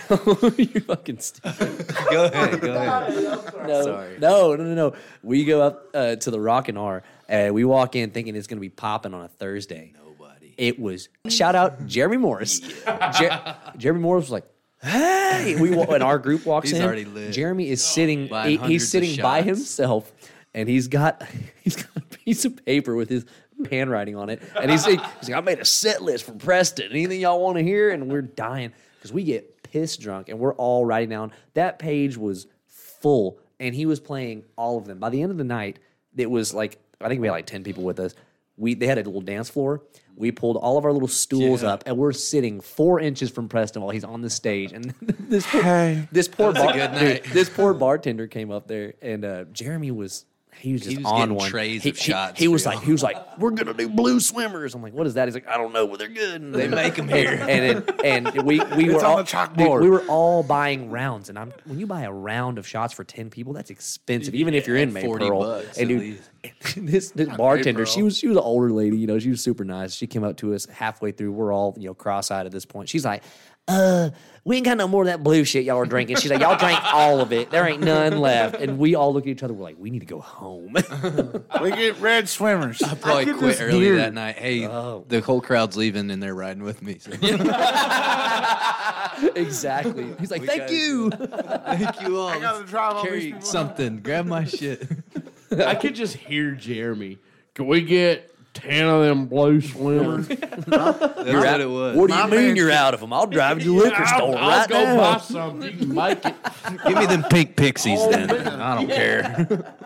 you 0.58 0.80
fucking 0.80 1.20
stupid. 1.20 1.86
Go 2.10 2.24
ahead. 2.26 2.60
Go 2.60 2.74
ahead. 2.74 3.66
No, 3.66 3.82
Sorry. 3.82 4.18
no, 4.18 4.54
no, 4.56 4.64
no, 4.64 4.74
no. 4.74 4.94
We 5.22 5.46
go 5.46 5.62
up 5.62 5.86
uh, 5.94 6.16
to 6.16 6.30
the 6.30 6.38
Rock 6.38 6.68
and 6.68 6.76
R, 6.76 7.02
and 7.30 7.54
we 7.54 7.64
walk 7.64 7.96
in 7.96 8.10
thinking 8.10 8.36
it's 8.36 8.46
gonna 8.46 8.60
be 8.60 8.68
popping 8.68 9.14
on 9.14 9.24
a 9.24 9.28
Thursday. 9.28 9.94
Nobody. 9.96 10.52
It 10.58 10.78
was 10.78 11.08
shout 11.30 11.54
out 11.54 11.86
Jeremy 11.86 12.18
Morris. 12.18 12.60
Jer- 12.60 13.56
Jeremy 13.78 14.00
Morris 14.00 14.24
was 14.24 14.32
like, 14.32 14.44
"Hey!" 14.82 15.56
We 15.58 15.70
wa- 15.70 15.84
and 15.84 16.02
our 16.02 16.18
group 16.18 16.44
walks 16.44 16.68
He's 16.68 16.78
in. 16.78 16.84
already 16.84 17.06
lit. 17.06 17.32
Jeremy 17.32 17.70
is 17.70 17.82
sitting. 17.82 18.26
Buying 18.28 18.50
he- 18.50 18.56
hundreds 18.56 18.72
he's 18.72 18.84
of 18.84 18.88
sitting 18.90 19.22
by 19.22 19.38
shots. 19.38 19.46
himself, 19.46 20.12
and 20.54 20.68
he's 20.68 20.88
got 20.88 21.22
he's 21.62 21.76
got 21.76 21.96
a 21.96 22.00
piece 22.00 22.44
of 22.44 22.64
paper 22.64 22.94
with 22.94 23.08
his 23.08 23.24
handwriting 23.70 24.16
on 24.16 24.30
it, 24.30 24.42
and 24.60 24.70
he's 24.70 24.86
like, 24.86 25.00
he's 25.18 25.28
like, 25.28 25.38
"I 25.38 25.40
made 25.40 25.58
a 25.58 25.64
set 25.64 26.02
list 26.02 26.24
for 26.24 26.32
Preston. 26.32 26.90
Anything 26.90 27.20
y'all 27.20 27.40
want 27.40 27.58
to 27.58 27.64
hear?" 27.64 27.90
And 27.90 28.10
we're 28.10 28.22
dying 28.22 28.72
because 28.96 29.12
we 29.12 29.24
get 29.24 29.62
pissed 29.62 30.00
drunk, 30.00 30.28
and 30.28 30.38
we're 30.38 30.54
all 30.54 30.84
writing 30.84 31.10
down. 31.10 31.32
That 31.54 31.78
page 31.78 32.16
was 32.16 32.46
full, 32.66 33.38
and 33.60 33.74
he 33.74 33.86
was 33.86 34.00
playing 34.00 34.44
all 34.56 34.78
of 34.78 34.86
them. 34.86 34.98
By 34.98 35.10
the 35.10 35.22
end 35.22 35.30
of 35.30 35.38
the 35.38 35.44
night, 35.44 35.78
it 36.16 36.30
was 36.30 36.54
like 36.54 36.78
I 37.00 37.08
think 37.08 37.20
we 37.20 37.26
had 37.26 37.32
like 37.32 37.46
ten 37.46 37.64
people 37.64 37.84
with 37.84 38.00
us. 38.00 38.14
We 38.56 38.74
they 38.74 38.86
had 38.86 38.98
a 38.98 39.02
little 39.02 39.20
dance 39.20 39.48
floor. 39.48 39.82
We 40.16 40.32
pulled 40.32 40.56
all 40.56 40.76
of 40.76 40.84
our 40.84 40.92
little 40.92 41.06
stools 41.06 41.62
up, 41.62 41.84
and 41.86 41.96
we're 41.96 42.12
sitting 42.12 42.60
four 42.60 42.98
inches 42.98 43.30
from 43.30 43.48
Preston 43.48 43.82
while 43.82 43.92
he's 43.92 44.02
on 44.02 44.20
the 44.20 44.30
stage. 44.30 44.72
And 44.72 44.92
this 45.00 45.46
poor, 45.46 46.08
this 46.10 46.26
poor 46.26 46.52
bar, 46.52 46.72
good 46.72 46.98
dude, 46.98 47.24
this 47.32 47.48
poor 47.48 47.72
bartender 47.72 48.26
came 48.26 48.50
up 48.50 48.66
there, 48.66 48.94
and 49.00 49.24
uh, 49.24 49.44
Jeremy 49.52 49.92
was 49.92 50.24
he 50.58 50.72
was 50.72 50.82
just 50.82 50.96
was 50.96 51.06
on 51.06 51.34
one. 51.34 51.50
trays 51.50 51.82
he, 51.82 51.90
of 51.90 51.96
he- 51.96 52.02
shots 52.10 52.38
He, 52.38 52.48
was 52.48 52.66
like, 52.66 52.82
he 52.82 52.92
was 52.92 53.02
like, 53.02 53.38
we're 53.38 53.50
gonna 53.50 53.74
do 53.74 53.88
blue 53.88 54.20
swimmers. 54.20 54.74
I'm 54.74 54.82
like, 54.82 54.92
what 54.92 55.06
is 55.06 55.14
that? 55.14 55.26
He's 55.26 55.34
like, 55.34 55.48
I 55.48 55.56
don't 55.56 55.72
know, 55.72 55.86
but 55.86 55.98
they're 55.98 56.08
good. 56.08 56.40
And 56.40 56.54
They 56.54 56.66
them 56.90 57.08
here. 57.08 57.32
and 57.48 57.84
and, 58.00 58.00
and 58.04 58.42
we 58.46 58.60
we 58.76 58.90
were 58.90 58.98
on 58.98 59.04
all 59.04 59.16
the 59.18 59.22
chalkboard. 59.24 59.56
dude, 59.80 59.82
we 59.82 59.90
were 59.90 60.02
all 60.08 60.42
buying 60.42 60.90
rounds, 60.90 61.28
and 61.28 61.38
I'm 61.38 61.52
when 61.64 61.78
you 61.78 61.86
buy 61.86 62.02
a 62.02 62.12
round 62.12 62.58
of 62.58 62.66
shots 62.66 62.92
for 62.94 63.04
ten 63.04 63.30
people, 63.30 63.52
that's 63.52 63.70
expensive, 63.70 64.34
even 64.34 64.54
if 64.54 64.66
you're 64.66 64.76
in 64.76 64.92
May 64.92 65.04
40 65.04 65.28
Pearl. 65.28 65.40
bucks 65.40 65.78
and 65.78 65.82
at 65.82 65.88
dude, 65.88 66.00
least. 66.00 66.30
this 66.76 67.10
this 67.10 67.28
bartender, 67.36 67.84
she 67.84 68.02
was 68.02 68.16
she 68.16 68.26
was 68.28 68.36
an 68.36 68.42
older 68.42 68.70
lady, 68.70 68.96
you 68.96 69.06
know, 69.06 69.18
she 69.18 69.30
was 69.30 69.42
super 69.42 69.64
nice. 69.64 69.94
She 69.94 70.06
came 70.06 70.24
up 70.24 70.36
to 70.38 70.54
us 70.54 70.66
halfway 70.66 71.12
through. 71.12 71.32
We're 71.32 71.52
all 71.52 71.74
you 71.78 71.88
know 71.88 71.94
cross-eyed 71.94 72.46
at 72.46 72.52
this 72.52 72.64
point. 72.64 72.88
She's 72.88 73.04
like, 73.04 73.22
"Uh, 73.68 74.10
we 74.44 74.56
ain't 74.56 74.64
got 74.64 74.76
no 74.78 74.88
more 74.88 75.02
of 75.02 75.06
that 75.08 75.22
blue 75.22 75.44
shit 75.44 75.64
y'all 75.64 75.76
are 75.76 75.86
drinking." 75.86 76.16
She's 76.16 76.30
like, 76.30 76.40
"Y'all 76.40 76.56
drank 76.56 76.82
all 76.92 77.20
of 77.20 77.32
it. 77.32 77.50
There 77.50 77.66
ain't 77.68 77.82
none 77.82 78.18
left." 78.18 78.56
And 78.56 78.78
we 78.78 78.94
all 78.94 79.12
look 79.12 79.24
at 79.24 79.28
each 79.28 79.42
other. 79.42 79.52
We're 79.54 79.64
like, 79.64 79.76
"We 79.78 79.90
need 79.90 80.00
to 80.00 80.06
go 80.06 80.20
home." 80.20 80.74
we 81.62 81.70
get 81.70 82.00
red 82.00 82.28
swimmers. 82.28 82.82
I 82.82 82.94
probably 82.94 83.26
get 83.26 83.36
quit 83.36 83.60
early 83.60 83.80
beer. 83.80 83.96
that 83.96 84.14
night. 84.14 84.36
Hey, 84.38 84.66
Oh. 84.66 85.04
the 85.08 85.20
whole 85.20 85.40
crowd's 85.40 85.76
leaving 85.76 86.10
and 86.10 86.22
they're 86.22 86.34
riding 86.34 86.62
with 86.62 86.82
me. 86.82 86.98
So. 86.98 87.12
exactly. 89.36 90.14
He's 90.18 90.30
like, 90.30 90.44
"Thank 90.44 90.62
gotta 90.62 90.74
you." 90.74 91.10
Thank 91.10 92.00
you 92.02 92.18
all. 92.18 92.28
I 92.28 92.40
gotta 92.40 92.64
drive 92.64 92.96
all 92.96 93.02
these 93.04 93.32
Carry 93.32 93.40
something. 93.42 94.00
Grab 94.00 94.26
my 94.26 94.44
shit. 94.44 94.86
I 95.50 95.74
could 95.74 95.94
just 95.94 96.14
hear 96.16 96.52
Jeremy. 96.52 97.18
Can 97.54 97.66
we 97.66 97.82
get 97.82 98.30
ten 98.60 98.86
of 98.88 99.02
them 99.02 99.26
blue 99.26 99.60
swimmers? 99.60 100.28
That's 100.28 100.66
what 100.66 101.60
it 101.60 101.68
was. 101.68 101.96
What 101.96 102.08
do 102.08 102.14
you 102.14 102.20
My 102.20 102.26
mean 102.26 102.46
man- 102.48 102.56
you're 102.56 102.70
out 102.70 102.94
of 102.94 103.00
them? 103.00 103.12
I'll 103.12 103.26
drive 103.26 103.58
you 103.62 103.64
to 103.64 103.70
the 103.80 103.84
liquor 103.90 104.02
I'll, 104.04 104.16
store 104.18 104.38
I'll 104.38 104.58
right 104.60 104.68
go 104.68 104.84
now. 104.84 104.96
buy 104.96 105.18
some. 105.18 105.62
You 105.62 105.70
can 105.72 105.94
make 105.94 106.24
it. 106.24 106.34
Give 106.86 106.98
me 106.98 107.06
them 107.06 107.22
pink 107.24 107.56
pixies 107.56 107.98
oh, 108.00 108.10
then. 108.10 108.30
I 108.48 108.74
don't 108.76 108.88
care. 108.88 109.74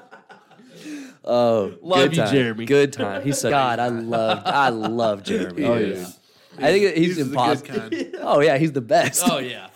Oh, 1.24 1.72
Love 1.82 2.00
good 2.10 2.16
you, 2.16 2.22
time. 2.24 2.32
Jeremy. 2.32 2.64
Good 2.64 2.92
time. 2.92 3.22
He's 3.22 3.38
so 3.38 3.48
God. 3.48 3.78
I 3.78 3.86
love. 3.88 4.42
I 4.44 4.70
love 4.70 5.22
Jeremy. 5.22 5.64
Oh, 5.64 5.78
dude. 5.78 5.96
yeah. 5.98 6.06
I 6.58 6.72
think 6.72 6.96
he's, 6.96 7.06
He's 7.06 7.16
the 7.18 7.22
good 7.24 7.30
impossible. 7.30 7.78
kind. 7.90 8.16
Oh 8.20 8.40
yeah, 8.40 8.58
he's 8.58 8.72
the 8.72 8.80
best. 8.80 9.22
Oh 9.30 9.38
yeah. 9.38 9.68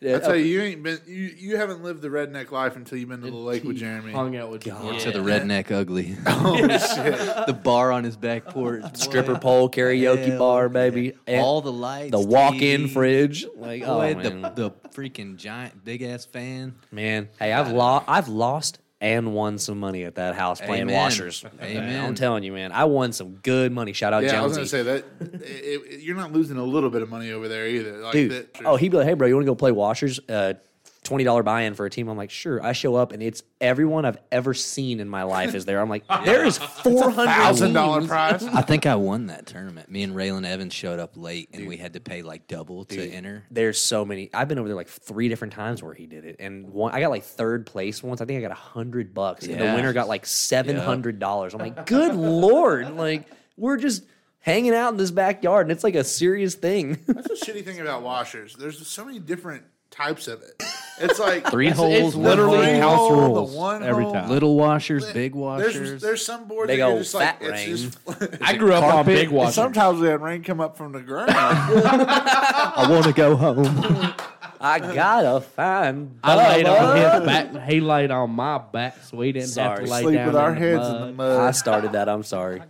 Yeah, 0.00 0.16
I 0.16 0.18
tell 0.20 0.36
you, 0.36 0.44
you 0.44 0.62
ain't 0.62 0.82
been 0.82 0.98
you, 1.06 1.30
you 1.36 1.56
haven't 1.58 1.82
lived 1.84 2.00
the 2.00 2.08
redneck 2.08 2.50
life 2.50 2.74
until 2.74 2.96
you've 2.96 3.10
been 3.10 3.20
to 3.20 3.30
the 3.30 3.36
lake 3.36 3.64
with 3.64 3.76
Jeremy. 3.76 4.12
Hung 4.12 4.34
out 4.34 4.50
with 4.50 4.64
God. 4.64 4.94
you. 4.94 5.00
To 5.00 5.10
the 5.10 5.18
redneck 5.18 5.70
ugly. 5.70 6.16
Oh 6.26 6.56
shit! 6.56 7.46
the 7.46 7.52
bar 7.62 7.92
on 7.92 8.04
his 8.04 8.16
back 8.16 8.46
porch. 8.46 8.82
stripper 8.96 9.38
pole 9.38 9.68
karaoke 9.68 10.26
Hell 10.28 10.38
bar, 10.38 10.62
yeah. 10.64 10.68
baby. 10.68 11.12
And 11.26 11.42
All 11.42 11.60
the 11.60 11.70
lights. 11.72 12.12
the 12.12 12.20
walk-in 12.20 12.84
TV. 12.84 12.92
fridge. 12.94 13.46
Like, 13.56 13.82
oh 13.84 13.98
Boy, 13.98 14.14
man. 14.14 14.40
the, 14.42 14.48
the 14.50 14.70
freaking 14.88 15.36
giant 15.36 15.84
big 15.84 16.00
ass 16.02 16.24
fan. 16.24 16.76
man. 16.90 17.28
Hey, 17.38 17.52
I've 17.52 17.70
lost. 17.70 18.06
I've 18.08 18.28
lost 18.28 18.78
and 19.00 19.32
won 19.32 19.56
some 19.58 19.78
money 19.80 20.04
at 20.04 20.16
that 20.16 20.34
house 20.34 20.60
playing 20.60 20.82
Amen. 20.82 20.94
washers. 20.94 21.44
Amen. 21.62 22.04
I'm 22.04 22.14
telling 22.14 22.42
you, 22.42 22.52
man. 22.52 22.70
I 22.72 22.84
won 22.84 23.12
some 23.12 23.36
good 23.36 23.72
money. 23.72 23.92
Shout 23.94 24.12
out 24.12 24.22
Yeah, 24.22 24.40
I 24.42 24.44
was 24.44 24.54
gonna 24.56 24.66
say 24.66 24.82
that 24.82 25.04
it, 25.20 25.40
it- 25.42 26.00
you're 26.02 26.16
not 26.16 26.32
losing 26.32 26.56
a 26.58 26.64
little 26.64 26.90
bit 26.90 27.00
of 27.02 27.08
money 27.08 27.32
over 27.32 27.48
there 27.48 27.66
either. 27.66 27.98
Like 27.98 28.12
dude. 28.12 28.30
that, 28.32 28.48
Oh, 28.64 28.76
he'd 28.76 28.90
be 28.90 28.98
like, 28.98 29.06
"Hey, 29.06 29.14
bro, 29.14 29.26
you 29.26 29.34
want 29.34 29.44
to 29.46 29.50
go 29.50 29.54
play 29.54 29.72
washers? 29.72 30.20
Uh, 30.28 30.54
twenty 31.02 31.24
dollar 31.24 31.42
buy 31.42 31.62
in 31.62 31.74
for 31.74 31.86
a 31.86 31.90
team. 31.90 32.08
I'm 32.08 32.16
like, 32.16 32.30
sure. 32.30 32.62
I 32.62 32.72
show 32.72 32.94
up 32.94 33.12
and 33.12 33.22
it's 33.22 33.42
everyone 33.60 34.04
I've 34.04 34.18
ever 34.30 34.54
seen 34.54 35.00
in 35.00 35.08
my 35.08 35.22
life 35.22 35.54
is 35.54 35.64
there. 35.64 35.80
I'm 35.80 35.88
like, 35.88 36.04
there 36.24 36.44
is 36.44 36.58
four 36.58 37.10
hundred 37.10 37.30
Thousand 37.30 37.72
dollar 37.72 38.06
prize. 38.06 38.44
I 38.44 38.62
think 38.62 38.86
I 38.86 38.96
won 38.96 39.26
that 39.26 39.46
tournament. 39.46 39.90
Me 39.90 40.02
and 40.02 40.14
Raylan 40.14 40.46
Evans 40.46 40.74
showed 40.74 40.98
up 40.98 41.16
late, 41.16 41.48
and 41.52 41.66
we 41.66 41.76
had 41.76 41.94
to 41.94 42.00
pay 42.00 42.22
like 42.22 42.46
double 42.48 42.84
to 42.86 43.10
enter. 43.10 43.44
There's 43.50 43.80
so 43.80 44.04
many. 44.04 44.30
I've 44.34 44.48
been 44.48 44.58
over 44.58 44.68
there 44.68 44.76
like 44.76 44.88
three 44.88 45.28
different 45.28 45.54
times 45.54 45.82
where 45.82 45.94
he 45.94 46.06
did 46.06 46.24
it, 46.24 46.36
and 46.38 46.68
one 46.68 46.92
I 46.92 47.00
got 47.00 47.10
like 47.10 47.24
third 47.24 47.66
place 47.66 48.02
once. 48.02 48.20
I 48.20 48.24
think 48.24 48.38
I 48.38 48.42
got 48.42 48.52
a 48.52 48.54
hundred 48.54 49.14
bucks, 49.14 49.46
and 49.46 49.60
the 49.60 49.64
winner 49.64 49.92
got 49.92 50.08
like 50.08 50.26
seven 50.26 50.76
hundred 50.76 51.18
dollars. 51.18 51.54
I'm 51.54 51.60
like, 51.60 51.86
good 51.86 52.14
lord! 52.14 52.94
Like 52.96 53.26
we're 53.56 53.76
just 53.76 54.04
hanging 54.40 54.74
out 54.74 54.92
in 54.92 54.96
this 54.96 55.10
backyard, 55.10 55.66
and 55.66 55.72
it's 55.72 55.84
like 55.84 55.94
a 55.94 56.04
serious 56.04 56.54
thing. 56.54 56.98
That's 57.06 57.28
the 57.28 57.34
shitty 57.34 57.64
thing 57.64 57.80
about 57.80 58.02
washers. 58.02 58.54
There's 58.54 58.86
so 58.86 59.04
many 59.04 59.18
different 59.18 59.64
types 59.90 60.28
of 60.28 60.42
it. 60.42 60.62
It's 61.00 61.18
like 61.18 61.50
Three 61.50 61.68
It's 61.68 61.76
holes, 61.78 62.14
one 62.14 62.24
literally 62.24 62.66
three 62.66 62.78
house 62.78 62.98
hole, 62.98 63.10
the 63.34 63.40
rules 63.40 63.54
one 63.56 63.82
every 63.82 64.04
hole. 64.04 64.12
time. 64.12 64.28
little 64.28 64.54
washers, 64.56 65.04
big 65.12 65.32
There's 65.32 65.34
washers. 65.34 66.02
there's 66.02 66.24
some 66.24 66.46
boards 66.46 66.68
Big 66.68 66.78
that 66.80 66.84
you're 66.86 66.92
old 66.92 67.02
just 67.02 67.14
like 67.14 67.40
fat 67.40 67.56
it's 67.58 67.94
just. 68.04 68.42
I 68.42 68.56
grew 68.56 68.72
up 68.74 68.84
on 68.84 69.06
big 69.06 69.28
and 69.28 69.32
washers. 69.36 69.54
sometimes 69.54 70.00
we 70.00 70.08
had 70.08 70.20
rain 70.20 70.42
come 70.44 70.60
up 70.60 70.76
from 70.76 70.92
the 70.92 71.00
ground. 71.00 71.30
I 71.34 72.86
want 72.90 73.04
to 73.06 73.12
go 73.12 73.34
home. 73.36 74.14
I 74.60 74.78
gotta 74.78 75.40
find. 75.40 76.18
I 76.22 76.36
laid 76.56 76.66
on 76.66 76.96
his 76.96 77.26
back. 77.26 77.66
He 77.66 77.80
laid 77.80 78.10
on 78.10 78.30
my 78.30 78.58
back, 78.58 78.98
so 79.04 79.16
we 79.16 79.32
didn't 79.32 79.44
have 79.46 79.54
Sorry. 79.54 79.84
to 79.86 79.90
lay 79.90 80.02
Sleep 80.02 80.14
down 80.16 80.26
with 80.26 80.36
our 80.36 80.50
in 80.52 80.56
heads 80.58 80.78
mud. 80.80 80.96
in 81.00 81.06
the 81.06 81.12
mud. 81.14 81.40
I 81.40 81.50
started 81.52 81.92
that. 81.92 82.10
I'm 82.10 82.22
sorry. 82.24 82.60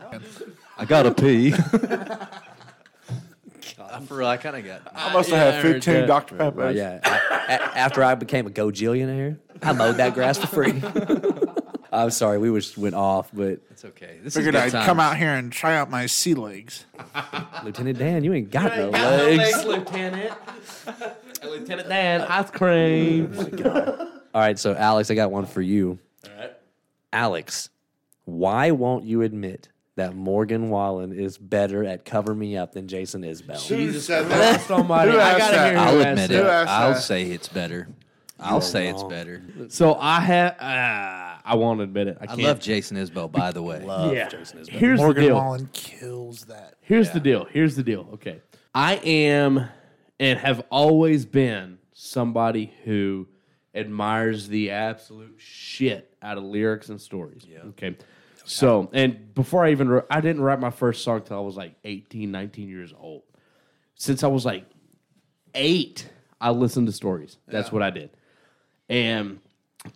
I 0.78 0.84
gotta 0.84 1.12
pee. 1.12 1.52
For 4.06 4.16
real, 4.18 4.28
I 4.28 4.36
kind 4.36 4.56
of 4.56 4.64
got. 4.64 4.82
I 4.94 5.12
must 5.12 5.30
have 5.30 5.54
had 5.54 5.62
heard 5.64 5.74
15 5.84 5.94
that. 5.94 6.06
Dr. 6.06 6.36
Peppers. 6.36 6.76
Yeah. 6.76 7.00
A- 7.04 7.52
a- 7.52 7.78
after 7.78 8.02
I 8.04 8.14
became 8.14 8.46
a 8.46 8.50
gojillionaire, 8.50 9.38
I 9.62 9.72
mowed 9.72 9.96
that 9.96 10.14
grass 10.14 10.38
for 10.38 10.46
free. 10.46 10.82
I'm 11.92 12.10
sorry, 12.10 12.38
we 12.38 12.56
just 12.56 12.78
went 12.78 12.94
off, 12.94 13.30
but 13.32 13.58
It's 13.70 13.84
okay. 13.84 14.18
This 14.22 14.36
Figured 14.36 14.54
is 14.54 14.60
I'd 14.62 14.70
good 14.72 14.84
come 14.84 15.00
out 15.00 15.16
here 15.16 15.30
and 15.34 15.52
try 15.52 15.76
out 15.76 15.90
my 15.90 16.06
sea 16.06 16.34
legs. 16.34 16.86
Lieutenant 17.64 17.98
Dan, 17.98 18.22
you 18.22 18.32
ain't 18.32 18.50
got 18.50 18.76
no 18.76 18.90
legs. 18.90 19.64
Lieutenant. 19.64 20.32
Lieutenant 21.42 21.88
Dan, 21.88 22.20
ice 22.22 22.50
cream. 22.50 23.32
Oh 23.64 24.10
All 24.34 24.40
right, 24.40 24.56
so 24.58 24.74
Alex, 24.74 25.10
I 25.10 25.14
got 25.16 25.32
one 25.32 25.46
for 25.46 25.60
you. 25.62 25.98
All 26.24 26.30
right. 26.38 26.52
Alex, 27.12 27.70
why 28.24 28.70
won't 28.70 29.04
you 29.04 29.22
admit 29.22 29.68
that 29.96 30.14
Morgan 30.14 30.70
Wallen 30.70 31.12
is 31.12 31.36
better 31.36 31.84
at 31.84 32.04
cover 32.04 32.34
me 32.34 32.56
up 32.56 32.72
than 32.72 32.88
Jason 32.88 33.22
Isbell? 33.22 33.66
Who 33.68 33.92
said 33.92 34.28
that? 34.28 34.54
Christ 34.54 34.70
almighty. 34.70 35.12
I 35.12 35.38
gotta 35.38 35.68
hear 35.70 35.78
I'll 35.78 35.94
who 35.94 36.00
admit 36.00 36.30
it. 36.30 36.42
Who 36.42 36.48
I'll 36.48 36.94
that? 36.94 37.00
say 37.02 37.24
it's 37.30 37.48
better. 37.48 37.88
I'll 38.42 38.60
say 38.62 38.88
it's 38.88 39.02
better. 39.02 39.42
So 39.68 39.94
I 39.96 40.20
have. 40.20 40.52
Uh, 40.58 41.40
I 41.44 41.54
won't 41.56 41.80
admit 41.80 42.08
it. 42.08 42.18
I 42.20 42.24
I 42.24 42.26
can't. 42.28 42.42
love 42.42 42.60
Jason 42.60 42.96
Isbell, 42.96 43.30
by 43.30 43.52
the 43.52 43.62
way. 43.62 43.84
Love 43.84 44.14
yeah. 44.14 44.28
Jason 44.28 44.60
Isbell. 44.60 44.70
Here's 44.70 44.98
Morgan 44.98 45.22
the 45.22 45.28
deal. 45.28 45.36
Wallen 45.36 45.68
kills 45.72 46.44
that. 46.46 46.74
Here's 46.80 47.10
the 47.10 47.20
deal. 47.20 47.44
Here's 47.44 47.76
the 47.76 47.82
deal. 47.82 48.08
Okay. 48.14 48.40
I 48.74 48.94
am 48.96 49.68
and 50.18 50.38
have 50.38 50.64
always 50.70 51.26
been 51.26 51.78
somebody 51.92 52.72
who 52.84 53.26
admires 53.74 54.48
the 54.48 54.70
absolute 54.70 55.34
shit 55.38 56.14
out 56.22 56.38
of 56.38 56.44
lyrics 56.44 56.88
and 56.88 57.00
stories. 57.00 57.46
Okay. 57.68 57.96
So, 58.50 58.90
and 58.92 59.32
before 59.32 59.64
I 59.64 59.70
even 59.70 59.88
wrote, 59.88 60.06
I 60.10 60.20
didn't 60.20 60.42
write 60.42 60.58
my 60.58 60.70
first 60.70 61.04
song 61.04 61.22
till 61.22 61.36
I 61.36 61.40
was 61.40 61.56
like 61.56 61.76
18, 61.84 62.32
19 62.32 62.68
years 62.68 62.92
old. 62.98 63.22
Since 63.94 64.24
I 64.24 64.26
was 64.26 64.44
like 64.44 64.64
eight, 65.54 66.10
I 66.40 66.50
listened 66.50 66.88
to 66.88 66.92
stories. 66.92 67.36
That's 67.46 67.70
what 67.70 67.80
I 67.80 67.90
did. 67.90 68.10
And 68.88 69.38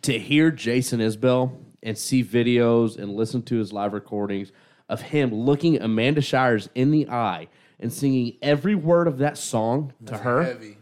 to 0.03 0.17
hear 0.17 0.53
Jason 0.53 1.01
Isbell 1.01 1.53
and 1.83 1.99
see 1.99 2.23
videos 2.23 2.97
and 2.97 3.17
listen 3.17 3.43
to 3.43 3.57
his 3.57 3.73
live 3.73 3.93
recordings 3.93 4.53
of 4.89 5.01
him 5.01 5.35
looking 5.35 5.83
Amanda 5.83 6.21
Shires 6.21 6.69
in 6.77 6.93
the 6.93 7.09
eye 7.09 7.49
and 7.81 7.93
singing 7.93 8.37
every 8.41 8.77
word 8.77 9.09
of 9.09 9.19
that 9.19 9.37
song 9.37 9.95
to 10.07 10.17
her 10.17 10.45
Heavy. 10.45 10.79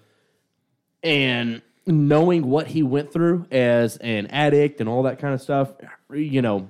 and 1.03 1.63
knowing 1.87 2.51
what 2.51 2.67
he 2.67 2.83
went 2.83 3.15
through 3.15 3.47
as 3.51 3.97
an 3.97 4.27
addict 4.27 4.81
and 4.81 4.91
all 4.91 5.05
that 5.05 5.19
kind 5.19 5.33
of 5.33 5.41
stuff, 5.41 5.73
you 6.13 6.43
know, 6.43 6.69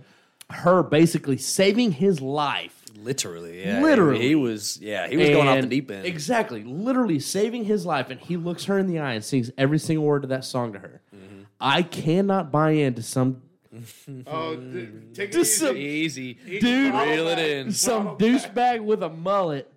her 0.53 0.83
basically 0.83 1.37
saving 1.39 1.93
his 1.93 2.21
life 2.21 2.79
Literally, 2.95 3.65
yeah. 3.65 3.81
Literally. 3.83 4.21
He 4.29 4.35
was, 4.37 4.79
yeah, 4.81 5.09
he 5.09 5.17
was 5.17 5.29
going 5.31 5.49
off 5.49 5.55
the 5.55 5.59
and- 5.63 5.71
deep 5.71 5.91
end. 5.91 6.07
Exactly. 6.07 6.63
Literally 6.63 7.19
saving 7.19 7.65
his 7.65 7.85
life. 7.85 8.11
And 8.11 8.21
he 8.21 8.37
looks 8.37 8.67
her 8.67 8.79
in 8.79 8.87
the 8.87 9.01
eye 9.01 9.15
and 9.15 9.25
sings 9.25 9.51
every 9.59 9.81
single 9.81 10.05
word 10.05 10.23
of 10.23 10.31
that 10.31 10.45
song 10.45 10.73
to 10.75 10.79
her. 10.79 11.01
Mm-hmm. 11.13 11.41
I 11.61 11.83
cannot 11.83 12.53
buy 12.53 12.73
into 12.73 13.03
some 13.03 13.43
Oh, 14.29 14.55
dude, 14.55 15.15
take 15.17 15.31
it 15.31 15.33
Just 15.33 15.57
some- 15.59 15.77
Easy. 15.77 16.35
dude, 16.35 16.95
Reel 16.95 17.27
it 17.29 17.39
in. 17.41 17.73
some 17.73 18.17
douchebag 18.19 18.85
with 18.85 19.03
a 19.03 19.09
mullet. 19.09 19.73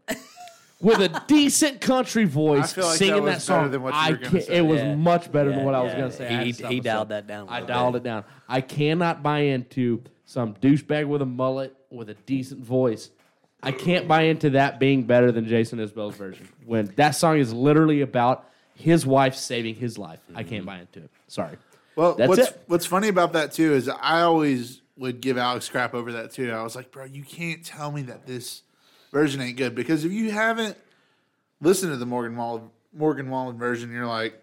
With 0.82 1.00
a 1.00 1.24
decent 1.26 1.82
country 1.82 2.26
voice 2.26 2.74
I 2.74 2.76
feel 2.76 2.84
like 2.84 2.94
that 2.94 2.98
singing 3.00 3.24
was 3.24 3.34
that, 3.36 3.42
song, 3.42 3.72
than 3.72 3.82
what 3.82 3.94
you 3.94 4.00
I 4.00 4.12
were 4.12 4.18
gonna 4.18 4.30
can't- 4.30 4.44
say. 4.44 4.58
it 4.58 4.62
was 4.62 4.82
Yeah. 4.82 4.94
much 4.96 5.32
better 5.32 5.50
than 5.50 5.60
Yeah, 5.60 5.66
what 5.66 5.74
I 5.74 5.82
was 5.82 5.94
yeah. 5.94 6.00
going 6.00 6.12
to 6.12 6.18
say. 6.18 6.28
I 6.28 6.32
had 6.32 6.46
He, 6.46 6.52
to 6.52 6.58
stop 6.60 6.72
he 6.72 6.78
myself. 6.80 6.94
dialed 6.94 7.10
that 7.10 7.28
down. 7.28 7.48
a 7.48 7.52
I 7.52 7.54
little 7.62 7.68
dialed 7.68 7.94
bit. 7.94 8.00
it 8.02 8.04
down. 8.04 8.24
I 8.48 8.62
cannot 8.62 9.24
buy 9.24 9.40
into 9.40 10.04
some 10.26 10.56
douchebag 10.56 11.08
with 11.08 11.22
a 11.22 11.26
mullet 11.26 11.76
with 11.90 12.10
a 12.10 12.16
decent 12.26 12.64
voice. 12.64 13.10
I 13.64 13.72
can't 13.72 14.08
buy 14.08 14.24
into 14.24 14.52
that 14.52 14.80
being 14.80 15.04
better 15.04 15.32
than 15.32 15.48
Jason 15.48 15.80
Isbell's 15.80 16.16
version. 16.16 16.48
When 16.66 16.88
that 16.98 17.12
song 17.12 17.40
is 17.40 17.54
literally 17.54 18.02
about 18.02 18.48
his 18.76 19.06
wife 19.06 19.36
saving 19.36 19.76
his 19.76 19.98
life, 19.98 20.20
I 20.36 20.44
can't 20.44 20.62
mm-hmm. 20.62 20.66
buy 20.66 20.80
into 20.80 21.00
it. 21.00 21.10
Sorry. 21.28 21.58
Well, 21.96 22.16
That's 22.16 22.30
what's 22.30 22.50
it. 22.50 22.64
what's 22.68 22.86
funny 22.86 23.08
about 23.08 23.34
that 23.34 23.54
too 23.54 23.74
is 23.74 23.88
I 23.88 24.22
always 24.22 24.82
would 24.98 25.22
give 25.22 25.38
Alex 25.38 25.70
crap 25.70 25.94
over 25.94 26.12
that 26.14 26.32
too. 26.32 26.52
I 26.52 26.62
was 26.62 26.76
like, 26.76 26.92
bro, 26.92 27.06
you 27.06 27.24
can't 27.24 27.64
tell 27.64 27.92
me 27.92 28.04
that 28.04 28.26
this 28.26 28.64
version 29.12 29.42
ain't 29.42 29.58
good 29.58 29.76
because 29.76 30.06
if 30.06 30.12
you 30.12 30.32
haven't 30.32 30.78
listened 31.62 31.92
to 31.92 31.98
the 31.98 32.06
Morgan 32.06 32.36
Wallen 32.36 32.70
Morgan 32.94 33.30
Wallen 33.30 33.58
version, 33.58 33.92
you're 33.92 34.06
like, 34.06 34.42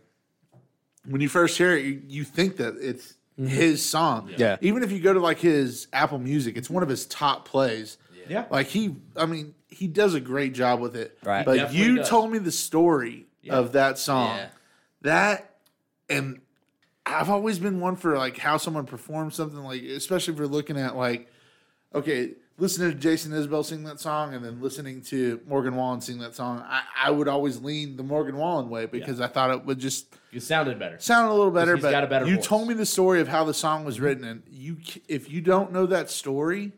when 1.07 1.21
you 1.21 1.29
first 1.29 1.57
hear 1.59 1.77
it, 1.77 1.85
you, 1.85 2.03
you 2.07 2.25
think 2.25 2.57
that 2.57 2.77
it's 2.81 3.15
Mm-hmm. 3.39 3.47
his 3.47 3.85
song. 3.85 4.31
Yeah. 4.37 4.59
Even 4.61 4.83
if 4.83 4.93
you 4.93 5.01
go 5.01 5.15
to 5.15 5.21
like 5.21 5.39
his 5.39 5.89
Apple 5.93 6.19
Music, 6.19 6.59
it's 6.59 6.69
one 6.69 6.83
of 6.83 6.89
his 6.91 7.07
top 7.07 7.49
plays. 7.49 7.97
Yeah. 8.29 8.45
Like 8.51 8.67
he, 8.67 8.97
I 9.17 9.25
mean, 9.25 9.55
he 9.69 9.87
does 9.87 10.15
a 10.15 10.21
great 10.21 10.53
job 10.53 10.81
with 10.81 10.95
it. 10.95 11.19
Right. 11.25 11.45
But 11.45 11.73
you 11.73 11.97
does. 11.97 12.09
told 12.11 12.31
me 12.31 12.39
the 12.39 12.53
story 12.53 13.27
of 13.49 13.73
that 13.73 13.99
song. 13.99 14.37
Yeah. 14.37 14.49
That 15.01 15.55
and 16.11 16.41
I've 17.07 17.31
always 17.31 17.59
been 17.59 17.81
one 17.81 17.97
for 17.97 18.17
like 18.19 18.37
how 18.37 18.59
someone 18.59 18.85
performs 18.85 19.35
something 19.35 19.59
like, 19.59 19.83
especially 19.83 20.35
if 20.35 20.39
you're 20.39 20.47
looking 20.47 20.77
at 20.77 20.95
like, 20.95 21.29
okay, 21.95 22.33
listening 22.59 22.93
to 22.93 22.97
Jason 22.97 23.33
Isbell 23.33 23.65
sing 23.65 23.83
that 23.85 23.99
song 23.99 24.35
and 24.35 24.45
then 24.45 24.61
listening 24.61 25.01
to 25.05 25.41
Morgan 25.47 25.75
Wallen 25.75 26.01
sing 26.01 26.19
that 26.19 26.35
song. 26.35 26.63
I, 26.67 26.83
I 27.05 27.11
would 27.11 27.29
always 27.29 27.61
lean 27.63 27.97
the 27.97 28.03
Morgan 28.03 28.37
Wallen 28.37 28.69
way 28.69 28.87
because 28.87 29.21
I 29.21 29.27
thought 29.27 29.51
it 29.51 29.65
would 29.65 29.79
just 29.79 30.15
You 30.33 30.41
sounded 30.41 30.79
better. 30.79 30.99
Sounded 30.99 31.31
a 31.31 31.37
little 31.37 31.51
better. 31.53 31.77
But 31.77 31.91
got 31.91 32.05
a 32.05 32.07
better 32.07 32.27
you 32.27 32.37
voice. 32.37 32.47
told 32.47 32.67
me 32.67 32.75
the 32.75 32.87
story 32.87 33.21
of 33.21 33.29
how 33.29 33.45
the 33.45 33.55
song 33.55 33.85
was 33.85 34.01
written, 34.01 34.25
and 34.25 34.43
you 34.51 34.79
if 35.07 35.31
you 35.31 35.41
don't 35.43 35.73
know 35.73 35.87
that 35.87 36.11
story, 36.11 36.73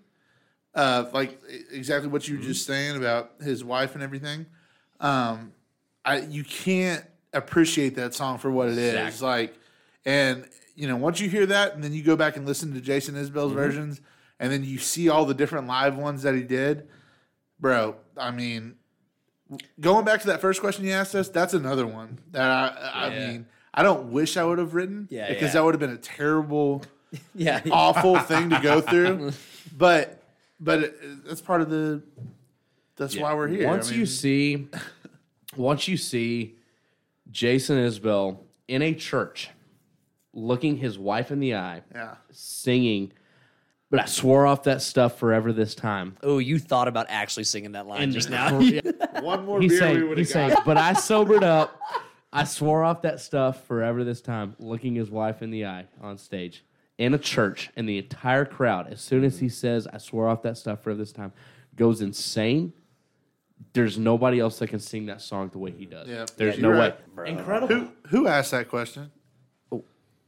uh, 0.74 1.04
like 1.12 1.40
exactly 1.70 2.08
what 2.10 2.26
you 2.28 2.36
were 2.36 2.42
just 2.42 2.66
saying 2.66 2.96
about 2.96 3.30
his 3.40 3.62
wife 3.64 3.94
and 3.94 4.02
everything, 4.02 4.46
um, 5.00 5.52
I 6.04 6.18
you 6.22 6.42
can't 6.44 7.04
appreciate 7.32 7.94
that 7.96 8.12
song 8.12 8.38
for 8.38 8.50
what 8.50 8.68
it 8.68 8.76
is. 8.78 8.94
Exactly. 8.94 9.26
Like, 9.28 9.54
and 10.04 10.48
you 10.74 10.88
know, 10.88 10.96
once 10.96 11.20
you 11.20 11.28
hear 11.28 11.46
that, 11.46 11.74
and 11.76 11.84
then 11.84 11.92
you 11.92 12.02
go 12.02 12.16
back 12.16 12.36
and 12.36 12.44
listen 12.46 12.74
to 12.74 12.80
Jason 12.80 13.14
Isbell's 13.14 13.30
Mm-hmm. 13.52 13.54
versions, 13.54 14.00
and 14.40 14.50
then 14.52 14.64
you 14.64 14.78
see 14.78 15.08
all 15.08 15.24
the 15.26 15.34
different 15.34 15.68
live 15.68 15.96
ones 15.96 16.22
that 16.24 16.34
he 16.34 16.42
did, 16.42 16.88
bro. 17.60 17.94
I 18.16 18.32
mean, 18.32 18.74
going 19.80 20.04
back 20.04 20.20
to 20.22 20.26
that 20.28 20.40
first 20.40 20.60
question 20.60 20.84
you 20.84 20.92
asked 20.92 21.14
us, 21.14 21.28
that's 21.28 21.54
another 21.54 21.86
one 21.86 22.18
that 22.32 22.50
I, 22.50 23.06
I 23.06 23.10
mean, 23.10 23.46
I 23.72 23.82
don't 23.82 24.10
wish 24.12 24.36
I 24.36 24.44
would 24.44 24.58
have 24.58 24.74
written 24.74 25.08
Yeah, 25.10 25.28
because 25.28 25.48
yeah. 25.48 25.52
that 25.52 25.64
would 25.64 25.74
have 25.74 25.80
been 25.80 25.90
a 25.90 25.96
terrible, 25.98 26.82
Yeah. 27.34 27.60
awful 27.70 28.18
thing 28.18 28.50
to 28.50 28.60
go 28.60 28.80
through. 28.80 29.32
But, 29.76 30.22
but 30.60 30.78
it, 30.80 31.24
that's 31.26 31.40
part 31.40 31.60
of 31.60 31.68
the. 31.68 32.00
That's 32.96 33.16
why 33.16 33.34
we're 33.34 33.48
here. 33.48 33.66
I 33.66 33.70
Once 33.70 33.90
you 33.90 34.06
see, 34.06 34.68
once 35.56 35.88
you 35.88 35.96
see 35.96 36.54
Jason 37.28 37.76
Isbell 37.78 38.38
in 38.68 38.82
a 38.82 38.94
church, 38.94 39.50
looking 40.32 40.76
his 40.76 40.96
wife 40.96 41.32
in 41.32 41.40
the 41.40 41.56
eye, 41.56 41.82
yeah, 41.92 42.16
singing, 42.30 43.12
but 43.94 44.02
I 44.02 44.06
swore 44.06 44.44
off 44.44 44.64
that 44.64 44.82
stuff 44.82 45.18
forever 45.20 45.52
this 45.52 45.76
time. 45.76 46.16
Oh, 46.24 46.38
you 46.38 46.58
thought 46.58 46.88
about 46.88 47.06
actually 47.10 47.44
singing 47.44 47.72
that 47.72 47.86
line 47.86 48.10
just 48.10 48.28
now. 48.28 48.58
one 49.22 49.44
more 49.46 49.60
he 49.60 49.68
beer 49.68 49.94
we 49.94 50.02
would 50.02 50.18
he 50.18 50.24
have 50.24 50.28
sang, 50.32 50.48
got. 50.48 50.64
but 50.64 50.76
I 50.76 50.92
sobered 50.94 51.44
up. 51.44 51.80
I 52.32 52.42
swore 52.42 52.82
off 52.82 53.02
that 53.02 53.20
stuff 53.20 53.64
forever 53.68 54.02
this 54.02 54.20
time, 54.20 54.56
looking 54.58 54.96
his 54.96 55.10
wife 55.12 55.42
in 55.42 55.50
the 55.52 55.66
eye 55.66 55.86
on 56.02 56.18
stage 56.18 56.64
in 56.98 57.14
a 57.14 57.18
church, 57.18 57.70
and 57.76 57.88
the 57.88 57.98
entire 57.98 58.44
crowd, 58.44 58.92
as 58.92 59.00
soon 59.00 59.22
as 59.22 59.38
he 59.38 59.48
says, 59.48 59.86
I 59.86 59.98
swore 59.98 60.28
off 60.28 60.42
that 60.42 60.56
stuff 60.58 60.82
forever 60.82 60.98
this 60.98 61.12
time, 61.12 61.32
goes 61.76 62.00
insane. 62.00 62.72
There's 63.74 63.96
nobody 63.96 64.40
else 64.40 64.58
that 64.58 64.66
can 64.70 64.80
sing 64.80 65.06
that 65.06 65.20
song 65.20 65.50
the 65.52 65.58
way 65.58 65.70
he 65.70 65.86
does. 65.86 66.08
Yeah. 66.08 66.26
There's 66.36 66.56
Yeah, 66.56 66.62
no 66.62 66.68
you're 66.70 66.78
way. 66.80 66.94
right. 67.14 67.28
Incredible. 67.28 67.68
Who 67.68 67.90
who 68.08 68.26
asked 68.26 68.50
that 68.50 68.68
question? 68.68 69.12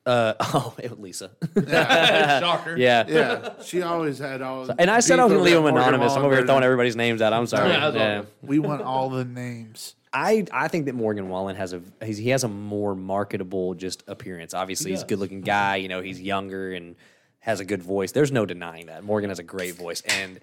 Uh, 0.07 0.35
oh, 0.41 0.75
Lisa. 0.99 1.33
Shocker. 1.69 2.77
yeah. 2.79 3.05
Yeah, 3.09 3.63
she 3.63 3.83
always 3.83 4.19
had 4.19 4.41
all. 4.41 4.71
And 4.79 4.91
I 4.91 5.01
said 5.01 5.19
I 5.19 5.25
was 5.25 5.33
going 5.33 5.45
to 5.45 5.45
leave 5.45 5.55
them 5.57 5.67
anonymous. 5.67 6.13
I'm 6.13 6.19
Wallen 6.19 6.27
over 6.27 6.37
here 6.37 6.47
throwing 6.47 6.63
everybody's 6.63 6.97
names 6.97 7.21
out. 7.21 7.33
I'm 7.33 7.47
sorry. 7.47 7.71
Yeah, 7.71 7.93
Yeah. 7.93 8.23
We 8.41 8.59
want 8.61 8.83
all 8.83 9.11
the 9.11 9.25
names. 9.25 9.95
I 10.13 10.47
I 10.53 10.69
think 10.69 10.87
that 10.87 10.95
Morgan 10.95 11.29
Wallen 11.29 11.57
has 11.57 11.75
a 11.75 11.83
he's, 12.03 12.17
he 12.17 12.31
has 12.31 12.45
a 12.45 12.49
more 12.49 12.95
marketable 12.95 13.75
just 13.75 14.03
appearance. 14.07 14.55
Obviously, 14.55 14.93
he's 14.93 15.03
a 15.03 15.07
good 15.07 15.19
looking 15.19 15.43
guy. 15.43 15.77
You 15.77 15.89
know, 15.89 16.01
he's 16.01 16.21
younger 16.21 16.73
and 16.73 16.97
has 17.41 17.61
a 17.61 17.65
good 17.65 17.83
voice. 17.83 18.13
There's 18.13 18.33
no 18.33 18.47
denying 18.47 18.87
that 18.87 19.05
Morgan 19.05 19.29
has 19.31 19.41
a 19.41 19.43
great 19.43 19.75
voice, 19.75 20.01
and 20.03 20.41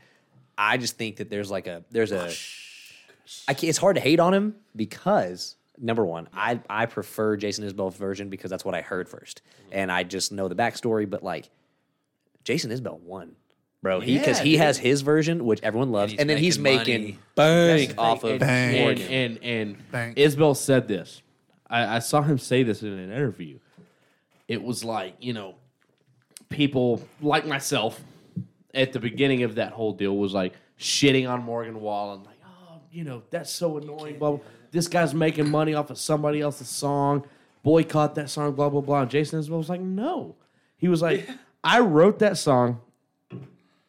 I 0.57 0.77
just 0.77 0.97
think 0.97 1.15
that 1.15 1.29
there's 1.29 1.49
like 1.49 1.65
a 1.65 1.83
there's 1.89 2.11
a 2.11 2.31
I 3.47 3.53
can't, 3.53 3.69
it's 3.69 3.77
hard 3.79 3.95
to 3.95 4.01
hate 4.01 4.19
on 4.19 4.33
him 4.33 4.55
because 4.75 5.55
number 5.79 6.05
one, 6.05 6.27
I 6.33 6.59
I 6.69 6.85
prefer 6.85 7.35
Jason 7.37 7.67
Isbell's 7.67 7.95
version 7.95 8.29
because 8.29 8.49
that's 8.49 8.65
what 8.65 8.75
I 8.75 8.81
heard 8.81 9.09
first, 9.09 9.41
mm-hmm. 9.65 9.69
and 9.73 9.91
I 9.91 10.03
just 10.03 10.31
know 10.31 10.47
the 10.47 10.55
backstory. 10.55 11.09
But 11.09 11.23
like, 11.23 11.49
Jason 12.43 12.71
Isbell 12.71 12.99
won. 12.99 13.35
Bro, 13.81 13.99
he 13.99 14.17
because 14.17 14.37
Yeah, 14.39 14.43
he 14.45 14.51
dude. 14.51 14.61
has 14.61 14.77
his 14.77 15.01
version, 15.01 15.43
which 15.43 15.61
everyone 15.61 15.91
loves, 15.91 16.13
he's 16.13 16.21
and, 16.21 16.29
then 16.29 16.37
he's 16.37 16.57
making 16.57 17.01
making 17.01 17.19
money. 17.35 17.87
bank 17.87 17.95
off 17.97 18.23
of 18.23 18.31
and, 18.31 18.39
Bang. 18.39 18.75
and, 18.75 18.83
Morgan. 18.85 19.07
and, 19.13 19.39
and 19.43 19.91
Bang. 19.91 20.15
Isbell 20.15 20.55
said 20.55 20.87
this. 20.87 21.21
I, 21.69 21.97
I 21.97 21.99
saw 21.99 22.21
him 22.21 22.37
say 22.37 22.63
this 22.63 22.81
in 22.81 22.87
an 22.93 23.11
interview. 23.11 23.59
It 24.47 24.63
was 24.63 24.85
like, 24.85 25.15
you 25.19 25.33
know, 25.33 25.55
people 26.47 27.01
like 27.21 27.45
myself 27.45 27.99
at 28.73 28.93
the 28.93 28.99
beginning 28.99 29.43
of 29.43 29.55
that 29.55 29.73
whole 29.73 29.91
deal 29.91 30.15
was 30.15 30.33
like 30.33 30.53
shitting 30.79 31.29
on 31.29 31.43
Morgan 31.43 31.81
Wallen, 31.81 32.23
like, 32.23 32.32
you 32.93 33.03
know, 33.03 33.23
that's 33.31 33.51
so 33.51 33.77
annoying. 33.77 34.19
Blah, 34.19 34.31
blah. 34.31 34.39
This 34.71 34.87
guy's 34.87 35.13
making 35.13 35.49
money 35.49 35.73
off 35.73 35.89
of 35.89 35.97
somebody 35.97 36.41
else's 36.41 36.69
song. 36.69 37.25
Boycott 37.63 38.15
that 38.15 38.29
song, 38.29 38.53
blah, 38.53 38.69
blah, 38.69 38.81
blah. 38.81 39.01
And 39.01 39.09
Jason 39.09 39.41
Isbell 39.41 39.57
was 39.57 39.69
like, 39.69 39.81
no. 39.81 40.35
He 40.77 40.87
was 40.87 41.01
like, 41.01 41.27
I 41.63 41.79
wrote 41.79 42.19
that 42.19 42.37
song. 42.37 42.81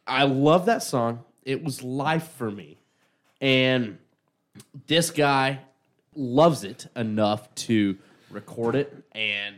I 0.07 0.24
love 0.24 0.66
that 0.66 0.82
song. 0.82 1.24
It 1.44 1.62
was 1.62 1.82
life 1.82 2.28
for 2.38 2.50
me. 2.50 2.78
And 3.40 3.98
this 4.86 5.11
guy 5.11 5.61
loves 6.14 6.64
it 6.64 6.86
enough 6.96 7.52
to 7.55 7.98
record 8.30 8.74
it 8.74 9.05
and 9.12 9.57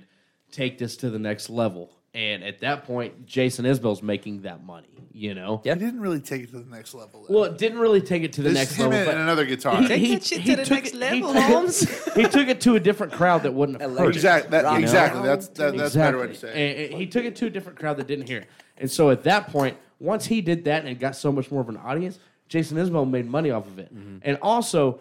take 0.50 0.78
this 0.78 0.96
to 0.98 1.10
the 1.10 1.18
next 1.18 1.50
level. 1.50 1.90
And 2.16 2.42
at 2.42 2.60
that 2.60 2.84
point, 2.86 3.26
Jason 3.26 3.66
Isbell's 3.66 4.02
making 4.02 4.40
that 4.42 4.64
money, 4.64 4.88
you 5.12 5.34
know? 5.34 5.60
Yeah. 5.64 5.74
He 5.74 5.80
didn't 5.80 6.00
really 6.00 6.20
take 6.20 6.44
it 6.44 6.50
to 6.52 6.60
the 6.60 6.70
next 6.74 6.94
level. 6.94 7.26
Though. 7.28 7.34
Well, 7.34 7.44
it 7.44 7.58
didn't 7.58 7.78
really 7.78 8.00
take 8.00 8.22
it 8.22 8.32
to 8.34 8.42
the 8.42 8.48
this 8.48 8.54
next 8.58 8.76
him 8.76 8.88
level. 8.88 8.98
and 9.00 9.06
but 9.06 9.16
another 9.20 9.44
guitar. 9.44 9.82
he, 9.82 9.86
Take 9.88 10.00
he- 10.00 10.14
that 10.14 10.24
he 10.24 10.50
to 10.52 10.56
the 10.56 10.64
took 10.64 10.70
next 10.78 10.94
it- 10.94 10.98
level, 10.98 11.16
he 11.34 11.38
took, 11.40 11.42
Holmes. 11.42 11.82
it, 11.82 12.12
he 12.16 12.22
took 12.22 12.48
it 12.48 12.60
to 12.62 12.74
a 12.76 12.80
different 12.80 13.12
crowd 13.12 13.42
that 13.42 13.52
wouldn't 13.52 13.82
have 13.82 13.90
heard 13.90 14.06
it. 14.08 14.14
exactly. 14.16 14.50
That, 14.50 14.64
Rock 14.64 14.80
exactly. 14.80 15.22
That's 15.24 15.48
that, 15.48 15.76
that's 15.76 15.94
a 15.94 15.98
better 15.98 16.18
way 16.20 16.28
to 16.28 16.34
say. 16.34 16.48
It. 16.48 16.54
And- 16.84 16.92
and 16.94 17.00
he 17.02 17.06
took 17.06 17.26
it 17.26 17.36
to 17.36 17.46
a 17.46 17.50
different 17.50 17.78
crowd 17.78 17.98
that 17.98 18.06
didn't 18.06 18.28
hear 18.28 18.38
it. 18.38 18.46
And 18.78 18.90
so 18.90 19.10
at 19.10 19.24
that 19.24 19.48
point, 19.48 19.76
once 20.00 20.24
he 20.24 20.40
did 20.40 20.64
that 20.64 20.86
and 20.86 20.98
got 20.98 21.16
so 21.16 21.30
much 21.30 21.50
more 21.50 21.60
of 21.60 21.68
an 21.68 21.76
audience, 21.76 22.18
Jason 22.48 22.78
Isbell 22.78 23.10
made 23.10 23.26
money 23.28 23.50
off 23.50 23.66
of 23.66 23.78
it. 23.78 23.94
Mm-hmm. 23.94 24.18
And 24.22 24.38
also, 24.40 25.00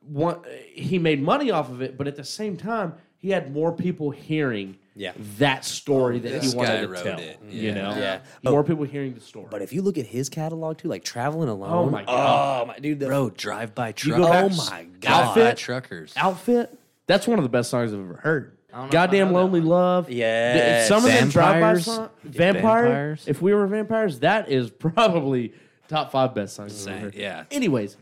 one, 0.00 0.38
he 0.72 0.98
made 0.98 1.22
money 1.22 1.52
off 1.52 1.70
of 1.70 1.82
it, 1.82 1.96
but 1.96 2.08
at 2.08 2.16
the 2.16 2.24
same 2.24 2.56
time, 2.56 2.94
he 3.16 3.30
had 3.30 3.52
more 3.52 3.70
people 3.72 4.10
hearing 4.10 4.76
Yeah. 4.98 5.12
that 5.38 5.64
story 5.64 6.18
that 6.18 6.28
This 6.42 6.52
he 6.52 6.56
wanted 6.58 6.80
to 6.82 6.88
wrote 6.88 7.02
tell. 7.04 7.18
it. 7.18 7.38
You 7.48 7.68
Yeah. 7.68 7.74
know, 7.74 7.90
Yeah. 7.98 8.18
Oh. 8.44 8.50
more 8.50 8.64
people 8.64 8.84
hearing 8.84 9.14
the 9.14 9.20
story. 9.20 9.46
But 9.50 9.62
if 9.62 9.72
you 9.72 9.80
look 9.80 9.96
at 9.96 10.06
his 10.06 10.28
catalog 10.28 10.76
too, 10.78 10.88
like 10.88 11.04
traveling 11.04 11.48
alone, 11.48 11.72
Oh 11.72 11.88
my 11.90 12.04
God. 12.04 12.62
oh 12.62 12.66
my 12.66 12.78
dude, 12.78 12.98
the, 13.00 13.06
Bro, 13.06 13.30
drive 13.30 13.74
by 13.74 13.88
You 13.88 13.92
truckers. 13.94 14.26
go 14.26 14.32
oh 14.32 14.48
my 14.70 14.86
god, 15.00 15.28
Outfit? 15.28 15.56
truckers. 15.56 16.12
Outfit, 16.16 16.78
that's 17.06 17.26
one 17.26 17.38
of 17.38 17.42
the 17.44 17.48
best 17.48 17.70
songs 17.70 17.92
I've 17.94 18.00
ever 18.00 18.16
heard. 18.22 18.52
if 18.68 18.74
I 18.74 18.88
Goddamn 18.88 19.28
know 19.28 19.34
that 19.34 19.40
lonely 19.44 19.60
love. 19.62 20.10
Yes. 20.10 20.88
Some 20.88 21.04
of 21.04 21.10
them 21.10 21.28
drive-by 21.30 21.60
Vampires? 21.60 21.84
songs. 21.86 22.10
Yeah, 22.24 22.30
Vampire. 22.32 22.82
Vampires. 22.82 23.24
If 23.26 23.40
we 23.40 23.54
were 23.54 23.66
vampires, 23.66 24.18
that 24.20 24.50
is 24.50 24.68
probably 24.70 25.54
top 25.88 26.10
five 26.12 26.34
best 26.34 26.54
songs 26.56 26.86
I've 26.86 26.92
ever 26.94 27.04
heard. 27.04 27.14
yeah. 27.14 27.44
Anyways, 27.50 27.96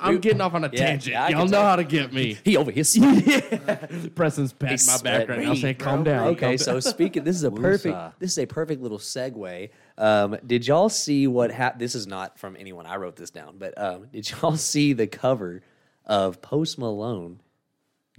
I'm 0.00 0.18
getting 0.20 0.40
off 0.40 0.54
on 0.54 0.64
a 0.64 0.70
Yeah, 0.72 0.86
tangent. 0.86 1.12
yeah, 1.12 1.24
I 1.24 1.28
Y'all 1.28 1.42
can 1.42 1.50
know 1.50 1.58
tell. 1.58 1.66
how 1.66 1.76
to 1.76 1.84
get 1.84 2.12
me. 2.12 2.38
he 2.44 2.56
over 2.56 2.70
here. 2.70 2.84
Preston's 4.14 4.52
patting 4.52 4.74
He's 4.74 4.86
my 4.86 4.98
back 5.02 5.28
right 5.28 5.38
now, 5.38 5.44
sweating. 5.46 5.60
saying, 5.62 5.74
"Calm 5.76 6.04
down." 6.04 6.28
Okay, 6.28 6.56
so 6.56 6.80
speaking, 6.80 7.24
this 7.24 7.36
is 7.36 7.44
a 7.44 7.50
perfect. 7.50 7.96
This 8.20 8.32
is 8.32 8.38
a 8.38 8.46
perfect 8.46 8.82
little 8.82 8.98
segue. 8.98 9.70
Um, 9.98 10.36
did 10.46 10.66
y'all 10.66 10.88
see 10.88 11.26
what 11.26 11.50
happened? 11.50 11.80
This 11.80 11.94
is 11.94 12.06
not 12.06 12.38
from 12.38 12.56
anyone. 12.58 12.86
I 12.86 12.96
wrote 12.96 13.16
this 13.16 13.30
down, 13.30 13.56
but 13.58 13.76
um, 13.80 14.06
did 14.12 14.30
y'all 14.30 14.56
see 14.56 14.92
the 14.92 15.06
cover 15.06 15.62
of 16.04 16.40
Post 16.42 16.78
Malone 16.78 17.40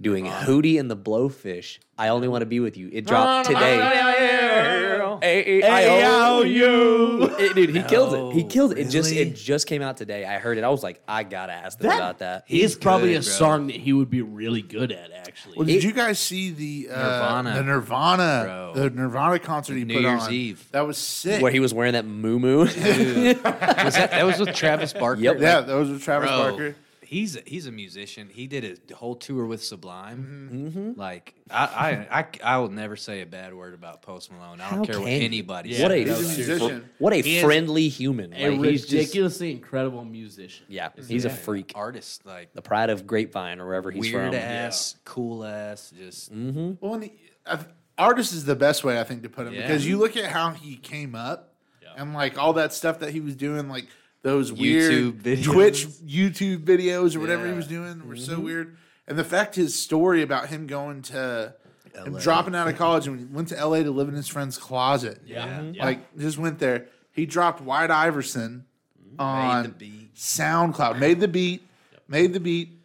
doing 0.00 0.26
Hootie 0.26 0.78
and 0.80 0.90
the 0.90 0.96
Blowfish? 0.96 1.78
I 1.98 2.08
only 2.08 2.28
want 2.28 2.42
to 2.42 2.46
be 2.46 2.60
with 2.60 2.76
you. 2.76 2.88
It 2.92 3.06
dropped 3.06 3.48
today. 3.48 4.82
A-I-O-U. 5.22 7.22
It- 7.38 7.54
dude, 7.54 7.74
he 7.76 7.82
killed 7.82 8.14
it. 8.14 8.34
He 8.36 8.42
No, 8.42 8.48
killed 8.48 8.72
it. 8.72 8.78
It 8.78 8.88
just 8.90 9.10
really? 9.10 9.22
it 9.30 9.36
just 9.36 9.66
came 9.66 9.82
out 9.82 9.96
today. 9.96 10.24
I 10.24 10.38
heard 10.38 10.58
it. 10.58 10.64
I 10.64 10.68
was 10.68 10.82
like, 10.82 11.00
I 11.08 11.22
gotta 11.22 11.52
ask 11.52 11.78
them 11.78 11.88
That- 11.90 11.96
about 11.98 12.18
that. 12.18 12.44
He's 12.46 12.74
probably 12.76 13.10
good, 13.12 13.22
a 13.22 13.24
bro. 13.24 13.32
song 13.32 13.66
that 13.68 13.76
he 13.76 13.92
would 13.92 14.10
be 14.10 14.22
really 14.22 14.62
good 14.62 14.92
at. 14.92 15.10
Actually, 15.12 15.54
Well, 15.56 15.66
did 15.66 15.82
you 15.84 15.92
guys 15.92 16.18
see 16.18 16.50
the 16.50 16.88
uh, 16.94 17.02
Nirvana. 17.42 17.54
the 17.56 17.62
Nirvana 17.62 18.42
Bro. 18.44 18.72
the 18.74 18.90
Nirvana 18.90 19.38
concert 19.38 19.74
he 19.76 19.84
New 19.84 19.94
put 19.94 20.02
Year's 20.02 20.22
on? 20.22 20.32
Eve. 20.32 20.68
That 20.72 20.86
was 20.86 20.96
sick. 20.98 21.42
Where 21.42 21.52
he 21.52 21.60
was 21.60 21.74
wearing 21.74 21.92
that 21.94 22.04
moo 22.06 22.38
moo. 22.38 22.58
was 22.60 22.74
that, 22.74 23.42
that 23.42 24.24
was 24.24 24.38
with 24.38 24.54
Travis 24.54 24.92
Barker. 24.92 25.20
Yep. 25.20 25.40
yeah, 25.40 25.60
that 25.60 25.74
was 25.74 25.90
with 25.90 26.02
Travis 26.02 26.28
Bro, 26.30 26.38
Barker. 26.38 26.76
He's 27.06 27.38
he's 27.46 27.66
a 27.66 27.72
musician. 27.72 28.28
He 28.30 28.46
did 28.46 28.80
a 28.90 28.94
whole 28.94 29.14
tour 29.14 29.46
with 29.46 29.62
Sublime. 29.64 30.50
Mm-hmm. 30.74 31.00
Like 31.00 31.34
I, 31.50 32.06
I 32.10 32.18
I 32.20 32.26
I 32.44 32.58
will 32.58 32.68
never 32.70 32.96
say 32.96 33.22
a 33.22 33.26
bad 33.26 33.54
word 33.54 33.72
about 33.74 34.02
Post 34.02 34.30
Malone. 34.32 34.60
I 34.60 34.68
don't 34.70 34.78
How 34.80 34.84
care 34.84 35.00
what 35.00 35.06
can 35.08 35.20
you? 35.20 35.24
anybody 35.26 35.70
Yeah. 35.70 35.82
what 35.84 35.92
a 35.92 35.96
He's 35.96 36.08
a 36.10 36.14
says. 36.24 36.36
musician. 36.36 36.90
what 36.98 37.12
a 37.12 37.16
He 37.22 37.38
is 37.38 37.44
friendly 37.44 37.88
human. 37.88 38.32
a 38.34 38.50
Like, 38.50 38.70
he's 38.70 38.82
just- 38.82 38.92
ridiculously 38.92 39.50
incredible 39.52 40.04
musician. 40.04 40.66
yeah, 40.68 40.90
he's 41.08 41.24
a 41.24 41.30
freak. 41.30 41.72
artist, 41.74 42.26
like 42.26 42.52
The 42.52 42.62
pride 42.62 42.90
of 42.90 43.06
Grapevine 43.06 43.60
or 43.60 43.66
wherever 43.66 43.90
he's 43.90 44.12
weird 44.12 44.32
from. 44.32 44.40
ass, 44.42 44.96
cool 45.04 45.44
ass, 45.44 45.92
just 45.96 46.30
Well, 46.32 46.94
and 46.94 47.04
he, 47.04 47.12
I, 47.46 47.58
artist 47.98 48.32
is 48.34 48.44
the 48.44 48.56
best 48.56 48.84
way 48.84 49.00
I 49.00 49.04
think 49.04 49.22
to 49.22 49.28
put 49.28 49.46
him 49.46 49.54
Yeah. 49.54 49.62
because 49.62 49.86
you 49.86 49.96
look 49.98 50.16
at 50.16 50.26
how 50.30 50.50
he 50.50 50.76
came 50.76 51.14
up 51.14 51.54
and 51.96 52.12
like 52.12 52.36
all 52.36 52.52
that 52.54 52.74
stuff 52.74 52.98
that 53.00 53.12
he 53.12 53.20
was 53.20 53.34
doing, 53.36 53.68
like 53.70 53.86
those 54.26 54.52
weird 54.52 54.92
YouTube 54.92 55.22
videos. 55.22 55.44
Twitch 55.44 55.86
YouTube 56.04 56.64
videos 56.64 57.14
or 57.14 57.20
whatever 57.20 57.46
he 57.46 57.52
was 57.52 57.68
doing 57.68 58.08
were 58.08 58.16
so 58.16 58.32
mm-hmm. 58.32 58.42
weird. 58.42 58.76
And 59.06 59.16
the 59.16 59.22
fact 59.22 59.54
his 59.54 59.80
story 59.80 60.20
about 60.20 60.48
him 60.48 60.66
going 60.66 61.02
to 61.02 61.54
him 61.94 62.18
dropping 62.18 62.56
out 62.56 62.66
of 62.66 62.76
college 62.76 63.06
and 63.06 63.32
went 63.32 63.48
to 63.48 63.54
LA 63.54 63.84
to 63.84 63.92
live 63.92 64.08
in 64.08 64.14
his 64.14 64.26
friend's 64.26 64.58
closet. 64.58 65.20
Yeah. 65.24 65.62
Yeah. 65.62 65.84
Like 65.84 66.18
just 66.18 66.38
went 66.38 66.58
there. 66.58 66.86
He 67.12 67.24
dropped 67.24 67.60
White 67.60 67.92
Iverson 67.92 68.66
mm-hmm. 69.00 69.20
on 69.20 69.62
the 69.62 69.68
beat. 69.68 70.14
SoundCloud. 70.16 70.98
Made 70.98 71.20
the 71.20 71.28
beat, 71.28 71.64
made 72.08 72.32
the 72.32 72.40
beat, 72.40 72.80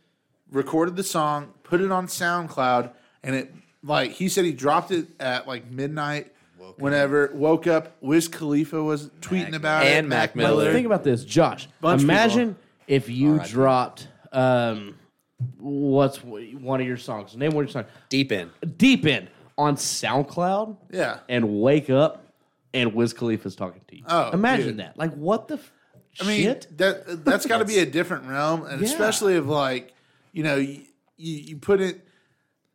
recorded 0.52 0.96
the 0.96 1.04
song, 1.04 1.54
put 1.64 1.82
it 1.82 1.92
on 1.92 2.06
SoundCloud, 2.06 2.92
and 3.24 3.36
it 3.36 3.52
like 3.84 4.12
he 4.12 4.30
said 4.30 4.46
he 4.46 4.54
dropped 4.54 4.92
it 4.92 5.08
at 5.20 5.48
like 5.48 5.72
midnight. 5.72 6.32
Whenever 6.78 7.32
woke 7.34 7.68
up, 7.68 7.96
Wiz 8.02 8.28
Khalifa 8.28 8.82
was 8.82 9.10
tweeting 9.22 9.56
about 9.56 9.86
it. 9.86 9.90
And 9.90 10.08
Mac 10.10 10.36
Miller. 10.36 10.72
Think 10.72 10.86
about 10.86 11.04
this, 11.04 11.24
Josh. 11.24 11.68
Bunch 11.80 12.02
imagine 12.02 12.56
if 12.88 13.10
you 13.10 13.40
dropped 13.40 14.08
um, 14.32 14.96
what's 15.58 16.18
one 16.24 16.82
of 16.82 16.88
your 16.88 16.98
songs? 16.98 17.36
Name 17.36 17.52
one 17.54 17.66
of 17.66 17.70
your 17.74 17.84
songs. 17.84 17.92
Deep 18.10 18.32
in. 18.32 18.50
Deep 18.78 19.06
in 19.06 19.28
on 19.58 19.76
SoundCloud. 19.76 20.78
Yeah. 20.92 21.20
And 21.30 21.62
wake 21.62 21.90
up, 21.90 22.24
and 22.74 22.94
Wiz 22.94 23.14
Khalifa's 23.14 23.56
talking 23.56 23.82
to 23.88 23.98
you. 23.98 24.04
Oh, 24.08 24.32
imagine 24.32 24.68
dude. 24.68 24.78
that. 24.78 24.98
Like 24.98 25.14
what 25.14 25.48
the 25.48 25.56
f- 25.56 25.72
I 26.20 26.26
mean, 26.26 26.42
shit? 26.44 26.78
that 26.78 27.24
that's 27.26 27.46
got 27.46 27.60
to 27.60 27.66
be 27.66 27.80
a 27.80 27.86
different 27.86 28.26
realm, 28.26 28.66
and 28.66 28.82
Yeah. 28.82 28.88
especially 28.88 29.36
if 29.36 29.46
like 29.46 29.94
you 30.34 30.44
know 30.44 30.56
you, 30.58 30.82
you 31.18 31.36
you 31.38 31.58
put 31.58 31.82
it 31.82 32.06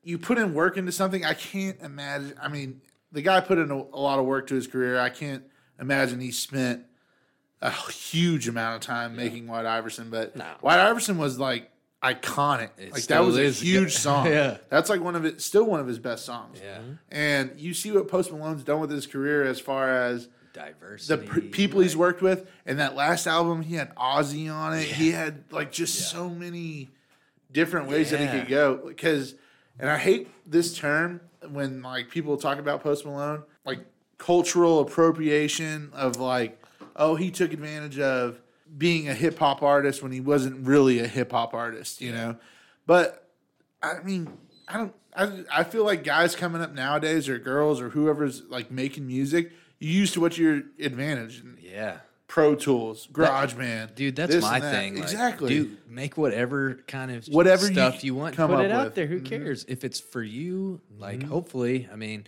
you 0.03 0.19
put 0.19 0.39
in 0.39 0.55
work 0.55 0.77
into 0.77 0.93
something. 0.93 1.25
I 1.25 1.35
can't 1.35 1.81
imagine. 1.83 2.35
I 2.41 2.49
mean, 2.49 2.81
the 3.13 3.23
guy 3.23 3.41
put 3.41 3.59
in 3.59 3.71
a, 3.71 3.77
a 3.77 4.01
lot 4.01 4.19
of 4.19 4.27
work 4.27 4.47
to 4.49 4.55
his 4.55 4.67
career. 4.67 4.99
I 4.99 5.09
can't 5.11 5.45
imagine 5.81 6.21
he 6.21 6.31
spent 6.33 6.85
a 7.63 7.71
huge 7.71 8.49
amount 8.49 8.77
of 8.77 8.81
time 8.83 9.17
making 9.17 9.47
White 9.47 9.67
Iverson. 9.67 10.11
But 10.11 10.37
White 10.61 10.79
Iverson 10.81 11.19
was 11.19 11.39
like 11.39 11.71
iconic. 12.03 12.71
like 12.93 13.05
that 13.05 13.25
was 13.25 13.39
a 13.39 13.51
huge 13.51 13.93
song. 13.97 14.27
Yeah. 14.27 14.59
that's 14.69 14.91
like 14.91 15.01
one 15.01 15.17
of 15.17 15.25
it. 15.25 15.41
Still 15.41 15.65
one 15.65 15.81
of 15.81 15.87
his 15.87 15.99
best 15.99 16.25
songs. 16.25 16.61
Yeah. 16.63 16.81
and 17.11 17.53
you 17.59 17.75
see 17.75 17.91
what 17.93 18.09
Post 18.09 18.31
Malone's 18.33 18.63
done 18.65 18.81
with 18.81 18.91
his 18.91 19.07
career 19.07 19.45
as 19.45 19.59
far 19.61 19.89
as 19.91 20.29
the 20.53 20.61
diversity. 20.61 21.27
pr- 21.27 21.41
people 21.41 21.81
he's 21.81 21.97
worked 21.97 22.23
with. 22.23 22.49
And 22.67 22.79
that 22.79 22.95
last 22.95 23.27
album, 23.27 23.63
he 23.63 23.75
had 23.77 23.95
Ozzy 23.95 24.53
on 24.53 24.75
it. 24.75 24.85
He 24.85 25.11
had 25.13 25.45
like 25.51 25.73
just 25.73 26.11
so 26.11 26.29
many 26.29 26.91
different 27.51 27.89
ways 27.89 28.11
that 28.11 28.21
he 28.21 28.27
could 28.27 28.49
go. 28.49 28.77
Because, 28.87 29.35
and 29.79 29.89
I 29.91 29.99
hate 29.99 30.29
this 30.47 30.77
term 30.77 31.21
when 31.53 31.83
like 31.83 32.11
people 32.11 32.37
talk 32.37 32.59
about 32.59 32.83
Post 32.83 33.05
Malone, 33.05 33.43
like 33.65 33.81
cultural 34.19 34.81
appropriation 34.81 35.91
of 35.93 36.19
like, 36.19 36.63
oh, 36.95 37.15
he 37.15 37.31
took 37.31 37.53
advantage 37.53 37.99
of 37.99 38.41
being 38.77 39.09
a 39.09 39.15
hip 39.15 39.39
hop 39.39 39.63
artist 39.63 40.03
when 40.03 40.13
he 40.13 40.21
wasn't 40.21 40.67
really 40.67 40.99
a 40.99 41.07
hip 41.07 41.33
hop 41.33 41.55
artist, 41.55 42.01
you 42.01 42.13
know. 42.13 42.37
But 42.87 43.31
I 43.83 44.01
mean, 44.03 44.29
I 44.69 44.77
don't. 44.79 44.95
I, 45.15 45.45
I 45.61 45.65
feel 45.65 45.85
like 45.85 46.05
guys 46.05 46.37
coming 46.37 46.61
up 46.61 46.75
nowadays, 46.75 47.29
or 47.29 47.39
girls, 47.39 47.81
or 47.81 47.91
whoever's 47.91 48.43
like 48.49 48.71
making 48.71 49.07
music, 49.07 49.53
you 49.79 49.91
use 49.91 50.13
to 50.13 50.21
what's 50.21 50.37
your 50.37 50.63
advantage. 50.79 51.43
Yeah. 51.61 51.99
Pro 52.29 52.55
Tools, 52.57 53.09
GarageBand, 53.13 53.95
Dude, 53.95 54.17
that's 54.17 54.37
my 54.43 54.59
that. 54.61 54.71
thing. 54.73 54.95
Like, 54.95 55.05
exactly. 55.05 55.49
Dude, 55.49 55.79
make 55.89 56.17
whatever 56.17 56.75
kind 56.89 57.11
of 57.13 57.27
Whatever 57.27 57.67
stuff 57.67 58.03
you, 58.03 58.15
want. 58.17 58.35
come 58.35 58.51
Put 58.51 58.65
it 58.65 58.71
out 58.73 58.87
with. 58.87 58.95
there. 58.97 59.07
Who 59.07 59.21
cares? 59.21 59.65
If 59.69 59.85
it's 59.85 60.01
for 60.01 60.23
you, 60.23 60.81
like 60.99 61.23
hopefully, 61.23 61.89
I 61.93 61.97
mean, 61.97 62.27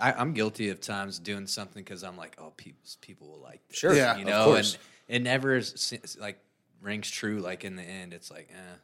I, 0.00 0.12
I'm 0.12 0.32
guilty 0.34 0.68
of 0.68 0.80
times 0.80 1.18
doing 1.18 1.46
something 1.46 1.82
because 1.82 2.04
I'm 2.04 2.16
like, 2.16 2.36
oh, 2.38 2.52
people 2.56 2.80
people 3.00 3.28
will 3.30 3.40
like 3.42 3.66
this. 3.68 3.78
Sure, 3.78 3.94
Yeah, 3.94 4.16
you 4.18 4.24
know, 4.26 4.54
and 4.54 4.76
it 5.08 5.22
never 5.22 5.56
is, 5.56 6.16
like 6.20 6.38
rings 6.82 7.10
true. 7.10 7.38
Like 7.40 7.64
in 7.64 7.74
the 7.76 7.82
end, 7.82 8.12
it's 8.12 8.30
like, 8.30 8.50
eh. 8.52 8.74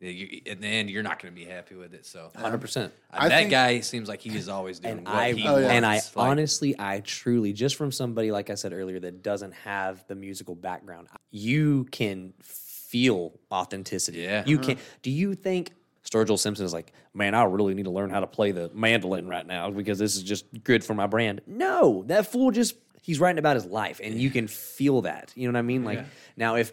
Yeah, 0.00 0.10
You, 0.10 0.40
in 0.44 0.60
the 0.60 0.66
end, 0.66 0.90
you're 0.90 1.02
not 1.02 1.22
going 1.22 1.34
to 1.34 1.40
be 1.40 1.46
happy 1.46 1.74
with 1.76 1.94
it. 1.94 2.04
So 2.04 2.30
Hundred 2.36 2.60
percent. 2.60 2.92
That 3.12 3.28
think- 3.28 3.50
guy 3.50 3.80
seems 3.80 4.08
like 4.08 4.20
he 4.20 4.36
is 4.36 4.48
always 4.48 4.80
doing 4.80 4.98
And 4.98 5.06
what 5.06 5.14
I 5.14 5.32
he 5.32 5.46
Oh, 5.46 5.56
yeah. 5.58 5.72
and 5.72 5.86
I. 5.86 5.94
Like, 5.94 6.04
honestly, 6.16 6.74
I 6.78 7.00
truly, 7.00 7.52
just 7.52 7.76
from 7.76 7.92
somebody 7.92 8.30
like 8.32 8.50
I 8.50 8.54
said 8.54 8.72
earlier 8.72 9.00
that 9.00 9.22
doesn't 9.22 9.52
have 9.52 10.04
the 10.08 10.14
musical 10.14 10.54
background, 10.54 11.08
you 11.30 11.84
can 11.84 12.34
feel 12.42 13.32
authenticity. 13.50 14.18
Yeah. 14.18 14.44
you 14.46 14.58
uh-huh. 14.58 14.66
can. 14.74 14.78
Do 15.02 15.10
you 15.10 15.34
think 15.34 15.72
Sturgill 16.08 16.38
Simpson 16.38 16.66
is 16.66 16.72
like, 16.72 16.92
man, 17.14 17.34
I 17.34 17.44
really 17.44 17.74
need 17.74 17.84
to 17.84 17.90
learn 17.90 18.10
how 18.10 18.20
to 18.20 18.26
play 18.26 18.52
the 18.52 18.70
mandolin 18.74 19.26
right 19.26 19.46
now 19.46 19.70
because 19.70 19.98
this 19.98 20.16
is 20.16 20.22
just 20.22 20.44
good 20.64 20.84
for 20.84 20.94
my 20.94 21.06
brand? 21.06 21.40
No, 21.46 22.04
that 22.08 22.26
fool 22.26 22.50
just 22.50 22.76
he's 23.02 23.20
writing 23.20 23.38
about 23.38 23.56
his 23.56 23.64
life, 23.66 24.00
and 24.02 24.20
you 24.20 24.30
can 24.30 24.48
feel 24.48 25.02
that. 25.02 25.32
You 25.34 25.48
know 25.48 25.52
what 25.52 25.58
I 25.60 25.62
mean? 25.62 25.84
Like 25.84 26.04
now, 26.36 26.56
if 26.56 26.72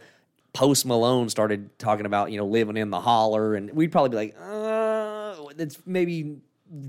Post 0.53 0.86
Malone 0.86 1.30
started 1.30 1.78
talking 1.80 2.06
about 2.06 2.32
you 2.32 2.38
know 2.38 2.45
living 2.45 2.78
in 2.78 2.90
the 2.90 2.99
holler, 2.99 3.56
and 3.56 3.72
we'd 3.73 3.91
probably 3.91 4.10
be 4.10 4.15
like, 4.18 4.36
uh, 4.40 5.36
that's 5.56 5.80
maybe 5.86 6.38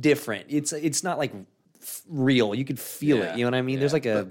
different. 0.00 0.46
It's 0.48 0.72
it's 0.72 1.04
not 1.04 1.18
like 1.18 1.32
f- 1.80 2.02
real. 2.08 2.54
You 2.54 2.64
could 2.64 2.80
feel 2.80 3.18
Yeah, 3.18 3.32
it. 3.34 3.38
You 3.38 3.44
know 3.44 3.50
what 3.52 3.58
I 3.58 3.62
mean? 3.62 3.78
There's 3.78 3.92
like 3.92 4.06
a 4.06 4.30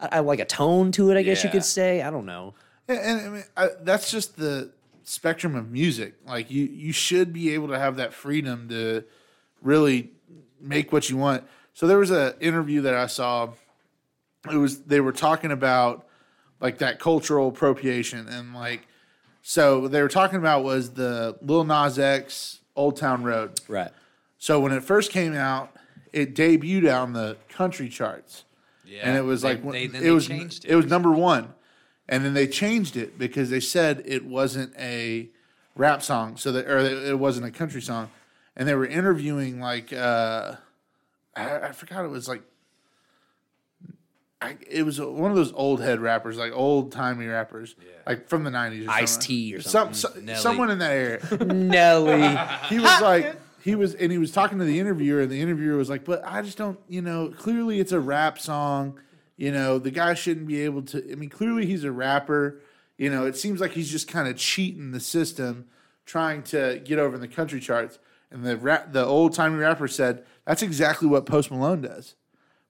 I, 0.00 0.08
I 0.12 0.18
like 0.20 0.40
a 0.40 0.44
tone 0.44 0.90
to 0.92 1.10
it. 1.10 1.16
I 1.16 1.22
guess 1.22 1.44
you 1.44 1.50
could 1.50 1.64
say. 1.64 2.02
I 2.02 2.10
don't 2.10 2.26
know. 2.26 2.54
Yeah, 2.88 2.96
and 2.96 3.20
I 3.20 3.28
mean, 3.28 3.44
I, 3.56 3.68
that's 3.82 4.10
just 4.10 4.36
the 4.36 4.72
spectrum 5.04 5.54
of 5.54 5.70
music. 5.70 6.14
Like 6.26 6.50
you, 6.50 6.64
you 6.64 6.92
should 6.92 7.32
be 7.32 7.54
able 7.54 7.68
to 7.68 7.78
have 7.78 7.96
that 7.96 8.12
freedom 8.12 8.68
to 8.70 9.04
really 9.62 10.10
make 10.60 10.92
what 10.92 11.08
you 11.08 11.16
want. 11.16 11.44
So 11.74 11.86
there 11.86 11.98
was 11.98 12.10
an 12.10 12.34
interview 12.40 12.80
that 12.82 12.94
I 12.94 13.06
saw. 13.06 13.50
It 14.50 14.56
was 14.56 14.82
they 14.82 15.00
were 15.00 15.12
talking 15.12 15.52
about 15.52 16.07
like 16.60 16.78
that 16.78 16.98
cultural 16.98 17.48
appropriation 17.48 18.28
and 18.28 18.54
like 18.54 18.86
so 19.42 19.88
they 19.88 20.02
were 20.02 20.08
talking 20.08 20.38
about 20.38 20.64
was 20.64 20.90
the 20.94 21.36
Lil 21.42 21.64
Nas 21.64 21.98
X 21.98 22.60
Old 22.76 22.96
Town 22.96 23.22
Road. 23.22 23.58
Right. 23.68 23.90
So 24.38 24.60
when 24.60 24.72
it 24.72 24.82
first 24.84 25.10
came 25.10 25.34
out, 25.34 25.74
it 26.12 26.34
debuted 26.34 26.92
on 26.94 27.12
the 27.12 27.36
country 27.48 27.88
charts. 27.88 28.44
yeah, 28.84 29.00
and 29.04 29.16
it 29.16 29.22
was 29.22 29.42
they- 29.42 29.48
like 29.54 29.62
when- 29.62 29.92
they, 29.92 30.06
it 30.06 30.10
was 30.10 30.26
changed 30.26 30.64
it 30.64 30.74
was 30.76 30.86
number 30.86 31.10
one, 31.10 31.54
and 32.08 32.24
then 32.24 32.34
they 32.34 32.46
changed 32.46 32.96
it 32.96 33.18
because 33.18 33.50
they 33.50 33.60
said 33.60 34.02
it 34.04 34.24
wasn't 34.24 34.74
a 34.78 35.28
rap 35.76 36.02
song, 36.02 36.36
so 36.36 36.52
that 36.52 36.66
or 36.68 36.78
it 36.78 37.18
wasn't 37.18 37.46
a 37.46 37.50
country 37.50 37.80
song, 37.80 38.10
and 38.56 38.68
they 38.68 38.74
were 38.74 38.86
interviewing 38.86 39.60
like 39.60 39.92
uh, 39.92 40.54
I, 41.36 41.58
I 41.68 41.72
forgot 41.72 42.04
it 42.04 42.08
was 42.08 42.28
like. 42.28 42.42
I, 44.40 44.56
it 44.70 44.84
was 44.84 45.00
one 45.00 45.30
of 45.32 45.36
those 45.36 45.52
old 45.52 45.80
head 45.82 45.98
rappers, 46.00 46.36
like 46.36 46.52
old 46.52 46.92
timey 46.92 47.26
rappers, 47.26 47.74
like 48.06 48.28
from 48.28 48.44
the 48.44 48.50
nineties. 48.50 48.86
Ice-T 48.88 49.54
or 49.56 49.60
Some, 49.60 49.94
so- 49.94 50.12
someone 50.36 50.70
in 50.70 50.78
that 50.78 50.92
area. 50.92 51.36
Nelly. 51.44 52.36
he 52.68 52.78
was 52.78 53.00
like 53.00 53.36
he 53.62 53.74
was 53.74 53.94
and 53.94 54.12
he 54.12 54.18
was 54.18 54.30
talking 54.30 54.58
to 54.58 54.64
the 54.64 54.78
interviewer 54.78 55.22
and 55.22 55.30
the 55.30 55.40
interviewer 55.40 55.76
was 55.76 55.90
like 55.90 56.04
but 56.04 56.22
i 56.24 56.40
just 56.40 56.56
don't 56.56 56.78
you 56.88 57.02
know 57.02 57.28
clearly 57.36 57.80
it's 57.80 57.90
a 57.90 57.98
rap 57.98 58.38
song 58.38 58.98
you 59.36 59.50
know 59.50 59.78
the 59.80 59.90
guy 59.90 60.14
shouldn't 60.14 60.46
be 60.46 60.60
able 60.62 60.80
to 60.80 61.04
i 61.10 61.16
mean 61.16 61.28
clearly 61.28 61.66
he's 61.66 61.82
a 61.82 61.90
rapper 61.90 62.60
you 62.96 63.10
know 63.10 63.26
it 63.26 63.36
seems 63.36 63.60
like 63.60 63.72
he's 63.72 63.90
just 63.90 64.06
kind 64.06 64.28
of 64.28 64.36
cheating 64.36 64.92
the 64.92 65.00
system 65.00 65.66
trying 66.06 66.42
to 66.44 66.80
get 66.84 66.98
over 66.98 67.16
in 67.16 67.20
the 67.20 67.28
country 67.28 67.60
charts. 67.60 67.98
And 68.30 68.42
the 68.44 68.56
rap, 68.56 68.92
the 68.92 69.04
old 69.04 69.34
timey 69.34 69.56
rapper 69.56 69.88
said 69.88 70.24
that's 70.46 70.62
exactly 70.62 71.06
what 71.08 71.26
post 71.26 71.50
malone 71.50 71.82
does 71.82 72.14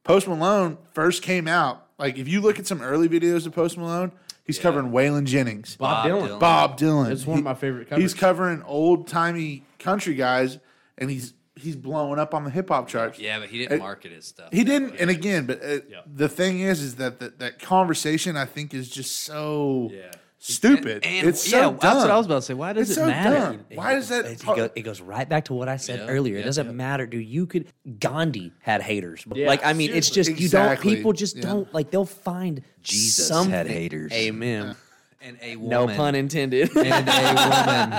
post 0.08 0.26
malone 0.26 0.76
first 0.92 1.22
came 1.22 1.46
out 1.46 1.86
like 1.98 2.18
if 2.18 2.26
you 2.26 2.40
look 2.40 2.58
at 2.58 2.66
some 2.66 2.82
early 2.82 3.08
videos 3.08 3.46
of 3.46 3.52
post 3.54 3.76
malone 3.78 4.10
he's 4.44 4.58
covering 4.58 4.90
waylon 4.90 5.24
jennings 5.24 5.76
Bob, 5.76 6.04
Bob 6.04 6.10
Dylan. 6.10 6.28
Dylan. 6.28 6.40
Bob 6.40 6.78
Dylan. 6.78 7.10
It's 7.12 7.26
one 7.26 7.38
of 7.38 7.44
my 7.44 7.54
favorite 7.54 7.88
covers. 7.88 8.02
He's 8.02 8.14
covering 8.14 8.62
old 8.62 9.06
timey 9.06 9.62
country 9.78 10.14
guys, 10.14 10.58
and 10.96 11.10
he's 11.10 11.34
he's 11.54 11.76
blowing 11.76 12.18
up 12.18 12.34
on 12.34 12.44
the 12.44 12.50
hip 12.50 12.68
hop 12.68 12.88
charts. 12.88 13.18
Yeah, 13.18 13.40
but 13.40 13.48
he 13.50 13.58
didn't 13.58 13.80
Uh, 13.80 13.84
market 13.84 14.12
his 14.12 14.24
stuff. 14.26 14.48
He 14.52 14.62
didn't, 14.64 14.94
and 15.00 15.10
again, 15.10 15.44
but 15.46 15.60
uh, 15.62 15.66
Yeah. 15.88 16.00
the 16.06 16.28
thing 16.28 16.60
is, 16.60 16.80
is 16.80 16.94
that 16.96 17.18
that, 17.20 17.38
that 17.40 17.58
conversation 17.58 18.36
I 18.36 18.44
think 18.44 18.72
is 18.74 18.88
just 18.88 19.20
so 19.24 19.90
Yeah. 19.92 20.12
Stupid. 20.38 21.04
And- 21.04 21.28
it's 21.28 21.42
so 21.48 21.56
yeah, 21.56 21.62
dumb. 21.64 21.78
that's 21.80 21.96
what 21.96 22.10
I 22.10 22.16
was 22.16 22.26
about 22.26 22.36
to 22.36 22.42
say. 22.42 22.54
Why 22.54 22.72
does 22.72 22.88
It's 22.90 22.98
it 22.98 23.00
so 23.02 23.06
matter? 23.06 23.34
dumb. 23.56 23.64
Why 23.74 23.94
does 23.94 24.08
that? 24.08 24.24
It, 24.26 24.44
go- 24.44 24.70
it 24.74 24.82
goes 24.82 25.00
right 25.00 25.28
back 25.28 25.46
to 25.46 25.54
what 25.54 25.68
I 25.68 25.76
said 25.76 26.00
Yeah, 26.00 26.06
earlier. 26.08 26.36
It 26.38 26.44
doesn't 26.44 26.66
yeah. 26.66 26.72
matter, 26.72 27.06
dude. 27.06 27.26
You 27.26 27.46
could 27.46 27.66
Gandhi 27.98 28.52
had 28.60 28.82
haters. 28.82 29.24
Yeah, 29.34 29.46
like 29.46 29.64
I 29.64 29.72
mean, 29.72 29.90
it's 29.92 30.10
just 30.10 30.38
you 30.38 30.48
don't. 30.48 30.80
People 30.80 31.12
just 31.12 31.36
Yeah. 31.36 31.42
don't 31.42 31.74
like. 31.74 31.90
They'll 31.90 32.04
find 32.04 32.62
Jesus 32.82 33.28
something. 33.28 33.50
had 33.52 33.66
haters. 33.66 34.12
Amen. 34.12 34.76
And 35.20 35.36
a 35.42 35.56
woman. 35.56 35.70
No 35.70 35.86
pun 35.96 36.14
intended. 36.14 36.70
And 36.76 37.08
a 37.08 37.34
woman. 37.34 37.92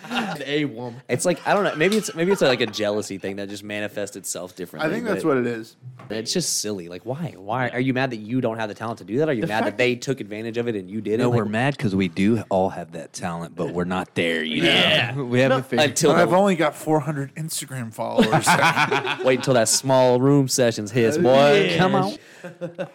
and 0.10 0.42
A 0.46 0.64
woman. 0.66 1.02
it's 1.08 1.24
like 1.24 1.44
I 1.46 1.52
don't 1.52 1.64
know. 1.64 1.74
Maybe 1.74 1.96
it's 1.96 2.14
maybe 2.14 2.30
it's 2.30 2.42
like 2.42 2.60
a 2.60 2.66
jealousy 2.66 3.18
thing 3.18 3.36
that 3.36 3.48
just 3.48 3.64
manifests 3.64 4.14
itself 4.16 4.54
differently. 4.54 4.88
I 4.88 4.92
think 4.92 5.04
that's 5.04 5.24
what 5.24 5.36
it 5.36 5.46
is. 5.48 5.76
It's 6.08 6.32
just 6.32 6.60
silly. 6.60 6.88
Like 6.88 7.04
why? 7.04 7.34
Why 7.36 7.70
are 7.70 7.80
you 7.80 7.92
mad 7.92 8.10
that 8.10 8.18
you 8.18 8.40
don't 8.40 8.58
have 8.58 8.68
the 8.68 8.74
talent 8.74 8.98
to 8.98 9.04
do 9.04 9.18
that? 9.18 9.28
Are 9.28 9.32
you 9.32 9.46
mad 9.46 9.64
that 9.66 9.78
they 9.78 9.96
took 9.96 10.20
advantage 10.20 10.58
of 10.58 10.68
it 10.68 10.76
and 10.76 10.88
you 10.88 11.00
didn't? 11.00 11.20
No, 11.20 11.30
Like, 11.30 11.38
we're 11.38 11.44
mad 11.46 11.76
because 11.76 11.94
we 11.96 12.06
do 12.08 12.42
all 12.50 12.68
have 12.70 12.92
that 12.92 13.12
talent, 13.12 13.56
but 13.56 13.72
we're 13.72 13.84
not 13.84 14.14
there. 14.14 14.44
You 14.44 14.62
know? 15.14 15.24
we 15.28 15.40
haven't 15.40 15.66
figured. 15.66 15.90
until 15.90 16.12
But 16.12 16.20
I've 16.20 16.30
the, 16.30 16.36
only 16.36 16.54
got 16.56 16.74
400 16.76 17.34
Instagram 17.34 17.92
followers. 17.92 18.46
wait 19.24 19.38
until 19.40 19.54
that 19.54 19.68
small 19.68 20.20
room 20.20 20.46
sessions 20.46 20.92
hits, 20.92 21.18
boy. 21.18 21.74
Come 21.78 21.94
on. 21.96 22.16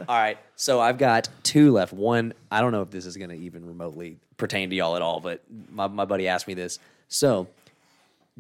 All 0.07 0.17
right, 0.17 0.37
so 0.55 0.79
I've 0.79 0.97
got 0.97 1.29
two 1.43 1.71
left. 1.71 1.93
One, 1.93 2.33
I 2.51 2.61
don't 2.61 2.71
know 2.71 2.81
if 2.81 2.91
this 2.91 3.05
is 3.05 3.17
going 3.17 3.29
to 3.29 3.35
even 3.37 3.65
remotely 3.65 4.17
pertain 4.37 4.69
to 4.69 4.75
y'all 4.75 4.95
at 4.95 5.01
all, 5.01 5.19
but 5.19 5.41
my, 5.71 5.87
my 5.87 6.05
buddy 6.05 6.27
asked 6.27 6.47
me 6.47 6.53
this. 6.53 6.79
So, 7.07 7.47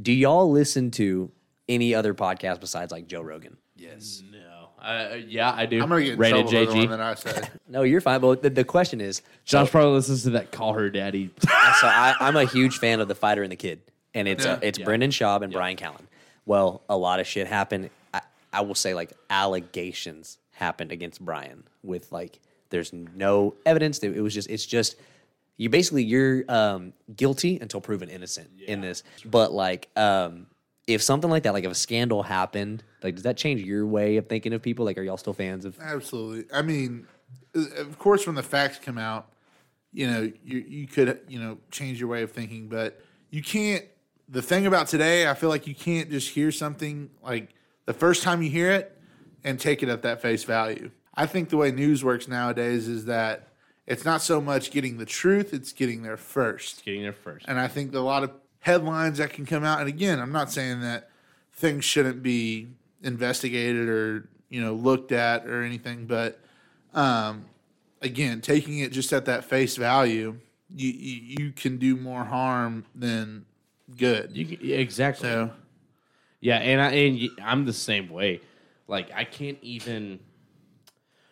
do 0.01 0.11
y'all 0.11 0.49
listen 0.51 0.91
to 0.91 1.31
any 1.69 1.95
other 1.95 2.13
podcast 2.13 2.59
besides 2.59 2.91
like 2.91 3.07
Joe 3.07 3.21
Rogan? 3.21 3.57
yes. 3.75 4.21
No. 4.31 4.39
Uh, 4.81 5.17
yeah, 5.27 5.51
I 5.51 5.65
do. 5.65 5.81
I'm 5.81 5.89
gonna 5.89 6.03
get 6.03 6.13
in 6.13 6.19
Rated 6.19 6.47
trouble 6.47 6.65
for 6.67 6.71
the 6.73 6.77
one 6.77 6.87
JG. 6.87 6.89
that 6.91 7.01
I 7.01 7.13
said. 7.15 7.51
No, 7.67 7.81
you're 7.81 8.01
fine. 8.01 8.21
But 8.21 8.43
the, 8.43 8.51
the 8.51 8.63
question 8.63 9.01
is, 9.01 9.23
Josh 9.43 9.71
probably 9.71 9.93
listens 9.93 10.21
to 10.23 10.29
that 10.31 10.51
Call 10.51 10.73
Her 10.73 10.91
Daddy. 10.91 11.31
so 11.41 11.49
I, 11.87 12.13
I'm 12.19 12.35
a 12.35 12.45
huge 12.45 12.77
fan 12.77 12.99
of 12.99 13.07
the 13.07 13.15
fighter 13.15 13.41
and 13.41 13.51
the 13.51 13.55
kid, 13.55 13.81
and 14.13 14.27
it's 14.27 14.45
uh, 14.45 14.59
Yeah. 14.61 14.67
it's 14.67 14.77
Brendan 14.77 15.09
Schaub 15.09 15.41
and 15.41 15.51
Brian 15.51 15.75
Callen. 15.75 16.03
Well, 16.45 16.83
a 16.87 16.95
lot 16.95 17.19
of 17.19 17.25
shit 17.25 17.47
happened. 17.47 17.89
I, 18.13 18.21
I 18.53 18.61
will 18.61 18.75
say 18.75 18.93
like 18.93 19.11
allegations 19.31 20.37
happened 20.55 20.91
against 20.91 21.23
Brian 21.23 21.63
with 21.83 22.11
like 22.11 22.39
there's 22.69 22.91
no 22.91 23.55
evidence. 23.65 23.99
It 23.99 24.19
was 24.21 24.33
just 24.33 24.49
it's 24.49 24.65
just 24.65 24.95
you 25.57 25.69
basically 25.69 26.03
you're 26.03 26.43
um, 26.49 26.93
guilty 27.15 27.59
until 27.61 27.81
proven 27.81 28.09
innocent 28.09 28.49
in 28.65 28.81
this. 28.81 29.03
But 29.25 29.53
like 29.53 29.89
um, 29.95 30.47
if 30.87 31.01
something 31.01 31.29
like 31.29 31.43
that, 31.43 31.53
like 31.53 31.63
if 31.63 31.71
a 31.71 31.75
scandal 31.75 32.23
happened, 32.23 32.83
like 33.03 33.15
does 33.15 33.23
that 33.23 33.37
change 33.37 33.61
your 33.61 33.85
way 33.85 34.17
of 34.17 34.27
thinking 34.27 34.53
of 34.53 34.61
people? 34.61 34.85
Like, 34.85 34.97
are 34.97 35.03
y'all 35.03 35.17
still 35.17 35.33
fans 35.33 35.65
of? 35.65 35.77
Absolutely. 35.79 36.45
I 36.53 36.61
mean, 36.61 37.07
of 37.53 37.99
course, 37.99 38.25
when 38.25 38.35
the 38.35 38.43
facts 38.43 38.79
come 38.79 38.97
out, 38.97 39.27
you 39.93 40.07
know, 40.07 40.31
you 40.43 40.59
you 40.59 40.87
could 40.87 41.19
you 41.27 41.39
know 41.39 41.57
change 41.69 41.99
your 41.99 42.09
way 42.09 42.23
of 42.23 42.31
thinking, 42.31 42.67
but 42.67 43.01
you 43.29 43.43
can't. 43.43 43.85
The 44.27 44.41
thing 44.41 44.65
about 44.65 44.87
today, 44.87 45.29
I 45.29 45.35
feel 45.35 45.49
like 45.49 45.67
you 45.67 45.75
can't 45.75 46.09
just 46.09 46.29
hear 46.29 46.51
something 46.51 47.11
like 47.21 47.53
the 47.85 47.93
first 47.93 48.23
time 48.23 48.41
you 48.41 48.49
hear 48.49 48.71
it 48.71 48.94
and 49.45 49.59
take 49.59 49.83
it 49.83 49.87
at 49.87 50.01
that 50.01 50.21
face 50.21 50.43
value. 50.43 50.91
I 51.13 51.27
think 51.27 51.49
the 51.49 51.57
way 51.57 51.71
news 51.71 52.03
works 52.03 52.27
nowadays 52.27 52.89
is 52.89 53.05
that 53.05 53.47
it's 53.87 54.03
not 54.03 54.21
so 54.21 54.41
much 54.41 54.71
getting 54.71 54.97
the 54.97 55.05
truth; 55.05 55.53
it's 55.53 55.71
getting 55.71 56.01
there 56.01 56.17
first. 56.17 56.83
Getting 56.83 57.03
there 57.03 57.13
first. 57.13 57.45
And 57.47 57.59
I 57.59 57.67
think 57.67 57.93
a 57.93 57.99
lot 57.99 58.23
of 58.23 58.31
headlines 58.59 59.19
that 59.19 59.29
can 59.29 59.45
come 59.45 59.63
out, 59.63 59.79
and 59.79 59.87
again, 59.87 60.19
I'm 60.19 60.31
not 60.31 60.51
saying 60.51 60.81
that 60.81 61.09
things 61.53 61.85
shouldn't 61.85 62.21
be 62.23 62.67
investigated 63.03 63.87
or 63.87 64.27
you 64.49 64.59
know 64.59 64.73
looked 64.73 65.11
at 65.11 65.45
or 65.45 65.61
anything, 65.61 66.07
but 66.07 66.39
um, 66.95 67.45
again, 68.01 68.41
taking 68.41 68.79
it 68.79 68.91
just 68.91 69.13
at 69.13 69.25
that 69.25 69.45
face 69.45 69.77
value, 69.77 70.37
you 70.75 70.89
you, 70.89 71.35
you 71.39 71.51
can 71.51 71.77
do 71.77 71.95
more 71.95 72.25
harm 72.25 72.85
than 72.95 73.45
good. 73.95 74.35
You 74.35 74.45
can, 74.45 74.71
exactly. 74.71 75.29
So 75.29 75.51
Yeah, 76.41 76.57
and 76.57 76.81
I 76.81 76.91
and 76.91 77.29
I'm 77.43 77.65
the 77.65 77.73
same 77.73 78.09
way. 78.09 78.41
Like 78.87 79.11
I 79.13 79.23
can't 79.23 79.57
even 79.61 80.19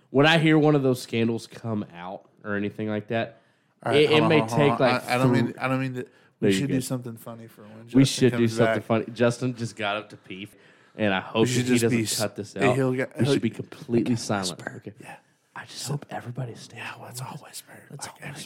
when 0.09 0.25
I 0.25 0.37
hear 0.37 0.57
one 0.57 0.75
of 0.75 0.83
those 0.83 1.01
scandals 1.01 1.47
come 1.47 1.85
out 1.95 2.29
or 2.43 2.55
anything 2.55 2.89
like 2.89 3.07
that. 3.07 3.41
all 3.85 3.91
right, 3.91 4.01
it, 4.01 4.11
it 4.11 4.21
on, 4.21 4.29
may 4.29 4.39
hold 4.39 4.51
on, 4.51 4.57
hold 4.57 4.71
take 4.71 4.79
like 4.79 5.09
I, 5.09 5.15
I 5.15 5.17
don't 5.17 5.31
mean 5.31 5.53
I 5.59 5.67
don't 5.67 5.79
mean 5.81 5.93
that 5.93 6.07
we 6.41 6.51
should 6.51 6.69
do 6.69 6.81
something 6.81 7.15
funny 7.15 7.47
for 7.47 7.61
when 7.61 7.85
Justin 7.85 7.99
we 7.99 8.05
should 8.05 8.37
do 8.37 8.47
something 8.47 8.75
back. 8.75 8.83
funny. 8.83 9.05
Justin 9.13 9.55
just 9.55 9.75
got 9.75 9.95
up 9.95 10.09
to 10.09 10.17
pee, 10.17 10.49
and 10.97 11.13
I 11.13 11.21
hope 11.21 11.47
he 11.47 11.63
doesn't 11.63 11.89
be 11.89 12.05
cut 12.05 12.35
this 12.35 12.55
out. 12.57 12.75
he'll 12.75 12.93
get- 12.93 13.17
we 13.17 13.25
should 13.25 13.41
be 13.41 13.49
completely 13.49 14.15
silent. 14.15 14.61
Okay. 14.61 14.93
Yeah. 15.01 15.15
I 15.55 15.65
just 15.65 15.87
hope 15.87 16.05
everybody 16.09 16.55
stays. 16.55 16.79
Yeah, 16.79 16.93
let's 17.01 17.21
all 17.21 17.37
whisper. 17.45 17.71
Let's 17.91 18.07
like 18.07 18.15
all 18.21 18.29
every 18.29 18.43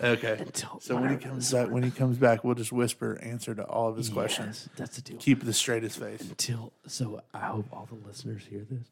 Okay. 0.00 0.36
Until 0.40 0.80
So 0.80 0.96
when 0.96 1.10
he 1.10 1.16
comes 1.16 1.52
back, 1.52 1.70
when 1.70 1.82
he 1.82 1.90
comes 1.90 2.18
back, 2.18 2.44
we'll 2.44 2.54
just 2.54 2.72
whisper 2.72 3.18
answer 3.22 3.54
to 3.54 3.62
all 3.64 3.88
of 3.88 3.96
his 3.96 4.08
questions. 4.08 4.68
That's 4.76 4.96
the 4.96 5.02
deal. 5.02 5.18
Keep 5.18 5.44
the 5.44 5.52
straightest 5.52 5.98
face. 5.98 6.20
Until 6.22 6.72
so, 6.86 7.20
I 7.34 7.40
hope 7.40 7.66
all 7.72 7.88
the 7.90 8.06
listeners 8.06 8.42
hear 8.48 8.64
this. 8.70 8.86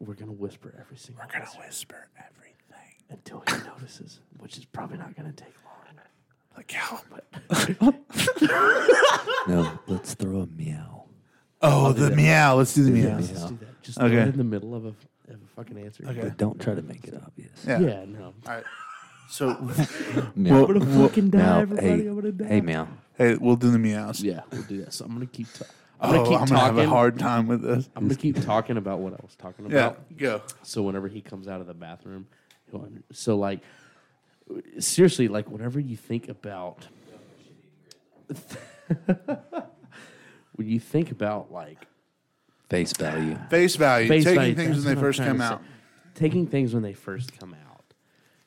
We're 0.00 0.14
gonna 0.14 0.32
whisper 0.32 0.74
every 0.80 0.96
single. 0.96 1.24
We're 1.24 1.32
gonna 1.32 1.44
answer 1.44 1.58
whisper 1.60 2.08
everything. 2.18 2.54
until 3.10 3.42
he 3.48 3.64
notices, 3.68 4.20
which 4.38 4.56
is 4.58 4.64
probably 4.64 4.98
not 4.98 5.14
gonna 5.16 5.32
take 5.32 5.48
long. 5.64 5.70
Like 6.56 6.70
how? 6.70 7.00
No, 9.46 9.78
let's 9.86 10.14
throw 10.14 10.40
a 10.40 10.46
meow. 10.46 11.04
Oh, 11.60 11.92
the 11.92 12.10
meow. 12.10 12.56
Let's 12.56 12.74
do 12.74 12.84
the 12.84 12.90
meow. 12.90 13.16
Let's 13.16 13.28
just 13.28 13.48
do 13.48 13.56
that. 13.60 13.82
Just 13.82 13.98
Okay. 13.98 14.08
throw 14.08 14.22
it 14.22 14.28
in 14.28 14.38
the 14.38 14.44
middle 14.44 14.74
of 14.74 14.84
a, 14.86 14.88
of 14.88 14.94
a 15.42 15.46
fucking 15.56 15.78
answer. 15.78 16.04
Okay. 16.06 16.20
But 16.20 16.36
don't 16.38 16.60
try 16.60 16.74
to 16.74 16.82
make 16.82 17.04
it 17.06 17.14
obvious. 17.14 17.50
Yeah. 17.66 17.78
Yeah, 17.80 18.04
no. 18.06 18.24
All 18.46 18.54
right. 18.54 18.64
So, 19.28 19.54
Meow. 20.34 20.64
I'm 20.68 20.78
gonna 20.78 21.08
fucking 21.08 21.30
die, 21.30 21.38
Meow. 21.38 21.60
everybody. 21.60 21.86
Hey, 21.88 22.06
I'm 22.08 22.14
gonna 22.14 22.32
die. 22.32 22.46
hey, 22.46 22.60
meow. 22.60 22.88
hey, 23.16 23.34
we'll 23.36 23.56
do 23.56 23.70
the 23.70 23.78
meows. 23.78 24.20
Yeah, 24.22 24.40
we'll 24.52 24.62
do 24.62 24.84
that. 24.84 24.92
So 24.92 25.04
I'm 25.04 25.12
gonna 25.12 25.26
keep. 25.26 25.52
Ta- 25.52 25.64
Oh, 26.00 26.08
I'm 26.08 26.12
gonna 26.16 26.20
oh, 26.22 26.24
keep 26.30 26.40
I'm 26.40 26.46
gonna 26.48 26.60
talking. 26.60 26.76
have 26.80 26.86
a 26.86 26.90
hard 26.90 27.18
time 27.18 27.46
with 27.46 27.62
this. 27.62 27.88
I'm 27.96 28.04
gonna 28.08 28.16
keep 28.16 28.42
talking 28.44 28.76
about 28.76 28.98
what 28.98 29.12
I 29.14 29.18
was 29.22 29.36
talking 29.36 29.64
about. 29.64 29.74
Yeah, 29.74 29.86
about. 29.86 30.16
go. 30.18 30.42
So 30.62 30.82
whenever 30.82 31.08
he 31.08 31.20
comes 31.22 31.46
out 31.48 31.60
of 31.62 31.66
the 31.68 31.72
bathroom, 31.72 32.26
he'll 32.70 32.82
under- 32.82 33.02
so 33.12 33.36
like 33.36 33.60
seriously, 34.80 35.28
like 35.28 35.48
whenever 35.48 35.78
you 35.80 35.96
think 35.96 36.28
about 36.28 36.86
when 40.54 40.68
you 40.68 40.80
think 40.80 41.10
about 41.10 41.52
like 41.52 41.86
Face 42.68 42.92
value. 42.92 43.38
Face 43.50 43.76
value. 43.76 44.08
face 44.08 44.24
taking 44.24 44.40
value, 44.40 44.54
things 44.54 44.68
that's 44.76 44.84
when 44.86 44.94
they 44.94 44.98
I'm 45.00 45.04
first 45.06 45.16
trying 45.18 45.28
come 45.28 45.38
to 45.38 45.44
out. 45.44 45.62
taking 46.14 46.46
things 46.46 46.74
when 46.74 46.82
they 46.82 46.92
first 46.94 47.38
come 47.38 47.54
out, 47.70 47.84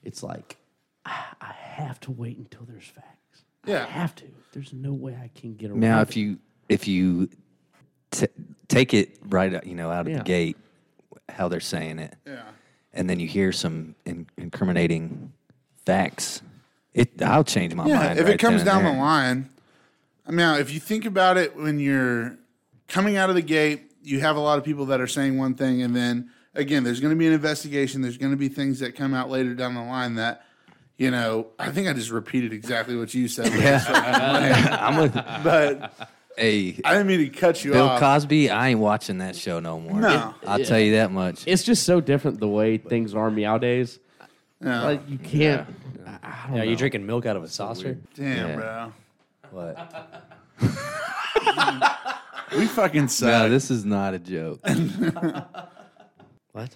it's 0.03 0.21
like 0.21 0.57
I, 1.07 1.23
I 1.41 1.53
have 1.53 1.99
to 2.01 2.11
wait 2.11 2.37
until 2.37 2.63
there's 2.67 2.83
facts. 2.85 3.43
Yeah. 3.65 3.83
I 3.83 3.89
have 3.89 4.13
to. 4.15 4.25
There's 4.53 4.73
no 4.73 4.93
way 4.93 5.13
I 5.21 5.29
can 5.39 5.55
get 5.55 5.71
around. 5.71 5.79
Now, 5.79 5.99
it. 5.99 6.09
if 6.09 6.17
you 6.17 6.37
if 6.69 6.87
you 6.87 7.29
t- 8.11 8.27
take 8.67 8.93
it 8.93 9.17
right, 9.29 9.65
you 9.65 9.75
know, 9.75 9.89
out 9.91 10.01
of 10.01 10.09
Yeah. 10.09 10.17
the 10.19 10.23
gate, 10.23 10.57
how 11.29 11.47
they're 11.47 11.59
saying 11.59 11.99
it, 11.99 12.15
Yeah. 12.25 12.43
and 12.93 13.09
then 13.09 13.19
you 13.19 13.27
hear 13.27 13.51
some 13.51 13.95
in- 14.05 14.27
incriminating 14.37 15.31
facts, 15.85 16.41
it 16.93 17.21
I'll 17.21 17.43
change 17.43 17.73
my 17.73 17.87
Yeah, 17.87 17.95
mind. 17.97 18.19
if 18.19 18.25
right 18.25 18.33
it 18.35 18.39
comes 18.39 18.63
then 18.63 18.75
and 18.77 18.83
down 18.85 18.95
the 18.95 18.99
line, 19.01 19.49
I 20.25 20.31
mean, 20.31 20.59
if 20.59 20.73
you 20.73 20.79
think 20.79 21.05
about 21.05 21.37
it, 21.37 21.55
when 21.55 21.79
you're 21.79 22.37
coming 22.87 23.15
out 23.15 23.29
of 23.29 23.35
the 23.35 23.41
gate, 23.41 23.91
you 24.03 24.19
have 24.19 24.35
a 24.35 24.39
lot 24.41 24.57
of 24.57 24.63
people 24.65 24.85
that 24.87 24.99
are 24.99 25.07
saying 25.07 25.37
one 25.37 25.53
thing, 25.53 25.81
and 25.81 25.95
then 25.95 26.29
again, 26.53 26.83
there's 26.83 26.99
going 26.99 27.13
to 27.13 27.17
be 27.17 27.27
an 27.27 27.33
investigation. 27.33 28.01
There's 28.01 28.17
going 28.17 28.31
to 28.31 28.37
be 28.37 28.49
things 28.49 28.79
that 28.79 28.95
come 28.95 29.13
out 29.13 29.29
later 29.29 29.53
down 29.53 29.75
the 29.75 29.83
line 29.83 30.15
that, 30.15 30.43
you 30.97 31.11
know, 31.11 31.47
I 31.59 31.69
think 31.71 31.87
I 31.87 31.93
just 31.93 32.09
repeated 32.11 32.53
exactly 32.53 32.95
what 32.95 33.13
you 33.13 33.27
said. 33.27 33.47
I'm 33.87 34.97
with 35.01 35.13
but 35.43 35.93
hey 36.37 36.79
I 36.85 36.93
didn't 36.93 37.07
mean 37.07 37.19
to 37.19 37.29
cut 37.29 37.63
you 37.63 37.71
Bill 37.73 37.89
off. 37.89 37.99
Cosby. 37.99 38.49
I 38.49 38.69
ain't 38.69 38.79
watching 38.79 39.19
that 39.19 39.35
show 39.35 39.59
no 39.59 39.79
more. 39.79 39.99
No. 39.99 40.33
I'll 40.45 40.63
tell 40.63 40.79
you 40.79 40.93
that 40.93 41.11
much. 41.11 41.43
it's 41.47 41.63
just 41.63 41.83
so 41.83 42.01
different 42.01 42.39
the 42.39 42.47
way 42.47 42.77
things 42.77 43.13
are 43.15 43.29
nowadays. 43.31 43.99
Yeah. 44.63 44.83
Like 44.83 45.07
you 45.09 45.17
can't. 45.19 45.67
I, 46.05 46.09
I 46.23 46.47
don't 46.47 46.55
Yeah, 46.57 46.63
know. 46.63 46.69
you 46.69 46.75
drinking 46.75 47.05
milk 47.05 47.25
out 47.25 47.35
of 47.35 47.43
a 47.43 47.47
saucer? 47.47 47.97
Damn, 48.15 48.49
Yeah. 48.49 48.55
bro. 48.55 48.93
What? 49.51 50.13
We 52.57 52.65
fucking 52.65 53.09
suck. 53.09 53.27
No, 53.27 53.49
this 53.49 53.69
is 53.69 53.83
not 53.83 54.13
a 54.13 54.19
joke. 54.19 54.61
What? 56.53 56.73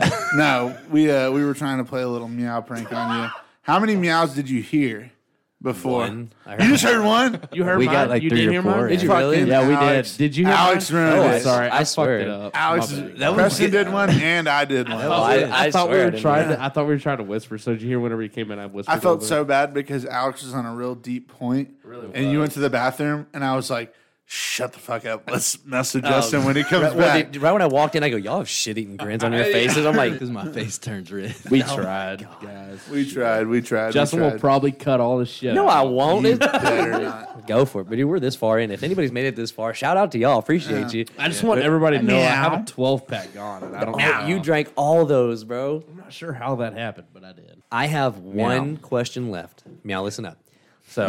No, 0.36 0.76
we 0.90 1.10
uh, 1.10 1.30
we 1.30 1.44
were 1.44 1.54
trying 1.54 1.78
to 1.78 1.84
play 1.84 2.02
a 2.02 2.08
little 2.08 2.28
meow 2.28 2.60
prank 2.60 2.92
on 2.92 3.22
you. 3.24 3.30
How 3.62 3.78
many 3.78 3.94
meows 3.96 4.34
did 4.34 4.50
you 4.50 4.60
hear 4.62 5.10
before? 5.62 6.00
One. 6.00 6.32
I 6.44 6.54
You 6.56 6.58
heard- 6.64 6.68
just 6.72 6.84
heard 6.84 7.04
one. 7.04 7.40
You 7.52 7.62
heard 7.64 7.78
We 7.78 7.86
mine? 7.86 7.94
got 7.94 8.08
like 8.10 8.22
you 8.22 8.30
three 8.30 8.40
did 8.40 8.48
or 8.48 8.52
hear 8.52 8.62
four, 8.62 8.70
mine? 8.72 8.88
Did 8.90 9.02
you 9.02 9.14
really? 9.14 9.42
Yeah, 9.44 9.66
we 9.68 9.74
Alex- 9.74 10.16
did. 10.16 10.18
Did 10.32 10.36
you 10.36 10.44
hear 10.46 10.54
Alex 10.54 10.90
mine? 10.90 11.02
ruined 11.02 11.20
Oh, 11.32 11.36
it. 11.36 11.40
sorry, 11.42 11.68
I, 11.68 11.76
I 11.76 11.78
fucked 11.78 11.88
swear. 11.90 12.18
it 12.20 12.28
up. 12.28 12.52
Alex, 12.56 12.90
My 12.92 13.00
bad. 13.00 13.16
That 13.18 13.28
was 13.28 13.36
Preston 13.36 13.70
good. 13.70 13.84
did 13.84 13.92
one, 13.92 14.10
and 14.10 14.48
I 14.48 14.64
did 14.64 14.88
one. 14.88 15.00
Oh, 15.04 15.12
I, 15.12 15.34
I, 15.38 15.64
I 15.66 15.70
thought 15.70 15.88
we 15.88 15.92
swear 15.94 16.02
I 16.02 16.04
were 16.06 16.10
didn't 16.10 16.22
trying 16.22 16.48
hear 16.48 16.56
to. 16.56 16.62
I 16.62 16.68
thought 16.68 16.86
we 16.86 16.92
were 16.94 16.98
trying 17.00 17.18
to 17.18 17.24
whisper. 17.24 17.56
So 17.58 17.72
did 17.72 17.80
you 17.82 17.88
hear 17.88 18.00
whenever 18.00 18.22
you 18.22 18.28
came 18.28 18.50
in? 18.50 18.58
I 18.58 18.66
whispered. 18.66 18.92
I 18.92 18.98
felt 18.98 19.18
over 19.20 19.26
so 19.26 19.44
bad 19.44 19.72
because 19.72 20.04
Alex 20.04 20.42
was 20.42 20.52
on 20.52 20.66
a 20.66 20.74
real 20.74 20.94
deep 20.94 21.28
point, 21.28 21.70
and 22.12 22.30
you 22.30 22.40
went 22.40 22.52
to 22.52 22.60
the 22.60 22.70
bathroom, 22.70 23.26
and 23.32 23.44
I 23.44 23.54
was 23.56 23.70
like, 23.70 23.94
"Shut 24.26 24.72
the 24.72 24.78
fuck 24.78 25.04
up. 25.04 25.30
Let's 25.30 25.62
mess 25.64 25.94
with 25.94 26.04
oh. 26.04 26.08
Justin 26.08 26.44
when 26.44 26.56
he 26.56 26.62
comes 26.64 26.84
Right, 26.84 26.94
well, 26.94 27.08
back." 27.22 27.32
dude, 27.32 27.42
right 27.42 27.52
when 27.52 27.62
I 27.62 27.66
walked 27.66 27.94
in, 27.94 28.02
I 28.02 28.08
go, 28.08 28.16
"Y'all 28.16 28.38
have 28.38 28.48
shit-eating 28.48 28.96
grins 28.96 29.22
on 29.22 29.32
your 29.32 29.44
faces." 29.56 29.84
I'm 29.84 29.94
like, 29.96 30.12
Because 30.12 30.30
my 30.30 30.50
face 30.50 30.78
turns 30.78 31.12
red. 31.12 31.34
We 31.50 31.62
oh 31.62 31.76
tried, 31.76 32.26
guys. 32.42 32.88
we 32.90 33.08
tried. 33.10 33.46
We 33.46 33.60
tried. 33.60 33.92
Justin 33.92 34.20
we 34.20 34.22
will 34.24 34.30
tried. 34.32 34.40
probably 34.40 34.72
cut 34.72 35.00
all 35.00 35.18
the 35.18 35.26
shit. 35.26 35.54
"No, 35.54 35.68
out. 35.68 35.76
I 35.76 35.82
won't." 35.88 36.26
You 36.26 36.36
better 36.36 36.98
not. 37.02 37.46
Go 37.46 37.66
for 37.66 37.82
it. 37.82 37.88
But 37.90 37.96
dude, 37.96 38.08
we're 38.08 38.20
this 38.20 38.36
far 38.36 38.58
in. 38.58 38.70
If 38.70 38.82
anybody's 38.82 39.12
made 39.12 39.26
it 39.26 39.36
this 39.36 39.50
far, 39.50 39.74
shout 39.74 39.98
out 39.98 40.12
to 40.12 40.18
y'all. 40.18 40.38
Appreciate 40.38 40.94
you. 40.94 41.04
I 41.18 41.28
just 41.28 41.42
want 41.42 41.60
everybody 41.60 41.98
to 41.98 42.02
know 42.02 42.16
I 42.16 42.20
have 42.22 42.62
a 42.62 42.64
12 42.64 43.06
pack 43.06 43.34
gone, 43.34 43.62
and 43.64 43.76
I 43.76 43.84
don't. 43.84 44.00
Oh, 44.02 44.26
you 44.26 44.40
drank 44.40 44.72
all 44.76 45.04
those, 45.04 45.44
bro. 45.44 45.84
I'm 45.90 45.96
not 45.98 46.12
sure 46.12 46.32
how 46.32 46.54
that 46.56 46.72
happened, 46.72 47.08
but 47.12 47.22
I 47.22 47.32
did. 47.32 47.62
I 47.70 47.86
have 47.86 48.18
one 48.18 48.78
question 48.78 49.30
left. 49.30 49.62
Meow, 49.84 50.02
listen 50.02 50.24
up. 50.24 50.38
So, 50.88 51.06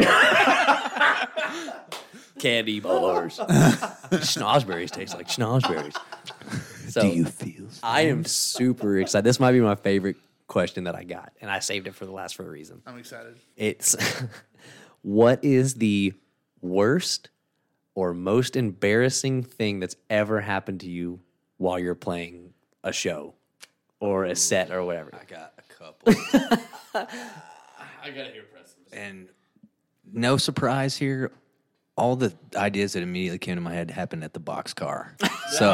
candy 2.38 2.80
bars. 2.80 3.38
Schnozberries 3.38 4.90
taste 4.90 5.14
like 5.14 5.28
schnozberries. 5.28 5.96
So, 6.88 7.00
Do 7.02 7.08
you 7.08 7.24
feel? 7.24 7.66
I 7.82 8.02
am 8.02 8.24
super 8.24 8.96
excited. 8.98 9.24
This 9.24 9.40
might 9.40 9.50
be 9.52 9.60
my 9.60 9.74
favorite 9.74 10.16
question 10.46 10.84
that 10.84 10.94
I 10.94 11.02
got, 11.02 11.32
and 11.40 11.50
I 11.50 11.58
saved 11.58 11.88
it 11.88 11.96
for 11.96 12.06
the 12.06 12.12
last 12.12 12.36
for 12.36 12.46
a 12.46 12.48
reason. 12.48 12.80
I'm 12.86 12.96
excited. 12.96 13.36
It's 13.56 13.96
what 15.02 15.44
is 15.44 15.74
the 15.74 16.14
worst 16.62 17.28
or 17.96 18.14
most 18.14 18.54
embarrassing 18.54 19.42
thing 19.42 19.80
that's 19.80 19.96
ever 20.08 20.40
happened 20.40 20.80
to 20.82 20.88
you 20.88 21.18
while 21.58 21.76
you're 21.78 21.96
playing 21.96 22.54
a 22.84 22.92
show 22.92 23.34
or 23.98 24.24
a 24.24 24.36
set 24.36 24.70
or 24.70 24.84
whatever? 24.84 25.10
I 25.12 25.24
got 25.24 25.54
a 25.58 25.74
couple. 25.74 26.14
I 26.94 28.10
gotta 28.10 28.30
hear 28.30 28.44
Preston. 28.52 28.84
and 28.92 29.28
no 30.12 30.36
surprise 30.36 30.96
here. 30.96 31.32
All 31.96 32.14
the 32.14 32.34
ideas 32.54 32.92
that 32.92 33.02
immediately 33.02 33.38
came 33.38 33.54
to 33.54 33.60
my 33.60 33.72
head 33.72 33.90
happened 33.90 34.22
at 34.22 34.34
the 34.34 34.40
box 34.40 34.74
car. 34.74 35.16
So, 35.48 35.70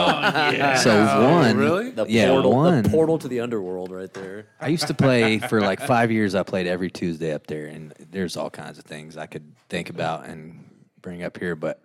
so 0.83 1.31
one, 1.31 1.57
really? 1.57 1.91
The 1.93 2.05
yeah, 2.07 2.29
portal, 2.29 2.53
one. 2.53 2.83
the 2.83 2.91
portal 2.91 3.19
to 3.19 3.27
the 3.27 3.41
underworld, 3.41 3.91
right 3.91 4.13
there. 4.13 4.49
I 4.61 4.69
used 4.69 4.87
to 4.89 4.95
play 4.95 5.39
for 5.39 5.63
like 5.63 5.81
five 5.81 6.13
years. 6.13 6.35
I 6.35 6.43
played 6.43 6.67
every 6.67 6.91
Tuesday 6.91 7.33
up 7.33 7.47
there, 7.47 7.67
and 7.67 7.95
there's 8.11 8.37
all 8.37 8.51
kinds 8.51 8.79
of 8.79 8.85
things 8.85 9.17
I 9.17 9.25
could 9.25 9.51
think 9.71 9.89
about 9.89 10.27
and 10.27 10.63
bring 11.01 11.23
up 11.23 11.39
here. 11.39 11.57
But 11.57 11.81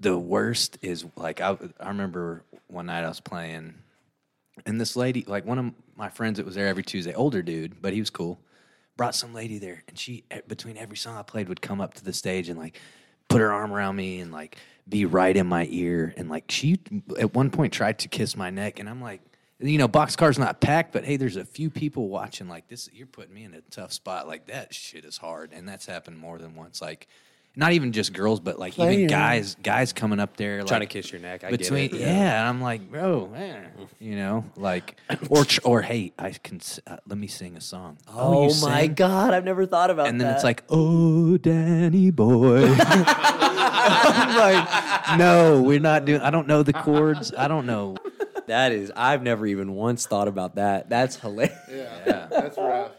the 0.00 0.16
worst 0.16 0.78
is 0.80 1.04
like 1.14 1.40
I, 1.40 1.58
I 1.78 1.88
remember 1.88 2.42
one 2.68 2.86
night 2.86 3.04
I 3.04 3.08
was 3.08 3.20
playing, 3.20 3.74
and 4.64 4.80
this 4.80 4.96
lady, 4.96 5.24
like 5.28 5.44
one 5.44 5.58
of 5.58 5.72
my 5.96 6.08
friends 6.08 6.38
that 6.38 6.46
was 6.46 6.54
there 6.54 6.68
every 6.68 6.82
Tuesday, 6.82 7.14
older 7.14 7.42
dude, 7.42 7.82
but 7.82 7.92
he 7.92 8.00
was 8.00 8.10
cool, 8.10 8.40
brought 8.96 9.14
some 9.14 9.34
lady 9.34 9.58
there, 9.58 9.84
and 9.88 9.98
she 9.98 10.24
eh, 10.30 10.40
between 10.48 10.76
every 10.76 10.96
song 10.96 11.16
I 11.16 11.22
played 11.22 11.48
would 11.48 11.60
come 11.60 11.80
up 11.80 11.94
to 11.94 12.04
the 12.04 12.12
stage 12.12 12.48
and 12.48 12.58
like 12.58 12.80
put 13.28 13.40
her 13.40 13.52
arm 13.52 13.72
around 13.72 13.96
me 13.96 14.20
and 14.20 14.32
like 14.32 14.56
be 14.88 15.04
right 15.04 15.36
in 15.36 15.46
my 15.46 15.66
ear, 15.70 16.14
and 16.16 16.28
like 16.28 16.50
she 16.50 16.80
at 17.18 17.34
one 17.34 17.50
point 17.50 17.72
tried 17.72 17.98
to 18.00 18.08
kiss 18.08 18.36
my 18.36 18.50
neck, 18.50 18.78
and 18.78 18.88
I'm 18.88 19.02
like. 19.02 19.20
You 19.60 19.76
know, 19.76 19.88
boxcar's 19.88 20.38
not 20.38 20.60
packed, 20.60 20.92
but 20.92 21.04
hey, 21.04 21.16
there's 21.16 21.34
a 21.34 21.44
few 21.44 21.68
people 21.68 22.08
watching. 22.08 22.46
Like 22.48 22.68
this, 22.68 22.88
you're 22.92 23.08
putting 23.08 23.34
me 23.34 23.42
in 23.42 23.54
a 23.54 23.60
tough 23.62 23.92
spot. 23.92 24.28
Like 24.28 24.46
that 24.46 24.72
shit 24.72 25.04
is 25.04 25.16
hard, 25.16 25.52
and 25.52 25.68
that's 25.68 25.84
happened 25.84 26.16
more 26.16 26.38
than 26.38 26.54
once. 26.54 26.80
Like, 26.80 27.08
not 27.58 27.72
even 27.72 27.90
just 27.90 28.12
girls, 28.12 28.38
but 28.38 28.56
like 28.56 28.78
even 28.78 29.08
guys, 29.08 29.56
guys 29.64 29.92
coming 29.92 30.20
up 30.20 30.36
there, 30.36 30.62
Trying 30.62 30.80
to 30.80 30.86
kiss 30.86 31.10
your 31.10 31.20
neck. 31.20 31.42
I 31.42 31.50
between 31.50 31.90
get 31.90 32.00
it. 32.00 32.02
yeah. 32.02 32.38
and 32.38 32.48
I'm 32.48 32.60
like, 32.62 32.88
bro, 32.88 33.26
man, 33.26 33.66
you 33.98 34.14
know, 34.14 34.44
like 34.56 34.96
or 35.28 35.44
tr- 35.44 35.60
or 35.64 35.82
hey, 35.82 36.12
I 36.16 36.30
can 36.30 36.60
uh, 36.86 36.98
let 37.08 37.18
me 37.18 37.26
sing 37.26 37.56
a 37.56 37.60
song. 37.60 37.98
Oh, 38.06 38.44
you 38.48 38.60
my 38.60 38.82
sing? 38.82 38.94
God. 38.94 39.34
I've 39.34 39.44
never 39.44 39.66
thought 39.66 39.90
about 39.90 40.04
that. 40.04 40.10
And 40.10 40.20
that. 40.20 40.24
then 40.26 40.34
it's 40.36 40.44
like, 40.44 40.62
oh, 40.68 41.36
Danny 41.36 42.12
boy. 42.12 42.64
I'm 42.78 44.36
like, 44.36 45.18
no, 45.18 45.60
we're 45.60 45.80
not 45.80 46.04
doing. 46.04 46.20
I 46.20 46.30
don't 46.30 46.46
know 46.46 46.62
the 46.62 46.72
chords. 46.72 47.34
I 47.36 47.48
don't 47.48 47.66
know. 47.66 47.96
that 48.46 48.70
is, 48.70 48.92
I've 48.94 49.24
never 49.24 49.46
even 49.48 49.72
once 49.74 50.06
thought 50.06 50.28
about 50.28 50.54
that. 50.54 50.88
That's 50.88 51.16
hilarious. 51.16 51.58
Yeah, 51.68 51.98
Yeah, 52.06 52.26
that's 52.30 52.56
rough. 52.56 52.92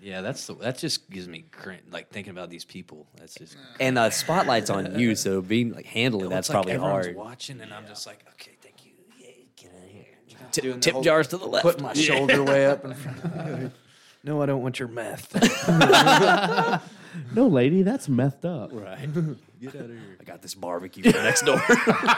Yeah, 0.00 0.20
that's 0.22 0.46
the, 0.46 0.54
that 0.56 0.78
just 0.78 1.10
gives 1.10 1.28
me 1.28 1.44
crin 1.50 1.80
Like 1.90 2.08
thinking 2.10 2.30
about 2.30 2.48
these 2.50 2.64
people. 2.64 3.06
That's 3.16 3.34
just. 3.34 3.56
And 3.78 3.96
the 3.96 4.10
spotlight's 4.10 4.70
on 4.70 4.98
you, 4.98 5.14
so 5.24 5.40
being 5.42 5.72
like 5.72 5.86
handling 5.86 6.26
It's 6.26 6.34
that's 6.34 6.48
like 6.48 6.54
probably 6.54 6.72
everyone's 6.72 7.06
hard. 7.06 7.16
watching, 7.16 7.60
and 7.60 7.72
I'm 7.72 7.86
just 7.86 8.06
like, 8.06 8.24
okay, 8.32 8.56
thank 8.62 8.84
you. 8.86 8.92
Yeah, 9.18 9.26
get 9.56 9.70
out 9.76 9.84
of 9.84 9.90
here. 9.90 10.04
Tip, 10.52 10.62
Doing 10.64 10.74
the 10.76 10.80
tip 10.80 10.92
whole- 10.94 11.02
jars 11.02 11.28
to 11.28 11.36
the 11.36 11.46
left. 11.46 11.62
Put 11.64 11.80
my 11.80 11.92
shoulder 11.92 12.42
way 12.42 12.66
up 12.66 12.84
in 12.84 12.94
front. 12.94 13.24
of 13.24 13.72
No, 14.24 14.42
I 14.42 14.46
don't 14.46 14.62
want 14.62 14.78
your 14.78 14.88
meth. 14.88 15.34
No, 17.34 17.48
lady, 17.48 17.82
that's 17.82 18.06
methed 18.06 18.44
up. 18.44 18.70
Right. 18.72 19.12
Get 19.60 19.74
out 19.74 19.80
of 19.82 19.88
here. 19.90 20.16
I 20.20 20.24
got 20.24 20.42
this 20.42 20.54
barbecue 20.54 21.02
from 21.10 21.24
next 21.24 21.44
door. 21.44 21.60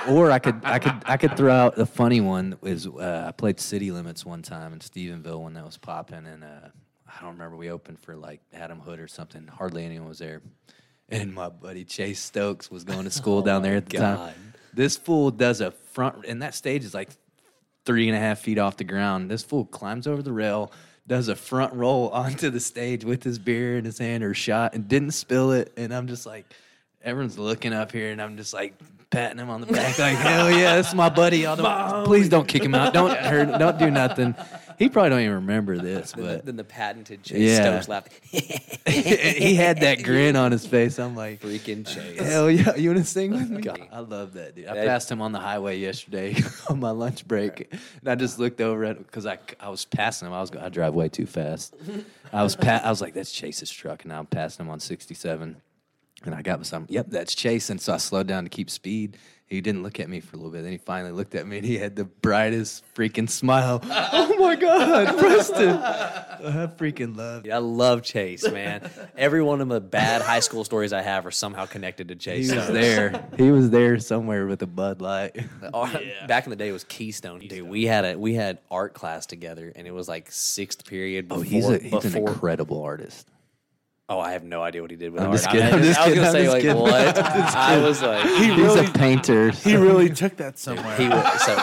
or 0.06 0.30
I 0.30 0.38
could 0.38 0.60
I 0.64 0.78
could 0.78 0.92
I 1.06 1.16
could 1.16 1.34
throw 1.34 1.50
out 1.50 1.76
the 1.76 1.86
funny 1.86 2.20
one 2.20 2.59
is 2.62 2.86
uh, 2.86 3.24
I 3.26 3.32
played 3.32 3.59
City 3.59 3.90
Limits 3.90 4.26
one 4.26 4.42
time 4.42 4.74
in 4.74 4.80
Stephenville 4.80 5.40
when 5.42 5.54
that 5.54 5.64
was 5.64 5.78
popping 5.78 6.26
and 6.26 6.44
uh, 6.44 6.68
I 7.14 7.22
don't 7.22 7.32
remember 7.32 7.56
we 7.56 7.70
opened 7.70 8.01
for 8.01 8.16
like 8.16 8.40
Adam 8.52 8.80
Hood 8.80 9.01
or 9.01 9.09
something. 9.09 9.47
Hardly 9.47 9.84
anyone 9.84 10.09
was 10.09 10.18
there. 10.18 10.43
And 11.09 11.34
my 11.34 11.48
buddy 11.48 11.84
Chase 11.84 12.20
Stokes 12.20 12.70
was 12.70 12.84
going 12.84 13.05
to 13.05 13.10
school 13.22 13.43
down 13.43 13.60
oh 13.60 13.64
there 13.64 13.76
at 13.76 13.89
the 13.89 13.98
God. 13.98 14.16
time. 14.16 14.55
This 14.72 14.97
fool 14.97 15.30
does 15.30 15.60
a 15.60 15.70
front 15.70 16.24
and 16.26 16.43
that 16.43 16.55
stage 16.55 16.84
is 16.84 16.94
like 16.94 17.10
three 17.84 18.09
and 18.09 18.16
a 18.16 18.20
half 18.20 18.39
feet 18.40 18.59
off 18.59 18.76
the 18.76 18.84
ground. 18.84 19.30
This 19.30 19.43
fool 19.43 19.66
climbs 19.66 20.06
over 20.06 20.22
the 20.22 20.32
rail, 20.32 20.72
does 21.06 21.28
a 21.28 21.36
front 21.36 21.74
roll 21.74 22.09
onto 22.12 22.51
the 22.51 22.60
stage 22.60 23.05
with 23.05 23.22
his 23.22 23.39
beer 23.39 23.76
in 23.76 23.84
his 23.84 23.98
hand 23.98 24.24
or 24.24 24.34
shot 24.34 24.74
and 24.74 24.89
didn't 24.89 25.12
spill 25.12 25.52
it. 25.52 25.72
And 25.76 25.93
I'm 25.93 26.06
just 26.06 26.26
like, 26.26 26.47
everyone's 27.02 27.39
looking 27.39 27.72
up 27.72 27.93
here 27.93 28.10
and 28.10 28.22
I'm 28.22 28.36
just 28.36 28.55
like 28.55 28.74
patting 29.12 29.39
him 29.39 29.48
on 29.51 29.60
the 29.60 29.66
back, 29.72 29.97
like, 29.98 30.16
hell 30.16 30.51
yeah, 30.51 30.74
that's 30.76 30.93
my 30.94 31.09
buddy. 31.09 31.43
Don't, 31.43 32.05
please 32.05 32.28
don't 32.28 32.48
kick 32.48 32.64
him 32.64 32.74
out. 32.74 32.93
Don't 32.93 33.16
hurt, 33.16 33.59
don't 33.59 33.78
do 33.78 33.90
nothing. 33.90 34.34
He 34.78 34.89
probably 34.89 35.10
don't 35.10 35.20
even 35.20 35.34
remember 35.34 35.78
this, 35.90 36.12
but 36.16 36.44
then 36.44 36.56
the 36.56 36.64
patented 36.64 37.22
Chase 37.22 37.39
Yeah. 37.56 37.80
Stokes 37.80 37.89
laughed. 37.89 38.09
he 38.89 39.55
had 39.55 39.80
that 39.80 40.02
grin 40.02 40.34
on 40.34 40.51
his 40.51 40.66
face. 40.66 40.98
I'm 40.98 41.14
like, 41.14 41.40
Freaking 41.40 41.86
Chase. 41.86 42.18
Hell 42.20 42.51
yeah, 42.51 42.74
you 42.74 42.90
want 42.90 42.98
to 43.05 43.09
sing 43.09 43.30
with 43.32 43.48
me? 43.51 43.60
God. 43.60 43.86
I 43.93 44.01
love 44.01 44.32
that 44.32 44.56
dude. 44.56 44.66
I 44.66 44.74
That- 44.74 44.86
passed 44.86 45.10
him 45.10 45.22
on 45.22 45.30
the 45.32 45.39
highway 45.39 45.78
yesterday 45.78 46.34
on 46.68 46.80
my 46.80 46.90
lunch 46.90 47.28
break, 47.28 47.70
and 47.70 48.09
I 48.09 48.14
just 48.16 48.39
looked 48.40 48.60
over 48.60 48.84
at 48.84 48.97
him 48.97 49.02
because 49.05 49.26
I, 49.26 49.39
I 49.60 49.68
was 49.68 49.84
passing 49.84 50.26
him. 50.26 50.34
I 50.34 50.40
was 50.40 50.51
I 50.52 50.68
drive 50.68 50.94
way 50.94 51.09
too 51.09 51.26
fast. 51.26 51.76
I 52.32 52.43
was 52.43 52.56
pa- 52.56 52.80
I 52.82 52.90
was 52.90 53.01
like, 53.01 53.14
that's 53.14 53.30
Chase's 53.30 53.70
truck, 53.70 54.02
and 54.02 54.10
now 54.10 54.18
I'm 54.18 54.26
passing 54.26 54.64
him 54.64 54.70
on 54.72 54.80
67, 54.80 55.56
and 56.27 56.35
I 56.35 56.43
got 56.43 56.65
some. 56.66 56.86
Yep, 56.89 57.07
that's 57.11 57.35
Chase, 57.35 57.70
and 57.70 57.81
so 57.81 57.93
I 57.94 57.97
slowed 57.99 58.27
down 58.27 58.44
to 58.44 58.51
keep 58.51 58.70
speed. 58.70 59.16
He 59.47 59.61
didn't 59.61 59.82
look 59.82 60.01
at 60.01 60.09
me 60.09 60.20
for 60.20 60.36
a 60.36 60.39
little 60.39 60.51
bit. 60.51 60.62
Then 60.62 60.73
he 60.73 60.78
finally 60.78 61.12
looked 61.12 61.35
at 61.35 61.47
me, 61.47 61.59
and 61.59 61.66
he 61.66 61.77
had 61.77 61.94
the 61.94 62.05
brightest 62.07 62.85
freaking 62.94 63.28
smile. 63.28 63.81
oh 63.85 64.35
my 64.39 64.57
God, 64.57 65.19
Preston! 65.19 65.77
I 65.77 66.66
freaking 66.78 67.15
love. 67.16 67.47
I 67.53 67.59
love 67.59 68.03
Chase, 68.03 68.51
man. 68.51 68.90
Every 69.15 69.43
one 69.43 69.61
of 69.61 69.69
the 69.69 69.81
bad 69.81 70.23
high 70.23 70.40
school 70.40 70.65
stories 70.65 70.94
I 70.94 71.03
have 71.03 71.27
are 71.27 71.31
somehow 71.31 71.66
connected 71.66 72.09
to 72.09 72.15
Chase. 72.16 72.51
He 72.51 72.57
was 72.57 72.69
there. 72.69 73.28
He 73.36 73.51
was 73.51 73.69
there 73.69 73.99
somewhere 73.99 74.47
with 74.47 74.62
a 74.62 74.66
Bud 74.66 75.03
Light. 75.03 75.36
Oh, 75.74 75.85
Back 76.27 76.44
in 76.47 76.51
the 76.51 76.57
day, 76.57 76.69
it 76.70 76.73
was 76.73 76.85
Keystone. 76.85 77.40
Dude, 77.40 77.69
we 77.69 77.85
had 77.85 78.05
a 78.07 78.19
we 78.19 78.32
had 78.35 78.59
art 78.70 78.94
class 78.94 79.27
together, 79.27 79.70
and 79.77 79.86
it 79.86 79.93
was 79.93 80.09
like 80.09 80.31
sixth 80.32 80.86
period. 80.86 81.28
Before, 81.28 81.40
Oh, 81.40 81.43
he's 81.44 81.69
a, 81.69 81.78
he's 81.78 82.05
an 82.07 82.16
incredible 82.27 82.82
artist. 82.82 83.28
Oh, 84.09 84.19
I 84.19 84.33
have 84.33 84.45
no 84.45 84.62
idea 84.62 84.83
what 84.83 84.91
he 84.91 84.97
did 84.97 85.12
with 85.12 85.23
I'm 85.23 85.29
art. 85.31 85.37
just 85.39 85.49
kidding, 85.51 85.66
I, 85.66 85.70
I'm 85.70 85.83
just 85.83 86.01
I 86.01 86.07
was 86.09 86.15
gonna 86.16 86.31
say 86.33 86.45
I'm 86.47 86.51
like 86.53 86.62
just 86.62 86.79
what? 86.79 87.15
kidding. 87.15 87.24
I 87.55 87.79
was 87.79 88.03
like 88.03 88.27
He 88.27 88.45
He's 88.47 88.57
really, 88.59 88.87
a 88.87 88.91
painter. 88.91 89.51
he 89.51 89.77
really 89.77 90.09
took 90.11 90.37
that 90.37 90.59
somewhere. 90.59 90.97
he 90.97 91.09
was, 91.09 91.43
so 91.43 91.57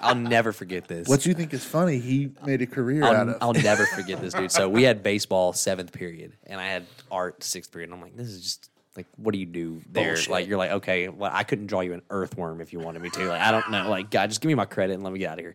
I'll 0.00 0.14
never 0.14 0.52
forget 0.52 0.88
this. 0.88 1.08
what 1.08 1.24
you 1.24 1.32
think 1.32 1.54
is 1.54 1.64
funny, 1.64 1.98
he 1.98 2.30
made 2.44 2.60
a 2.60 2.66
career 2.66 3.02
out 3.04 3.14
I'll, 3.16 3.28
of. 3.30 3.36
I'll 3.40 3.52
never 3.62 3.86
forget 3.86 4.20
this 4.20 4.34
dude. 4.34 4.50
So 4.52 4.68
we 4.68 4.82
had 4.82 5.02
baseball 5.02 5.52
seventh 5.52 5.92
period, 5.92 6.32
and 6.46 6.60
I 6.60 6.66
had 6.66 6.86
art 7.10 7.42
sixth 7.42 7.72
period. 7.72 7.90
And 7.90 7.94
I'm 7.94 8.02
like, 8.02 8.16
this 8.16 8.28
is 8.28 8.42
just 8.42 8.70
like, 8.96 9.06
what 9.16 9.32
do 9.32 9.38
you 9.38 9.46
do 9.46 9.80
there? 9.90 10.08
Bullshit. 10.14 10.30
Like, 10.30 10.48
you're 10.48 10.58
like, 10.58 10.72
okay, 10.72 11.08
well, 11.08 11.30
I 11.32 11.44
couldn't 11.44 11.66
draw 11.66 11.80
you 11.80 11.92
an 11.94 12.02
earthworm 12.10 12.60
if 12.60 12.72
you 12.72 12.78
wanted 12.80 13.00
me 13.02 13.10
to. 13.10 13.26
Like, 13.28 13.40
I 13.40 13.50
don't 13.50 13.70
know. 13.70 13.88
Like, 13.88 14.10
God, 14.10 14.28
just 14.28 14.40
give 14.40 14.48
me 14.48 14.54
my 14.54 14.64
credit 14.64 14.94
and 14.94 15.02
let 15.02 15.12
me 15.12 15.18
get 15.18 15.30
out 15.30 15.38
of 15.38 15.44
here. 15.44 15.54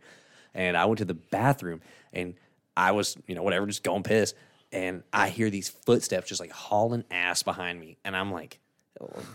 And 0.54 0.76
I 0.76 0.86
went 0.86 1.00
to 1.00 1.06
the 1.06 1.14
bathroom, 1.14 1.82
and 2.14 2.34
I 2.76 2.92
was, 2.92 3.16
you 3.28 3.36
know, 3.36 3.44
whatever, 3.44 3.66
just 3.68 3.84
going 3.84 4.04
piss. 4.04 4.34
And 4.72 5.04
I 5.12 5.30
hear 5.30 5.50
these 5.50 5.70
footsteps 5.70 6.30
just 6.30 6.40
like 6.40 6.52
hauling 6.52 7.04
ass 7.12 7.44
behind 7.44 7.80
me, 7.80 7.98
and 8.06 8.16
I'm 8.16 8.32
like, 8.32 8.60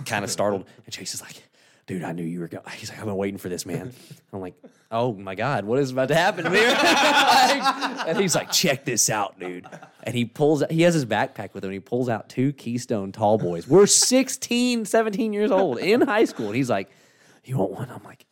kind 0.04 0.24
of 0.24 0.30
startled. 0.30 0.66
And 0.84 0.94
Chase 0.94 1.14
is 1.14 1.20
like, 1.20 1.42
dude, 1.86 2.02
I 2.02 2.12
knew 2.12 2.24
you 2.24 2.40
were 2.40 2.48
going. 2.48 2.64
He's 2.76 2.90
like, 2.90 2.98
I've 2.98 3.04
been 3.04 3.16
waiting 3.16 3.38
for 3.38 3.48
this, 3.48 3.64
man. 3.64 3.92
I'm 4.32 4.40
like, 4.40 4.54
oh 4.90 5.12
my 5.12 5.34
God, 5.34 5.64
what 5.64 5.78
is 5.78 5.90
about 5.90 6.08
to 6.08 6.14
happen 6.14 6.44
to 6.44 6.50
me? 6.50 6.60
Like, 7.46 8.08
and 8.08 8.18
he's 8.18 8.34
like, 8.34 8.50
check 8.50 8.84
this 8.84 9.08
out, 9.08 9.38
dude. 9.38 9.66
And 10.02 10.14
he 10.14 10.24
pulls, 10.24 10.64
he 10.68 10.82
has 10.82 10.94
his 10.94 11.06
backpack 11.06 11.54
with 11.54 11.62
him. 11.64 11.68
And 11.68 11.74
he 11.74 11.80
pulls 11.80 12.08
out 12.08 12.28
two 12.28 12.52
Keystone 12.52 13.12
tall 13.12 13.38
boys. 13.38 13.68
We're 13.68 13.86
16, 13.86 14.84
17 14.84 15.32
years 15.32 15.50
old 15.50 15.78
in 15.78 16.00
high 16.00 16.24
school. 16.24 16.46
And 16.46 16.56
he's 16.56 16.70
like, 16.70 16.90
you 17.44 17.58
want 17.58 17.70
one? 17.72 17.90
I'm 17.90 18.02
like, 18.02 18.25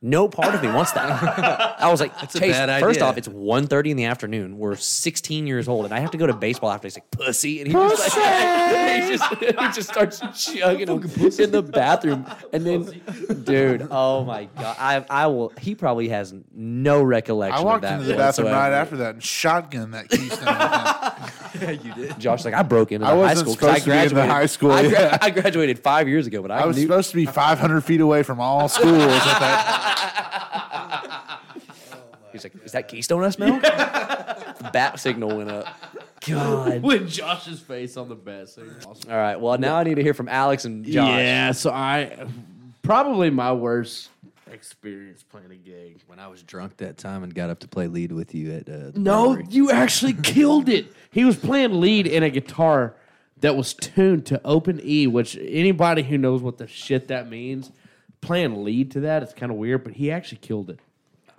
no 0.00 0.28
part 0.28 0.54
of 0.54 0.62
me 0.62 0.68
wants 0.68 0.92
that. 0.92 1.76
I 1.80 1.90
was 1.90 2.00
like, 2.00 2.12
a 2.22 2.26
Chase, 2.26 2.52
bad 2.52 2.80
first 2.80 2.98
idea. 2.98 3.08
off, 3.08 3.18
it's 3.18 3.26
1.30 3.26 3.90
in 3.90 3.96
the 3.96 4.04
afternoon. 4.04 4.56
We're 4.56 4.76
16 4.76 5.46
years 5.46 5.66
old, 5.66 5.86
and 5.86 5.94
I 5.94 5.98
have 5.98 6.12
to 6.12 6.18
go 6.18 6.26
to 6.26 6.34
baseball 6.34 6.70
after. 6.70 6.86
He's 6.86 6.96
like, 6.96 7.10
pussy. 7.10 7.60
And 7.60 7.66
he 7.66 7.72
just, 7.72 8.16
like, 8.16 9.02
he 9.02 9.16
just, 9.16 9.34
he 9.34 9.52
just 9.72 9.88
starts 9.88 10.20
chugging 10.44 10.86
them 10.86 11.02
in 11.38 11.50
the 11.50 11.62
bathroom. 11.62 12.26
And 12.52 12.64
then, 12.64 13.02
dude, 13.42 13.88
oh 13.90 14.24
my 14.24 14.44
God. 14.44 14.76
I, 14.78 15.04
I 15.10 15.26
will, 15.26 15.52
he 15.60 15.74
probably 15.74 16.10
has 16.10 16.32
no 16.54 17.02
recollection 17.02 17.56
I 17.56 17.58
of 17.58 17.64
walked 17.64 17.82
that 17.82 17.94
into 17.94 18.04
the 18.04 18.14
bathroom 18.14 18.46
whatsoever. 18.46 18.56
right 18.56 18.72
after 18.72 18.96
that 18.98 19.14
and 19.14 19.22
shotgun 19.22 19.90
that 19.92 20.08
Keystone. 20.10 20.46
with 21.60 21.92
did. 21.94 22.18
Josh, 22.18 22.44
like, 22.44 22.54
I 22.54 22.62
broke 22.62 22.92
into 22.92 23.04
the 23.06 23.12
I 23.12 23.14
high 23.14 23.20
wasn't 23.20 23.48
school. 23.50 23.56
'cause 23.56 23.68
I 23.68 23.78
supposed 23.78 23.84
to 23.84 23.90
be 23.90 23.96
in 23.96 24.08
the 24.08 24.14
graduated. 24.14 24.30
high 24.32 24.46
school, 24.46 24.72
I, 24.72 24.82
gra- 24.88 25.00
yeah. 25.00 25.18
I 25.20 25.30
graduated 25.30 25.78
five 25.80 26.08
years 26.08 26.26
ago, 26.26 26.42
but 26.42 26.50
I, 26.50 26.60
I 26.60 26.66
was 26.66 26.76
knew, 26.76 26.82
supposed 26.84 27.10
to 27.10 27.16
be 27.16 27.26
500 27.26 27.80
feet 27.82 28.00
away 28.00 28.22
from 28.22 28.40
all 28.40 28.68
schools 28.78 29.02
at 29.02 29.38
that. 29.40 31.38
He's 32.32 32.44
like, 32.44 32.52
is 32.64 32.72
that 32.72 32.88
Keystone 32.88 33.24
I 33.24 33.30
smell? 33.30 33.58
Bat 34.72 35.00
signal 35.00 35.36
went 35.36 35.50
up. 35.50 35.66
God. 36.26 36.82
With 36.82 37.08
Josh's 37.08 37.60
face 37.60 37.96
on 37.96 38.08
the 38.08 38.14
bat. 38.14 38.48
So 38.50 38.62
awesome. 38.86 39.10
All 39.10 39.16
right. 39.16 39.40
Well, 39.40 39.56
now 39.58 39.76
I 39.76 39.84
need 39.84 39.94
to 39.94 40.02
hear 40.02 40.14
from 40.14 40.28
Alex 40.28 40.64
and 40.66 40.84
Josh. 40.84 40.94
Yeah, 40.94 41.52
so 41.52 41.70
I 41.70 42.26
probably 42.82 43.30
my 43.30 43.52
worst 43.52 44.10
experience 44.58 45.22
playing 45.22 45.50
a 45.52 45.56
gig. 45.56 46.00
When 46.08 46.18
I 46.18 46.26
was 46.28 46.42
drunk 46.42 46.76
that 46.78 46.98
time 46.98 47.22
and 47.22 47.32
got 47.34 47.48
up 47.48 47.60
to 47.60 47.68
play 47.68 47.86
lead 47.86 48.12
with 48.12 48.34
you 48.34 48.52
at 48.52 48.68
uh, 48.68 48.90
the 48.90 48.92
No, 48.98 49.34
brewery. 49.34 49.46
you 49.50 49.70
actually 49.70 50.12
killed 50.22 50.68
it. 50.68 50.92
He 51.10 51.24
was 51.24 51.36
playing 51.36 51.80
lead 51.80 52.06
in 52.06 52.22
a 52.22 52.30
guitar 52.30 52.94
that 53.40 53.56
was 53.56 53.72
tuned 53.72 54.26
to 54.26 54.40
open 54.44 54.80
E, 54.82 55.06
which 55.06 55.36
anybody 55.40 56.02
who 56.02 56.18
knows 56.18 56.42
what 56.42 56.58
the 56.58 56.66
shit 56.66 57.06
that 57.08 57.30
means, 57.30 57.70
playing 58.20 58.64
lead 58.64 58.90
to 58.90 59.00
that, 59.00 59.22
it's 59.22 59.32
kind 59.32 59.52
of 59.52 59.58
weird, 59.58 59.84
but 59.84 59.92
he 59.94 60.10
actually 60.10 60.38
killed 60.38 60.70
it. 60.70 60.80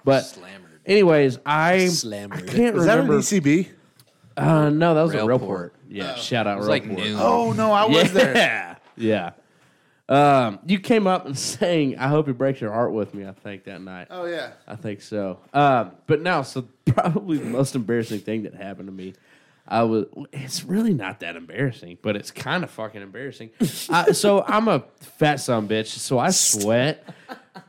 But 0.06 0.22
Slammered. 0.22 0.80
anyways, 0.86 1.40
I, 1.46 1.88
Slammered. 1.88 2.50
I 2.50 2.54
can't 2.54 2.78
Is 2.78 2.86
that 2.86 3.00
an 3.00 3.08
remember. 3.08 3.22
ECB? 3.22 3.68
uh, 4.38 4.70
no, 4.70 4.96
that 4.96 5.02
was 5.02 5.14
a 5.14 5.18
Railport. 5.18 5.42
Railport. 5.42 5.72
Yeah, 5.90 6.16
shout 6.16 6.48
out 6.48 6.56
It 6.56 6.60
was 6.60 6.68
like 6.70 6.86
Railport. 6.86 6.98
noon. 6.98 7.16
Oh, 7.20 7.52
no, 7.52 7.74
I 7.74 7.86
was 7.86 8.14
there. 8.14 8.34
Yeah, 8.36 8.76
yeah. 8.96 9.32
Um, 10.10 10.58
you 10.66 10.80
came 10.80 11.06
up 11.06 11.28
and 11.28 11.38
sang 11.38 11.98
"I 11.98 12.08
hope 12.08 12.28
he 12.28 12.34
breaks 12.34 12.60
your 12.60 12.74
heart" 12.74 12.92
with 12.92 13.14
me. 13.14 13.26
I 13.26 13.32
think 13.32 13.66
that 13.66 13.82
night. 13.82 14.08
Oh, 14.10 14.26
yeah. 14.26 14.52
I 14.68 14.76
think 14.76 15.02
so. 15.02 15.40
Um, 15.54 15.92
but 16.08 16.22
now, 16.22 16.42
so 16.42 16.68
probably 16.86 17.38
the 17.38 17.46
most 17.46 17.76
embarrassing 17.76 18.22
thing 18.22 18.44
that 18.44 18.56
happened 18.56 18.88
to 18.88 18.92
me. 18.92 19.14
I 19.68 19.84
was. 19.84 20.06
It's 20.34 20.64
really 20.64 20.96
not 20.96 21.20
that 21.20 21.36
embarrassing, 21.36 22.00
but 22.02 22.16
it's 22.16 22.32
kind 22.32 22.64
of 22.64 22.72
fucking 22.72 23.04
embarrassing. 23.04 23.52
I, 23.90 24.12
so 24.14 24.44
I'm 24.44 24.68
a 24.68 24.84
fat 25.00 25.40
son 25.40 25.68
bitch. 25.68 25.88
So 25.88 26.18
I 26.18 26.32
sweat. 26.32 27.08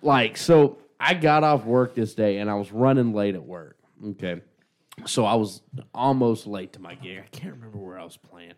Like 0.00 0.38
so, 0.38 0.78
I 0.98 1.12
got 1.12 1.44
off 1.44 1.64
work 1.66 1.94
this 1.94 2.14
day 2.14 2.38
and 2.38 2.48
I 2.48 2.54
was 2.54 2.72
running 2.72 3.12
late 3.12 3.34
at 3.34 3.44
work. 3.44 3.76
Okay, 4.02 4.40
so 5.04 5.26
I 5.26 5.34
was 5.34 5.60
almost 5.94 6.46
late 6.46 6.72
to 6.72 6.80
my 6.80 6.94
gig. 6.94 7.18
I 7.18 7.28
can't 7.36 7.52
remember 7.52 7.76
where 7.76 7.98
I 7.98 8.04
was 8.04 8.16
playing, 8.16 8.54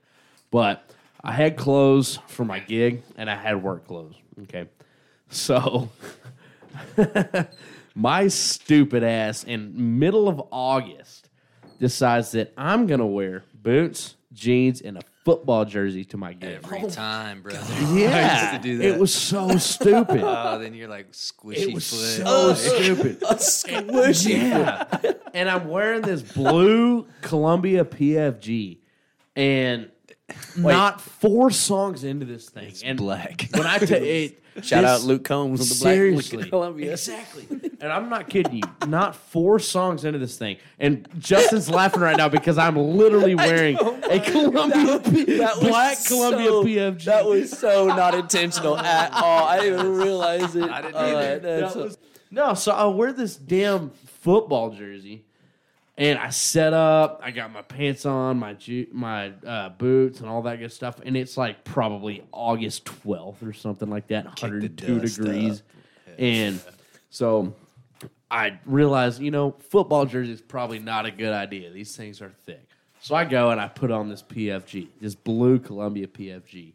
but 0.53 0.89
I 1.25 1.33
had 1.33 1.57
clothes 1.57 2.19
for 2.27 2.45
my 2.45 2.59
gig 2.59 3.03
and 3.17 3.31
I 3.31 3.37
had 3.37 3.63
work 3.63 3.87
clothes. 3.87 4.17
Okay, 4.45 4.69
so 5.29 5.89
my 7.95 8.29
stupid 8.29 9.03
ass 9.05 9.45
in 9.45 9.99
middle 9.99 10.29
of 10.29 10.43
August 10.51 11.29
decides 11.79 12.33
that 12.33 12.53
I'm 12.57 12.87
gonna 12.87 13.07
wear 13.07 13.45
boots, 13.55 14.17
jeans, 14.33 14.81
and 14.81 14.99
a 14.99 15.03
football 15.25 15.65
jersey 15.65 16.05
to 16.07 16.17
my 16.17 16.33
gig. 16.33 16.59
Every 16.65 16.81
oh 16.83 16.89
time, 16.89 17.43
brother. 17.43 17.61
Yeah, 17.97 18.57
to 18.57 18.63
do 18.63 18.79
that. 18.79 18.85
it 18.89 18.99
was 18.99 19.15
so 19.15 19.57
stupid. 19.59 20.23
Oh, 20.25 20.59
then 20.59 20.75
you're 20.75 20.89
like 20.89 21.13
squishy 21.13 21.69
it 21.69 21.75
was 21.75 21.89
foot. 21.89 22.27
so 22.27 22.55
stupid. 22.83 23.23
a 23.23 23.35
Squishy. 23.37 24.31
Yeah, 24.39 24.85
and 25.35 25.49
I'm 25.49 25.69
wearing 25.69 26.03
this 26.03 26.23
blue 26.23 27.07
Columbia 27.21 27.85
PFG, 27.85 28.79
and 29.37 29.91
not 30.57 31.01
four 31.01 31.51
songs 31.51 32.05
into 32.05 32.27
this 32.27 32.49
thing, 32.49 32.75
and 32.85 32.99
black. 32.99 33.49
When 33.53 33.67
I 33.67 33.79
tell 33.79 34.03
it, 34.03 34.39
Shout 34.61 34.85
out 34.85 35.01
Luke 35.03 35.25
Combs 35.25 35.63
on 35.63 35.67
the 35.69 35.83
Black 35.83 35.95
Seriously, 35.95 36.49
Columbia. 36.51 36.93
exactly. 36.93 37.47
And 37.81 37.91
I'm 37.91 38.11
not 38.11 38.29
kidding 38.29 38.57
you. 38.57 38.63
Not 38.87 39.17
four 39.17 39.59
songs 39.59 40.05
into 40.05 40.19
this 40.19 40.37
thing, 40.37 40.59
and 40.79 41.09
Justin's 41.19 41.71
laughing 41.81 42.03
right 42.03 42.17
now 42.19 42.29
because 42.29 42.59
I'm 42.59 42.77
literally 42.77 43.35
wearing 43.35 43.77
a 43.79 44.21
Columbia 44.21 44.99
P- 45.01 45.39
That 45.39 45.57
was 45.57 45.67
black 45.69 46.05
Columbia 46.07 46.49
so- 46.49 46.65
PFG. 46.65 47.05
That 47.05 47.25
was 47.25 47.59
so 47.59 47.87
not 47.87 48.15
intentional 48.15 48.77
at 48.77 49.11
all. 49.15 49.47
I 49.47 49.61
didn't 49.61 49.81
even 49.81 49.97
realize 49.97 50.55
it. 50.55 50.71
I 50.71 50.83
didn't 50.83 50.97
Uh, 50.97 50.99
either. 51.79 51.91
No, 52.31 52.53
so 52.55 52.73
I 52.73 52.87
wear 52.87 53.13
this 53.15 53.37
damn 53.37 53.91
football 54.21 54.71
jersey, 54.71 55.25
And 56.03 56.19
I 56.19 56.31
set 56.31 56.73
up. 56.73 57.21
I 57.23 57.31
got 57.31 57.53
my 57.53 57.63
pants 57.63 58.07
on, 58.07 58.37
my 58.41 58.55
ju- 58.55 58.89
my 58.91 59.29
uh, 59.47 59.69
boots, 59.69 60.19
and 60.19 60.29
all 60.29 60.43
that 60.43 60.59
good 60.59 60.73
stuff. 60.73 60.97
And 61.05 61.17
it's 61.17 61.37
like 61.37 61.63
probably 61.63 62.25
August 62.33 62.87
twelfth 62.87 63.41
or 63.45 63.53
something 63.53 63.89
like 63.89 64.09
that, 64.09 64.25
one 64.25 64.35
hundred 64.37 64.77
two 64.77 64.99
dust 64.99 65.17
degrees. 65.17 65.63
And 66.19 66.61
so 67.09 67.55
I 68.33 68.59
realized, 68.67 69.23
you 69.23 69.31
know, 69.31 69.55
football 69.71 70.05
jersey 70.05 70.33
is 70.33 70.41
probably 70.41 70.81
not 70.81 71.07
a 71.07 71.13
good 71.13 71.33
idea. 71.33 71.71
These 71.71 71.95
things 71.95 72.21
are 72.21 72.33
thick. 72.47 72.69
So 73.01 73.15
I 73.15 73.25
go 73.25 73.51
and 73.51 73.61
I 73.61 73.69
put 73.69 73.93
on 73.93 74.09
this 74.09 74.25
PFG, 74.25 74.89
this 75.01 75.15
blue 75.15 75.61
Columbia 75.61 76.09
PFG. 76.09 76.73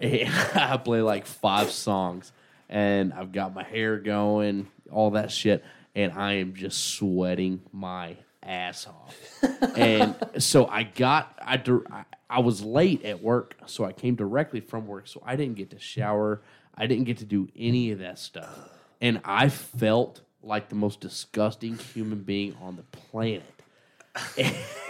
And 0.00 0.28
I 0.56 0.76
play 0.78 1.02
like 1.02 1.26
five 1.26 1.70
songs 1.70 2.32
and 2.68 3.12
I've 3.12 3.30
got 3.30 3.54
my 3.54 3.62
hair 3.62 3.98
going, 3.98 4.66
all 4.90 5.12
that 5.12 5.30
shit, 5.30 5.64
and 5.94 6.12
I 6.12 6.32
am 6.34 6.54
just 6.54 6.96
sweating 6.96 7.62
my 7.72 8.16
ass 8.44 8.86
off. 8.86 9.74
and 9.76 10.14
so 10.38 10.66
I 10.66 10.84
got 10.84 11.38
I, 11.40 11.60
I 12.28 12.40
was 12.40 12.62
late 12.62 13.04
at 13.04 13.22
work, 13.22 13.56
so 13.66 13.84
I 13.84 13.92
came 13.92 14.14
directly 14.14 14.60
from 14.60 14.86
work, 14.86 15.06
so 15.06 15.22
I 15.24 15.36
didn't 15.36 15.56
get 15.56 15.70
to 15.70 15.78
shower. 15.78 16.42
I 16.74 16.86
didn't 16.86 17.04
get 17.04 17.18
to 17.18 17.24
do 17.24 17.48
any 17.56 17.90
of 17.92 18.00
that 18.00 18.18
stuff. 18.18 18.70
And 19.00 19.20
I 19.24 19.48
felt 19.48 20.20
like 20.42 20.68
the 20.68 20.74
most 20.74 21.00
disgusting 21.00 21.78
human 21.78 22.20
being 22.20 22.56
on 22.60 22.76
the 22.76 22.82
planet. 22.82 23.44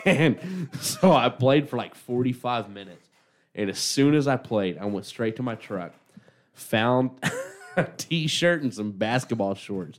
And 0.07 0.69
so 0.81 1.13
I 1.13 1.31
played 1.31 1.71
for 1.71 1.79
like 1.79 1.95
45 1.95 2.69
minutes. 2.69 3.09
And 3.55 3.71
as 3.71 3.79
soon 3.79 4.15
as 4.15 4.29
I 4.29 4.37
played, 4.37 4.77
I 4.77 4.85
went 4.85 5.07
straight 5.07 5.37
to 5.37 5.43
my 5.43 5.55
truck, 5.55 5.93
found 6.53 7.11
a 7.77 7.85
t 7.85 8.27
shirt 8.27 8.63
and 8.63 8.75
some 8.75 8.91
basketball 8.91 9.55
shorts. 9.55 9.99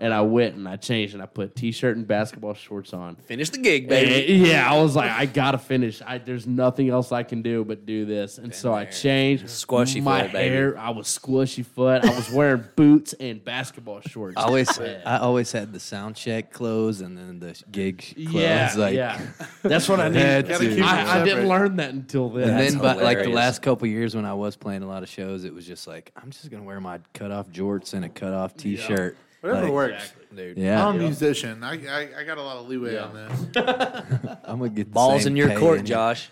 And 0.00 0.14
I 0.14 0.20
went 0.20 0.54
and 0.54 0.68
I 0.68 0.76
changed 0.76 1.14
and 1.14 1.22
I 1.22 1.26
put 1.26 1.56
t 1.56 1.72
shirt 1.72 1.96
and 1.96 2.06
basketball 2.06 2.54
shorts 2.54 2.92
on. 2.92 3.16
Finish 3.16 3.50
the 3.50 3.58
gig, 3.58 3.82
And, 3.82 3.88
baby. 3.90 4.32
yeah, 4.34 4.72
I 4.72 4.80
was 4.80 4.94
like, 4.94 5.10
I 5.10 5.26
gotta 5.26 5.58
finish. 5.58 6.00
I, 6.06 6.18
there's 6.18 6.46
nothing 6.46 6.88
else 6.88 7.10
I 7.10 7.24
can 7.24 7.42
do 7.42 7.64
but 7.64 7.84
do 7.84 8.04
this. 8.04 8.38
And 8.38 8.54
so 8.54 8.72
I 8.72 8.84
changed. 8.84 9.46
Squishy 9.46 10.00
my 10.00 10.22
foot, 10.22 10.32
baby. 10.34 10.54
hair. 10.54 10.78
I 10.78 10.90
was 10.90 11.08
squishy 11.08 11.66
foot. 11.66 12.04
I 12.04 12.14
was 12.14 12.30
wearing 12.30 12.62
boots 12.76 13.12
and 13.14 13.44
basketball 13.44 14.00
shorts. 14.02 14.36
I 14.36 14.42
always, 14.44 14.78
I 14.78 15.18
always 15.18 15.50
had 15.50 15.72
the 15.72 15.80
sound 15.80 16.14
check 16.14 16.52
clothes 16.52 17.00
and 17.00 17.18
then 17.18 17.40
the 17.40 17.60
gig 17.72 17.98
clothes. 17.98 18.34
yeah, 18.34 18.72
like, 18.76 18.94
yeah. 18.94 19.20
That's 19.62 19.88
what 19.88 19.98
I 19.98 20.10
Had 20.10 20.46
need. 20.46 20.54
to. 20.54 20.58
Keep 20.60 20.70
them 20.76 20.84
I, 20.84 21.22
I 21.22 21.24
didn't 21.24 21.48
learn 21.48 21.74
that 21.76 21.90
until 21.92 22.28
then. 22.28 22.50
And 22.50 22.58
then, 22.60 22.78
but 22.78 23.02
like 23.02 23.18
the 23.18 23.30
last 23.30 23.62
couple 23.62 23.88
years 23.88 24.14
when 24.14 24.24
I 24.24 24.34
was 24.34 24.54
playing 24.54 24.82
a 24.84 24.86
lot 24.86 25.02
of 25.02 25.08
shows, 25.08 25.42
it 25.44 25.52
was 25.52 25.66
just 25.66 25.88
like 25.88 26.12
I'm 26.16 26.30
just 26.30 26.48
gonna 26.52 26.62
wear 26.62 26.80
my 26.80 27.00
cut 27.14 27.32
off 27.32 27.48
jorts 27.50 27.94
and 27.94 28.04
a 28.04 28.08
cut 28.08 28.32
off 28.32 28.56
t-shirt. 28.56 29.16
Whatever 29.40 29.62
Like, 29.64 29.72
works. 29.72 30.12
Dude. 30.34 30.58
Yeah, 30.58 30.86
I'm 30.86 30.96
a 30.96 30.98
musician. 30.98 31.62
I, 31.64 31.72
I 31.86 32.08
I 32.20 32.24
got 32.24 32.38
a 32.38 32.42
lot 32.42 32.56
of 32.58 32.68
leeway 32.68 32.96
on 32.98 33.14
this. 33.14 33.40
I'm 34.44 34.58
gonna 34.58 34.68
get 34.68 34.86
the 34.88 34.90
Balls 34.92 35.22
same 35.22 35.32
in 35.32 35.36
your 35.36 35.48
pay 35.48 35.56
court, 35.56 35.78
and- 35.78 35.86
Josh. 35.86 36.28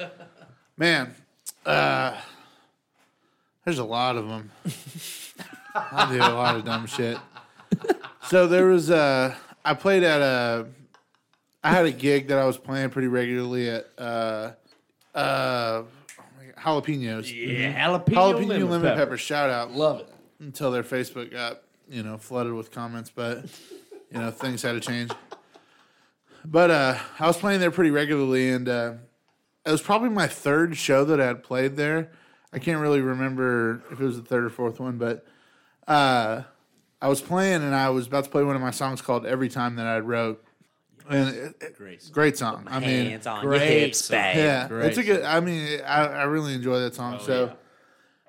Man, 0.76 1.14
uh, 1.64 2.14
there's 3.64 3.78
a 3.78 3.84
lot 3.84 4.16
of 4.16 4.28
them. 4.28 4.50
I 5.74 6.10
do 6.12 6.18
a 6.18 6.34
lot 6.34 6.56
of 6.56 6.64
dumb 6.64 6.86
shit. 6.86 7.16
So 8.28 8.46
there 8.46 8.66
was 8.66 8.90
uh, 8.90 9.34
I 9.64 9.74
played 9.74 10.02
at 10.02 10.20
a, 10.20 10.66
I 11.64 11.70
had 11.70 11.86
a 11.86 11.92
gig 11.92 12.28
that 12.28 12.38
I 12.38 12.44
was 12.44 12.58
playing 12.58 12.90
pretty 12.90 13.08
regularly 13.08 13.70
at 13.70 13.86
uh, 13.98 14.52
uh, 15.14 15.82
oh 15.84 15.84
my 16.38 16.44
God, 16.62 16.84
jalapenos. 16.84 17.32
yeah, 17.32 17.86
jalapeno, 17.86 18.04
Jalapeno 18.14 18.46
lemon, 18.48 18.70
lemon, 18.70 18.82
pepper. 18.82 18.96
pepper. 18.96 19.16
Shout 19.16 19.48
out. 19.50 19.72
Love 19.72 20.00
it. 20.00 20.08
until 20.40 20.70
their 20.70 20.82
Facebook 20.82 21.30
got 21.32 21.62
you 21.88 22.02
know 22.02 22.18
flooded 22.18 22.52
with 22.52 22.70
comments, 22.70 23.10
but 23.14 23.44
you 24.10 24.18
know 24.18 24.30
things 24.30 24.62
had 24.62 24.72
to 24.72 24.80
change. 24.80 25.10
But 26.44 26.70
uh, 26.70 26.98
I 27.18 27.26
was 27.26 27.36
playing 27.36 27.60
there 27.60 27.70
pretty 27.70 27.90
regularly, 27.90 28.50
and 28.50 28.68
uh, 28.68 28.92
it 29.64 29.70
was 29.70 29.82
probably 29.82 30.10
my 30.10 30.26
third 30.28 30.76
show 30.76 31.04
that 31.04 31.20
I 31.20 31.26
had 31.26 31.42
played 31.42 31.76
there. 31.76 32.12
I 32.52 32.58
can't 32.58 32.80
really 32.80 33.00
remember 33.00 33.82
if 33.90 34.00
it 34.00 34.04
was 34.04 34.16
the 34.16 34.22
third 34.26 34.44
or 34.44 34.50
fourth 34.50 34.78
one, 34.78 34.96
but 34.98 35.26
uh, 35.88 36.42
I 37.02 37.08
was 37.08 37.20
playing 37.20 37.62
and 37.62 37.74
I 37.74 37.90
was 37.90 38.06
about 38.06 38.24
to 38.24 38.30
play 38.30 38.44
one 38.44 38.54
of 38.56 38.62
my 38.62 38.70
songs 38.70 39.02
called 39.02 39.26
"Every 39.26 39.48
Time" 39.48 39.76
that 39.76 39.86
I 39.86 39.98
wrote, 39.98 40.42
and 41.10 41.28
it, 41.34 41.54
it- 41.60 41.76
Great. 41.76 42.08
great 42.12 42.36
song. 42.38 42.66
I 42.70 42.78
mean, 42.78 43.10
Hands 43.10 43.26
on 43.26 43.44
great 43.44 43.68
your 43.68 43.78
hips, 43.80 44.08
babe. 44.08 44.36
yeah, 44.36 44.68
Great 44.68 44.86
it's 44.86 44.98
a 44.98 45.02
good. 45.02 45.24
I 45.24 45.40
mean, 45.40 45.80
I, 45.84 46.06
I 46.06 46.22
really 46.24 46.54
enjoy 46.54 46.78
that 46.80 46.94
song. 46.94 47.18
so, 47.18 47.52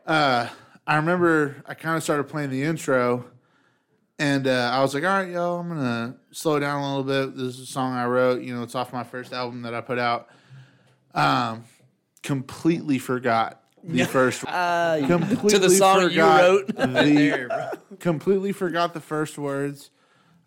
uh, 0.07 0.47
I 0.87 0.95
remember 0.95 1.63
I 1.67 1.75
kind 1.75 1.95
of 1.97 2.03
started 2.03 2.23
playing 2.25 2.49
the 2.49 2.63
intro, 2.63 3.25
and 4.19 4.47
uh, 4.47 4.71
I 4.73 4.81
was 4.81 4.93
like, 4.93 5.03
"All 5.03 5.09
right, 5.09 5.29
yo, 5.29 5.57
I'm 5.59 5.69
gonna 5.69 6.15
slow 6.31 6.59
down 6.59 6.81
a 6.81 6.87
little 6.97 7.03
bit. 7.27 7.35
This 7.37 7.55
is 7.55 7.59
a 7.61 7.65
song 7.65 7.93
I 7.93 8.05
wrote. 8.05 8.41
You 8.41 8.55
know, 8.55 8.63
it's 8.63 8.75
off 8.75 8.91
my 8.93 9.03
first 9.03 9.33
album 9.33 9.61
that 9.63 9.73
I 9.73 9.81
put 9.81 9.99
out." 9.99 10.27
Um, 11.13 11.63
completely 12.23 12.99
forgot 12.99 13.61
the 13.83 14.03
first. 14.09 14.41
completely 14.41 15.49
To 15.51 15.59
the 15.59 15.69
song 15.69 16.09
you 16.11 16.21
wrote. 16.23 16.67
the- 16.75 17.77
completely 17.99 18.51
forgot 18.51 18.93
the 18.93 19.01
first 19.01 19.37
words. 19.37 19.89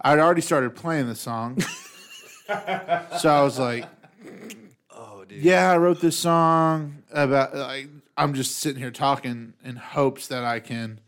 I'd 0.02 0.18
already 0.18 0.40
started 0.40 0.74
playing 0.74 1.08
the 1.08 1.14
song, 1.14 1.58
so 3.18 3.28
I 3.28 3.42
was 3.42 3.58
like, 3.58 3.84
Oh, 4.90 5.24
dude. 5.28 5.42
yeah, 5.42 5.70
I 5.70 5.76
wrote 5.76 6.00
this 6.00 6.16
song 6.18 7.02
about 7.12 7.54
like 7.54 7.88
I'm 8.16 8.32
just 8.34 8.58
sitting 8.58 8.80
here 8.80 8.90
talking 8.90 9.52
in 9.64 9.76
hopes 9.76 10.28
that 10.28 10.44
I 10.44 10.60
can 10.60 11.00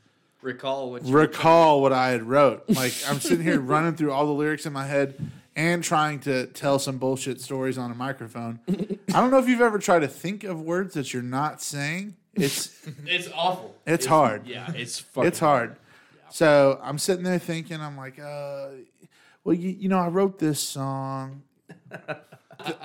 Recall 0.42 0.90
what 0.90 1.04
you 1.04 1.14
recall 1.14 1.80
what 1.80 1.92
I 1.92 2.08
had 2.10 2.24
wrote. 2.24 2.64
Like 2.68 2.92
I'm 3.08 3.20
sitting 3.20 3.42
here 3.44 3.60
running 3.60 3.94
through 3.94 4.12
all 4.12 4.26
the 4.26 4.32
lyrics 4.32 4.66
in 4.66 4.72
my 4.72 4.86
head 4.86 5.14
and 5.54 5.84
trying 5.84 6.18
to 6.20 6.46
tell 6.46 6.78
some 6.78 6.98
bullshit 6.98 7.40
stories 7.40 7.78
on 7.78 7.90
a 7.90 7.94
microphone. 7.94 8.58
I 8.68 9.20
don't 9.20 9.30
know 9.30 9.38
if 9.38 9.48
you've 9.48 9.60
ever 9.60 9.78
tried 9.78 10.00
to 10.00 10.08
think 10.08 10.44
of 10.44 10.60
words 10.60 10.94
that 10.94 11.12
you're 11.12 11.22
not 11.22 11.62
saying. 11.62 12.16
It's 12.34 12.70
It's 13.06 13.28
awful. 13.34 13.74
it's 13.86 14.06
hard. 14.06 14.46
Yeah, 14.46 14.72
it's 14.74 14.98
fucking 14.98 15.28
It's 15.28 15.38
hard. 15.38 15.76
So 16.30 16.80
I'm 16.82 16.98
sitting 16.98 17.24
there 17.24 17.38
thinking, 17.38 17.80
I'm 17.80 17.96
like, 17.96 18.18
uh, 18.18 18.68
well, 19.44 19.54
you, 19.54 19.68
you 19.68 19.88
know, 19.90 19.98
I 19.98 20.08
wrote 20.08 20.38
this 20.38 20.60
song. 20.60 21.42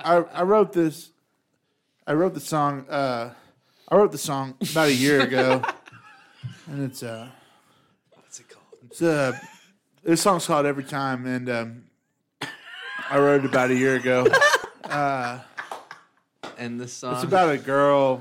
I, 0.04 0.16
I 0.32 0.42
wrote 0.42 0.72
this. 0.74 1.10
I 2.06 2.12
wrote 2.12 2.34
the 2.34 2.40
song. 2.40 2.86
Uh, 2.88 3.32
I 3.88 3.96
wrote 3.96 4.12
the 4.12 4.18
song 4.18 4.54
about 4.70 4.88
a 4.88 4.94
year 4.94 5.22
ago, 5.22 5.62
and 6.66 6.84
it's 6.84 7.02
uh, 7.02 7.06
What's 7.06 7.22
it 7.22 7.26
called? 7.26 7.37
It's 9.00 9.02
uh, 9.02 9.38
this 10.02 10.20
song's 10.22 10.46
called 10.46 10.66
"Every 10.66 10.84
Time," 10.84 11.26
and 11.26 11.48
um, 11.48 11.84
I 13.08 13.18
wrote 13.18 13.44
it 13.44 13.46
about 13.50 13.70
a 13.70 13.74
year 13.74 13.96
ago. 13.96 14.26
And 16.60 16.80
the 16.80 16.88
song. 16.88 17.14
It's 17.14 17.22
about 17.22 17.50
a 17.52 17.58
girl. 17.58 18.20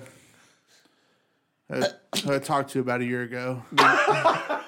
that- 1.70 2.02
Who 2.24 2.34
I 2.36 2.38
talked 2.38 2.70
to 2.72 2.80
about 2.82 3.02
a 3.02 3.06
year 3.06 3.24
ago. 3.24 3.64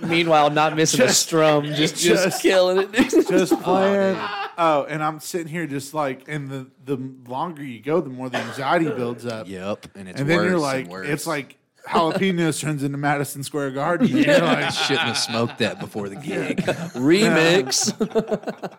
Meanwhile, 0.02 0.50
not 0.50 0.76
missing 0.76 1.02
a 1.02 1.10
strum, 1.10 1.66
just 1.66 1.96
just, 1.98 2.24
just- 2.24 2.42
killing 2.42 2.90
it. 2.92 3.10
just 3.28 3.54
playing. 3.62 4.18
Oh, 4.58 4.88
and 4.90 5.04
I'm 5.04 5.20
sitting 5.20 5.48
here 5.48 5.68
just 5.68 5.94
like, 5.94 6.28
and 6.28 6.50
the 6.50 6.68
the 6.84 6.98
longer 7.28 7.64
you 7.64 7.80
go, 7.80 8.02
the 8.02 8.10
more 8.10 8.28
the 8.28 8.38
anxiety 8.40 8.90
builds 8.90 9.28
up. 9.28 9.48
Yep, 9.48 9.86
and 9.96 10.10
it's 10.10 10.20
and 10.20 10.28
then 10.28 10.38
worse 10.38 10.46
you're 10.46 10.54
and 10.54 10.62
like, 10.64 10.88
worse. 10.88 11.08
it's 11.10 11.28
like 11.28 11.58
jalapenos 11.88 12.60
turns 12.60 12.84
into 12.84 12.98
Madison 12.98 13.44
Square 13.44 13.72
Garden. 13.72 14.08
And 14.08 14.26
you're 14.26 14.40
like, 14.40 14.72
shouldn't 14.72 15.00
have 15.08 15.18
smoked 15.18 15.58
that 15.60 15.80
before 15.80 16.10
the 16.10 16.16
gig. 16.16 16.58
Remix. 16.96 17.92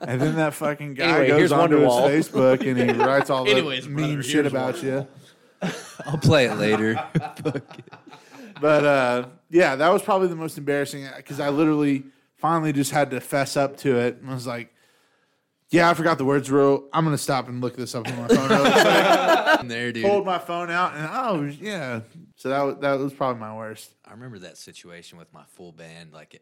and 0.00 0.20
then 0.20 0.36
that 0.36 0.54
fucking 0.54 0.94
guy 0.94 1.04
Anyway, 1.10 1.28
goes 1.28 1.38
here's 1.38 1.52
onto 1.52 1.78
his 1.78 1.88
Wonderwall. 1.88 2.08
Facebook 2.08 2.66
and 2.66 2.90
he 2.90 2.96
writes 3.04 3.30
all 3.30 3.44
the 3.44 3.50
Anyways, 3.50 3.88
mean 3.88 4.14
brother, 4.14 4.22
shit 4.22 4.34
here's 4.44 4.46
about 4.52 4.82
you. 4.82 5.06
I'll 6.06 6.18
play 6.18 6.46
it 6.46 6.54
later. 6.54 7.02
But 8.60 8.84
uh, 8.84 9.26
yeah, 9.48 9.74
that 9.76 9.88
was 9.90 10.02
probably 10.02 10.28
the 10.28 10.36
most 10.36 10.58
embarrassing 10.58 11.08
because 11.16 11.40
I 11.40 11.48
literally 11.48 12.04
finally 12.36 12.74
just 12.74 12.90
had 12.90 13.10
to 13.12 13.20
fess 13.20 13.56
up 13.56 13.78
to 13.78 13.96
it 13.96 14.18
and 14.20 14.28
was 14.28 14.46
like, 14.46 14.70
"Yeah, 15.70 15.88
I 15.88 15.94
forgot 15.94 16.18
the 16.18 16.26
words 16.26 16.50
real. 16.50 16.84
I'm 16.92 17.04
gonna 17.04 17.16
stop 17.16 17.48
and 17.48 17.62
look 17.62 17.74
this 17.74 17.94
up 17.94 18.06
on 18.06 18.16
my 18.20 18.28
phone." 18.28 18.48
real 18.50 18.60
quick." 18.70 19.68
there, 19.68 19.92
dude. 19.92 20.04
pulled 20.04 20.26
my 20.26 20.38
phone 20.38 20.70
out 20.70 20.94
and 20.94 21.08
oh 21.10 21.50
yeah. 21.58 22.00
So 22.40 22.48
that 22.48 22.62
was, 22.62 22.76
that 22.80 22.98
was 22.98 23.12
probably 23.12 23.38
my 23.38 23.54
worst. 23.54 23.90
I 24.02 24.12
remember 24.12 24.38
that 24.38 24.56
situation 24.56 25.18
with 25.18 25.30
my 25.34 25.42
full 25.56 25.72
band, 25.72 26.14
like 26.14 26.40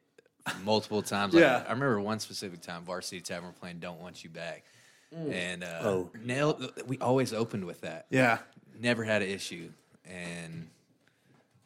multiple 0.63 1.03
times. 1.03 1.35
Like, 1.35 1.41
Yeah. 1.41 1.57
I 1.67 1.73
remember 1.73 2.01
one 2.01 2.21
specific 2.21 2.61
time, 2.61 2.85
Varsity 2.85 3.21
Tavern 3.21 3.53
playing 3.59 3.81
"Don't 3.81 4.01
Want 4.01 4.23
You 4.23 4.31
Back," 4.31 4.63
and 5.13 5.65
uh, 5.65 5.81
Oh. 5.83 6.11
nailed. 6.23 6.71
We 6.87 6.99
always 6.99 7.33
opened 7.33 7.65
with 7.65 7.81
that. 7.81 8.07
Yeah. 8.11 8.39
Never 8.79 9.03
had 9.03 9.23
an 9.23 9.29
issue, 9.29 9.71
and 10.05 10.69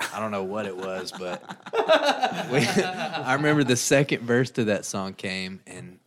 I 0.00 0.18
don't 0.18 0.30
know 0.30 0.44
what 0.44 0.64
it 0.64 0.78
was, 0.78 1.12
but 1.12 1.42
we, 2.50 2.60
I 2.82 3.34
remember 3.34 3.64
the 3.64 3.76
second 3.76 4.22
verse 4.22 4.50
to 4.52 4.64
that 4.64 4.86
song 4.86 5.12
came, 5.12 5.60
and 5.66 5.98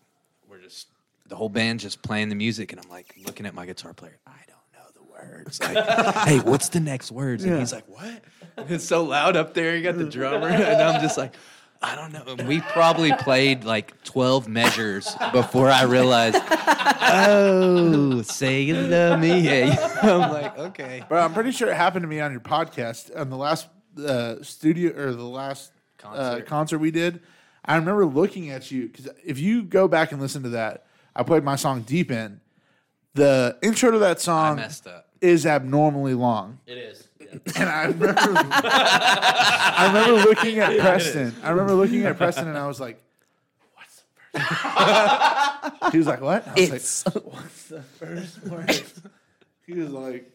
we're 0.50 0.62
just 0.62 0.88
the 1.28 1.36
whole 1.36 1.50
band 1.50 1.80
just 1.80 2.02
playing 2.02 2.30
the 2.30 2.36
music, 2.36 2.72
and 2.72 2.82
I'm 2.84 2.90
like 2.90 3.14
looking 3.24 3.46
at 3.46 3.54
my 3.54 3.68
guitar 3.68 3.94
player. 3.94 4.18
I 4.26 4.32
don't 4.48 4.58
know 4.74 4.90
the 5.06 5.14
words. 5.30 5.60
Like, 5.60 5.86
hey, 6.28 6.40
what's 6.40 6.70
the 6.70 6.80
next 6.80 7.12
words? 7.12 7.44
And 7.44 7.60
he's 7.60 7.74
like, 7.74 7.88
what? 7.88 8.24
And 8.58 8.72
it's 8.72 8.86
so 8.86 9.04
loud 9.04 9.36
up 9.36 9.54
there. 9.54 9.76
You 9.76 9.84
got 9.84 9.98
the 9.98 10.06
drummer, 10.06 10.48
and 10.50 10.82
I'm 10.82 11.02
just 11.02 11.18
like. 11.18 11.34
I 11.82 11.94
don't 11.96 12.14
know. 12.14 12.46
We 12.46 12.62
probably 12.62 13.12
played 13.20 13.64
like 13.64 14.02
12 14.06 14.48
measures 14.48 15.16
before 15.32 15.70
I 15.70 15.84
realized, 15.84 16.38
oh, 16.50 18.24
say 18.24 18.62
you 18.64 18.76
love 18.76 19.20
me. 19.20 19.42
Yeah. 19.42 20.00
I'm 20.02 20.32
like, 20.32 20.58
okay. 20.58 21.04
But 21.08 21.20
I'm 21.20 21.34
pretty 21.34 21.52
sure 21.52 21.70
it 21.70 21.76
happened 21.76 22.02
to 22.02 22.08
me 22.08 22.22
on 22.22 22.32
your 22.32 22.42
podcast 22.42 23.16
on 23.16 23.30
the 23.30 23.38
last 23.38 23.68
uh, 24.04 24.42
studio 24.42 24.98
or 24.98 25.14
the 25.14 25.24
last 25.24 25.74
concert. 26.00 26.22
Uh, 26.22 26.42
concert 26.42 26.80
we 26.80 26.90
did. 26.90 27.22
I 27.64 27.76
remember 27.76 28.06
looking 28.06 28.50
at 28.50 28.72
you 28.72 28.88
because 28.88 29.10
if 29.24 29.38
you 29.38 29.62
go 29.62 29.88
back 29.88 30.12
and 30.12 30.20
listen 30.20 30.42
to 30.44 30.50
that, 30.50 30.88
I 31.16 31.22
played 31.24 31.44
my 31.44 31.56
song 31.56 31.82
Deep 31.82 32.10
In. 32.10 32.42
The 33.14 33.58
intro 33.62 33.92
to 33.92 34.00
that 34.00 34.20
song 34.22 34.58
messed 34.58 34.88
up. 34.88 35.05
Is 35.22 35.46
abnormally 35.46 36.14
long. 36.14 36.60
It 36.66 36.78
is. 36.78 37.08
And 37.56 37.70
I 37.70 37.86
remember, 37.86 38.16
I 38.20 39.88
remember 39.88 40.30
looking 40.30 40.60
at 40.60 40.80
Preston. 40.80 41.36
I 41.44 41.50
remember 41.50 41.74
looking 41.74 42.06
at 42.06 42.18
Preston, 42.18 42.48
and 42.48 42.58
I 42.58 42.68
was 42.68 42.80
like, 42.80 43.02
"What's 43.74 44.04
the 44.32 44.40
first?" 44.40 45.92
he 45.92 45.98
was 45.98 46.08
like, 46.08 46.22
"What?" 46.22 46.48
I 46.48 46.54
was 46.54 46.72
It's 46.72 47.06
like, 47.06 47.26
"What's 47.34 47.64
the 47.68 47.82
first 47.82 48.44
word?" 48.46 48.82
He 49.66 49.74
was 49.74 49.90
like, 49.90 50.35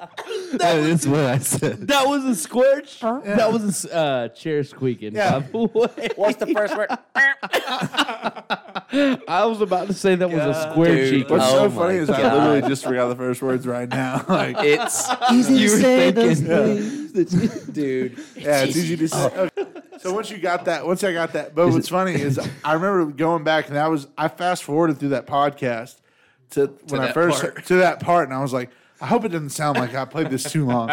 That's 0.54 1.06
what 1.06 1.20
I 1.20 1.38
said. 1.38 1.78
That 1.88 2.08
was 2.08 2.24
a 2.24 2.34
squirch. 2.34 3.00
That 3.00 3.52
was 3.52 3.84
a 3.84 3.94
uh, 3.96 4.28
chair 4.28 4.64
squeaking. 4.64 5.14
Yeah. 5.14 5.38
By 5.38 5.46
the 5.46 5.58
way. 5.96 6.08
what's 6.16 6.36
the 6.38 6.46
first 6.48 6.76
word? 6.76 6.88
I 9.28 9.44
was 9.46 9.60
about 9.60 9.86
to 9.88 9.94
say 9.94 10.14
that 10.16 10.28
was 10.30 10.40
a 10.40 10.70
square 10.70 10.94
Dude, 10.96 11.10
cheek. 11.10 11.30
"What's 11.30 11.44
Oh 11.46 11.68
so 11.68 11.70
funny 11.70 11.94
my 11.96 12.00
is 12.02 12.10
I 12.10 12.20
God. 12.22 12.34
literally 12.34 12.62
just 12.68 12.84
forgot 12.84 13.08
the 13.08 13.16
first 13.16 13.42
words 13.42 13.66
right 13.66 13.88
now." 13.88 14.24
Like, 14.28 14.56
It's 14.60 15.08
easy 15.32 15.54
You 15.54 15.70
were 15.70 15.78
thinking. 15.78 17.72
dude. 17.72 18.18
Yeah, 18.36 18.62
it's 18.64 18.76
easy 18.76 18.96
to 18.96 19.08
say. 19.08 19.26
Okay. 19.26 19.64
So 20.00 20.12
once 20.12 20.30
you 20.30 20.38
got 20.38 20.64
that, 20.66 20.86
once 20.86 21.02
I 21.04 21.12
got 21.12 21.32
that, 21.34 21.54
but 21.54 21.68
what's 21.68 21.88
funny 21.88 22.14
is 22.14 22.38
I 22.64 22.72
remember 22.74 23.06
going 23.12 23.44
back 23.44 23.68
and 23.68 23.76
that 23.76 23.88
was 23.90 24.06
I 24.18 24.28
fast 24.28 24.64
forwarded 24.64 24.98
through 24.98 25.10
that 25.10 25.26
podcast 25.26 25.96
to, 26.50 26.66
when 26.88 27.00
I 27.00 27.06
that 27.06 27.14
first 27.14 27.40
part. 27.40 27.64
to 27.66 27.76
that 27.76 28.00
part, 28.00 28.28
and 28.28 28.36
I 28.36 28.42
was 28.42 28.52
like, 28.52 28.70
I 29.04 29.06
hope 29.06 29.26
it 29.26 29.28
doesn't 29.28 29.50
sound 29.50 29.76
like 29.76 29.94
I 29.94 30.06
played 30.06 30.30
this 30.30 30.50
too 30.50 30.64
long, 30.64 30.90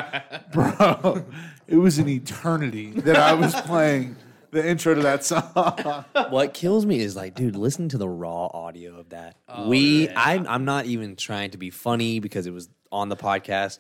bro. 0.52 1.24
It 1.66 1.78
was 1.78 1.98
an 1.98 2.10
eternity 2.10 2.92
that 2.92 3.16
I 3.16 3.32
was 3.32 3.56
playing 3.62 4.18
the 4.52 4.68
intro 4.68 4.94
to 4.94 5.02
that 5.04 5.24
song. 5.24 6.04
What 6.30 6.54
kills 6.54 6.86
me 6.86 7.00
is 7.00 7.16
like, 7.16 7.36
dude, 7.36 7.56
listen 7.56 7.88
to 7.88 7.98
the 7.98 8.10
raw 8.10 8.48
audio 8.48 9.00
of 9.00 9.12
that. 9.12 9.38
we, 9.66 10.10
I'm, 10.10 10.46
I'm 10.46 10.66
not 10.66 10.88
even 10.88 11.16
trying 11.16 11.52
to 11.52 11.58
be 11.58 11.70
funny 11.70 12.20
because 12.20 12.48
it 12.48 12.52
was 12.52 12.68
on 12.92 13.08
the 13.08 13.16
podcast. 13.16 13.80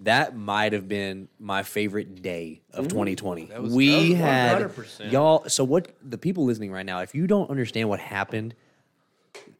That 0.00 0.36
might 0.36 0.74
have 0.74 0.86
been 0.86 1.28
my 1.38 1.62
favorite 1.62 2.20
day 2.20 2.60
of 2.74 2.88
2020. 2.88 3.48
we 3.60 4.12
had 4.12 4.60
100%. 4.60 5.10
y'all. 5.10 5.48
So 5.48 5.64
what? 5.64 5.88
The 6.02 6.18
people 6.18 6.44
listening 6.44 6.70
right 6.70 6.84
now, 6.84 7.00
if 7.00 7.14
you 7.14 7.26
don't 7.26 7.48
understand 7.48 7.88
what 7.88 7.98
happened, 7.98 8.54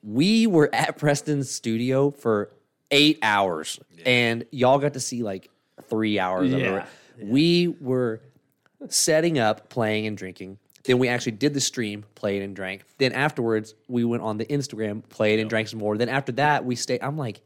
we 0.02 0.46
were 0.46 0.68
at 0.74 0.98
Preston's 0.98 1.50
studio 1.50 2.10
for 2.10 2.50
eight 2.90 3.18
hours, 3.22 3.78
and 4.04 4.44
y'all 4.50 4.78
got 4.78 4.94
to 4.94 5.00
see 5.00 5.22
like 5.22 5.48
three 5.88 6.18
hours 6.18 6.52
of 6.52 6.60
Yeah. 6.60 6.84
it. 7.18 7.26
We 7.26 7.68
were 7.80 8.20
setting 8.88 9.38
up, 9.38 9.68
playing, 9.68 10.06
and 10.06 10.16
drinking. 10.16 10.58
Then 10.84 10.98
we 10.98 11.08
actually 11.08 11.32
did 11.32 11.52
the 11.52 11.60
stream, 11.60 12.04
played 12.14 12.40
and 12.42 12.56
drank. 12.56 12.82
Then 12.98 13.12
afterwards, 13.12 13.74
we 13.88 14.04
went 14.04 14.22
on 14.22 14.38
the 14.38 14.46
Instagram, 14.46 15.02
played 15.10 15.38
and 15.38 15.50
drank 15.50 15.68
some 15.68 15.78
more. 15.78 15.98
Then 15.98 16.08
after 16.08 16.32
that, 16.32 16.64
we 16.64 16.74
stayed. 16.76 17.02
I'm 17.02 17.18
like, 17.18 17.42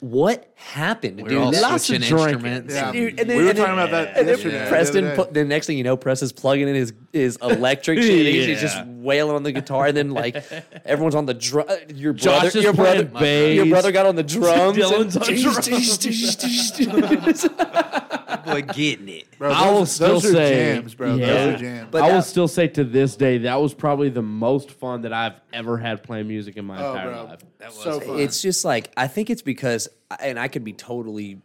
what 0.00 0.50
happened, 0.56 1.20
We're 1.22 1.28
dude? 1.28 1.38
all 1.38 1.52
Lots 1.52 1.84
switching 1.84 2.02
of 2.12 2.20
instruments. 2.20 2.74
Yeah. 2.74 2.90
Dude, 2.90 3.20
and 3.20 3.30
then- 3.30 3.36
we 3.36 3.44
were 3.44 3.50
and 3.50 3.58
then- 3.58 3.66
talking 3.66 3.78
about 3.80 3.90
that 3.92 4.08
And 4.16 4.26
then 4.26 4.34
yesterday. 4.36 4.58
the 4.64 4.68
Preston, 4.68 5.04
other 5.06 5.16
put, 5.16 5.32
day. 5.32 5.42
the 5.42 5.48
next 5.48 5.66
thing 5.68 5.78
you 5.78 5.84
know, 5.84 5.96
Press 5.96 6.22
is 6.22 6.32
plugging 6.32 6.66
in 6.68 6.74
his 6.74 6.92
his 7.12 7.38
electric 7.42 8.00
shit. 8.00 8.26
He's, 8.26 8.46
he's 8.46 8.60
just 8.60 8.84
wailing 8.86 9.36
on 9.36 9.42
the 9.42 9.52
guitar, 9.52 9.86
and 9.86 9.96
then 9.96 10.10
like 10.10 10.36
everyone's 10.84 11.14
on 11.14 11.26
the 11.26 11.34
drum. 11.34 11.66
Uh, 11.68 11.76
your 11.94 12.12
Josh 12.12 12.40
brother, 12.40 12.58
is 12.58 12.64
your 12.64 12.72
brother, 12.72 13.06
playing 13.06 13.22
bass. 13.22 13.56
your 13.56 13.66
brother 13.66 13.92
got 13.92 14.06
on 14.06 14.16
the 14.16 14.22
drums. 14.34 14.78
Dylan's 14.78 15.16
on 15.16 15.24
drums. 17.12 17.48
Boy, 18.44 18.62
getting 18.62 19.08
it. 19.08 19.26
Bro, 19.38 19.52
I 19.52 19.70
will 19.70 19.86
still 19.86 20.14
those 20.14 20.24
are 20.26 20.32
say, 20.32 20.74
jams, 20.74 20.94
bro. 20.94 21.14
yeah. 21.14 21.26
Those 21.26 21.54
are 21.54 21.58
jams. 21.58 21.88
But 21.90 22.02
I 22.02 22.06
will 22.08 22.14
that- 22.14 22.24
still 22.24 22.48
say 22.48 22.66
to 22.68 22.82
this 22.82 23.14
day 23.14 23.38
that 23.38 23.60
was 23.60 23.74
probably 23.74 24.08
the 24.08 24.22
most 24.22 24.70
fun 24.70 25.02
that 25.02 25.12
I've 25.12 25.38
ever 25.52 25.76
had 25.78 26.02
playing 26.02 26.26
music 26.28 26.56
in 26.56 26.64
my 26.64 26.82
oh, 26.82 26.92
entire 26.92 27.10
bro, 27.10 27.24
life. 27.24 27.40
that 27.58 27.68
was 27.68 27.82
so 27.82 28.00
fun. 28.00 28.18
It's 28.18 28.40
just 28.42 28.64
like 28.64 28.90
I 28.96 29.06
think 29.06 29.30
it's 29.30 29.42
because, 29.42 29.88
and 30.18 30.40
I 30.40 30.48
could 30.48 30.64
be 30.64 30.72
totally, 30.72 31.40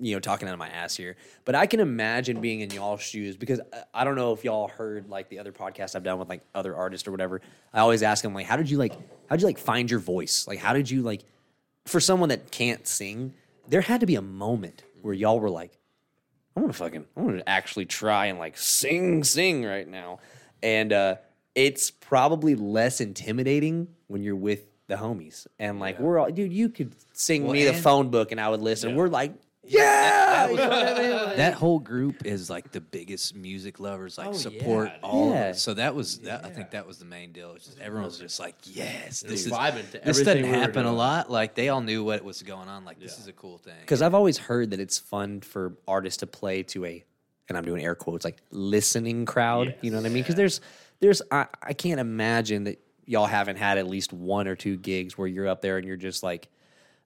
you 0.00 0.14
know, 0.14 0.20
talking 0.20 0.46
out 0.48 0.52
of 0.52 0.58
my 0.58 0.68
ass 0.68 0.94
here, 0.96 1.16
but 1.44 1.54
I 1.54 1.66
can 1.66 1.80
imagine 1.80 2.40
being 2.40 2.60
in 2.60 2.70
y'all's 2.70 3.00
shoes 3.02 3.36
because 3.36 3.60
I- 3.92 4.04
don't 4.04 4.14
know 4.14 4.32
if 4.32 4.44
y'all 4.44 4.68
heard 4.68 5.08
like 5.08 5.28
the 5.28 5.38
other 5.38 5.52
podcasts 5.52 5.96
I've 5.96 6.04
done 6.04 6.18
with 6.18 6.28
like 6.28 6.42
other 6.54 6.76
artists 6.76 7.08
or 7.08 7.10
whatever. 7.10 7.40
I 7.72 7.80
always 7.80 8.02
ask 8.02 8.22
them 8.22 8.34
like, 8.34 8.46
how 8.46 8.56
did 8.56 8.70
you 8.70 8.78
like, 8.78 8.92
how 9.28 9.36
did 9.36 9.40
you 9.40 9.46
like 9.46 9.58
find 9.58 9.90
your 9.90 10.00
voice? 10.00 10.46
Like, 10.46 10.58
how 10.58 10.72
did 10.74 10.90
you 10.90 11.02
like, 11.02 11.22
for 11.86 11.98
someone 11.98 12.28
that 12.28 12.50
can't 12.50 12.86
sing, 12.86 13.34
there 13.68 13.80
had 13.80 14.00
to 14.00 14.06
be 14.06 14.14
a 14.16 14.22
moment 14.22 14.84
where 15.02 15.14
y'all 15.14 15.40
were 15.40 15.50
like, 15.50 15.76
I 16.56 16.60
want 16.60 16.72
to 16.72 16.78
fucking, 16.78 17.06
I 17.16 17.20
want 17.20 17.38
to 17.38 17.48
actually 17.48 17.86
try 17.86 18.26
and 18.26 18.38
like 18.38 18.56
sing, 18.58 19.24
sing 19.24 19.64
right 19.64 19.88
now. 19.88 20.20
And 20.62 20.92
uh, 20.92 21.16
it's 21.54 21.90
probably 21.90 22.54
less 22.54 23.00
intimidating 23.00 23.88
when 24.08 24.22
you're 24.22 24.36
with 24.36 24.66
the 24.88 24.96
homies. 24.96 25.46
And 25.58 25.80
like, 25.80 25.98
we're 25.98 26.18
all, 26.18 26.30
dude, 26.30 26.52
you 26.52 26.68
could 26.68 26.94
sing 27.12 27.44
Well, 27.44 27.52
me 27.54 27.64
the 27.64 27.72
phone 27.74 28.10
book 28.10 28.30
and 28.32 28.40
I 28.40 28.48
would 28.48 28.60
listen. 28.60 28.94
We're 28.94 29.08
like, 29.08 29.32
yeah. 29.74 30.48
You 30.50 30.56
know 30.56 30.68
what 30.68 30.86
I 30.88 30.98
mean? 31.02 31.10
Like- 31.12 31.36
That 31.36 31.54
whole 31.54 31.78
group 31.78 32.26
is 32.26 32.50
like 32.50 32.72
the 32.72 32.80
biggest 32.80 33.34
music 33.34 33.78
lovers, 33.80 34.18
like 34.18 34.28
Oh, 34.28 34.32
support 34.32 34.88
yeah, 34.88 34.98
all. 35.02 35.30
Yeah. 35.30 35.44
Of 35.50 35.56
it. 35.56 35.58
So 35.58 35.74
that 35.74 35.94
was 35.94 36.18
that. 36.20 36.44
I 36.44 36.50
think 36.50 36.70
that 36.72 36.86
was 36.86 36.98
the 36.98 37.04
main 37.04 37.32
deal. 37.32 37.52
It's 37.54 37.66
just 37.66 37.78
everyone 37.80 38.06
was 38.06 38.18
just 38.18 38.40
like, 38.40 38.56
"Yes, 38.64 39.20
this 39.20 39.46
is 39.46 39.52
vibing 39.52 39.86
to 39.92 39.98
this 39.98 40.02
everything 40.04 40.24
doesn't 40.24 40.42
we 40.42 40.48
were 40.50 40.54
happen 40.56 40.80
a 40.80 40.84
doing. 40.84 40.96
lot." 40.96 41.30
Like 41.30 41.54
they 41.54 41.68
all 41.68 41.80
knew 41.80 42.04
what 42.04 42.24
was 42.24 42.42
going 42.42 42.68
on. 42.68 42.84
Like 42.84 42.98
this 43.00 43.18
is 43.18 43.26
a 43.28 43.32
cool 43.32 43.58
thing. 43.58 43.74
Because 43.80 44.02
I've 44.02 44.14
always 44.14 44.38
heard 44.38 44.70
that 44.70 44.80
it's 44.80 44.98
fun 44.98 45.40
for 45.40 45.74
artists 45.86 46.18
to 46.18 46.26
play 46.26 46.62
to 46.64 46.84
a, 46.84 47.04
and 47.48 47.56
I'm 47.56 47.64
doing 47.64 47.84
air 47.84 47.94
quotes, 47.94 48.24
like 48.24 48.38
listening 48.50 49.24
crowd. 49.26 49.74
You 49.82 49.90
know 49.90 49.98
what 49.98 50.06
I 50.06 50.10
mean? 50.10 50.22
Because 50.22 50.34
there's, 50.36 50.60
there's, 51.00 51.22
I, 51.30 51.46
I 51.62 51.72
can't 51.72 52.00
imagine 52.00 52.64
that 52.64 52.80
y'all 53.06 53.26
haven't 53.26 53.56
had 53.56 53.78
at 53.78 53.86
least 53.88 54.12
one 54.12 54.46
or 54.46 54.54
two 54.56 54.76
gigs 54.76 55.16
where 55.18 55.26
you're 55.26 55.48
up 55.48 55.60
there 55.62 55.76
and 55.78 55.86
you're 55.86 55.96
just 55.96 56.22
like, 56.22 56.48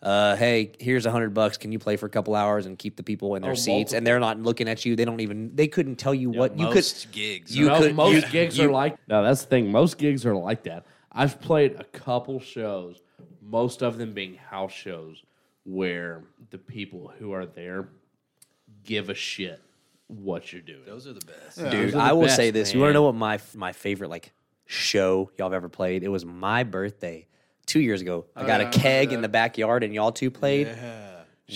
uh, 0.04 0.36
hey, 0.36 0.72
here's 0.78 1.06
a 1.06 1.10
hundred 1.10 1.32
bucks. 1.34 1.56
Can 1.56 1.72
you 1.72 1.78
play 1.78 1.96
for 1.96 2.06
a 2.06 2.10
couple 2.10 2.34
hours 2.34 2.66
and 2.66 2.78
keep 2.78 2.96
the 2.96 3.02
people 3.02 3.34
in 3.36 3.42
their 3.42 3.52
Oh, 3.52 3.54
seats? 3.54 3.92
And 3.92 4.06
they're 4.06 4.20
not 4.20 4.38
looking 4.40 4.68
at 4.68 4.84
you. 4.84 4.94
They 4.96 5.04
don't 5.04 5.20
even. 5.20 5.54
They 5.56 5.66
couldn't 5.66 5.96
tell 5.96 6.14
you 6.14 6.30
what 6.30 6.58
you 6.58 6.66
could. 6.66 6.74
most 6.76 7.10
gigs. 7.12 7.56
You 7.56 7.66
no, 7.66 7.78
could. 7.78 7.94
most 7.94 8.14
you- 8.26 8.30
gigs 8.32 8.58
you- 8.58 8.68
are 8.68 8.72
like 8.72 8.96
no. 9.08 9.22
That's 9.22 9.42
the 9.42 9.48
thing. 9.48 9.72
Most 9.72 9.98
gigs 9.98 10.24
are 10.26 10.34
like 10.36 10.64
that. 10.64 10.84
I've 11.10 11.40
played 11.40 11.76
a 11.78 11.84
couple 11.84 12.40
shows, 12.40 13.00
most 13.40 13.82
of 13.82 13.98
them 13.98 14.12
being 14.12 14.34
house 14.34 14.72
shows, 14.72 15.22
where 15.64 16.24
the 16.50 16.58
people 16.58 17.12
who 17.18 17.32
are 17.32 17.46
there 17.46 17.88
give 18.84 19.08
a 19.10 19.14
shit 19.14 19.60
what 20.08 20.52
you're 20.52 20.60
doing. 20.60 20.84
Those 20.84 21.06
are 21.06 21.12
the 21.14 21.24
best. 21.24 21.58
Dude, 21.70 21.92
the 21.94 21.98
I 21.98 22.12
will 22.12 22.22
best, 22.22 22.36
say 22.36 22.50
this. 22.50 22.74
You 22.74 22.80
want 22.80 22.90
to 22.90 22.94
know 22.94 23.04
what 23.04 23.14
my 23.14 23.38
my 23.54 23.72
favorite 23.72 24.08
like 24.10 24.32
show 24.66 25.30
y'all 25.38 25.46
have 25.46 25.54
ever 25.54 25.68
played? 25.68 26.02
It 26.02 26.08
was 26.08 26.24
my 26.24 26.62
birthday 26.64 27.26
two 27.66 27.80
years 27.80 28.00
ago. 28.00 28.26
I 28.36 28.46
got 28.46 28.48
a 28.48 28.52
I 28.52 28.54
a 28.54 28.58
remember 28.58 28.78
keg 28.78 29.12
in 29.12 29.22
the 29.22 29.28
backyard, 29.28 29.84
and 29.84 29.94
y'all 29.94 30.12
two 30.12 30.30
played. 30.30 30.68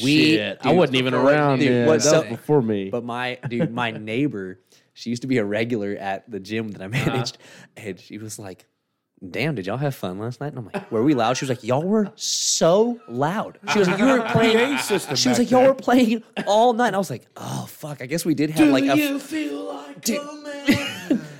We, 0.02 0.32
Shit, 0.34 0.58
I 0.60 0.68
dude, 0.68 0.76
wasn't 0.78 0.96
even 0.98 1.14
around. 1.14 1.60
dude, 1.60 1.68
then. 1.72 1.86
what- 1.86 2.02
that 2.02 2.10
so- 2.10 2.20
was 2.20 2.28
before 2.28 2.60
me. 2.60 2.90
But 2.90 3.04
my 3.04 3.38
dude, 3.48 3.72
my 3.72 3.90
neighbor, 4.12 4.60
she 4.92 5.08
used 5.10 5.22
to 5.22 5.28
be 5.28 5.38
a 5.38 5.44
regular 5.44 5.92
at 5.96 6.30
the 6.30 6.38
gym 6.40 6.68
that 6.72 6.82
I 6.82 6.86
Uh-huh. 6.86 7.06
managed, 7.10 7.38
and 7.76 7.98
she 7.98 8.18
was 8.18 8.38
like, 8.38 8.66
"Damn, 9.30 9.54
did 9.54 9.66
y'all 9.66 9.78
have 9.78 9.94
fun 9.94 10.18
last 10.18 10.42
night?" 10.42 10.48
And 10.48 10.58
I'm 10.58 10.66
like, 10.74 10.92
"Were 10.92 11.02
we 11.02 11.14
loud?" 11.14 11.38
She 11.38 11.46
was 11.46 11.48
like, 11.48 11.64
"Y'all 11.64 11.82
were 11.82 12.12
so 12.16 13.00
loud." 13.08 13.58
She 13.72 13.78
was 13.78 13.88
like, 13.88 13.98
"You 13.98 14.04
were 14.06 14.20
playing." 14.30 14.76
system 14.78 15.16
She 15.16 15.30
was 15.30 15.38
back 15.38 15.44
like, 15.46 15.50
"Y'all 15.50 15.60
there. 15.62 15.68
were 15.70 15.74
playing 15.74 16.22
all 16.46 16.74
night." 16.74 16.88
And 16.88 16.96
I 16.96 16.98
was 16.98 17.08
like, 17.10 17.26
"Oh 17.38 17.64
fuck, 17.68 18.02
I 18.02 18.06
guess 18.06 18.26
we 18.26 18.34
did 18.34 18.50
have 18.50 18.68
like 18.68 18.84
a." 18.84 19.18
feel 19.18 19.64
like 19.68 20.02
Dude. 20.02 20.20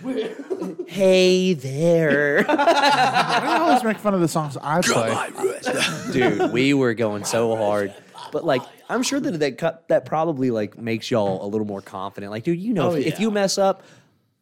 Hey 0.89 1.53
there. 1.53 2.47
I 2.49 3.59
always 3.61 3.85
make 3.85 3.99
fun 3.99 4.15
of 4.15 4.21
the 4.21 4.29
songs 4.29 4.57
I 4.61 4.81
play. 4.81 5.31
dude 6.13 6.51
we 6.53 6.73
were 6.73 6.95
going 6.95 7.25
so 7.25 7.55
hard 7.55 7.95
but 8.33 8.43
like 8.45 8.63
i'm 8.89 9.03
sure 9.03 9.21
that 9.21 9.39
that 9.41 9.59
cut 9.59 9.87
that 9.89 10.07
probably 10.07 10.51
like 10.51 10.79
makes 10.79 11.11
y'all 11.11 11.45
a 11.45 11.49
little 11.49 11.67
more 11.67 11.83
confident 11.83 12.33
like 12.33 12.45
dude 12.45 12.59
you 12.59 12.73
know 12.73 12.93
Oh, 12.93 12.95
if, 12.95 13.07
if 13.07 13.21
you 13.21 13.31
mess 13.31 13.59
up 13.59 13.83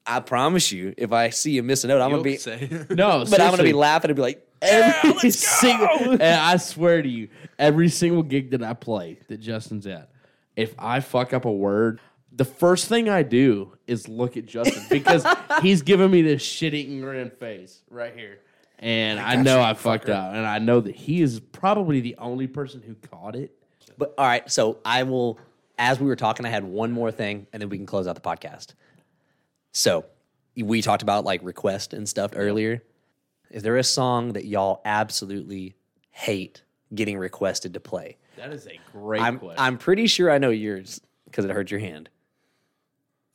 i 0.07 0.21
promise 0.21 0.71
you 0.71 0.95
if 0.97 1.11
i 1.11 1.31
see 1.31 1.51
you 1.53 1.65
miss 1.65 1.83
a 1.83 1.89
note 1.89 2.01
i'm 2.01 2.11
gonna 2.11 2.23
be 2.23 2.37
say. 2.37 2.69
no, 2.91 3.25
but 3.29 3.41
i'm 3.41 3.51
gonna 3.51 3.65
be 3.65 3.73
laughing 3.73 4.11
and 4.11 4.17
be 4.17 4.23
like 4.23 4.47
every 4.63 5.31
single 5.31 6.13
and 6.13 6.23
I 6.23 6.57
swear 6.57 7.03
to 7.03 7.09
you, 7.09 7.29
every 7.59 7.89
single 7.89 8.23
gig 8.23 8.51
that 8.53 8.63
I 8.63 8.73
play 8.73 9.19
that 9.29 9.39
Justin's 9.41 9.87
at, 9.87 10.09
if 10.55 10.75
I 10.79 11.01
fuck 11.01 11.33
up 11.35 11.45
a 11.45 11.53
word, 11.53 12.01
the 12.37 12.45
first 12.45 12.89
thing 12.89 13.09
I 13.09 13.23
do 13.23 13.77
is 13.87 14.09
look 14.09 14.37
at 14.37 14.47
Justin 14.47 14.85
because 14.91 15.27
he's 15.63 15.83
giving 15.83 16.11
me 16.11 16.23
this 16.23 16.43
shit 16.43 16.75
eating 16.75 17.01
grin 17.01 17.31
face 17.31 17.83
right 17.91 18.15
here. 18.15 18.39
And 18.79 19.19
I, 19.19 19.37
know 19.37 19.63
I 19.63 19.73
fucked 19.73 20.11
up. 20.11 20.35
And 20.35 20.47
I 20.47 20.59
know 20.59 20.81
that 20.81 20.95
he 20.95 21.23
is 21.23 21.41
probably 21.41 22.01
the 22.01 22.15
only 22.19 22.47
person 22.47 22.83
who 22.83 22.95
caught 22.95 23.35
it. 23.35 23.57
but 23.97 24.15
all 24.19 24.27
right 24.27 24.49
so 24.51 24.79
i 24.85 25.03
will 25.03 25.39
as 25.79 25.99
we 25.99 26.07
were 26.07 26.17
talking 26.17 26.45
i 26.45 26.51
had 26.51 26.65
one 26.65 26.93
more 26.93 27.11
thing 27.11 27.47
and 27.53 27.63
then 27.63 27.71
we 27.71 27.79
can 27.79 27.87
close 27.87 28.07
out 28.07 28.15
the 28.15 28.21
podcast 28.21 28.75
so 29.73 30.05
we 30.57 30.81
talked 30.81 31.03
about 31.03 31.25
like 31.25 31.43
request 31.43 31.93
and 31.93 32.09
stuff 32.09 32.33
earlier. 32.35 32.83
Is 33.51 33.63
there 33.63 33.77
a 33.77 33.85
song 33.85 34.33
that 34.33 34.47
y'all 34.47 34.81
absolutely 34.85 35.77
hate 36.11 36.63
getting 36.95 37.19
requested 37.19 37.75
to 37.75 37.81
play? 37.81 38.17
That 38.37 38.53
is 38.53 38.67
a 38.67 38.81
great 38.91 39.23
I'm 39.23 39.39
question. 39.39 39.63
I'm 39.63 39.79
pretty 39.79 40.07
sure 40.07 40.31
I 40.31 40.39
know 40.39 40.51
yours 40.51 41.01
because 41.27 41.45
it 41.45 41.51
hurt 41.51 41.71
your 41.71 41.81
hand. 41.81 42.09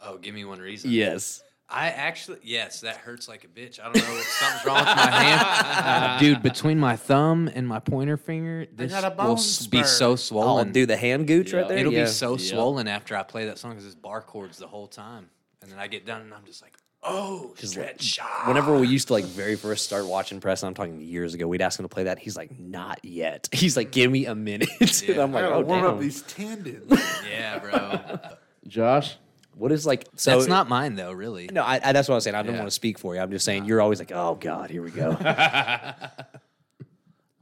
Oh, 0.04 0.18
give 0.18 0.34
me 0.34 0.46
one 0.46 0.60
reason. 0.60 0.92
Yes. 0.92 1.44
I 1.74 1.88
actually, 1.88 2.40
yes, 2.44 2.82
that 2.82 2.98
hurts 2.98 3.30
like 3.30 3.46
a 3.46 3.48
bitch. 3.48 3.80
I 3.80 3.84
don't 3.86 3.96
know 3.96 4.18
if 4.18 4.26
something's 4.28 4.66
wrong 4.66 4.78
with 4.80 4.86
my 4.88 5.10
hand, 5.10 6.20
dude. 6.20 6.44
Between 6.44 6.78
my 6.80 6.98
thumb 6.98 7.50
and 7.54 7.66
my 7.66 7.80
pointer 7.80 8.18
finger, 8.18 8.66
this 8.76 8.92
will 8.92 9.10
bone 9.12 9.38
s- 9.38 9.68
be 9.68 9.78
spur. 9.78 9.88
so 9.88 10.12
Oh, 10.12 10.16
swollen. 10.18 10.74
do 10.74 10.86
the 10.86 10.98
hand 10.98 11.28
gooch 11.28 11.54
right 11.54 11.66
there. 11.70 11.78
It'll 11.78 11.94
Yeah. 11.94 12.04
be 12.04 12.10
so 12.10 12.36
swollen 12.36 12.90
after 12.90 13.16
I 13.16 13.24
play 13.24 13.46
that 13.46 13.58
song 13.58 13.72
because 13.72 13.86
it's 13.86 13.96
bar 13.96 14.22
chords 14.22 14.58
the 14.58 14.68
whole 14.68 14.88
time, 14.88 15.30
and 15.62 15.72
then 15.72 15.80
I 15.80 15.88
get 15.88 16.06
done 16.06 16.20
and 16.24 16.34
I'm 16.34 16.44
just 16.46 16.62
like, 16.62 16.76
oh, 17.04 17.54
stretch. 17.56 18.20
Whenever 18.46 18.78
we 18.78 18.88
used 18.88 19.08
to 19.08 19.14
like 19.14 19.24
very 19.24 19.56
first 19.56 19.86
start 19.86 20.06
watching 20.08 20.42
press, 20.42 20.64
I'm 20.66 20.74
talking 20.74 21.00
years 21.00 21.34
ago, 21.36 21.48
we'd 21.48 21.62
ask 21.62 21.80
him 21.80 21.86
to 21.86 21.90
play 21.90 22.04
that. 22.04 22.20
He's 22.20 22.36
like, 22.36 22.60
not 22.60 23.00
yet. 23.06 23.48
He's 23.54 23.78
like, 23.78 23.92
give 23.94 24.12
me 24.12 24.26
a 24.26 24.36
minute. 24.36 24.70
and 25.08 25.20
I'm 25.20 25.32
like, 25.32 25.46
gotta 25.46 25.56
oh 25.56 25.62
warm 25.62 25.82
damn. 25.84 25.94
up 25.94 26.00
these 26.02 26.22
tendons. 26.24 26.92
Yeah, 27.32 27.60
bro. 27.60 28.20
Josh, 28.68 29.16
What 29.56 29.72
is 29.72 29.86
like? 29.86 30.08
So 30.16 30.32
That's 30.38 30.48
not 30.48 30.70
mine 30.70 30.96
though, 30.96 31.12
really. 31.12 31.50
No, 31.52 31.62
I, 31.64 31.80
I, 31.84 31.92
that's 31.92 32.08
what 32.08 32.14
I 32.14 32.18
was 32.18 32.24
saying. 32.24 32.36
I 32.36 32.42
don't 32.42 32.54
Yeah. 32.54 32.60
want 32.60 32.68
to 32.72 32.76
speak 32.76 32.98
for 32.98 33.14
you. 33.16 33.22
I'm 33.22 33.32
just 33.32 33.46
saying 33.46 33.66
you're 33.66 33.82
always 33.82 34.00
like, 34.00 34.12
oh 34.14 34.36
god, 34.36 34.70
here 34.70 34.82
we 34.82 34.92
go. 34.92 35.12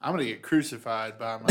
I'm 0.01 0.13
gonna 0.13 0.23
get 0.25 0.41
crucified 0.41 1.19
by 1.19 1.37
my 1.37 1.47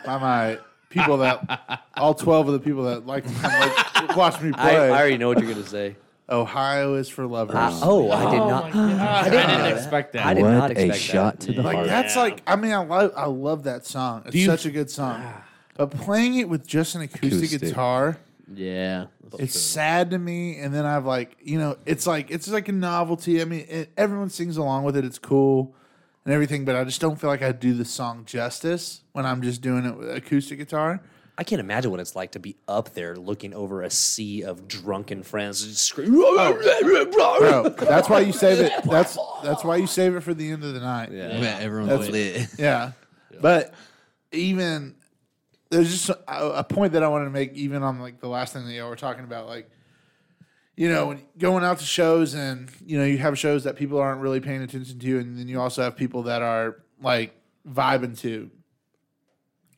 by 0.06 0.18
my 0.18 0.58
people 0.88 1.18
that 1.18 1.82
all 1.96 2.14
twelve 2.14 2.46
of 2.48 2.54
the 2.54 2.60
people 2.60 2.84
that 2.84 3.06
like 3.06 3.24
like, 3.42 4.16
watch 4.16 4.40
me 4.40 4.52
play. 4.52 4.76
I 4.76 4.90
already 4.90 5.18
know 5.18 5.28
what 5.28 5.38
you're 5.40 5.52
gonna 5.52 5.66
say. 5.66 5.96
Ohio 6.30 6.94
is 6.94 7.10
for 7.10 7.26
lovers. 7.26 7.56
Ah, 7.58 7.78
oh, 7.82 8.10
I 8.10 8.30
did 8.30 8.40
oh 8.40 8.48
not. 8.48 8.74
I 8.74 9.24
didn't 9.28 9.48
didn't, 9.48 9.76
expect 9.76 10.14
that. 10.14 10.24
I 10.24 10.32
did 10.34 10.42
what 10.42 10.50
not 10.52 10.70
a 10.70 10.86
expect 10.86 10.98
shot 11.00 11.40
that. 11.40 11.46
to 11.46 11.52
the 11.52 11.62
like 11.62 11.74
heart. 11.76 11.88
that's 11.88 12.16
like 12.16 12.42
I 12.46 12.56
mean 12.56 12.72
I 12.72 12.78
love 12.78 13.12
I 13.16 13.26
love 13.26 13.64
that 13.64 13.84
song. 13.86 14.22
It's 14.26 14.34
you- 14.34 14.46
such 14.46 14.64
a 14.64 14.70
good 14.70 14.90
song. 14.90 15.20
Ah. 15.22 15.44
But 15.74 15.90
playing 15.90 16.34
it 16.36 16.48
with 16.50 16.66
just 16.66 16.94
an 16.94 17.00
acoustic, 17.02 17.32
Acoustic. 17.32 17.60
guitar, 17.62 18.18
Yeah. 18.54 19.06
it's 19.38 19.58
sad 19.60 20.10
to 20.10 20.18
me. 20.18 20.58
And 20.58 20.72
then 20.74 20.84
I've 20.86 21.06
like 21.06 21.36
you 21.42 21.58
know 21.58 21.76
it's 21.86 22.06
like 22.06 22.30
it's 22.30 22.48
like 22.48 22.68
a 22.68 22.72
novelty. 22.72 23.40
I 23.40 23.44
mean 23.44 23.66
it, 23.68 23.90
everyone 23.96 24.30
sings 24.30 24.56
along 24.56 24.84
with 24.84 24.96
it. 24.96 25.04
It's 25.04 25.18
cool 25.18 25.74
and 26.24 26.32
everything. 26.34 26.64
But 26.64 26.76
I 26.76 26.84
just 26.84 27.00
don't 27.00 27.20
feel 27.20 27.30
like 27.30 27.42
I 27.42 27.52
do 27.52 27.74
the 27.74 27.84
song 27.84 28.24
justice 28.24 29.02
when 29.12 29.26
I'm 29.26 29.42
just 29.42 29.60
doing 29.62 29.84
it 29.84 29.96
with 29.96 30.10
acoustic 30.14 30.58
guitar. 30.58 31.00
I 31.38 31.44
can't 31.44 31.60
imagine 31.60 31.90
what 31.90 31.98
it's 31.98 32.14
like 32.14 32.32
to 32.32 32.38
be 32.38 32.56
up 32.68 32.92
there 32.92 33.16
looking 33.16 33.54
over 33.54 33.82
a 33.82 33.90
sea 33.90 34.42
of 34.44 34.68
drunken 34.68 35.22
friends 35.22 35.64
just 35.64 35.82
scream. 35.82 36.10
Oh. 36.14 37.38
Bro, 37.40 37.70
that's 37.70 38.08
why 38.10 38.20
you 38.20 38.32
save 38.32 38.60
it. 38.60 38.70
That's 38.84 39.16
that's 39.42 39.64
why 39.64 39.76
you 39.76 39.86
save 39.86 40.14
it 40.14 40.20
for 40.20 40.34
the 40.34 40.50
end 40.50 40.62
of 40.62 40.74
the 40.74 40.80
night. 40.80 41.10
Yeah. 41.10 41.40
Yeah, 41.40 41.58
everyone's 41.58 42.06
That's- 42.06 42.58
lit. 42.58 42.92
But 43.40 43.72
even 44.30 44.94
there's 45.72 45.90
just 45.90 46.08
a, 46.10 46.58
a 46.58 46.64
point 46.64 46.92
that 46.92 47.02
I 47.02 47.08
wanted 47.08 47.24
to 47.24 47.30
make, 47.30 47.52
even 47.54 47.82
on 47.82 47.98
like 48.00 48.20
the 48.20 48.28
last 48.28 48.52
thing 48.52 48.66
that 48.66 48.72
y'all 48.72 48.88
were 48.88 48.96
talking 48.96 49.24
about, 49.24 49.46
like 49.46 49.68
you 50.76 50.88
know, 50.88 51.08
when 51.08 51.22
going 51.38 51.64
out 51.64 51.78
to 51.80 51.84
shows 51.84 52.34
and 52.34 52.70
you 52.86 52.98
know 52.98 53.04
you 53.04 53.18
have 53.18 53.38
shows 53.38 53.64
that 53.64 53.76
people 53.76 53.98
aren't 53.98 54.20
really 54.20 54.40
paying 54.40 54.62
attention 54.62 54.98
to, 54.98 55.18
and 55.18 55.38
then 55.38 55.48
you 55.48 55.60
also 55.60 55.82
have 55.82 55.96
people 55.96 56.24
that 56.24 56.42
are 56.42 56.76
like 57.00 57.34
vibing 57.68 58.18
to. 58.20 58.50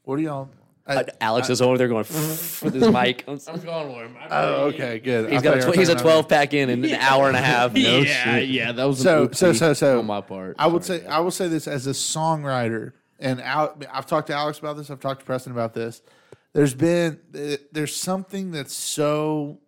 What 0.04 0.18
are 0.18 0.22
y'all? 0.22 0.50
I, 0.86 0.96
Uh, 0.96 1.04
Alex 1.20 1.48
is 1.48 1.62
over 1.62 1.78
there 1.78 1.88
going 1.88 1.98
with 2.04 2.60
his 2.74 2.88
mic. 2.90 3.24
I'm 3.28 3.38
going 3.38 3.88
with 3.96 4.06
him. 4.06 4.16
I 4.20 4.26
oh, 4.30 4.64
okay, 4.66 4.98
good. 4.98 5.30
He's 5.30 5.40
I 5.40 5.42
got 5.42 5.58
a 5.58 5.72
tw- 5.72 5.74
he's 5.74 5.88
a 5.88 5.94
12 5.94 6.28
pack 6.28 6.52
in 6.52 6.68
in 6.68 6.84
an 6.84 6.94
hour 6.96 7.26
and 7.28 7.36
a 7.36 7.40
half. 7.40 7.74
yeah, 7.76 8.36
yeah, 8.38 8.70
that 8.72 8.84
was 8.84 9.00
So- 9.00 9.24
an 9.24 9.32
so- 9.32 9.52
so- 9.54 9.72
so- 9.72 9.98
on 10.00 10.06
my 10.06 10.20
part. 10.20 10.56
I 10.58 10.66
would 10.66 10.84
Sorry, 10.84 10.98
say 11.00 11.04
guys. 11.06 11.12
I 11.14 11.20
will 11.20 11.30
say 11.30 11.48
this 11.48 11.66
as 11.66 11.86
a 11.86 11.90
songwriter, 11.92 12.92
and 13.18 13.40
Al, 13.40 13.76
I've 13.92 14.06
talked 14.06 14.26
to 14.28 14.34
Alex 14.34 14.58
about 14.58 14.76
this. 14.76 14.90
I've 14.90 15.00
talked 15.00 15.20
to 15.20 15.26
Preston 15.26 15.52
about 15.52 15.74
this. 15.74 16.02
There's 16.52 16.74
been 16.74 17.20
there's 17.72 17.94
something 17.96 18.50
that's 18.52 18.74
so 18.74 19.58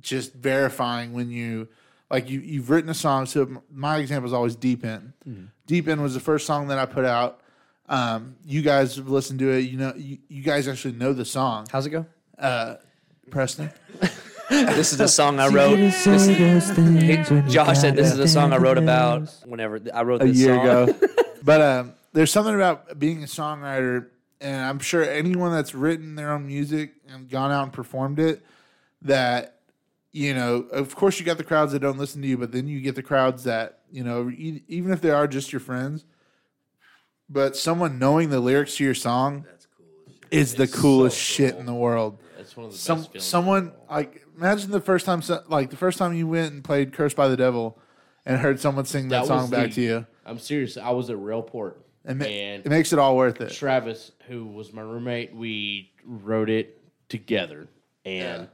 just 0.00 0.34
verifying 0.34 1.12
when 1.12 1.30
you 1.30 1.68
like 2.10 2.28
you 2.28 2.40
you've 2.40 2.70
written 2.70 2.90
a 2.90 2.94
song. 2.94 3.26
So 3.26 3.62
my 3.70 3.98
example 3.98 4.26
is 4.28 4.32
always 4.32 4.56
Deep 4.56 4.84
End. 4.84 5.12
Deep 5.66 5.86
End 5.88 6.02
was 6.02 6.14
the 6.14 6.20
first 6.20 6.46
song 6.46 6.68
that 6.68 6.78
I 6.78 6.86
put 6.86 7.04
out. 7.04 7.40
Um, 7.88 8.36
you 8.44 8.62
guys 8.62 8.96
have 8.96 9.08
listened 9.08 9.38
to 9.40 9.50
it. 9.50 9.60
You 9.60 9.76
know, 9.78 9.92
you, 9.94 10.18
you 10.28 10.42
guys 10.42 10.66
actually 10.68 10.94
know 10.94 11.12
the 11.12 11.24
song. 11.24 11.66
How's 11.70 11.86
it 11.86 11.90
go? 11.90 12.06
Preston. 13.30 13.70
This 14.50 14.92
is 14.92 15.00
a 15.00 15.08
song 15.08 15.40
I 15.40 15.48
wrote. 15.48 15.76
This, 15.76 16.04
Hey, 16.04 17.24
Josh 17.48 17.78
said 17.78 17.96
this 17.96 18.12
is 18.12 18.18
a 18.18 18.28
song 18.28 18.52
I 18.52 18.58
wrote 18.58 18.76
about 18.76 19.28
whenever 19.46 19.80
I 19.92 20.02
wrote 20.02 20.22
a 20.22 20.26
this 20.26 20.36
year 20.36 20.54
song. 20.54 20.66
ago. 20.66 20.94
but 21.42 21.60
um, 21.62 21.94
there's 22.14 22.32
something 22.32 22.54
about 22.54 22.98
being 22.98 23.22
a 23.22 23.26
songwriter, 23.26 24.06
and 24.40 24.62
I'm 24.64 24.78
sure 24.78 25.04
anyone 25.04 25.52
that's 25.52 25.74
written 25.74 26.14
their 26.14 26.32
own 26.32 26.46
music 26.46 26.94
and 27.08 27.28
gone 27.28 27.50
out 27.52 27.64
and 27.64 27.72
performed 27.72 28.18
it, 28.18 28.42
that 29.02 29.50
you 30.12 30.32
know, 30.32 30.58
of 30.70 30.94
course, 30.94 31.18
you 31.18 31.26
got 31.26 31.38
the 31.38 31.44
crowds 31.44 31.72
that 31.72 31.80
don't 31.80 31.98
listen 31.98 32.22
to 32.22 32.28
you, 32.28 32.38
but 32.38 32.52
then 32.52 32.68
you 32.68 32.80
get 32.80 32.94
the 32.94 33.02
crowds 33.02 33.44
that 33.44 33.80
you 33.90 34.02
know, 34.02 34.30
even 34.36 34.92
if 34.92 35.00
they 35.00 35.10
are 35.10 35.26
just 35.28 35.52
your 35.52 35.60
friends, 35.60 36.04
but 37.28 37.56
someone 37.56 37.98
knowing 37.98 38.30
the 38.30 38.40
lyrics 38.40 38.76
to 38.76 38.84
your 38.84 38.94
song 38.94 39.44
is 40.30 40.54
the 40.54 40.66
coolest 40.66 41.16
shit 41.18 41.56
in 41.56 41.66
the 41.66 41.74
world. 41.74 42.18
That's 42.36 42.56
one 42.56 42.66
of 42.66 42.72
the 42.72 42.78
Some 42.78 42.98
best 42.98 43.12
feelings. 43.12 43.24
someone 43.26 43.72
like 43.90 44.24
imagine 44.36 44.70
the 44.70 44.80
first 44.80 45.06
time, 45.06 45.22
like 45.48 45.70
the 45.70 45.76
first 45.76 45.98
time 45.98 46.14
you 46.14 46.26
went 46.26 46.52
and 46.52 46.62
played 46.64 46.92
"Cursed 46.92 47.16
by 47.16 47.28
the 47.28 47.36
Devil" 47.36 47.78
and 48.26 48.38
heard 48.40 48.58
someone 48.60 48.84
sing 48.84 49.08
that, 49.08 49.20
That 49.22 49.26
song 49.26 49.42
was 49.42 49.50
back 49.50 49.68
the- 49.70 49.74
to 49.74 49.80
you. 49.82 50.06
I'm 50.26 50.38
serious. 50.38 50.76
I 50.76 50.90
was 50.90 51.10
at 51.10 51.16
Railport, 51.16 51.74
It, 52.06 52.14
ma- 52.16 52.24
and 52.24 52.66
it 52.66 52.68
makes 52.68 52.92
it 52.92 52.98
all 52.98 53.16
worth 53.16 53.40
it. 53.40 53.50
Travis, 53.52 54.12
who 54.28 54.44
was 54.46 54.72
my 54.72 54.82
roommate, 54.82 55.34
we 55.34 55.90
wrote 56.04 56.50
it 56.50 56.80
together, 57.08 57.66
and 58.04 58.48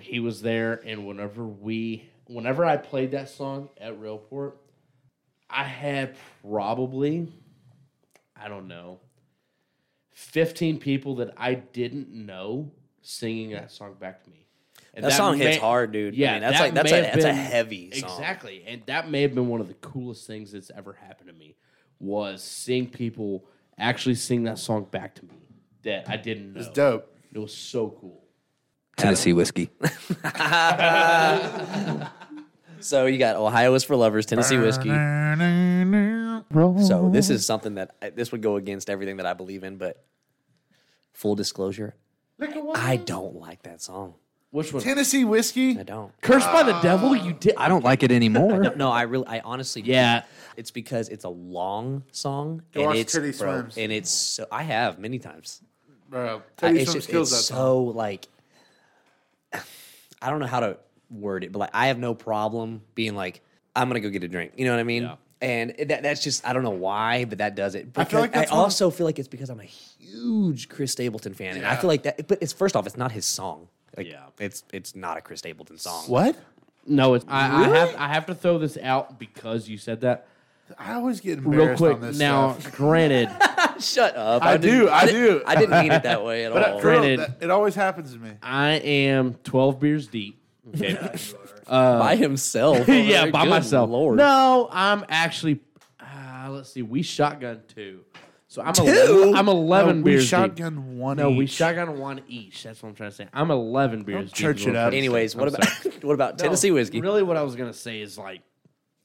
he 0.00 0.18
was 0.20 0.42
there. 0.42 0.80
And 0.84 1.06
whenever 1.06 1.44
we, 1.46 2.08
whenever 2.26 2.64
I 2.64 2.76
played 2.76 3.12
that 3.12 3.28
song 3.28 3.68
at 3.80 4.00
Railport, 4.00 4.54
I 5.48 5.62
had 5.64 6.16
probably, 6.42 7.28
I 8.36 8.48
don't 8.48 8.66
know, 8.66 8.98
fifteen 10.10 10.78
people 10.78 11.16
that 11.16 11.32
I 11.36 11.54
didn't 11.54 12.08
know 12.10 12.70
singing 13.02 13.50
that 13.50 13.70
song 13.70 13.94
back 14.00 14.24
to 14.24 14.30
me. 14.30 14.46
And 14.94 15.04
That 15.04 15.12
song 15.12 15.38
hits 15.38 15.58
hard, 15.58 15.90
dude. 15.92 16.14
I 16.14 16.16
Yeah, 16.16 16.32
mean, 16.34 16.40
that's 16.42 16.58
that 16.58 16.64
like- 16.64 16.74
that's 16.74 16.90
may 16.92 17.00
a- 17.00 17.04
have 17.04 17.14
that's 17.14 17.24
a 17.24 17.32
heavy 17.34 17.90
song. 17.92 18.10
Exactly, 18.10 18.64
and 18.66 18.82
that 18.86 19.10
may 19.10 19.22
have 19.22 19.34
been 19.34 19.48
one 19.48 19.60
of 19.60 19.68
the 19.68 19.74
coolest 19.74 20.26
things 20.26 20.52
that's 20.52 20.70
ever 20.76 20.92
happened 20.92 21.28
to 21.28 21.34
me 21.34 21.56
was 22.00 22.42
seeing 22.42 22.88
people 22.88 23.44
actually 23.78 24.14
sing 24.14 24.44
that 24.44 24.58
song 24.58 24.84
back 24.90 25.14
to 25.16 25.24
me 25.24 25.34
that 25.82 26.08
I 26.08 26.16
didn't 26.16 26.54
know. 26.54 26.60
It's 26.60 26.70
dope. 26.70 27.14
It 27.32 27.38
was 27.38 27.54
so 27.54 27.96
cool. 28.00 28.22
Tennessee 28.96 29.32
whiskey. 29.32 29.70
So 32.80 33.06
you 33.06 33.16
got 33.16 33.36
Ohio 33.36 33.72
is 33.74 33.82
for 33.82 33.96
lovers, 33.96 34.26
Tennessee 34.26 34.58
whiskey. 34.58 34.90
So 34.90 36.44
this 37.10 37.30
is 37.30 37.46
something 37.46 37.76
that 37.76 37.96
I- 38.02 38.10
this 38.10 38.30
would 38.30 38.42
go 38.42 38.56
against 38.56 38.90
everything 38.90 39.16
that 39.16 39.24
I 39.26 39.32
believe 39.32 39.64
in, 39.64 39.78
but 39.78 40.04
full 41.14 41.34
disclosure, 41.34 41.94
I 42.74 42.96
don't 42.96 43.36
like 43.36 43.62
that 43.62 43.80
song. 43.80 44.14
Which 44.54 44.72
one? 44.72 44.84
Tennessee 44.84 45.24
whiskey. 45.24 45.76
I 45.76 45.82
don't. 45.82 46.12
Cursed 46.20 46.46
by 46.52 46.62
the 46.62 46.76
uh, 46.76 46.80
devil. 46.80 47.16
You 47.16 47.32
did. 47.32 47.56
I 47.56 47.66
don't 47.68 47.82
like 47.82 48.04
it 48.04 48.12
anymore. 48.12 48.60
No, 48.62 48.72
no, 48.76 48.88
I 48.92 49.02
really, 49.02 49.26
I 49.26 49.40
honestly, 49.40 49.82
Yeah. 49.82 50.22
It's 50.56 50.70
because 50.70 51.08
it's 51.08 51.24
a 51.24 51.28
long 51.28 52.04
song 52.12 52.62
Go 52.72 52.82
and 52.82 52.86
watch 52.90 52.96
it's 52.98 53.12
Teddy 53.12 53.32
bro, 53.32 53.62
Swims. 53.62 53.76
and 53.76 53.90
it's 53.90 54.10
so 54.10 54.46
I 54.52 54.62
have 54.62 55.00
many 55.00 55.18
times. 55.18 55.60
Bro, 56.08 56.36
I- 56.38 56.42
Teddy 56.56 56.78
it's 56.82 56.92
Swims 56.92 57.04
just, 57.06 57.10
kills 57.10 57.32
it's 57.32 57.48
that 57.48 57.54
so 57.54 57.86
song. 57.88 57.94
like 57.96 58.28
I 60.22 60.30
don't 60.30 60.38
know 60.38 60.46
how 60.46 60.60
to 60.60 60.76
word 61.10 61.42
it, 61.42 61.50
but 61.50 61.58
like 61.58 61.70
I 61.74 61.88
have 61.88 61.98
no 61.98 62.14
problem 62.14 62.82
being 62.94 63.16
like 63.16 63.40
I'm 63.74 63.88
gonna 63.88 63.98
go 63.98 64.08
get 64.10 64.22
a 64.22 64.28
drink. 64.28 64.52
You 64.56 64.66
know 64.66 64.70
what 64.70 64.78
I 64.78 64.84
mean? 64.84 65.02
Yeah. 65.02 65.16
And 65.42 65.74
that, 65.88 66.04
that's 66.04 66.22
just 66.22 66.46
I 66.46 66.52
don't 66.52 66.62
know 66.62 66.70
why, 66.70 67.24
but 67.24 67.38
that 67.38 67.56
does 67.56 67.74
it. 67.74 67.88
I 67.96 68.04
feel 68.04 68.20
like 68.20 68.30
Because 68.30 68.42
that's 68.42 68.52
I 68.52 68.54
one 68.54 68.60
of- 68.60 68.64
also 68.66 68.90
feel 68.90 69.04
like 69.06 69.18
it's 69.18 69.26
because 69.26 69.50
I'm 69.50 69.58
a 69.58 69.64
huge 69.64 70.68
Chris 70.68 70.92
Stapleton 70.92 71.34
fan, 71.34 71.56
and 71.56 71.66
I 71.66 71.74
feel 71.74 71.88
like 71.88 72.04
that. 72.04 72.28
But 72.28 72.38
it's 72.40 72.52
first 72.52 72.76
off, 72.76 72.86
it's 72.86 72.96
not 72.96 73.10
his 73.10 73.24
song. 73.26 73.66
Like, 73.96 74.08
Yeah. 74.10 74.24
it's 74.38 74.64
it's 74.72 74.94
not 74.96 75.16
a 75.18 75.20
Chris 75.20 75.38
Stapleton 75.40 75.78
song. 75.78 76.04
What? 76.06 76.36
No, 76.86 77.14
it's. 77.14 77.24
I, 77.28 77.64
I 77.64 77.68
have. 77.68 77.96
I 77.96 78.08
have 78.08 78.26
to 78.26 78.34
throw 78.34 78.58
this 78.58 78.76
out 78.76 79.18
because 79.18 79.68
you 79.68 79.78
said 79.78 80.02
that. 80.02 80.26
I 80.78 80.94
always 80.94 81.20
get 81.20 81.40
Real 81.44 81.76
quick. 81.76 81.96
on 81.96 82.00
this 82.00 82.18
Now, 82.18 82.54
stuff. 82.58 82.72
granted, 82.76 83.28
Shut 83.80 84.16
up! 84.16 84.42
I 84.42 84.56
didn't- 84.56 84.80
do, 84.86 84.88
I 84.90 85.06
do. 85.06 85.42
I 85.46 85.54
didn't 85.56 85.78
mean 85.82 85.92
it 85.92 86.02
that 86.04 86.24
way 86.26 86.46
at 86.46 86.52
But 86.54 86.68
all. 86.68 86.78
uh, 86.78 86.80
for 86.80 86.88
real, 86.90 87.00
Granted- 87.00 87.20
that- 87.20 87.42
it 87.42 87.50
always 87.50 87.74
happens 87.74 88.12
to 88.14 88.18
me. 88.18 88.30
I 88.42 88.70
am 88.72 89.34
12 89.44 89.78
beers 89.80 90.06
deep. 90.06 90.40
Okay. 90.68 90.96
by 91.66 92.16
himself. 92.16 92.88
yeah, 92.88 93.26
by 93.30 93.44
myself. 93.44 93.90
Lord. 93.90 94.16
No, 94.16 94.68
I'm 94.72 95.04
actually. 95.08 95.60
Uh, 96.00 96.48
let's 96.50 96.70
see. 96.72 96.82
We 96.82 97.02
shotgun 97.02 97.62
two, 97.74 98.00
So 98.54 98.62
I'm 98.62 98.72
Two? 98.72 98.84
11, 98.84 99.34
I'm 99.34 99.48
11 99.48 99.96
No, 99.96 100.02
we 100.04 100.10
beers 100.12 100.22
deep. 100.22 100.30
shotgun 100.30 100.96
one. 100.96 101.16
No, 101.16 101.28
we 101.32 101.46
each. 101.46 101.50
shotgun 101.50 101.98
one 101.98 102.20
each. 102.28 102.62
That's 102.62 102.80
what 102.80 102.90
I'm 102.90 102.94
trying 102.94 103.10
to 103.10 103.16
say. 103.16 103.26
I'm 103.32 103.50
11 103.50 104.04
beers 104.04 104.26
deep. 104.26 104.34
church 104.34 104.60
is 104.60 104.66
what 104.66 104.76
it 104.76 104.78
I'm 104.78 104.86
up. 104.86 104.90
trying 104.92 104.92
to 104.92 104.94
say. 104.94 104.98
Anyways, 104.98 105.34
what 105.34 105.48
I'm 105.48 105.54
about 105.56 105.66
sorry. 105.66 105.94
what 106.02 106.12
about 106.14 106.38
No, 106.38 106.44
Tennessee 106.44 106.70
whiskey? 106.70 107.00
Really, 107.00 107.24
what 107.24 107.36
I 107.36 107.42
was 107.42 107.56
gonna 107.56 107.72
say 107.72 108.00
is 108.00 108.16
like, 108.16 108.42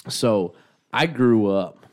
so 0.07 0.53
I 0.93 1.07
grew 1.07 1.47
up 1.47 1.87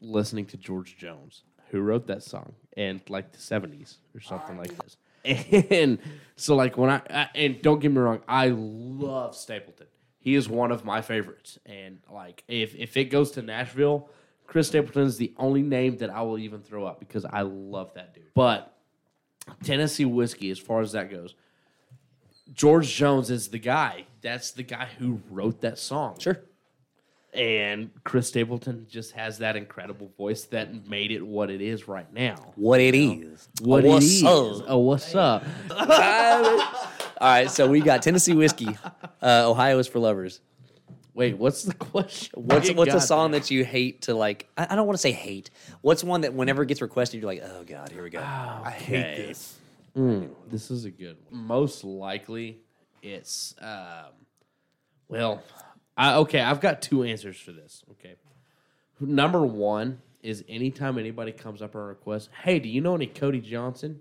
listening 0.00 0.46
to 0.46 0.56
George 0.56 0.96
Jones, 0.96 1.42
who 1.68 1.82
wrote 1.82 2.06
that 2.06 2.22
song 2.22 2.54
in 2.78 3.02
like 3.10 3.30
the 3.32 3.38
'70s 3.40 3.96
or 4.14 4.20
something 4.20 4.56
like 4.56 4.72
this. 4.78 4.96
And 5.70 5.98
so, 6.36 6.56
like 6.56 6.78
when 6.78 6.88
I, 6.88 7.02
I 7.10 7.28
and 7.34 7.60
don't 7.60 7.78
get 7.80 7.90
me 7.92 7.98
wrong, 7.98 8.22
I 8.26 8.48
love 8.48 9.36
Stapleton. 9.36 9.88
He 10.18 10.34
is 10.34 10.48
one 10.48 10.72
of 10.72 10.82
my 10.86 11.02
favorites, 11.02 11.58
and 11.66 11.98
like 12.10 12.42
if 12.48 12.74
if 12.74 12.96
it 12.96 13.10
goes 13.10 13.32
to 13.32 13.42
Nashville, 13.42 14.08
Chris 14.46 14.68
Stapleton 14.68 15.02
is 15.04 15.16
the 15.16 15.32
only 15.38 15.62
name 15.62 15.96
that 15.98 16.10
I 16.10 16.22
will 16.22 16.38
even 16.38 16.60
throw 16.62 16.84
up 16.86 17.00
because 17.00 17.24
I 17.24 17.42
love 17.42 17.92
that 17.94 18.14
dude. 18.14 18.24
But 18.34 18.72
Tennessee 19.64 20.04
whiskey, 20.04 20.50
as 20.50 20.58
far 20.58 20.80
as 20.80 20.92
that 20.92 21.10
goes, 21.10 21.34
George 22.52 22.92
Jones 22.94 23.30
is 23.30 23.48
the 23.48 23.58
guy. 23.58 24.04
That's 24.22 24.52
the 24.52 24.62
guy 24.62 24.88
who 24.98 25.20
wrote 25.30 25.60
that 25.62 25.78
song. 25.78 26.18
Sure. 26.18 26.40
And 27.34 27.90
Chris 28.02 28.28
Stapleton 28.28 28.86
just 28.88 29.12
has 29.12 29.38
that 29.38 29.56
incredible 29.56 30.10
voice 30.16 30.44
that 30.44 30.88
made 30.88 31.10
it 31.10 31.20
what 31.26 31.50
it 31.50 31.60
is 31.60 31.86
right 31.86 32.10
now. 32.14 32.36
What 32.54 32.80
it 32.80 32.94
is. 32.94 33.48
What 33.60 33.84
What's 33.84 34.06
it 34.06 34.08
is. 34.08 34.24
up? 34.24 34.64
Oh, 34.68 34.78
what's 34.78 35.14
up? 35.14 35.44
All 37.18 37.28
right, 37.28 37.50
so 37.50 37.68
we 37.68 37.80
got 37.80 38.02
Tennessee 38.02 38.32
whiskey. 38.34 38.76
Uh, 39.22 39.50
Ohio 39.50 39.78
is 39.78 39.86
for 39.86 39.98
lovers. 39.98 40.40
Wait, 41.16 41.38
what's 41.38 41.62
the 41.62 41.72
question? 41.92 42.30
What's 42.34 42.70
what's 42.72 42.92
a 42.92 43.00
song 43.00 43.30
that? 43.30 43.44
that 43.44 43.50
you 43.50 43.64
hate 43.64 44.02
to 44.02 44.14
like? 44.14 44.50
I, 44.58 44.66
I 44.70 44.76
don't 44.76 44.86
want 44.86 44.98
to 44.98 45.00
say 45.00 45.12
hate. 45.12 45.48
What's 45.80 46.04
one 46.04 46.20
that 46.20 46.34
whenever 46.34 46.62
it 46.62 46.66
gets 46.66 46.82
requested, 46.82 47.20
you're 47.20 47.26
like, 47.26 47.42
oh 47.42 47.64
god, 47.64 47.90
here 47.90 48.02
we 48.02 48.10
go. 48.10 48.20
I 48.20 48.70
hate 48.70 49.26
this. 49.26 49.58
This 50.50 50.70
is 50.70 50.84
a 50.84 50.90
good 50.90 51.16
one. 51.30 51.42
Most 51.46 51.84
likely, 51.84 52.58
it's 53.02 53.54
um, 53.62 54.12
well, 55.08 55.42
I, 55.96 56.16
okay. 56.16 56.40
I've 56.40 56.60
got 56.60 56.82
two 56.82 57.02
answers 57.02 57.38
for 57.40 57.52
this. 57.52 57.82
Okay, 57.92 58.16
number 59.00 59.40
one 59.40 60.02
is 60.22 60.44
anytime 60.50 60.98
anybody 60.98 61.32
comes 61.32 61.62
up 61.62 61.74
on 61.74 61.80
a 61.80 61.84
request, 61.86 62.28
hey, 62.42 62.58
do 62.58 62.68
you 62.68 62.82
know 62.82 62.94
any 62.94 63.06
Cody 63.06 63.40
Johnson? 63.40 64.00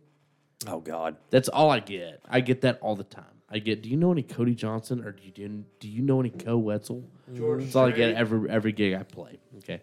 Oh 0.68 0.82
god. 0.82 1.16
That's 1.30 1.48
all 1.48 1.72
I 1.72 1.80
get. 1.80 2.20
I 2.28 2.42
get 2.42 2.62
that 2.62 2.80
all 2.82 2.98
the 2.98 3.06
time. 3.06 3.35
I 3.50 3.60
get, 3.60 3.82
do 3.84 3.90
you 3.90 3.98
know 3.98 4.12
any 4.12 4.24
Cody 4.24 4.56
Johnson 4.56 5.04
or 5.06 5.12
do 5.12 5.24
you 5.24 5.32
do, 5.32 5.64
do 5.80 5.88
you 5.88 6.02
know 6.02 6.20
any 6.20 6.32
Koe 6.32 6.58
Wetzel? 6.58 7.04
That's 7.28 7.76
all 7.76 7.86
I 7.86 7.92
get 7.92 8.16
every 8.16 8.50
every 8.50 8.72
gig 8.72 8.94
I 8.94 9.04
play. 9.04 9.40
Okay, 9.60 9.82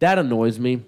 that 0.00 0.18
annoys 0.18 0.58
me. 0.58 0.82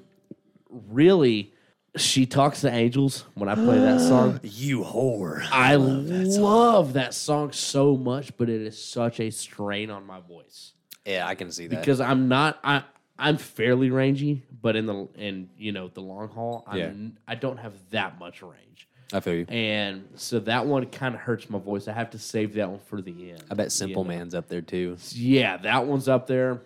Really, 0.71 1.53
she 1.97 2.27
talks 2.27 2.61
to 2.63 2.71
angels 2.71 3.25
when 3.35 3.49
I 3.49 3.55
play 3.55 3.79
that 3.79 4.01
song. 4.09 4.41
You 4.43 4.81
whore. 4.83 5.47
I 5.51 5.77
love 5.77 6.93
that 6.95 7.15
song 7.15 7.53
so 7.53 7.97
much, 7.97 8.37
but 8.37 8.49
it 8.49 8.61
is 8.63 8.83
such 8.83 9.21
a 9.21 9.31
strain 9.31 9.91
on 9.91 10.05
my 10.07 10.21
voice 10.21 10.73
Yeah, 11.07 11.27
I 11.27 11.35
can 11.35 11.51
see 11.51 11.67
that. 11.69 11.81
because 11.81 12.01
I'm 12.01 12.29
not 12.29 12.59
I 12.63 12.83
I'm 13.19 13.37
fairly 13.37 13.91
rangy, 13.91 14.45
but 14.61 14.77
in 14.77 14.87
the 14.87 15.09
in 15.17 15.51
you 15.57 15.73
know 15.73 15.89
the 15.89 16.01
long 16.03 16.29
haul, 16.29 16.65
I'm, 16.67 16.79
Yeah. 16.79 16.93
I 17.27 17.35
don't 17.35 17.59
have 17.59 17.73
that 17.91 18.19
much 18.19 18.43
range. 18.43 18.88
I 19.13 19.21
feel 19.21 19.35
you. 19.35 19.47
And 19.49 20.07
so 20.17 20.39
that 20.41 20.67
one 20.67 20.85
kind 20.87 21.15
of 21.15 21.21
hurts 21.21 21.49
my 21.49 21.59
voice. 21.59 21.89
I 21.89 21.93
have 21.93 22.11
to 22.11 22.19
save 22.19 22.55
that 22.55 22.69
one 22.69 22.81
for 22.87 23.01
the 23.01 23.33
end. 23.33 23.45
I 23.51 23.55
bet 23.55 23.73
Simple 23.73 24.03
you 24.03 24.09
know? 24.09 24.17
Man's 24.17 24.35
up 24.35 24.49
there 24.49 24.61
too. 24.61 24.97
Yeah, 25.13 25.57
that 25.59 25.87
one's 25.87 26.09
up 26.09 26.27
there. 26.27 26.61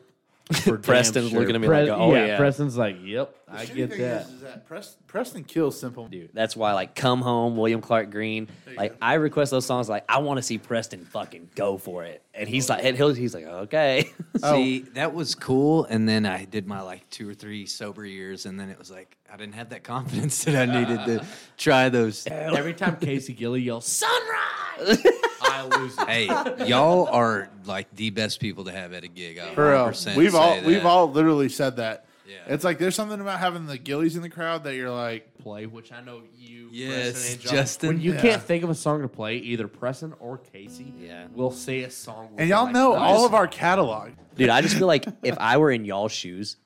For 0.53 0.73
damn 0.73 0.83
Preston's 0.83 1.33
looking 1.33 1.55
at 1.55 1.61
me 1.61 1.69
like, 1.69 1.89
oh, 1.89 2.15
yeah. 2.15 2.37
Preston's 2.37 2.77
like, 2.77 2.97
yep, 3.03 3.35
I 3.53 3.67
get 3.67 3.91
thing 3.91 4.01
that. 4.01 4.23
Is, 4.23 4.33
is 4.33 4.41
that 4.41 4.67
Preston, 4.67 5.03
Preston 5.07 5.45
kills 5.45 5.79
simple. 5.79 6.09
Dude, 6.09 6.31
that's 6.33 6.57
why 6.57 6.73
like 6.73 6.95
Come 6.95 7.21
Home, 7.21 7.57
William 7.57 7.81
Clark 7.81 8.11
Green. 8.11 8.49
Like 8.77 8.97
I 9.01 9.15
request 9.15 9.51
those 9.51 9.67
songs. 9.67 9.89
Like 9.89 10.05
I 10.09 10.19
want 10.19 10.39
to 10.39 10.43
see 10.43 10.59
Preston 10.59 11.05
fucking 11.05 11.51
go 11.55 11.77
for 11.79 12.05
it, 12.05 12.23
and 12.35 12.49
he's 12.49 12.71
oh, 12.71 12.75
like, 12.75 12.85
and 12.85 12.97
he'll, 12.97 13.13
he's 13.13 13.35
like, 13.35 13.45
okay. 13.45 14.11
See, 14.37 14.81
that 14.95 15.15
was 15.15 15.35
cool. 15.35 15.85
And 15.85 16.09
then 16.09 16.27
I 16.27 16.45
did 16.45 16.67
my 16.67 16.81
like 16.81 17.09
two 17.11 17.29
or 17.29 17.35
three 17.35 17.67
sober 17.67 18.05
years, 18.05 18.47
and 18.47 18.59
then 18.59 18.71
it 18.71 18.79
was 18.79 18.91
like 18.91 19.17
I 19.33 19.37
didn't 19.37 19.55
have 19.55 19.71
that 19.71 19.85
confidence 19.85 20.45
that 20.45 20.57
I 20.57 20.81
needed 20.81 21.05
to 21.07 21.27
try 21.57 21.89
those. 21.89 22.27
Every 22.27 22.75
time 22.75 22.97
Casey 22.97 23.35
Gilly 23.35 23.63
yells 23.63 23.87
"Sunrise," 23.87 25.05
I 25.53 25.79
lose 25.79 25.97
it. 25.99 26.09
Hey, 26.09 26.27
y'all 26.67 27.07
are 27.09 27.49
like 27.67 27.95
the 27.95 28.11
best 28.11 28.41
people 28.41 28.65
to 28.65 28.73
have 28.73 28.93
at 28.93 29.05
a 29.05 29.09
gig. 29.09 29.39
I 29.39 29.55
For 29.55 29.71
real. 29.71 29.87
100% 29.87 30.17
We've 30.17 30.33
say 30.33 30.39
all 30.39 30.55
that. 30.57 30.65
we've 30.65 30.87
all 30.87 31.11
literally 31.11 31.49
said 31.49 31.77
that. 31.77 32.07
Yeah. 32.27 32.37
It's 32.55 32.65
like 32.65 32.79
there's 32.79 32.95
something 32.95 33.21
about 33.21 33.41
having 33.41 33.67
the 33.67 33.77
gillies 33.77 34.17
in 34.17 34.23
the 34.23 34.31
crowd 34.31 34.65
that 34.65 34.75
you're 34.75 34.91
like, 34.91 35.37
play, 35.39 35.67
which 35.67 35.93
I 35.93 36.01
know 36.01 36.23
you, 36.39 36.69
Yes, 36.73 37.13
Preston, 37.13 37.33
and 37.33 37.41
Justin. 37.43 37.89
When 37.89 38.01
you 38.01 38.15
Yeah. 38.15 38.21
can't 38.23 38.43
think 38.43 38.65
of 38.65 38.71
a 38.71 38.75
song 38.75 39.03
to 39.03 39.09
play, 39.09 39.37
either 39.37 39.69
Preston 39.69 40.15
or 40.19 40.39
Casey, 40.39 40.95
Yeah. 40.99 41.27
will 41.35 41.51
say 41.51 41.83
a 41.83 41.91
song. 41.91 42.31
and 42.39 42.49
y'all 42.49 42.65
like, 42.65 42.75
know 42.75 42.93
"Nice." 42.93 43.01
all 43.03 43.27
of 43.27 43.35
our 43.35 43.47
catalog. 43.47 44.11
Dude, 44.37 44.49
I 44.49 44.63
just 44.63 44.77
feel 44.79 44.87
like 44.87 45.05
if 45.23 45.37
I 45.39 45.59
were 45.59 45.71
in 45.73 45.85
y'all's 45.85 46.13
shoes, 46.13 46.57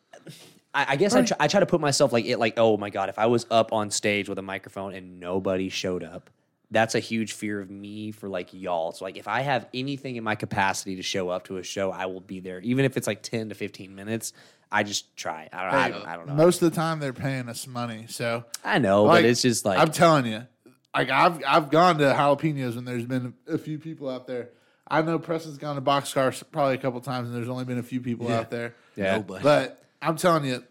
I, 0.72 0.86
I 0.90 0.96
guess 0.96 1.14
I, 1.14 1.22
try, 1.22 1.36
I 1.40 1.48
try 1.48 1.60
to 1.60 1.66
put 1.66 1.80
myself 1.80 2.12
like 2.12 2.26
it, 2.26 2.38
like 2.38 2.54
oh 2.58 2.76
my 2.76 2.90
god, 2.90 3.08
if 3.08 3.18
I 3.18 3.26
was 3.26 3.46
up 3.50 3.72
on 3.72 3.90
stage 3.90 4.28
with 4.28 4.38
a 4.38 4.42
microphone 4.42 4.94
and 4.94 5.18
nobody 5.18 5.68
showed 5.70 6.04
up, 6.04 6.30
that's 6.70 6.94
a 6.94 7.00
huge 7.00 7.32
fear 7.32 7.60
of 7.60 7.70
me 7.70 8.10
for 8.10 8.28
like 8.28 8.48
y'all. 8.52 8.92
So 8.92 9.04
like 9.04 9.16
if 9.16 9.28
I 9.28 9.42
have 9.42 9.68
anything 9.72 10.16
in 10.16 10.24
my 10.24 10.34
capacity 10.34 10.96
to 10.96 11.02
show 11.02 11.28
up 11.28 11.44
to 11.44 11.58
a 11.58 11.62
show, 11.62 11.90
I 11.90 12.06
will 12.06 12.20
be 12.20 12.40
there, 12.40 12.60
even 12.60 12.84
if 12.84 12.96
it's 12.96 13.06
like 13.06 13.22
ten 13.22 13.48
to 13.50 13.54
fifteen 13.54 13.94
minutes. 13.94 14.32
I 14.70 14.82
just 14.82 15.16
try. 15.16 15.48
I 15.52 15.62
don't, 15.62 15.74
I 15.74 15.90
don't, 15.90 16.06
I 16.06 16.16
don't 16.16 16.26
know. 16.26 16.34
Most 16.34 16.60
of 16.60 16.70
the 16.70 16.74
time 16.74 16.98
they're 16.98 17.12
paying 17.12 17.48
us 17.48 17.68
money, 17.68 18.06
so 18.08 18.44
I 18.64 18.78
know, 18.78 19.04
like, 19.04 19.22
but 19.22 19.30
it's 19.30 19.42
just 19.42 19.64
like 19.64 19.78
I'm 19.78 19.92
telling 19.92 20.26
you, 20.26 20.44
like 20.92 21.08
I've 21.08 21.40
I've 21.46 21.70
gone 21.70 21.98
to 21.98 22.04
jalapenos 22.04 22.74
when 22.74 22.84
there's 22.84 23.06
been 23.06 23.34
a 23.46 23.58
few 23.58 23.78
people 23.78 24.08
out 24.08 24.26
there. 24.26 24.50
I 24.88 25.02
know 25.02 25.18
Preston's 25.18 25.58
gone 25.58 25.76
to 25.76 25.82
Boxcar 25.82 26.42
probably 26.50 26.74
a 26.74 26.78
couple 26.78 27.00
times, 27.00 27.28
and 27.28 27.36
there's 27.36 27.48
only 27.48 27.64
been 27.64 27.78
a 27.78 27.82
few 27.82 28.00
people 28.00 28.30
out 28.30 28.50
there. 28.50 28.74
Yeah. 28.96 29.16
Nobody. 29.16 29.42
But 29.42 29.82
I'm 30.00 30.16
telling 30.16 30.44
you, 30.44 30.62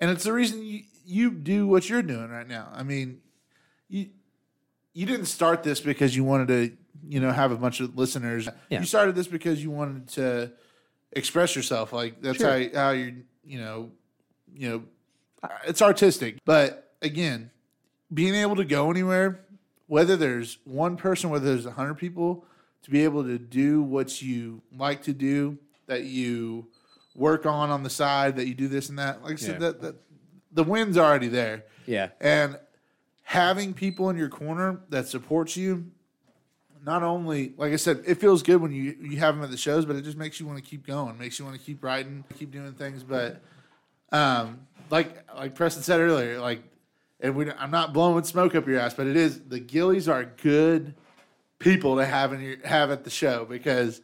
and 0.00 0.10
it's 0.10 0.24
the 0.24 0.32
reason 0.32 0.62
you 0.62 0.82
you 1.06 1.30
do 1.30 1.66
what 1.66 1.88
you're 1.88 2.02
doing 2.02 2.28
right 2.28 2.48
now. 2.48 2.68
I 2.74 2.82
mean, 2.82 3.20
you 3.88 4.08
you 4.94 5.06
didn't 5.06 5.26
start 5.26 5.62
this 5.62 5.80
because 5.80 6.16
you 6.16 6.24
wanted 6.24 6.48
to, 6.48 6.76
you 7.06 7.20
know, 7.20 7.30
have 7.32 7.52
a 7.52 7.56
bunch 7.56 7.80
of 7.80 7.96
listeners. 7.98 8.48
Yeah. 8.70 8.80
You 8.80 8.86
started 8.86 9.14
this 9.14 9.26
because 9.26 9.62
you 9.62 9.70
wanted 9.70 10.08
to 10.10 10.52
express 11.12 11.54
yourself. 11.54 11.92
Like 11.92 12.22
that's 12.22 12.42
how 12.42 12.62
how 12.74 12.90
you 12.90 13.24
you 13.44 13.60
know, 13.60 13.90
you 14.54 14.68
know, 14.70 14.82
it's 15.66 15.82
artistic. 15.82 16.38
But 16.44 16.92
again, 17.02 17.50
being 18.12 18.34
able 18.34 18.56
to 18.56 18.64
go 18.64 18.90
anywhere, 18.90 19.44
whether 19.86 20.16
there's 20.16 20.58
one 20.64 20.96
person, 20.96 21.28
whether 21.28 21.44
there's 21.46 21.66
a 21.66 21.72
hundred 21.72 21.94
people, 21.94 22.46
to 22.82 22.90
be 22.90 23.04
able 23.04 23.24
to 23.24 23.38
do 23.38 23.82
what 23.82 24.22
you 24.22 24.62
like 24.72 25.02
to 25.02 25.12
do, 25.12 25.58
that 25.86 26.04
you 26.04 26.68
work 27.14 27.46
on 27.46 27.70
on 27.70 27.82
the 27.82 27.90
side, 27.90 28.36
that 28.36 28.46
you 28.46 28.54
do 28.54 28.68
this 28.68 28.88
and 28.88 28.98
that. 28.98 29.22
Like 29.22 29.32
I 29.32 29.36
said, 29.36 29.60
that, 29.60 29.80
that 29.82 29.96
the 30.52 30.64
win's 30.64 30.96
already 30.96 31.28
there. 31.28 31.64
yeah, 31.86 32.10
And 32.20 32.58
having 33.34 33.74
people 33.74 34.10
in 34.10 34.16
your 34.16 34.28
corner 34.28 34.80
that 34.90 35.08
supports 35.08 35.56
you, 35.56 35.90
not 36.86 37.02
only 37.02 37.52
like 37.56 37.72
I 37.72 37.76
said, 37.76 38.04
it 38.06 38.20
feels 38.20 38.44
good 38.44 38.60
when 38.60 38.70
you 38.70 38.96
you 39.00 39.16
have 39.18 39.34
them 39.34 39.42
at 39.42 39.50
the 39.50 39.56
shows, 39.56 39.84
but 39.84 39.96
it 39.96 40.02
just 40.02 40.16
makes 40.16 40.38
you 40.38 40.46
want 40.46 40.62
to 40.62 40.64
keep 40.64 40.86
going, 40.86 41.18
makes 41.18 41.38
you 41.38 41.44
want 41.44 41.58
to 41.58 41.64
keep 41.64 41.82
writing, 41.82 42.22
keep 42.38 42.52
doing 42.52 42.72
things. 42.74 43.02
But 43.02 43.42
um, 44.12 44.60
like 44.88 45.28
like 45.36 45.56
Preston 45.56 45.82
said 45.82 46.00
earlier, 46.00 46.40
like, 46.40 46.62
and 47.18 47.34
we 47.34 47.50
I'm 47.50 47.72
not 47.72 47.92
blowing 47.92 48.22
smoke 48.22 48.54
up 48.54 48.68
your 48.68 48.78
ass, 48.78 48.94
but 48.94 49.08
it 49.08 49.16
is 49.16 49.40
the 49.40 49.58
Gillies 49.58 50.08
are 50.08 50.24
good 50.24 50.94
people 51.58 51.96
to 51.96 52.04
have 52.04 52.32
in 52.32 52.40
your 52.40 52.56
have 52.64 52.92
at 52.92 53.02
the 53.02 53.10
show 53.10 53.44
because 53.46 54.00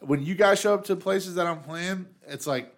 when 0.00 0.22
you 0.22 0.34
guys 0.34 0.60
show 0.60 0.74
up 0.74 0.84
to 0.84 0.96
places 0.96 1.36
that 1.36 1.46
I'm 1.46 1.62
playing, 1.62 2.06
it's 2.26 2.46
like 2.46 2.76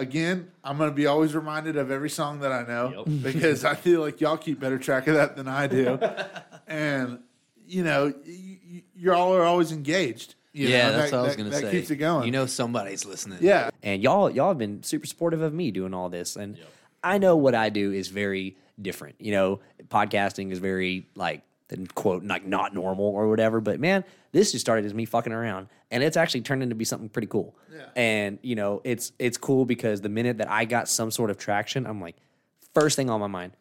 again, 0.00 0.50
I'm 0.64 0.78
gonna 0.78 0.90
be 0.90 1.06
always 1.06 1.34
reminded 1.34 1.76
of 1.76 1.90
every 1.90 2.10
song 2.10 2.40
that 2.40 2.52
I 2.52 2.62
know 2.66 3.04
because 3.22 3.64
I 3.64 3.74
feel 3.74 4.00
like 4.00 4.20
y'all 4.20 4.36
keep 4.36 4.58
better 4.60 4.78
track 4.78 5.06
of 5.06 5.14
that 5.14 5.36
than 5.36 5.46
I 5.48 5.66
do, 5.66 5.98
and 6.66 7.20
you 7.66 7.84
know, 7.84 8.06
y- 8.26 8.58
y- 8.72 8.82
y'all 8.96 9.34
are 9.34 9.42
always 9.44 9.70
engaged. 9.72 10.34
you 10.52 10.68
yeah, 10.68 10.90
know, 10.90 10.96
that's 10.98 11.10
that- 11.10 11.16
what 11.16 11.22
I 11.22 11.26
was 11.28 11.36
that- 11.36 11.42
gonna 11.42 11.50
that 11.50 11.60
say. 11.62 11.70
keeps 11.70 11.90
it 11.90 11.96
going. 11.96 12.26
You 12.26 12.32
know, 12.32 12.46
somebody's 12.46 13.04
listening. 13.04 13.38
yeah, 13.40 13.70
and 13.82 14.02
y'all 14.02 14.30
y'all 14.30 14.48
have 14.48 14.58
been 14.58 14.82
super 14.82 15.06
supportive 15.06 15.42
of 15.42 15.52
me 15.54 15.70
doing 15.70 15.94
all 15.94 16.08
this 16.08 16.36
and 16.36 16.58
i 17.02 17.16
know 17.16 17.34
what 17.34 17.54
i 17.54 17.70
do 17.70 17.92
is 17.92 18.08
very 18.08 18.54
different 18.82 19.14
you 19.18 19.32
know 19.32 19.58
podcasting 19.88 20.50
is 20.52 20.58
very 20.58 21.06
like 21.14 21.40
quote 21.94 22.24
like 22.24 22.44
not 22.46 22.74
normal 22.74 23.04
or 23.04 23.28
whatever 23.28 23.60
but 23.60 23.78
man 23.80 24.04
this 24.32 24.52
just 24.52 24.64
started 24.64 24.84
as 24.84 24.92
me 24.94 25.04
fucking 25.04 25.32
around 25.32 25.68
and 25.90 26.02
it's 26.02 26.16
actually 26.16 26.40
turned 26.40 26.62
into 26.62 26.74
be 26.74 26.84
something 26.84 27.08
pretty 27.08 27.26
cool 27.28 27.54
Yeah. 27.72 27.84
and 27.96 28.38
you 28.42 28.54
know 28.56 28.80
it's 28.84 29.12
it's 29.18 29.36
cool 29.38 29.64
because 29.64 30.00
the 30.00 30.08
minute 30.08 30.38
that 30.38 30.50
i 30.50 30.64
got 30.64 30.88
some 30.88 31.10
sort 31.10 31.30
of 31.30 31.38
traction 31.38 31.86
i'm 31.86 32.00
like 32.00 32.16
first 32.74 32.96
thing 32.96 33.08
on 33.10 33.20
my 33.20 33.26
mind 33.26 33.52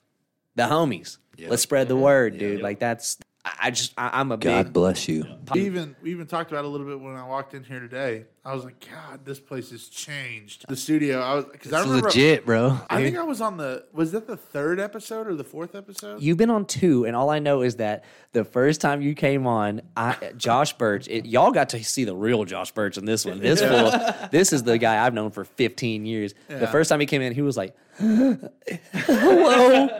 the 0.55 0.63
homies 0.63 1.17
let's 1.47 1.61
spread 1.61 1.87
the 1.87 1.95
word 1.95 2.37
dude 2.37 2.61
like 2.61 2.79
that's 2.79 3.17
I 3.45 3.51
I 3.61 3.71
just 3.71 3.93
I, 3.97 4.19
i'm 4.19 4.31
a 4.33 4.37
God 4.37 4.65
big 4.65 4.73
bless 4.73 5.07
you. 5.07 5.23
We 5.53 5.65
even 5.65 5.95
we 6.01 6.11
even 6.11 6.27
talked 6.27 6.51
about 6.51 6.65
it 6.65 6.67
a 6.67 6.69
little 6.69 6.85
bit 6.85 6.99
when 6.99 7.15
I 7.15 7.25
walked 7.25 7.53
in 7.53 7.63
here 7.63 7.79
today. 7.79 8.25
I 8.49 8.53
was 8.55 8.65
like, 8.65 8.83
God, 8.89 9.25
this 9.25 9.39
place 9.39 9.69
has 9.69 9.89
changed. 9.89 10.65
The 10.67 10.75
studio, 10.75 11.19
I 11.19 11.35
was 11.35 11.45
because 11.45 11.71
I 11.71 11.81
remember. 11.81 12.07
legit, 12.07 12.47
bro. 12.47 12.79
I 12.89 13.03
think 13.03 13.15
I 13.15 13.21
was 13.21 13.41
on 13.41 13.57
the. 13.57 13.85
Was 13.93 14.11
that 14.13 14.25
the 14.25 14.37
third 14.37 14.79
episode 14.79 15.27
or 15.27 15.35
the 15.35 15.43
fourth 15.43 15.75
episode? 15.75 16.19
You've 16.23 16.37
been 16.37 16.49
on 16.49 16.65
two, 16.65 17.05
and 17.05 17.15
all 17.15 17.29
I 17.29 17.37
know 17.37 17.61
is 17.61 17.75
that 17.75 18.05
the 18.31 18.43
first 18.43 18.81
time 18.81 19.03
you 19.03 19.13
came 19.13 19.45
on, 19.45 19.83
I, 19.95 20.31
Josh 20.35 20.73
Birch, 20.73 21.07
it, 21.07 21.27
y'all 21.27 21.51
got 21.51 21.69
to 21.69 21.83
see 21.83 22.05
the 22.05 22.15
real 22.15 22.43
Josh 22.43 22.71
Birch 22.71 22.97
in 22.97 23.05
this 23.05 23.23
one. 23.23 23.39
This 23.39 23.61
fool, 23.61 23.91
this 24.31 24.51
is 24.51 24.63
the 24.63 24.79
guy 24.79 25.05
I've 25.05 25.13
known 25.13 25.29
for 25.29 25.45
15 25.45 26.07
years. 26.07 26.33
The 26.47 26.65
first 26.65 26.89
time 26.89 26.99
he 26.99 27.05
came 27.05 27.21
in, 27.21 27.35
he 27.35 27.43
was 27.43 27.55
like, 27.55 27.77
"Hello, 27.99 28.47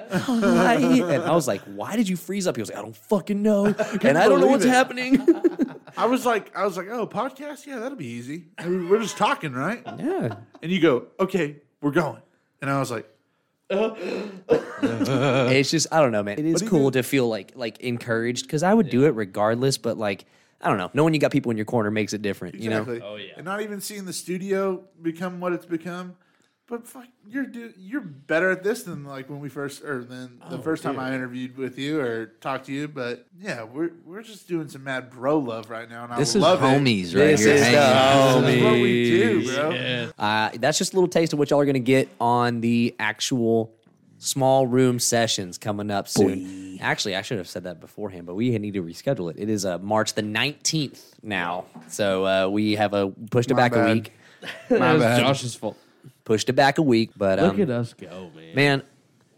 hi," 0.10 0.76
and 0.76 1.22
I 1.24 1.36
was 1.36 1.48
like, 1.48 1.62
"Why 1.66 1.96
did 1.98 2.10
you 2.10 2.16
freeze 2.16 2.48
up?" 2.48 2.56
He 2.56 2.64
was 2.64 2.70
like, 2.70 2.80
"I 2.80 2.82
don't 2.82 2.96
fucking 2.96 3.44
know, 3.44 3.66
and 4.02 4.18
I 4.18 4.28
don't 4.28 4.42
know 4.42 4.48
what's 4.48 4.66
it. 4.66 4.70
happening." 4.70 5.20
I 5.98 6.06
was 6.06 6.26
like, 6.26 6.56
I 6.56 6.66
was 6.66 6.78
like, 6.78 6.88
oh, 6.90 7.08
podcast, 7.08 7.66
yeah, 7.66 7.80
that'll 7.80 7.98
be 7.98 8.08
easy. 8.08 8.46
I 8.58 8.66
mean, 8.66 8.90
we're 8.90 9.02
just 9.02 9.18
talking, 9.18 9.54
right? 9.54 9.82
yeah, 9.98 10.36
And 10.62 10.72
you 10.72 10.80
go, 10.80 11.08
okay, 11.20 11.58
we're 11.82 11.92
going. 11.92 12.22
And 12.62 12.70
I 12.70 12.80
was 12.80 12.92
like, 12.92 13.10
it's 14.82 15.70
just 15.70 15.88
I 15.92 16.02
don't 16.02 16.12
know, 16.12 16.24
man. 16.24 16.40
It 16.40 16.46
is 16.46 16.64
cool 16.64 16.90
to 16.92 17.04
feel 17.04 17.28
like 17.28 17.52
like 17.56 17.80
encouraged 17.82 18.48
because 18.48 18.64
I 18.64 18.74
would 18.74 18.90
do 18.90 19.06
it 19.06 19.10
regardless, 19.10 19.78
but 19.78 19.96
like 19.98 20.26
I 20.62 20.70
don't 20.70 20.78
know, 20.80 20.90
knowing 20.94 21.14
you 21.14 21.20
got 21.20 21.32
people 21.32 21.52
in 21.52 21.58
your 21.58 21.68
corner 21.68 21.92
makes 21.92 22.14
it 22.14 22.22
different, 22.22 22.56
you 22.56 22.70
know. 22.70 22.82
exactly. 22.82 23.02
Oh, 23.02 23.16
yeah. 23.16 23.34
And 23.38 23.46
not 23.46 23.62
even 23.62 23.80
seeing 23.80 24.06
the 24.06 24.14
studio 24.14 24.84
become 25.02 25.40
what 25.40 25.54
it's 25.54 25.66
become. 25.66 26.16
But 26.70 26.88
fuck, 26.88 27.08
you're 27.28 27.46
do- 27.48 27.74
you're 27.80 28.00
better 28.02 28.52
at 28.52 28.64
this 28.64 28.84
than 28.84 29.04
like 29.04 29.28
when 29.28 29.40
we 29.40 29.50
first 29.50 29.84
or 29.84 30.04
than 30.04 30.40
the 30.52 30.60
first 30.60 30.84
time 30.84 31.00
I 31.00 31.14
interviewed 31.16 31.58
with 31.58 31.80
you 31.80 32.00
or 32.00 32.28
talked 32.42 32.68
to 32.68 32.72
you. 32.72 32.88
But 32.88 33.26
yeah, 33.40 33.64
we're 33.64 33.90
we're 34.06 34.22
just 34.22 34.48
doing 34.48 34.68
some 34.70 34.84
mad 34.84 35.10
bro 35.10 35.40
love 35.40 35.72
right 35.72 35.90
now, 35.90 36.04
and 36.06 36.14
This 36.18 36.36
I 36.36 36.38
is 36.40 36.44
love 36.44 36.60
homies 36.60 37.16
it. 37.16 37.18
right 37.20 37.26
This 37.32 37.44
here. 37.44 37.56
is 37.56 37.62
hanging 37.62 37.80
the 37.80 37.86
out. 37.86 38.42
This 38.42 38.56
is 38.56 38.64
what 38.64 38.74
we 38.74 39.04
do, 39.10 39.56
bro. 39.56 39.70
Yeah. 39.72 40.12
Uh, 40.20 40.50
that's 40.60 40.78
just 40.78 40.94
a 40.94 40.96
little 40.96 41.08
taste 41.10 41.34
of 41.34 41.40
what 41.40 41.50
y'all 41.50 41.60
are 41.60 41.66
going 41.66 41.74
to 41.74 41.80
get 41.80 42.08
on 42.22 42.62
the 42.62 42.96
actual 43.00 43.74
small 44.20 44.68
room 44.68 45.00
sessions 45.00 45.58
coming 45.58 45.90
up 45.90 46.08
soon. 46.08 46.78
Actually, 46.82 47.16
I 47.16 47.24
should 47.24 47.40
have 47.40 47.48
said 47.48 47.64
that 47.64 47.80
beforehand, 47.80 48.28
but 48.28 48.36
we 48.36 48.56
need 48.60 48.76
to 48.76 48.84
reschedule 48.84 49.32
it. 49.32 49.38
It 49.40 49.50
is 49.50 49.66
uh, 49.66 49.80
March 49.80 50.14
the 50.14 50.22
19th 50.24 51.14
now. 51.24 51.66
So 51.88 52.26
uh, 52.26 52.48
we 52.48 52.76
have 52.76 52.94
a 52.94 53.10
pushed 53.32 53.50
it 53.50 53.56
My 53.56 53.62
back 53.62 53.72
bad. 53.72 53.90
a 53.90 53.94
week. 53.94 54.14
That 54.70 54.94
was 54.94 55.02
bad. 55.02 55.20
Josh's 55.22 55.56
fault. 55.56 55.78
Pushed 56.30 56.48
it 56.50 56.54
back 56.54 56.78
a 56.78 56.84
week, 56.84 57.10
but 57.18 57.40
Look 57.40 57.56
um, 57.56 57.62
at 57.62 57.72
us 57.72 57.96
go, 57.96 58.30
man. 58.36 58.54
man, 58.56 58.84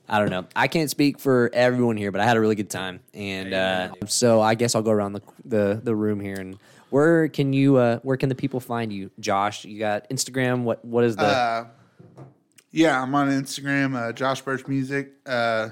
I 0.10 0.20
don't 0.20 0.30
know. 0.30 0.46
I 0.54 0.68
can't 0.68 0.90
speak 0.90 1.20
for 1.20 1.50
everyone 1.54 1.96
here, 1.96 2.12
but 2.12 2.20
I 2.20 2.26
had 2.26 2.36
a 2.36 2.42
really 2.42 2.56
good 2.56 2.70
time, 2.70 3.00
and 3.14 3.54
uh, 3.54 3.94
so 4.08 4.42
I 4.42 4.56
guess 4.56 4.76
I'll 4.76 4.82
go 4.82 4.92
around 4.92 5.14
the, 5.14 5.22
the 5.46 5.80
the 5.82 5.96
room 5.96 6.20
here. 6.20 6.36
And 6.36 6.58
where 6.90 7.30
can 7.30 7.54
you? 7.54 7.78
Uh, 7.78 8.00
where 8.00 8.18
can 8.18 8.28
the 8.28 8.36
people 8.36 8.60
find 8.60 8.92
you, 8.92 9.10
Josh? 9.22 9.64
You 9.64 9.80
got 9.80 10.10
Instagram. 10.10 10.64
What 10.64 10.84
what 10.84 11.06
is 11.06 11.16
the? 11.16 11.24
Uh, 11.24 11.68
yeah, 12.72 13.02
I'm 13.02 13.16
on 13.16 13.30
Instagram, 13.30 13.96
uh, 13.96 14.12
Josh 14.12 14.42
Birch 14.42 14.68
Music, 14.68 15.14
uh, 15.26 15.70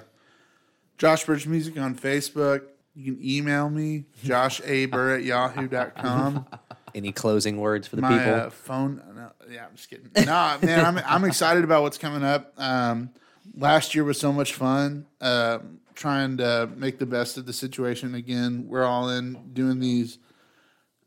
Josh 0.97 1.25
Birch 1.25 1.45
Music 1.45 1.77
on 1.77 1.95
Facebook. 1.95 2.61
You 2.95 3.15
can 3.15 3.29
email 3.29 3.69
me, 3.69 4.05
joshaber 4.23 5.17
at 5.17 5.25
yahoo.com. 5.25 6.45
any 6.95 7.11
closing 7.11 7.57
words 7.57 7.87
for 7.87 7.95
the 7.95 8.01
My 8.01 8.17
people? 8.17 8.33
uh, 8.33 8.49
phone, 8.49 9.01
no, 9.15 9.31
yeah, 9.51 9.65
I'm 9.65 9.75
just 9.75 9.89
kidding. 9.89 10.09
No, 10.15 10.57
man, 10.61 10.85
I'm, 10.85 10.97
I'm 11.05 11.25
excited 11.25 11.63
about 11.63 11.83
what's 11.83 11.97
coming 11.97 12.23
up. 12.23 12.53
Um, 12.57 13.09
last 13.55 13.95
year 13.95 14.03
was 14.03 14.19
so 14.19 14.31
much 14.33 14.53
fun. 14.53 15.05
Um 15.21 15.79
trying 15.95 16.37
to 16.37 16.69
make 16.77 16.97
the 16.97 17.05
best 17.05 17.37
of 17.37 17.45
the 17.45 17.51
situation 17.51 18.15
again. 18.15 18.65
We're 18.69 18.85
all 18.85 19.09
in 19.09 19.51
doing 19.51 19.81
these 19.81 20.17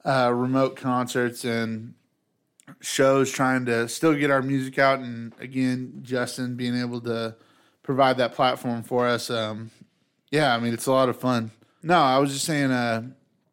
uh, 0.04 0.30
remote 0.34 0.76
concerts 0.76 1.46
and 1.46 1.94
shows 2.80 3.30
trying 3.30 3.64
to 3.64 3.88
still 3.88 4.14
get 4.14 4.30
our 4.30 4.42
music 4.42 4.78
out 4.78 4.98
and 5.00 5.32
again 5.40 5.98
justin 6.02 6.56
being 6.56 6.76
able 6.78 7.00
to 7.00 7.34
provide 7.82 8.16
that 8.16 8.34
platform 8.34 8.82
for 8.82 9.06
us 9.06 9.30
um, 9.30 9.70
yeah 10.30 10.54
i 10.54 10.58
mean 10.58 10.72
it's 10.72 10.86
a 10.86 10.92
lot 10.92 11.08
of 11.08 11.18
fun 11.18 11.50
no 11.82 11.94
i 11.94 12.18
was 12.18 12.32
just 12.32 12.44
saying 12.44 12.70
uh, 12.70 13.02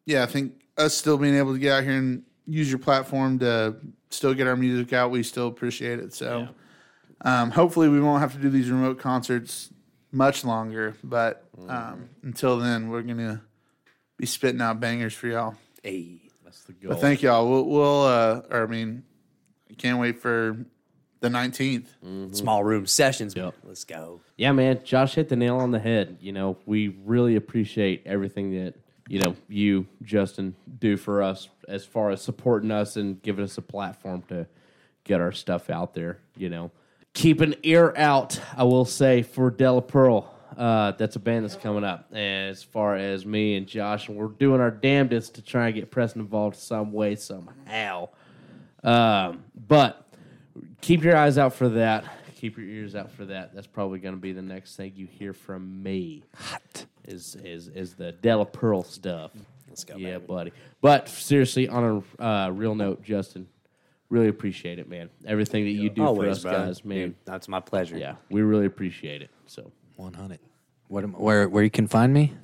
yeah 0.06 0.22
i 0.22 0.26
think 0.26 0.52
us 0.80 0.94
still 0.96 1.16
being 1.18 1.36
able 1.36 1.52
to 1.52 1.58
get 1.58 1.72
out 1.72 1.84
here 1.84 1.92
and 1.96 2.22
use 2.46 2.68
your 2.68 2.78
platform 2.78 3.38
to 3.38 3.76
still 4.10 4.34
get 4.34 4.46
our 4.46 4.56
music 4.56 4.92
out 4.92 5.10
we 5.10 5.22
still 5.22 5.46
appreciate 5.46 5.98
it 5.98 6.12
so 6.12 6.48
um, 7.22 7.50
hopefully 7.50 7.88
we 7.88 8.00
won't 8.00 8.20
have 8.20 8.32
to 8.32 8.38
do 8.38 8.50
these 8.50 8.70
remote 8.70 8.98
concerts 8.98 9.70
much 10.10 10.44
longer 10.44 10.96
but 11.04 11.44
um, 11.68 12.08
until 12.22 12.58
then 12.58 12.88
we're 12.88 13.02
gonna 13.02 13.40
be 14.16 14.26
spitting 14.26 14.60
out 14.60 14.80
bangers 14.80 15.14
for 15.14 15.28
y'all 15.28 15.54
Hey. 15.82 16.22
That's 16.44 16.64
the 16.64 16.72
goal. 16.72 16.90
but 16.90 17.00
thank 17.00 17.22
y'all. 17.22 17.48
We'll, 17.48 17.64
we'll 17.64 18.02
uh, 18.02 18.42
or 18.50 18.64
I 18.64 18.66
mean, 18.66 19.04
I 19.70 19.74
can't 19.74 20.00
wait 20.00 20.18
for 20.20 20.56
the 21.20 21.28
19th. 21.28 22.34
Small 22.34 22.64
room 22.64 22.86
sessions. 22.86 23.36
Yep. 23.36 23.54
Let's 23.62 23.84
go. 23.84 24.20
Yeah, 24.36 24.50
man, 24.50 24.80
Josh 24.82 25.14
hit 25.14 25.28
the 25.28 25.36
nail 25.36 25.58
on 25.58 25.70
the 25.70 25.78
head. 25.78 26.16
You 26.20 26.32
know, 26.32 26.56
we 26.66 26.88
really 27.04 27.36
appreciate 27.36 28.02
everything 28.04 28.50
that 28.64 28.74
you 29.10 29.18
know 29.18 29.34
you, 29.48 29.86
Justin, 30.04 30.54
do 30.78 30.96
for 30.96 31.20
us 31.20 31.48
as 31.66 31.84
far 31.84 32.10
as 32.10 32.22
supporting 32.22 32.70
us 32.70 32.96
and 32.96 33.20
giving 33.20 33.44
us 33.44 33.58
a 33.58 33.62
platform 33.62 34.22
to 34.28 34.46
get 35.02 35.20
our 35.20 35.32
stuff 35.32 35.68
out 35.68 35.94
there. 35.94 36.20
You 36.36 36.48
know, 36.48 36.70
keep 37.12 37.40
an 37.40 37.56
ear 37.64 37.92
out. 37.96 38.40
I 38.56 38.62
will 38.62 38.84
say 38.84 39.22
for 39.22 39.50
Della 39.50 39.82
Pearl. 39.82 40.32
Uh, 40.56 40.92
that's 40.92 41.16
a 41.16 41.18
band 41.18 41.44
that's 41.44 41.56
coming 41.56 41.82
up. 41.82 42.06
And 42.12 42.50
as 42.50 42.62
far 42.62 42.94
as 42.94 43.26
me 43.26 43.56
and 43.56 43.66
Josh, 43.66 44.08
and 44.08 44.16
we're 44.16 44.28
doing 44.28 44.60
our 44.60 44.70
damnedest 44.70 45.34
to 45.34 45.42
try 45.42 45.66
and 45.66 45.74
get 45.74 45.90
Preston 45.90 46.20
involved 46.20 46.56
some 46.56 46.92
way, 46.92 47.16
somehow. 47.16 48.10
Um, 48.84 49.42
but 49.66 50.06
keep 50.80 51.02
your 51.02 51.16
eyes 51.16 51.36
out 51.36 51.54
for 51.54 51.68
that. 51.70 52.04
Keep 52.36 52.58
your 52.58 52.66
ears 52.66 52.94
out 52.94 53.10
for 53.10 53.24
that. 53.26 53.54
That's 53.54 53.66
probably 53.66 53.98
going 53.98 54.14
to 54.14 54.20
be 54.20 54.32
the 54.32 54.42
next 54.42 54.76
thing 54.76 54.92
you 54.94 55.06
hear 55.06 55.32
from 55.32 55.82
me. 55.82 56.24
Hot 56.36 56.86
is 57.06 57.36
is 57.36 57.68
is 57.68 57.94
the 57.94 58.12
Della 58.12 58.46
Pearl 58.46 58.82
stuff. 58.82 59.32
Let's 59.68 59.84
go. 59.84 59.96
Yeah, 59.96 60.14
baby. 60.14 60.26
buddy. 60.26 60.52
But 60.80 61.08
seriously, 61.08 61.68
on 61.68 62.04
a 62.18 62.24
uh, 62.24 62.50
real 62.50 62.74
note, 62.74 63.02
Justin, 63.02 63.46
really 64.08 64.28
appreciate 64.28 64.78
it, 64.78 64.88
man. 64.88 65.10
Everything 65.26 65.64
that 65.64 65.70
you 65.70 65.90
do 65.90 66.04
for 66.04 66.28
us 66.28 66.42
bro. 66.42 66.52
guys, 66.52 66.84
man. 66.84 66.98
Dude, 66.98 67.14
that's 67.24 67.48
my 67.48 67.60
pleasure. 67.60 67.96
Yeah, 67.96 68.16
we 68.30 68.42
really 68.42 68.66
appreciate 68.66 69.22
it. 69.22 69.30
So 69.46 69.70
100. 69.96 70.38
What 70.88 71.04
am, 71.04 71.12
where 71.12 71.48
where 71.48 71.62
you 71.62 71.70
can 71.70 71.86
find 71.86 72.12
me? 72.12 72.34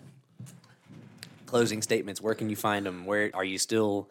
Closing 1.47 1.83
statements. 1.83 2.21
Where 2.21 2.35
can 2.35 2.49
you 2.49 2.57
find 2.57 2.87
them? 2.87 3.05
Where 3.05 3.31
are 3.35 3.45
you 3.45 3.59
still 3.59 4.09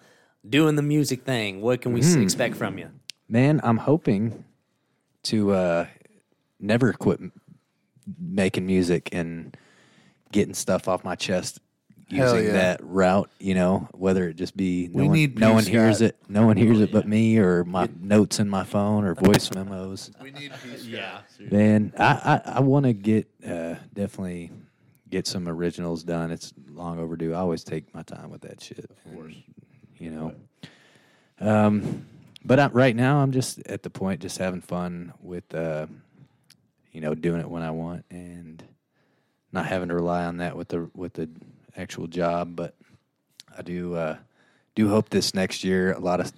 doing 0.48 0.76
the 0.76 0.82
music 0.82 1.24
thing? 1.24 1.62
What 1.62 1.82
can 1.82 1.94
we 1.94 2.02
s 2.02 2.16
expect 2.16 2.56
from 2.56 2.78
you? 2.78 2.90
Man, 3.28 3.60
I'm 3.64 3.78
hoping 3.78 4.44
to 5.24 5.52
uh, 5.52 5.88
never 6.60 6.94
quit 6.94 7.20
m- 7.20 7.32
making 8.20 8.66
music 8.66 9.10
and 9.12 9.56
getting 10.36 10.54
stuff 10.54 10.88
off 10.88 11.04
my 11.04 11.16
chest 11.16 11.60
Hell 12.12 12.36
using 12.36 12.48
yeah. 12.48 12.54
that 12.54 12.84
route. 12.84 13.30
You 13.40 13.56
know, 13.56 13.88
whether 13.94 14.30
it 14.30 14.36
just 14.36 14.56
be 14.56 14.88
no 14.92 15.02
We 15.02 15.08
one, 15.08 15.14
need 15.16 15.40
no 15.40 15.48
Peter 15.48 15.54
one 15.56 15.66
hears 15.66 15.98
Scott. 15.98 16.10
it, 16.10 16.18
no 16.30 16.46
one 16.46 16.58
hears 16.58 16.80
it 16.82 16.92
but 16.92 17.08
me, 17.08 17.38
or 17.40 17.64
my 17.64 17.90
notes 18.00 18.40
in 18.40 18.48
my 18.50 18.64
phone, 18.64 19.06
or 19.06 19.16
voice 19.16 19.50
memos. 19.54 20.12
We 20.22 20.32
need 20.32 20.52
peace. 20.64 20.86
yeah, 20.86 21.22
Man, 21.40 21.94
I 21.98 22.42
I, 22.46 22.52
I 22.58 22.60
want 22.60 22.86
to 22.86 22.94
get 22.94 23.28
uh, 23.48 23.76
definitely 23.94 24.52
get 25.10 25.26
some 25.26 25.48
originals 25.48 26.04
done. 26.04 26.30
It's 26.32 26.54
long 26.70 27.00
overdue. 27.00 27.34
I 27.34 27.38
always 27.38 27.64
take 27.64 27.94
my 27.96 28.04
time 28.04 28.30
with 28.30 28.42
that 28.42 28.62
shit. 28.62 28.80
Of 28.86 29.14
course, 29.16 29.36
you 29.98 30.12
know. 30.12 30.34
Um, 31.40 32.06
but 32.44 32.60
I, 32.60 32.68
right 32.68 32.96
now 32.96 33.18
I'm 33.22 33.32
just 33.32 33.60
at 33.68 33.82
the 33.84 33.90
point, 33.90 34.22
just 34.22 34.38
having 34.38 34.62
fun 34.62 35.14
with, 35.22 35.54
uh, 35.56 35.88
you 36.92 37.02
know, 37.02 37.16
doing 37.16 37.42
it 37.42 37.50
when 37.50 37.64
I 37.64 37.72
want 37.72 38.06
and 38.12 38.64
not 39.56 39.66
having 39.66 39.90
to 39.90 39.96
rely 39.96 40.26
on 40.26 40.38
that 40.38 40.56
with 40.56 40.68
the 40.68 40.90
with 40.94 41.14
the 41.14 41.30
actual 41.76 42.08
job. 42.08 42.56
But 42.56 42.76
I 43.58 43.64
do 43.64 43.96
uh, 43.96 44.18
do 44.76 44.90
hope 44.90 45.10
this 45.10 45.34
next 45.34 45.64
year 45.64 45.94
a 45.94 46.00
lot 46.00 46.20
of 46.20 46.32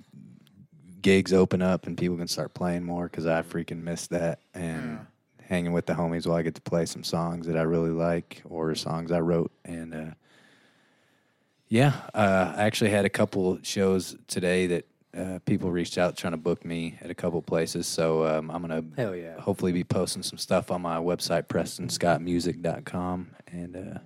gigs 1.01 1.33
open 1.33 1.61
up 1.61 1.87
and 1.87 1.97
people 1.97 2.17
can 2.17 2.27
start 2.27 2.53
playing 2.53 2.83
more 2.83 3.07
because 3.09 3.25
I 3.25 3.41
freaking 3.41 3.83
miss 3.83 4.07
that 4.07 4.39
and 4.53 5.05
hanging 5.41 5.71
with 5.71 5.85
the 5.85 5.93
homies 5.93 6.25
while 6.27 6.35
I 6.37 6.41
get 6.41 6.55
to 6.55 6.61
play 6.61 6.85
some 6.85 7.03
songs 7.03 7.47
that 7.47 7.55
I 7.57 7.61
really 7.61 7.91
like 7.91 8.41
or 8.45 8.73
songs 8.75 9.11
I 9.11 9.19
wrote 9.19 9.51
and 9.63 9.93
uh, 9.93 10.13
yeah, 11.69 11.93
uh, 12.13 12.53
I 12.55 12.63
actually 12.63 12.91
had 12.91 13.05
a 13.05 13.09
couple 13.09 13.59
shows 13.61 14.15
today 14.27 14.67
that 14.67 14.85
uh, 15.17 15.39
people 15.45 15.71
reached 15.71 15.97
out 15.97 16.15
trying 16.15 16.31
to 16.33 16.37
book 16.37 16.63
me 16.63 16.97
at 17.01 17.09
a 17.09 17.15
couple 17.15 17.41
places. 17.41 17.87
So 17.87 18.25
um, 18.25 18.51
I'm 18.51 18.61
gonna 18.61 18.83
Hell 18.95 19.15
yeah. 19.15 19.39
hopefully 19.39 19.71
be 19.71 19.83
posting 19.83 20.21
some 20.23 20.37
stuff 20.37 20.69
on 20.71 20.81
my 20.81 20.97
website 20.97 21.47
prestonscottmusic.com 21.47 23.27
and 23.51 23.75
uh, 23.75 23.99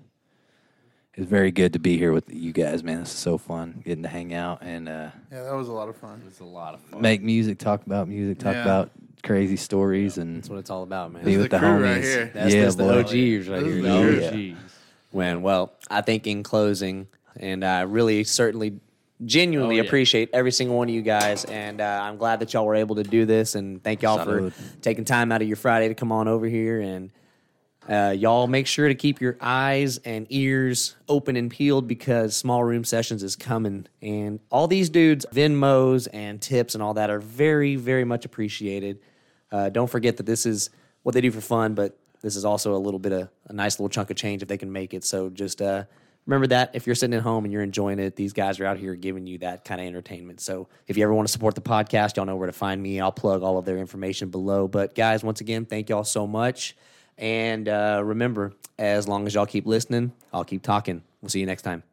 it's 1.14 1.28
very 1.30 1.52
good 1.52 1.74
to 1.74 1.80
be 1.80 1.98
here 1.98 2.14
with 2.14 2.34
you 2.34 2.54
guys, 2.54 2.84
man. 2.84 3.00
This 3.02 3.10
is 3.14 3.20
so 3.20 3.38
fun 3.38 3.82
getting 3.86 4.04
to 4.04 4.10
hang 4.10 4.34
out 4.34 4.60
and 4.62 4.88
uh, 4.88 5.10
Yeah, 5.32 5.44
that 5.44 5.54
was 5.56 5.68
a 5.68 5.74
lot 5.74 5.90
of 5.90 5.98
fun. 5.98 6.22
it's 6.28 6.40
a 6.40 6.46
lot 6.46 6.74
of 6.74 6.80
fun. 6.82 7.02
make 7.02 7.22
music, 7.22 7.58
talk 7.60 7.86
about 7.86 8.08
music, 8.08 8.40
talk 8.40 8.54
Yeah. 8.54 8.62
about 8.64 8.92
crazy 9.24 9.58
stories, 9.58 10.18
and 10.18 10.38
That's 10.38 10.50
what 10.50 10.60
it's 10.60 10.70
all 10.70 10.84
about, 10.84 11.12
man. 11.12 11.24
be 11.26 11.38
with 11.38 11.52
the 11.52 11.58
the, 11.58 11.60
crew 11.60 11.80
homies. 11.80 11.84
right 11.84 12.04
here. 12.04 12.32
That's, 12.34 12.54
yeah, 12.56 12.62
that's 12.64 12.76
the 12.76 12.84
boy. 12.84 13.00
OGs 13.02 13.50
right 13.50 13.60
This 13.64 13.68
is 13.68 13.74
here. 13.74 13.82
the 13.82 13.88
dog. 13.88 14.32
crew. 14.32 14.40
Jeez. 14.40 14.56
Man, 15.14 15.42
well, 15.42 15.74
I 15.90 16.02
think 16.02 16.26
in 16.26 16.42
closing, 16.44 17.08
and 17.36 17.66
I 17.66 17.82
really 17.82 18.24
certainly 18.24 18.80
genuinely 19.26 19.80
Oh, 19.80 19.82
yeah. 19.84 19.88
appreciate 19.88 20.30
every 20.34 20.52
single 20.52 20.78
one 20.78 20.90
of 20.90 20.96
you 20.96 21.02
guys, 21.02 21.46
and 21.46 21.80
uh, 21.82 22.00
I'm 22.04 22.18
glad 22.18 22.40
that 22.40 22.54
y'all 22.54 22.66
were 22.66 22.76
able 22.76 22.96
to 22.96 23.04
do 23.04 23.26
this. 23.26 23.56
And 23.56 23.84
thank 23.84 24.02
y'all 24.02 24.20
Salud. 24.20 24.52
for 24.54 24.80
taking 24.82 25.06
time 25.06 25.32
out 25.32 25.42
of 25.42 25.48
your 25.48 25.58
Friday 25.58 25.88
to 25.88 25.94
come 25.96 26.12
on 26.12 26.28
over 26.28 26.46
here. 26.48 26.80
And 26.82 27.12
uh, 27.90 28.12
y'all 28.18 28.48
make 28.48 28.68
sure 28.68 28.88
to 28.88 28.96
keep 28.96 29.20
your 29.22 29.38
eyes 29.42 29.98
and 30.00 30.28
ears 30.30 30.96
open 31.10 31.36
and 31.36 31.50
peeled 31.50 31.88
because 31.88 32.36
Small 32.36 32.64
Room 32.64 32.84
Sessions 32.84 33.24
is 33.24 33.36
coming. 33.36 33.88
And 34.02 34.40
all 34.52 34.68
these 34.68 34.90
dudes, 34.90 35.26
Venmos 35.34 36.08
and 36.14 36.42
tips 36.42 36.76
and 36.76 36.84
all 36.84 36.94
that, 36.94 37.10
are 37.10 37.20
very, 37.20 37.76
very 37.76 38.04
much 38.06 38.24
appreciated. 38.26 39.00
Uh, 39.52 39.70
don't 39.70 39.90
forget 39.90 40.18
that 40.18 40.26
this 40.26 40.46
is 40.46 40.70
what 41.04 41.14
they 41.14 41.22
do 41.22 41.32
for 41.32 41.42
fun, 41.42 41.74
but 41.74 41.98
this 42.22 42.36
is 42.36 42.46
also 42.46 42.76
a 42.76 42.78
little 42.78 43.00
bit 43.00 43.12
of 43.12 43.30
a 43.48 43.54
nice 43.54 43.80
little 43.80 43.90
chunk 43.90 44.12
of 44.12 44.16
change 44.16 44.44
if 44.44 44.48
they 44.48 44.58
can 44.58 44.72
make 44.72 44.94
it. 44.94 45.04
So 45.04 45.30
just 45.32 45.60
uh, 45.62 45.86
remember 46.26 46.48
that 46.48 46.72
if 46.74 46.86
you're 46.86 46.96
sitting 46.96 47.16
at 47.16 47.24
home 47.24 47.46
and 47.46 47.52
you're 47.52 47.64
enjoying 47.64 48.00
it, 48.00 48.16
these 48.16 48.34
guys 48.34 48.60
are 48.60 48.66
out 48.66 48.78
here 48.78 48.96
giving 48.96 49.28
you 49.28 49.38
that 49.40 49.66
kind 49.66 49.82
of 49.82 49.88
entertainment. 49.88 50.40
So 50.40 50.68
if 50.88 50.98
you 50.98 51.04
ever 51.04 51.14
want 51.14 51.28
to 51.28 51.32
support 51.32 51.56
the 51.56 51.62
podcast, 51.62 52.16
y'all 52.16 52.26
know 52.26 52.36
where 52.36 52.48
to 52.48 52.54
find 52.54 52.82
me. 52.82 53.00
I'll 53.00 53.12
plug 53.12 53.44
all 53.44 53.58
of 53.58 53.66
their 53.66 53.78
information 53.78 54.30
below. 54.30 54.68
But 54.68 54.96
guys, 54.96 55.24
once 55.24 55.42
again, 55.42 55.66
thank 55.66 55.90
y'all 55.90 56.04
so 56.04 56.28
much. 56.28 56.76
And 57.18 57.68
uh, 57.68 58.02
remember, 58.04 58.54
as 58.80 59.08
long 59.08 59.28
as 59.28 59.34
y'all 59.34 59.46
keep 59.46 59.66
listening, 59.66 60.12
I'll 60.34 60.46
keep 60.46 60.64
talking. 60.64 61.04
We'll 61.22 61.30
see 61.30 61.40
you 61.40 61.46
next 61.46 61.64
time. 61.64 61.84